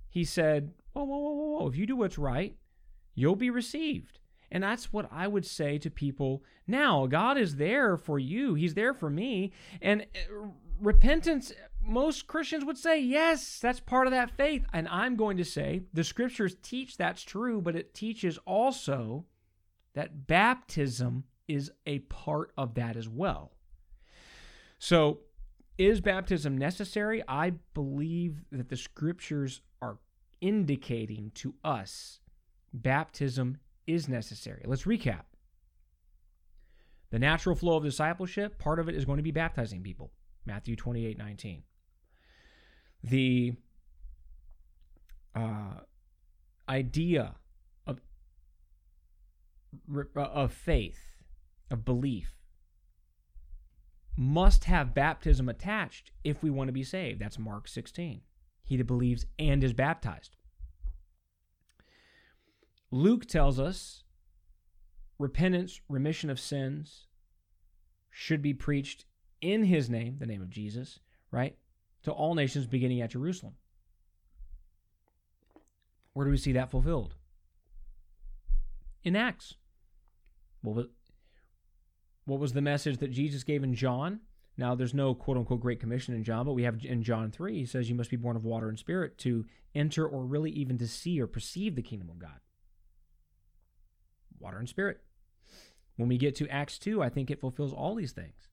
He 0.09 0.23
said, 0.23 0.73
"Whoa, 0.93 1.03
whoa, 1.03 1.17
whoa, 1.17 1.31
whoa, 1.31 1.59
whoa. 1.59 1.67
If 1.67 1.75
you 1.75 1.85
do 1.85 1.95
what's 1.95 2.17
right, 2.17 2.55
you'll 3.15 3.35
be 3.35 3.49
received." 3.49 4.19
And 4.51 4.63
that's 4.63 4.91
what 4.91 5.07
I 5.11 5.27
would 5.27 5.45
say 5.45 5.77
to 5.77 5.89
people 5.89 6.43
now. 6.67 7.07
God 7.07 7.37
is 7.37 7.55
there 7.55 7.95
for 7.95 8.19
you. 8.19 8.53
He's 8.53 8.73
there 8.73 8.93
for 8.93 9.09
me. 9.09 9.53
And 9.81 10.01
uh, 10.01 10.49
repentance, 10.81 11.53
most 11.81 12.27
Christians 12.27 12.65
would 12.65 12.77
say, 12.77 12.99
yes, 12.99 13.59
that's 13.59 13.79
part 13.79 14.07
of 14.07 14.11
that 14.11 14.29
faith. 14.29 14.65
And 14.73 14.89
I'm 14.89 15.15
going 15.15 15.37
to 15.37 15.45
say 15.45 15.83
the 15.93 16.03
scriptures 16.03 16.57
teach 16.61 16.97
that's 16.97 17.23
true, 17.23 17.61
but 17.61 17.77
it 17.77 17.93
teaches 17.93 18.37
also 18.39 19.25
that 19.93 20.27
baptism 20.27 21.23
is 21.51 21.71
a 21.85 21.99
part 21.99 22.51
of 22.57 22.75
that 22.75 22.95
as 22.95 23.09
well. 23.09 23.51
So, 24.79 25.19
is 25.77 26.01
baptism 26.01 26.57
necessary? 26.57 27.23
I 27.27 27.51
believe 27.73 28.43
that 28.51 28.69
the 28.69 28.77
scriptures 28.77 29.61
are 29.81 29.97
indicating 30.41 31.31
to 31.35 31.55
us 31.63 32.19
baptism 32.73 33.57
is 33.87 34.07
necessary. 34.07 34.63
Let's 34.65 34.83
recap. 34.83 35.23
The 37.09 37.19
natural 37.19 37.55
flow 37.55 37.77
of 37.77 37.83
discipleship, 37.83 38.57
part 38.57 38.79
of 38.79 38.87
it 38.87 38.95
is 38.95 39.05
going 39.05 39.17
to 39.17 39.23
be 39.23 39.31
baptizing 39.31 39.83
people. 39.83 40.11
Matthew 40.45 40.75
28 40.75 41.17
19. 41.17 41.63
The 43.03 43.53
uh, 45.35 45.73
idea 46.69 47.35
of, 47.85 47.99
of 50.15 50.53
faith, 50.53 51.10
of 51.71 51.85
belief, 51.85 52.35
must 54.17 54.65
have 54.65 54.93
baptism 54.93 55.49
attached 55.49 56.11
if 56.23 56.43
we 56.43 56.49
want 56.49 56.67
to 56.67 56.73
be 56.73 56.83
saved. 56.83 57.19
That's 57.19 57.39
Mark 57.39 57.67
16. 57.67 58.21
He 58.63 58.77
that 58.77 58.85
believes 58.85 59.25
and 59.39 59.63
is 59.63 59.73
baptized. 59.73 60.35
Luke 62.91 63.25
tells 63.25 63.59
us 63.59 64.03
repentance, 65.17 65.79
remission 65.87 66.29
of 66.29 66.39
sins 66.39 67.07
should 68.09 68.41
be 68.41 68.53
preached 68.53 69.05
in 69.39 69.63
his 69.63 69.89
name, 69.89 70.17
the 70.19 70.25
name 70.25 70.41
of 70.41 70.49
Jesus, 70.49 70.99
right? 71.31 71.55
To 72.03 72.11
all 72.11 72.35
nations 72.35 72.67
beginning 72.67 73.01
at 73.01 73.11
Jerusalem. 73.11 73.53
Where 76.13 76.25
do 76.25 76.31
we 76.31 76.37
see 76.37 76.51
that 76.53 76.69
fulfilled? 76.69 77.15
In 79.03 79.15
Acts. 79.15 79.55
Was, 80.63 80.87
what 82.25 82.39
was 82.39 82.53
the 82.53 82.61
message 82.61 82.97
that 82.97 83.11
Jesus 83.11 83.43
gave 83.43 83.63
in 83.63 83.73
John? 83.73 84.21
Now, 84.57 84.75
there's 84.75 84.93
no 84.93 85.13
quote 85.13 85.37
unquote 85.37 85.61
Great 85.61 85.79
Commission 85.79 86.13
in 86.13 86.23
John, 86.23 86.45
but 86.45 86.53
we 86.53 86.63
have 86.63 86.83
in 86.83 87.03
John 87.03 87.31
3, 87.31 87.57
he 87.57 87.65
says 87.65 87.89
you 87.89 87.95
must 87.95 88.11
be 88.11 88.17
born 88.17 88.35
of 88.35 88.43
water 88.43 88.69
and 88.69 88.77
spirit 88.77 89.17
to 89.19 89.45
enter 89.73 90.05
or 90.07 90.25
really 90.25 90.51
even 90.51 90.77
to 90.77 90.87
see 90.87 91.19
or 91.21 91.27
perceive 91.27 91.75
the 91.75 91.81
kingdom 91.81 92.09
of 92.09 92.19
God. 92.19 92.39
Water 94.39 94.57
and 94.57 94.69
spirit. 94.69 95.01
When 95.95 96.09
we 96.09 96.17
get 96.17 96.35
to 96.37 96.47
Acts 96.49 96.77
2, 96.79 97.01
I 97.01 97.09
think 97.09 97.31
it 97.31 97.39
fulfills 97.39 97.73
all 97.73 97.95
these 97.95 98.11
things. 98.11 98.49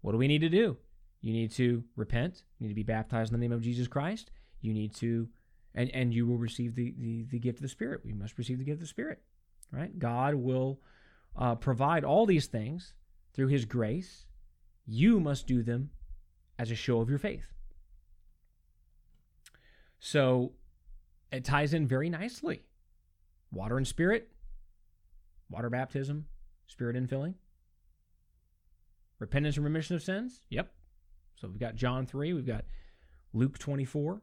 What 0.00 0.12
do 0.12 0.18
we 0.18 0.28
need 0.28 0.40
to 0.40 0.48
do? 0.48 0.76
You 1.20 1.32
need 1.32 1.50
to 1.52 1.84
repent. 1.96 2.44
You 2.58 2.66
need 2.66 2.72
to 2.72 2.76
be 2.76 2.82
baptized 2.82 3.32
in 3.32 3.38
the 3.38 3.44
name 3.44 3.52
of 3.52 3.62
Jesus 3.62 3.88
Christ. 3.88 4.30
You 4.60 4.72
need 4.72 4.94
to, 4.96 5.28
and, 5.74 5.90
and 5.90 6.14
you 6.14 6.26
will 6.26 6.38
receive 6.38 6.74
the, 6.74 6.94
the, 6.98 7.24
the 7.30 7.38
gift 7.38 7.58
of 7.58 7.62
the 7.62 7.68
Spirit. 7.68 8.02
We 8.04 8.12
must 8.12 8.38
receive 8.38 8.58
the 8.58 8.64
gift 8.64 8.76
of 8.76 8.80
the 8.80 8.86
Spirit, 8.86 9.20
right? 9.72 9.98
God 9.98 10.34
will 10.34 10.80
uh, 11.36 11.54
provide 11.54 12.04
all 12.04 12.26
these 12.26 12.46
things 12.46 12.94
through 13.34 13.48
His 13.48 13.64
grace. 13.64 14.26
You 14.86 15.20
must 15.20 15.46
do 15.46 15.62
them 15.62 15.90
as 16.58 16.70
a 16.70 16.74
show 16.74 17.00
of 17.00 17.08
your 17.08 17.18
faith. 17.18 17.52
So 20.00 20.52
it 21.30 21.44
ties 21.44 21.74
in 21.74 21.86
very 21.86 22.10
nicely. 22.10 22.62
Water 23.52 23.76
and 23.76 23.86
Spirit, 23.86 24.28
water 25.50 25.70
baptism, 25.70 26.26
Spirit 26.66 26.96
infilling. 26.96 27.34
Repentance 29.18 29.56
and 29.56 29.64
remission 29.64 29.96
of 29.96 30.02
sins? 30.02 30.42
Yep. 30.50 30.72
So 31.36 31.48
we've 31.48 31.58
got 31.58 31.74
John 31.74 32.06
3, 32.06 32.32
we've 32.32 32.46
got 32.46 32.64
Luke 33.32 33.58
24. 33.58 34.22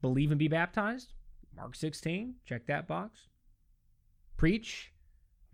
Believe 0.00 0.30
and 0.30 0.38
be 0.38 0.48
baptized? 0.48 1.12
Mark 1.56 1.74
16. 1.74 2.34
Check 2.44 2.66
that 2.66 2.86
box. 2.86 3.28
Preach, 4.36 4.92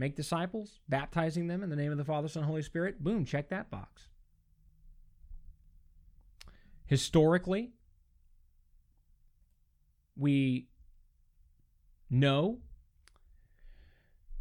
make 0.01 0.17
disciples, 0.17 0.81
baptizing 0.89 1.47
them 1.47 1.63
in 1.63 1.69
the 1.69 1.77
name 1.77 1.93
of 1.93 1.99
the 1.99 2.05
Father, 2.05 2.27
Son, 2.27 2.43
Holy 2.43 2.63
Spirit. 2.63 3.05
Boom, 3.05 3.27
check 3.27 3.51
that 3.51 3.71
box. 3.71 4.09
Historically, 6.87 7.71
we 10.17 10.69
know 12.09 12.61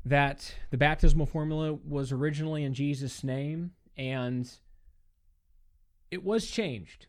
that 0.05 0.55
the 0.71 0.77
baptismal 0.77 1.25
formula 1.25 1.73
was 1.73 2.13
originally 2.13 2.63
in 2.63 2.73
Jesus' 2.73 3.21
name 3.21 3.71
and 3.97 4.49
it 6.09 6.23
was 6.23 6.49
changed, 6.49 7.07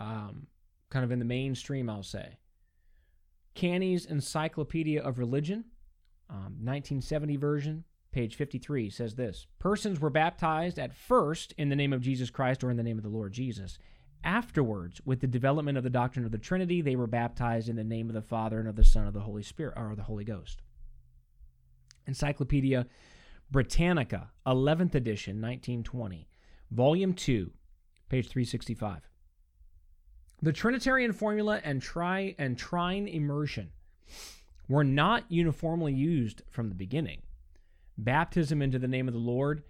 um, 0.00 0.48
kind 0.90 1.04
of 1.04 1.12
in 1.12 1.20
the 1.20 1.24
mainstream, 1.24 1.88
I'll 1.88 2.02
say. 2.02 2.38
Canney's 3.54 4.04
Encyclopedia 4.04 5.00
of 5.00 5.20
Religion, 5.20 5.66
um, 6.28 6.58
1970 6.62 7.36
version, 7.36 7.84
page 8.12 8.34
53, 8.36 8.90
says 8.90 9.14
this 9.14 9.46
Persons 9.58 10.00
were 10.00 10.10
baptized 10.10 10.78
at 10.78 10.94
first 10.94 11.54
in 11.58 11.68
the 11.68 11.76
name 11.76 11.92
of 11.92 12.00
Jesus 12.00 12.30
Christ 12.30 12.64
or 12.64 12.70
in 12.70 12.76
the 12.76 12.82
name 12.82 12.98
of 12.98 13.04
the 13.04 13.10
Lord 13.10 13.32
Jesus. 13.32 13.78
Afterwards, 14.24 15.00
with 15.04 15.20
the 15.20 15.26
development 15.26 15.78
of 15.78 15.84
the 15.84 15.90
doctrine 15.90 16.24
of 16.24 16.32
the 16.32 16.38
Trinity, 16.38 16.80
they 16.80 16.96
were 16.96 17.06
baptized 17.06 17.68
in 17.68 17.76
the 17.76 17.84
name 17.84 18.08
of 18.08 18.14
the 18.14 18.22
Father 18.22 18.58
and 18.58 18.68
of 18.68 18.74
the 18.74 18.82
Son 18.82 19.06
of 19.06 19.14
the 19.14 19.20
Holy 19.20 19.42
Spirit 19.42 19.74
or 19.76 19.94
the 19.94 20.02
Holy 20.02 20.24
Ghost. 20.24 20.62
Encyclopedia 22.06 22.86
Britannica, 23.50 24.30
11th 24.46 24.96
edition, 24.96 25.40
1920, 25.40 26.28
volume 26.72 27.12
2, 27.12 27.52
page 28.08 28.28
365. 28.28 29.08
The 30.42 30.52
Trinitarian 30.52 31.12
formula 31.12 31.60
and 31.62 31.80
tri 31.80 32.34
and 32.38 32.58
trine 32.58 33.06
immersion 33.06 33.70
were 34.68 34.84
not 34.84 35.24
uniformly 35.28 35.92
used 35.92 36.42
from 36.50 36.68
the 36.68 36.74
beginning. 36.74 37.22
Baptism 37.98 38.60
into 38.60 38.78
the 38.78 38.88
name 38.88 39.08
of 39.08 39.14
the 39.14 39.20
Lord 39.20 39.62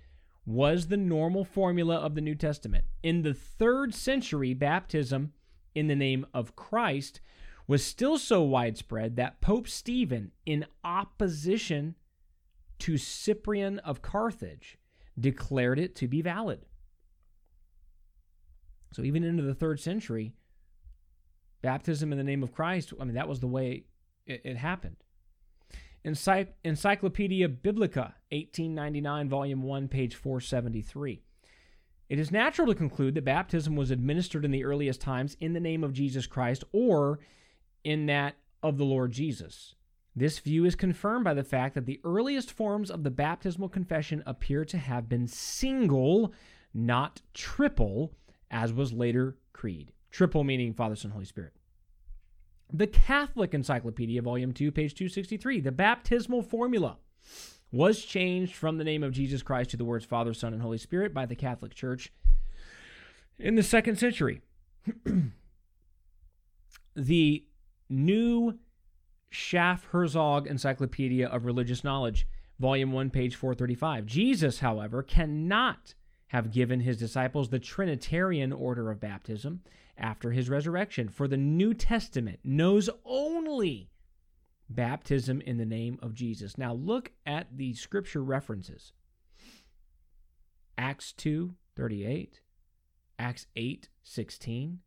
was 0.45 0.87
the 0.87 0.97
normal 0.97 1.45
formula 1.45 1.97
of 1.97 2.15
the 2.15 2.21
New 2.21 2.35
Testament. 2.35 2.85
In 3.03 3.23
the 3.23 3.35
third 3.35 3.95
century, 3.95 4.55
baptism 4.55 5.33
in 5.75 5.89
the 5.89 5.97
name 5.97 6.27
of 6.33 6.57
Christ 6.57 7.21
was 7.67 7.85
still 7.85 8.17
so 8.17 8.43
widespread 8.43 9.17
that 9.17 9.41
Pope 9.41 9.69
Stephen, 9.69 10.31
in 10.45 10.67
opposition 10.85 11.97
to 12.79 12.97
Cyprian 12.97 13.81
of 13.81 14.03
Carthage, 14.03 14.79
declared 15.19 15.79
it 15.79 15.97
to 15.97 16.07
be 16.07 16.23
valid. 16.23 16.65
So 18.93 19.03
even 19.03 19.25
into 19.25 19.43
the 19.43 19.55
third 19.55 19.81
century, 19.81 20.33
baptism 21.61 22.13
in 22.13 22.19
the 22.19 22.25
name 22.25 22.43
of 22.43 22.53
Christ, 22.53 22.93
I 23.01 23.05
mean, 23.05 23.15
that 23.15 23.29
was 23.29 23.41
the 23.41 23.47
way 23.47 23.85
it, 24.27 24.43
it 24.45 24.57
happened. 24.57 24.97
Ency- 26.05 26.47
Encyclopedia 26.65 27.49
Biblica, 27.49 28.15
1899, 28.31 29.29
volume 29.29 29.63
1, 29.63 29.89
page 29.89 30.15
473. 30.15 31.23
it 32.09 32.19
is 32.19 32.31
natural 32.31 32.69
to 32.69 32.75
conclude 32.75 33.15
that 33.17 33.25
baptism 33.25 33.75
was 33.75 33.91
administered 33.91 34.45
in 34.45 34.53
the 34.53 34.65
earliest 34.65 35.01
times 35.01 35.37
in 35.41 35.53
the 35.53 35.61
name 35.61 35.83
of 35.83 35.93
Jesus 35.93 36.27
Christ 36.29 36.63
or 36.73 37.19
in 37.83 38.07
that 38.07 38.37
of 38.63 38.79
the 38.79 38.85
Lord 38.85 39.11
Jesus. 39.11 39.75
This 40.15 40.39
view 40.39 40.65
is 40.65 40.77
confirmed 40.77 41.25
by 41.25 41.35
the 41.35 41.43
fact 41.45 41.75
that 41.75 41.85
the 41.87 42.01
earliest 42.05 42.53
forms 42.53 42.91
of 42.91 43.03
the 43.03 43.11
baptismal 43.11 43.69
confession 43.69 44.23
appear 44.25 44.65
to 44.65 44.79
have 44.79 45.09
been 45.09 45.27
single, 45.27 46.33
not 46.73 47.21
triple, 47.35 48.15
as 48.51 48.73
was 48.73 48.93
later 48.93 49.37
creed. 49.53 49.93
Triple 50.11 50.45
meaning 50.45 50.73
Father, 50.73 50.95
Son, 50.97 51.11
Holy 51.11 51.25
Spirit. 51.27 51.53
The 52.73 52.87
Catholic 52.87 53.55
Encyclopedia, 53.55 54.21
Volume 54.23 54.53
2, 54.53 54.73
page 54.73 54.95
263, 54.95 55.61
the 55.61 55.73
baptismal 55.73 56.43
formula 56.43 56.97
was 57.71 58.05
changed 58.05 58.55
from 58.55 58.79
the 58.79 58.85
name 58.85 59.03
of 59.03 59.13
Jesus 59.13 59.43
Christ 59.43 59.71
to 59.71 59.77
the 59.77 59.85
words 59.85 60.05
Father, 60.05 60.35
Son, 60.35 60.53
and 60.53 60.63
Holy 60.63 60.79
Spirit 60.79 61.15
by 61.15 61.27
the 61.27 61.37
Catholic 61.37 61.75
Church 61.75 62.13
in 63.39 63.55
the 63.55 63.63
second 63.63 63.99
century. 63.99 64.41
the 66.97 67.45
new 67.89 68.59
Schaff 69.31 69.85
Herzog 69.91 70.47
Encyclopedia 70.47 71.27
of 71.29 71.45
Religious 71.45 71.85
Knowledge, 71.85 72.27
Volume 72.59 72.93
1, 72.93 73.11
page 73.11 73.37
435. 73.37 74.07
Jesus, 74.07 74.61
however, 74.61 75.03
cannot 75.03 75.95
have 76.29 76.51
given 76.51 76.81
his 76.81 76.97
disciples 76.97 77.49
the 77.49 77.59
Trinitarian 77.59 78.53
order 78.53 78.91
of 78.91 79.01
baptism 79.01 79.61
after 79.99 80.31
his 80.31 80.49
resurrection, 80.49 81.09
for 81.09 81.29
the 81.29 81.37
New 81.37 81.75
Testament 81.75 82.41
knows 82.45 82.91
only 83.05 83.91
baptism 84.69 85.41
in 85.41 85.59
the 85.59 85.65
name 85.65 85.99
of 86.03 86.15
Jesus. 86.15 86.59
Now 86.59 86.75
look 86.75 87.13
at 87.25 87.57
the 87.57 87.75
scripture 87.75 88.23
references. 88.23 88.93
Acts 90.79 91.13
2 91.13 91.55
38, 91.77 92.41
Acts 93.19 93.47
8 93.55 93.89
16, 94.03 94.79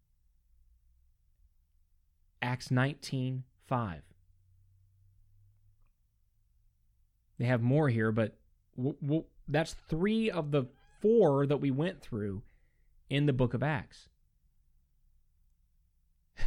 Acts 2.41 2.71
19 2.71 3.43
5. 3.67 4.01
They 7.37 7.45
have 7.45 7.61
more 7.61 7.89
here, 7.89 8.11
but 8.11 8.37
w- 8.75 8.97
w- 9.01 9.23
that's 9.47 9.75
three 9.87 10.29
of 10.29 10.51
the 10.51 10.65
four 11.01 11.45
that 11.45 11.57
we 11.57 11.71
went 11.71 12.01
through 12.01 12.43
in 13.09 13.25
the 13.25 13.33
book 13.33 13.53
of 13.53 13.63
Acts. 13.63 14.09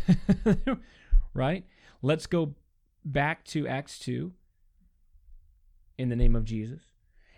right? 1.35 1.65
Let's 2.03 2.27
go 2.27 2.55
back 3.05 3.45
to 3.47 3.67
Acts 3.67 3.99
2 3.99 4.33
in 5.99 6.09
the 6.09 6.17
name 6.17 6.37
of 6.37 6.45
Jesus. 6.45 6.83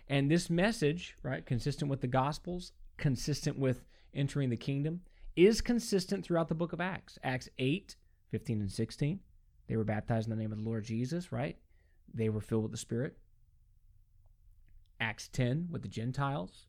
And 0.07 0.29
this 0.29 0.49
message, 0.49 1.17
right, 1.23 1.45
consistent 1.45 1.89
with 1.89 2.01
the 2.01 2.07
Gospels, 2.07 2.71
consistent 2.97 3.57
with 3.57 3.83
entering 4.13 4.49
the 4.49 4.57
kingdom, 4.57 5.01
is 5.35 5.61
consistent 5.61 6.23
throughout 6.23 6.47
the 6.47 6.55
book 6.55 6.73
of 6.73 6.81
Acts. 6.81 7.17
Acts 7.23 7.49
8, 7.57 7.95
15 8.31 8.61
and 8.61 8.71
16. 8.71 9.19
They 9.67 9.75
were 9.75 9.83
baptized 9.83 10.27
in 10.27 10.35
the 10.35 10.41
name 10.41 10.51
of 10.51 10.59
the 10.59 10.63
Lord 10.63 10.83
Jesus, 10.83 11.31
right? 11.31 11.57
They 12.13 12.29
were 12.29 12.41
filled 12.41 12.63
with 12.63 12.71
the 12.71 12.77
Spirit. 12.77 13.17
Acts 14.99 15.27
10 15.27 15.67
with 15.71 15.81
the 15.81 15.87
Gentiles. 15.87 16.67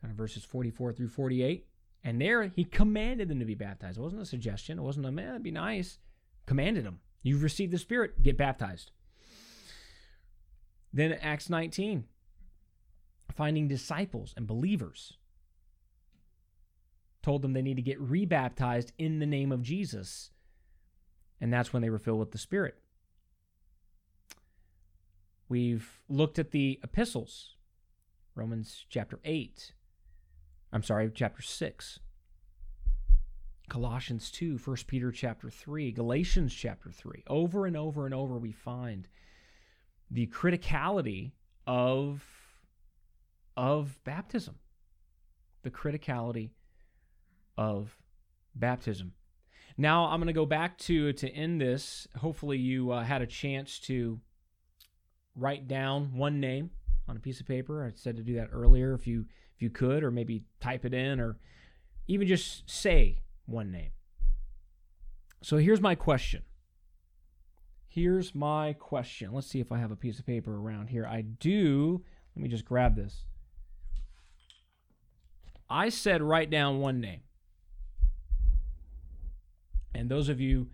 Kind 0.00 0.10
of 0.10 0.16
verses 0.16 0.44
44 0.44 0.92
through 0.92 1.08
48. 1.08 1.66
And 2.06 2.20
there 2.20 2.44
he 2.44 2.62
commanded 2.62 3.28
them 3.28 3.40
to 3.40 3.44
be 3.44 3.56
baptized. 3.56 3.98
It 3.98 4.00
wasn't 4.00 4.22
a 4.22 4.26
suggestion. 4.26 4.78
It 4.78 4.82
wasn't 4.82 5.06
a 5.06 5.10
man, 5.10 5.30
it'd 5.30 5.42
be 5.42 5.50
nice. 5.50 5.98
Commanded 6.46 6.86
them. 6.86 7.00
You've 7.24 7.42
received 7.42 7.72
the 7.72 7.78
Spirit, 7.78 8.22
get 8.22 8.38
baptized. 8.38 8.92
Then 10.92 11.14
Acts 11.14 11.50
19, 11.50 12.04
finding 13.34 13.66
disciples 13.66 14.34
and 14.36 14.46
believers. 14.46 15.14
Told 17.24 17.42
them 17.42 17.54
they 17.54 17.60
need 17.62 17.74
to 17.74 17.82
get 17.82 18.00
rebaptized 18.00 18.92
in 18.96 19.18
the 19.18 19.26
name 19.26 19.50
of 19.50 19.62
Jesus. 19.62 20.30
And 21.40 21.52
that's 21.52 21.72
when 21.72 21.82
they 21.82 21.90
were 21.90 21.98
filled 21.98 22.20
with 22.20 22.30
the 22.30 22.38
Spirit. 22.38 22.76
We've 25.48 26.00
looked 26.08 26.38
at 26.38 26.52
the 26.52 26.78
epistles, 26.84 27.56
Romans 28.36 28.86
chapter 28.88 29.18
8, 29.24 29.72
I'm 30.76 30.82
sorry, 30.82 31.10
chapter 31.14 31.40
6. 31.40 32.00
Colossians 33.70 34.30
2, 34.30 34.58
1 34.62 34.76
Peter 34.86 35.10
chapter 35.10 35.48
3, 35.48 35.90
Galatians 35.90 36.52
chapter 36.52 36.90
3. 36.90 37.24
Over 37.28 37.64
and 37.64 37.78
over 37.78 38.04
and 38.04 38.12
over 38.14 38.36
we 38.36 38.52
find 38.52 39.08
the 40.10 40.26
criticality 40.26 41.32
of 41.66 42.22
of 43.56 43.98
baptism. 44.04 44.56
The 45.62 45.70
criticality 45.70 46.50
of 47.56 47.96
baptism. 48.54 49.14
Now 49.78 50.04
I'm 50.08 50.20
going 50.20 50.26
to 50.26 50.34
go 50.34 50.44
back 50.44 50.76
to 50.80 51.14
to 51.14 51.30
end 51.30 51.58
this. 51.58 52.06
Hopefully 52.18 52.58
you 52.58 52.90
uh, 52.90 53.02
had 53.02 53.22
a 53.22 53.26
chance 53.26 53.78
to 53.86 54.20
write 55.34 55.68
down 55.68 56.18
one 56.18 56.38
name 56.38 56.68
on 57.08 57.16
a 57.16 57.20
piece 57.20 57.40
of 57.40 57.46
paper. 57.46 57.82
I 57.82 57.92
said 57.98 58.16
to 58.16 58.22
do 58.22 58.34
that 58.34 58.50
earlier. 58.52 58.92
If 58.92 59.06
you 59.06 59.24
if 59.56 59.62
you 59.62 59.70
could, 59.70 60.04
or 60.04 60.10
maybe 60.10 60.44
type 60.60 60.84
it 60.84 60.94
in, 60.94 61.18
or 61.18 61.38
even 62.06 62.28
just 62.28 62.68
say 62.70 63.22
one 63.46 63.72
name. 63.72 63.90
So 65.42 65.56
here's 65.56 65.80
my 65.80 65.94
question. 65.94 66.42
Here's 67.88 68.34
my 68.34 68.74
question. 68.74 69.32
Let's 69.32 69.46
see 69.46 69.60
if 69.60 69.72
I 69.72 69.78
have 69.78 69.90
a 69.90 69.96
piece 69.96 70.18
of 70.18 70.26
paper 70.26 70.54
around 70.54 70.88
here. 70.88 71.06
I 71.06 71.22
do. 71.22 72.02
Let 72.34 72.42
me 72.42 72.48
just 72.48 72.66
grab 72.66 72.94
this. 72.96 73.24
I 75.70 75.88
said 75.88 76.22
write 76.22 76.50
down 76.50 76.80
one 76.80 77.00
name. 77.00 77.20
And 79.94 80.10
those 80.10 80.28
of 80.28 80.40
you 80.40 80.68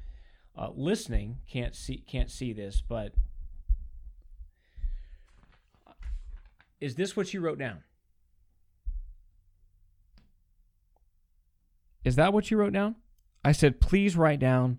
uh, 0.59 0.71
listening 0.75 1.39
can't 1.49 1.77
see 1.77 1.99
can't 2.09 2.31
see 2.31 2.53
this, 2.53 2.83
but 2.87 3.15
is 6.81 6.97
this 6.97 7.17
what 7.17 7.33
you 7.33 7.41
wrote 7.41 7.59
down? 7.59 7.85
Is 12.05 12.17
that 12.17 12.33
what 12.33 12.51
you 12.51 12.57
wrote 12.57 12.73
down? 12.73 12.97
I 13.45 13.53
said, 13.53 13.81
please 13.81 14.17
write 14.17 14.41
down 14.41 14.79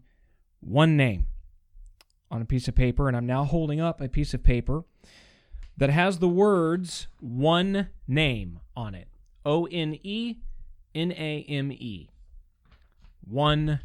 one 0.60 0.96
name 0.98 1.28
on 2.32 2.42
a 2.42 2.46
piece 2.46 2.68
of 2.68 2.76
paper. 2.76 3.08
And 3.08 3.16
I'm 3.16 3.26
now 3.26 3.44
holding 3.44 3.80
up 3.80 4.02
a 4.02 4.10
piece 4.10 4.34
of 4.34 4.44
paper 4.44 4.84
that 5.78 5.90
has 5.90 6.20
the 6.20 6.30
words 6.30 7.08
one 7.20 7.90
name 8.08 8.60
on 8.76 8.96
it 8.96 9.08
O 9.46 9.66
N 9.66 9.98
E 10.04 10.38
N 10.96 11.12
A 11.12 11.46
M 11.48 11.72
E. 11.72 12.10
One 13.26 13.82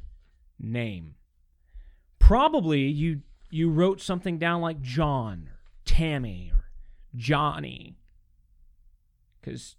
name. 0.58 1.14
Probably 2.18 2.82
you 2.82 3.22
you 3.50 3.70
wrote 3.70 4.00
something 4.00 4.38
down 4.38 4.60
like 4.60 4.80
John 4.80 5.48
or 5.50 5.60
Tammy 5.84 6.52
or 6.52 6.70
Johnny. 7.16 7.96
Because 9.40 9.76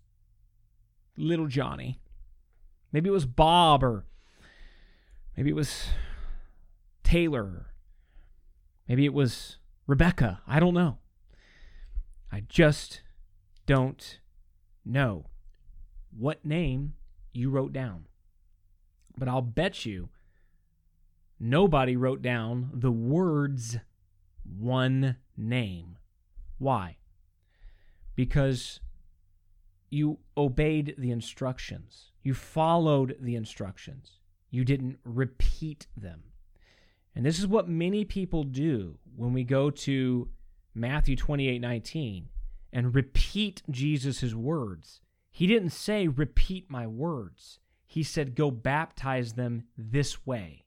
little 1.16 1.48
Johnny. 1.48 2.00
Maybe 2.92 3.10
it 3.10 3.14
was 3.14 3.26
Bob 3.26 3.84
or 3.84 4.06
maybe 5.38 5.50
it 5.50 5.56
was 5.56 5.88
Taylor. 7.04 7.68
Maybe 8.88 9.06
it 9.06 9.14
was 9.14 9.58
Rebecca. 9.86 10.42
I 10.48 10.60
don't 10.60 10.74
know. 10.74 10.98
I 12.32 12.44
just 12.48 13.02
don't 13.66 14.20
know 14.86 15.26
what 16.16 16.46
name 16.46 16.94
you 17.34 17.50
wrote 17.50 17.74
down. 17.74 18.06
But 19.18 19.28
I'll 19.28 19.42
bet 19.42 19.86
you 19.86 20.10
nobody 21.40 21.96
wrote 21.96 22.22
down 22.22 22.70
the 22.74 22.92
words 22.92 23.78
one 24.44 25.18
name. 25.38 25.98
Why? 26.58 26.98
Because 28.16 28.80
you 29.90 30.20
obeyed 30.38 30.96
the 30.98 31.12
instructions. 31.12 32.09
You 32.24 32.34
followed 32.34 33.18
the 33.20 33.36
instructions. 33.36 34.20
You 34.50 34.66
didn't 34.66 35.00
repeat 35.04 35.88
them. 35.96 36.24
And 37.16 37.26
this 37.26 37.40
is 37.40 37.48
what 37.48 37.68
many 37.68 38.06
people 38.06 38.44
do 38.44 38.98
when 39.16 39.34
we 39.34 39.44
go 39.44 39.70
to 39.70 40.30
Matthew 40.74 41.16
28 41.16 41.60
19 41.60 42.30
and 42.72 42.96
repeat 42.96 43.64
Jesus' 43.70 44.34
words. 44.34 45.02
He 45.32 45.48
didn't 45.48 45.72
say, 45.72 46.08
repeat 46.08 46.70
my 46.70 46.88
words. 46.88 47.60
He 47.86 48.04
said, 48.04 48.36
go 48.36 48.52
baptize 48.52 49.34
them 49.34 49.64
this 49.78 50.26
way. 50.26 50.66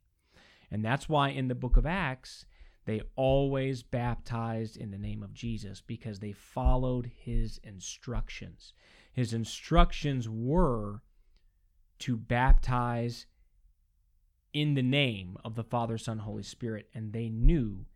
And 0.71 0.85
that's 0.85 1.09
why 1.09 1.29
in 1.29 1.49
the 1.49 1.55
book 1.55 1.77
of 1.77 1.87
Acts, 1.87 2.47
they 2.85 3.03
always 3.15 3.83
baptized 3.83 4.77
in 4.77 4.91
the 4.91 4.99
name 4.99 5.23
of 5.23 5.35
Jesus 5.35 5.81
because 5.81 6.19
they 6.19 6.33
followed 6.33 7.11
his 7.15 7.61
instructions. 7.63 8.73
His 9.13 9.33
instructions 9.33 10.29
were 10.29 11.03
to 12.03 12.17
baptize 12.17 13.27
in 14.53 14.75
the 14.75 14.83
name 14.83 15.37
of 15.45 15.55
the 15.55 15.65
Father, 15.65 15.97
Son, 15.97 16.19
Holy 16.19 16.43
Spirit, 16.43 16.89
and 16.95 17.13
they 17.13 17.29
knew 17.29 17.87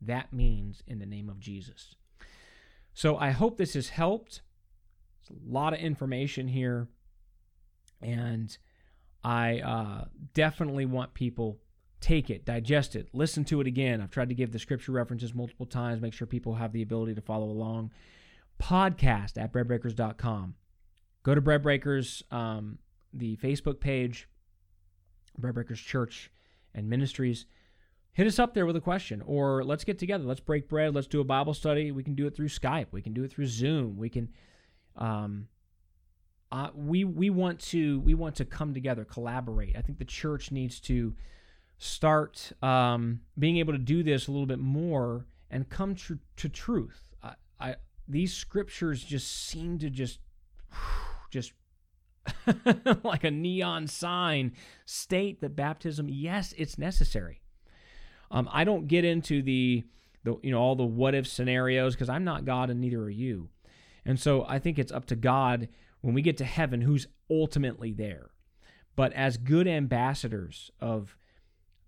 that 0.00 0.32
means 0.32 0.82
in 0.86 0.98
the 0.98 1.06
name 1.06 1.28
of 1.28 1.40
Jesus. 1.40 1.94
So 2.94 3.16
I 3.16 3.30
hope 3.30 3.58
this 3.58 3.74
has 3.74 3.88
helped. 3.88 4.42
There's 5.28 5.40
a 5.40 5.52
lot 5.52 5.72
of 5.72 5.80
information 5.80 6.48
here, 6.48 6.88
and 8.00 8.56
I 9.24 9.58
uh, 9.58 10.04
definitely 10.32 10.86
want 10.86 11.12
people 11.12 11.58
take 12.00 12.30
it, 12.30 12.44
digest 12.44 12.94
it, 12.94 13.08
listen 13.12 13.44
to 13.46 13.60
it 13.60 13.66
again. 13.66 14.00
I've 14.00 14.10
tried 14.10 14.28
to 14.28 14.34
give 14.34 14.52
the 14.52 14.58
scripture 14.58 14.92
references 14.92 15.34
multiple 15.34 15.66
times, 15.66 16.00
make 16.00 16.12
sure 16.12 16.26
people 16.26 16.54
have 16.54 16.72
the 16.72 16.82
ability 16.82 17.14
to 17.16 17.20
follow 17.20 17.46
along. 17.46 17.90
Podcast 18.62 19.36
at 19.42 19.52
breadbreakers.com. 19.52 20.54
Go 21.26 21.34
to 21.34 21.42
Breadbreakers, 21.42 22.22
um, 22.30 22.78
the 23.18 23.36
Facebook 23.36 23.80
page, 23.80 24.28
Breadbreakers 25.38 25.80
Church 25.80 26.30
and 26.74 26.88
Ministries. 26.88 27.46
Hit 28.12 28.26
us 28.26 28.38
up 28.38 28.54
there 28.54 28.64
with 28.64 28.76
a 28.76 28.80
question, 28.80 29.22
or 29.26 29.62
let's 29.62 29.84
get 29.84 29.98
together. 29.98 30.24
Let's 30.24 30.40
break 30.40 30.68
bread. 30.68 30.94
Let's 30.94 31.06
do 31.06 31.20
a 31.20 31.24
Bible 31.24 31.52
study. 31.54 31.90
We 31.92 32.02
can 32.02 32.14
do 32.14 32.26
it 32.26 32.34
through 32.34 32.48
Skype. 32.48 32.86
We 32.90 33.02
can 33.02 33.12
do 33.12 33.24
it 33.24 33.32
through 33.32 33.46
Zoom. 33.46 33.96
We 33.96 34.08
can. 34.08 34.28
Um, 34.96 35.48
uh, 36.50 36.68
we 36.74 37.04
we 37.04 37.28
want 37.28 37.60
to 37.60 38.00
we 38.00 38.14
want 38.14 38.36
to 38.36 38.44
come 38.44 38.72
together, 38.72 39.04
collaborate. 39.04 39.76
I 39.76 39.82
think 39.82 39.98
the 39.98 40.04
church 40.04 40.50
needs 40.50 40.80
to 40.80 41.14
start 41.78 42.52
um, 42.62 43.20
being 43.38 43.58
able 43.58 43.72
to 43.72 43.78
do 43.78 44.02
this 44.02 44.28
a 44.28 44.30
little 44.30 44.46
bit 44.46 44.58
more 44.60 45.26
and 45.50 45.68
come 45.68 45.94
tr- 45.94 46.14
to 46.36 46.48
truth. 46.48 47.14
I, 47.22 47.34
I 47.60 47.76
these 48.08 48.32
scriptures 48.32 49.02
just 49.02 49.46
seem 49.48 49.78
to 49.80 49.90
just 49.90 50.20
just 51.30 51.52
like 53.04 53.24
a 53.24 53.30
neon 53.30 53.86
sign 53.86 54.52
state 54.84 55.40
that 55.40 55.56
baptism 55.56 56.08
yes 56.08 56.54
it's 56.56 56.78
necessary. 56.78 57.40
Um, 58.30 58.48
i 58.52 58.64
don't 58.64 58.88
get 58.88 59.04
into 59.04 59.42
the 59.42 59.84
the 60.24 60.36
you 60.42 60.50
know 60.50 60.58
all 60.58 60.74
the 60.74 60.84
what 60.84 61.14
if 61.14 61.26
scenarios 61.26 61.94
because 61.94 62.08
i'm 62.08 62.24
not 62.24 62.44
god 62.44 62.70
and 62.70 62.80
neither 62.80 63.00
are 63.02 63.10
you. 63.10 63.48
And 64.04 64.18
so 64.18 64.44
i 64.48 64.58
think 64.58 64.78
it's 64.78 64.92
up 64.92 65.06
to 65.06 65.16
god 65.16 65.68
when 66.00 66.14
we 66.14 66.22
get 66.22 66.36
to 66.36 66.44
heaven 66.44 66.80
who's 66.82 67.08
ultimately 67.30 67.92
there. 67.92 68.30
But 68.94 69.12
as 69.12 69.36
good 69.36 69.68
ambassadors 69.68 70.70
of 70.80 71.16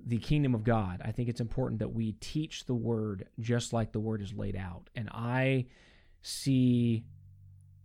the 0.04 0.18
kingdom 0.18 0.54
of 0.54 0.64
God, 0.64 1.00
I 1.04 1.12
think 1.12 1.28
it's 1.28 1.40
important 1.40 1.78
that 1.80 1.94
we 1.94 2.12
teach 2.12 2.66
the 2.66 2.74
word 2.74 3.26
just 3.40 3.72
like 3.72 3.92
the 3.92 4.00
word 4.00 4.20
is 4.20 4.34
laid 4.34 4.56
out. 4.56 4.90
And 4.94 5.08
I 5.10 5.66
see 6.22 7.04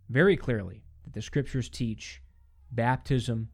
very 0.08 0.36
clearly 0.36 0.84
that 1.04 1.12
the 1.12 1.22
scriptures 1.22 1.68
teach 1.68 2.20
baptism 2.74 3.48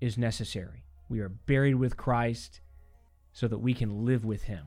is 0.00 0.18
necessary. 0.18 0.84
We 1.08 1.20
are 1.20 1.28
buried 1.28 1.74
with 1.74 1.96
Christ 1.96 2.60
so 3.32 3.48
that 3.48 3.58
we 3.58 3.74
can 3.74 4.04
live 4.04 4.24
with 4.24 4.44
him. 4.44 4.66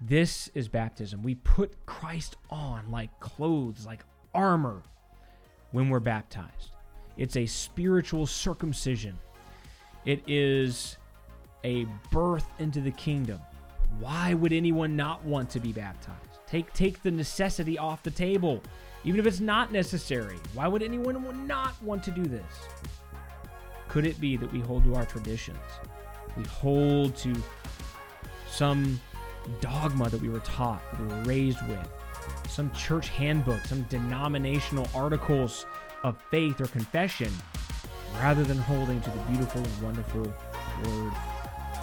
This 0.00 0.48
is 0.54 0.68
baptism. 0.68 1.22
We 1.22 1.34
put 1.34 1.84
Christ 1.86 2.36
on 2.50 2.90
like 2.90 3.18
clothes, 3.20 3.84
like 3.86 4.04
armor 4.34 4.82
when 5.72 5.88
we're 5.88 6.00
baptized. 6.00 6.72
It's 7.16 7.36
a 7.36 7.46
spiritual 7.46 8.26
circumcision. 8.26 9.18
It 10.04 10.22
is 10.26 10.96
a 11.64 11.86
birth 12.10 12.46
into 12.58 12.80
the 12.80 12.92
kingdom. 12.92 13.40
Why 13.98 14.34
would 14.34 14.52
anyone 14.52 14.94
not 14.94 15.24
want 15.24 15.50
to 15.50 15.60
be 15.60 15.72
baptized? 15.72 16.38
Take 16.46 16.72
take 16.72 17.02
the 17.02 17.10
necessity 17.10 17.78
off 17.78 18.02
the 18.02 18.10
table. 18.10 18.62
Even 19.04 19.20
if 19.20 19.26
it's 19.26 19.40
not 19.40 19.72
necessary, 19.72 20.36
why 20.54 20.68
would 20.68 20.82
anyone 20.82 21.46
not 21.46 21.80
want 21.82 22.02
to 22.04 22.10
do 22.10 22.24
this? 22.24 22.42
Could 23.88 24.06
it 24.06 24.20
be 24.20 24.36
that 24.36 24.52
we 24.52 24.60
hold 24.60 24.84
to 24.84 24.94
our 24.94 25.06
traditions? 25.06 25.58
We 26.36 26.44
hold 26.44 27.16
to 27.16 27.34
some 28.50 29.00
dogma 29.60 30.10
that 30.10 30.20
we 30.20 30.28
were 30.28 30.40
taught, 30.40 30.82
that 30.92 31.00
we 31.00 31.06
were 31.06 31.22
raised 31.22 31.66
with, 31.68 31.88
some 32.48 32.70
church 32.72 33.08
handbook, 33.08 33.64
some 33.64 33.82
denominational 33.84 34.86
articles 34.94 35.66
of 36.02 36.16
faith 36.30 36.60
or 36.60 36.66
confession, 36.66 37.32
rather 38.20 38.44
than 38.44 38.58
holding 38.58 39.00
to 39.00 39.10
the 39.10 39.18
beautiful 39.30 39.62
and 39.62 39.82
wonderful 39.82 40.22
Word 40.22 41.12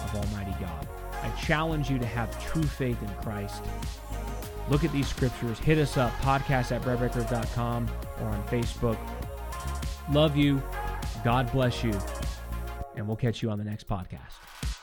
of 0.04 0.14
Almighty 0.14 0.54
God. 0.60 0.88
I 1.22 1.30
challenge 1.40 1.90
you 1.90 1.98
to 1.98 2.06
have 2.06 2.44
true 2.44 2.62
faith 2.62 3.00
in 3.02 3.08
Christ. 3.22 3.64
Look 4.68 4.84
at 4.84 4.92
these 4.92 5.08
scriptures. 5.08 5.58
Hit 5.58 5.78
us 5.78 5.96
up, 5.96 6.12
podcast 6.20 6.72
at 6.72 6.82
breadbreakers.com 6.82 7.88
or 8.20 8.26
on 8.26 8.46
Facebook. 8.46 8.98
Love 10.10 10.36
you. 10.36 10.62
God 11.26 11.50
bless 11.50 11.82
you. 11.82 11.90
And 12.94 13.04
we'll 13.08 13.16
catch 13.16 13.42
you 13.42 13.50
on 13.50 13.58
the 13.58 13.64
next 13.64 13.88
podcast. 13.88 14.75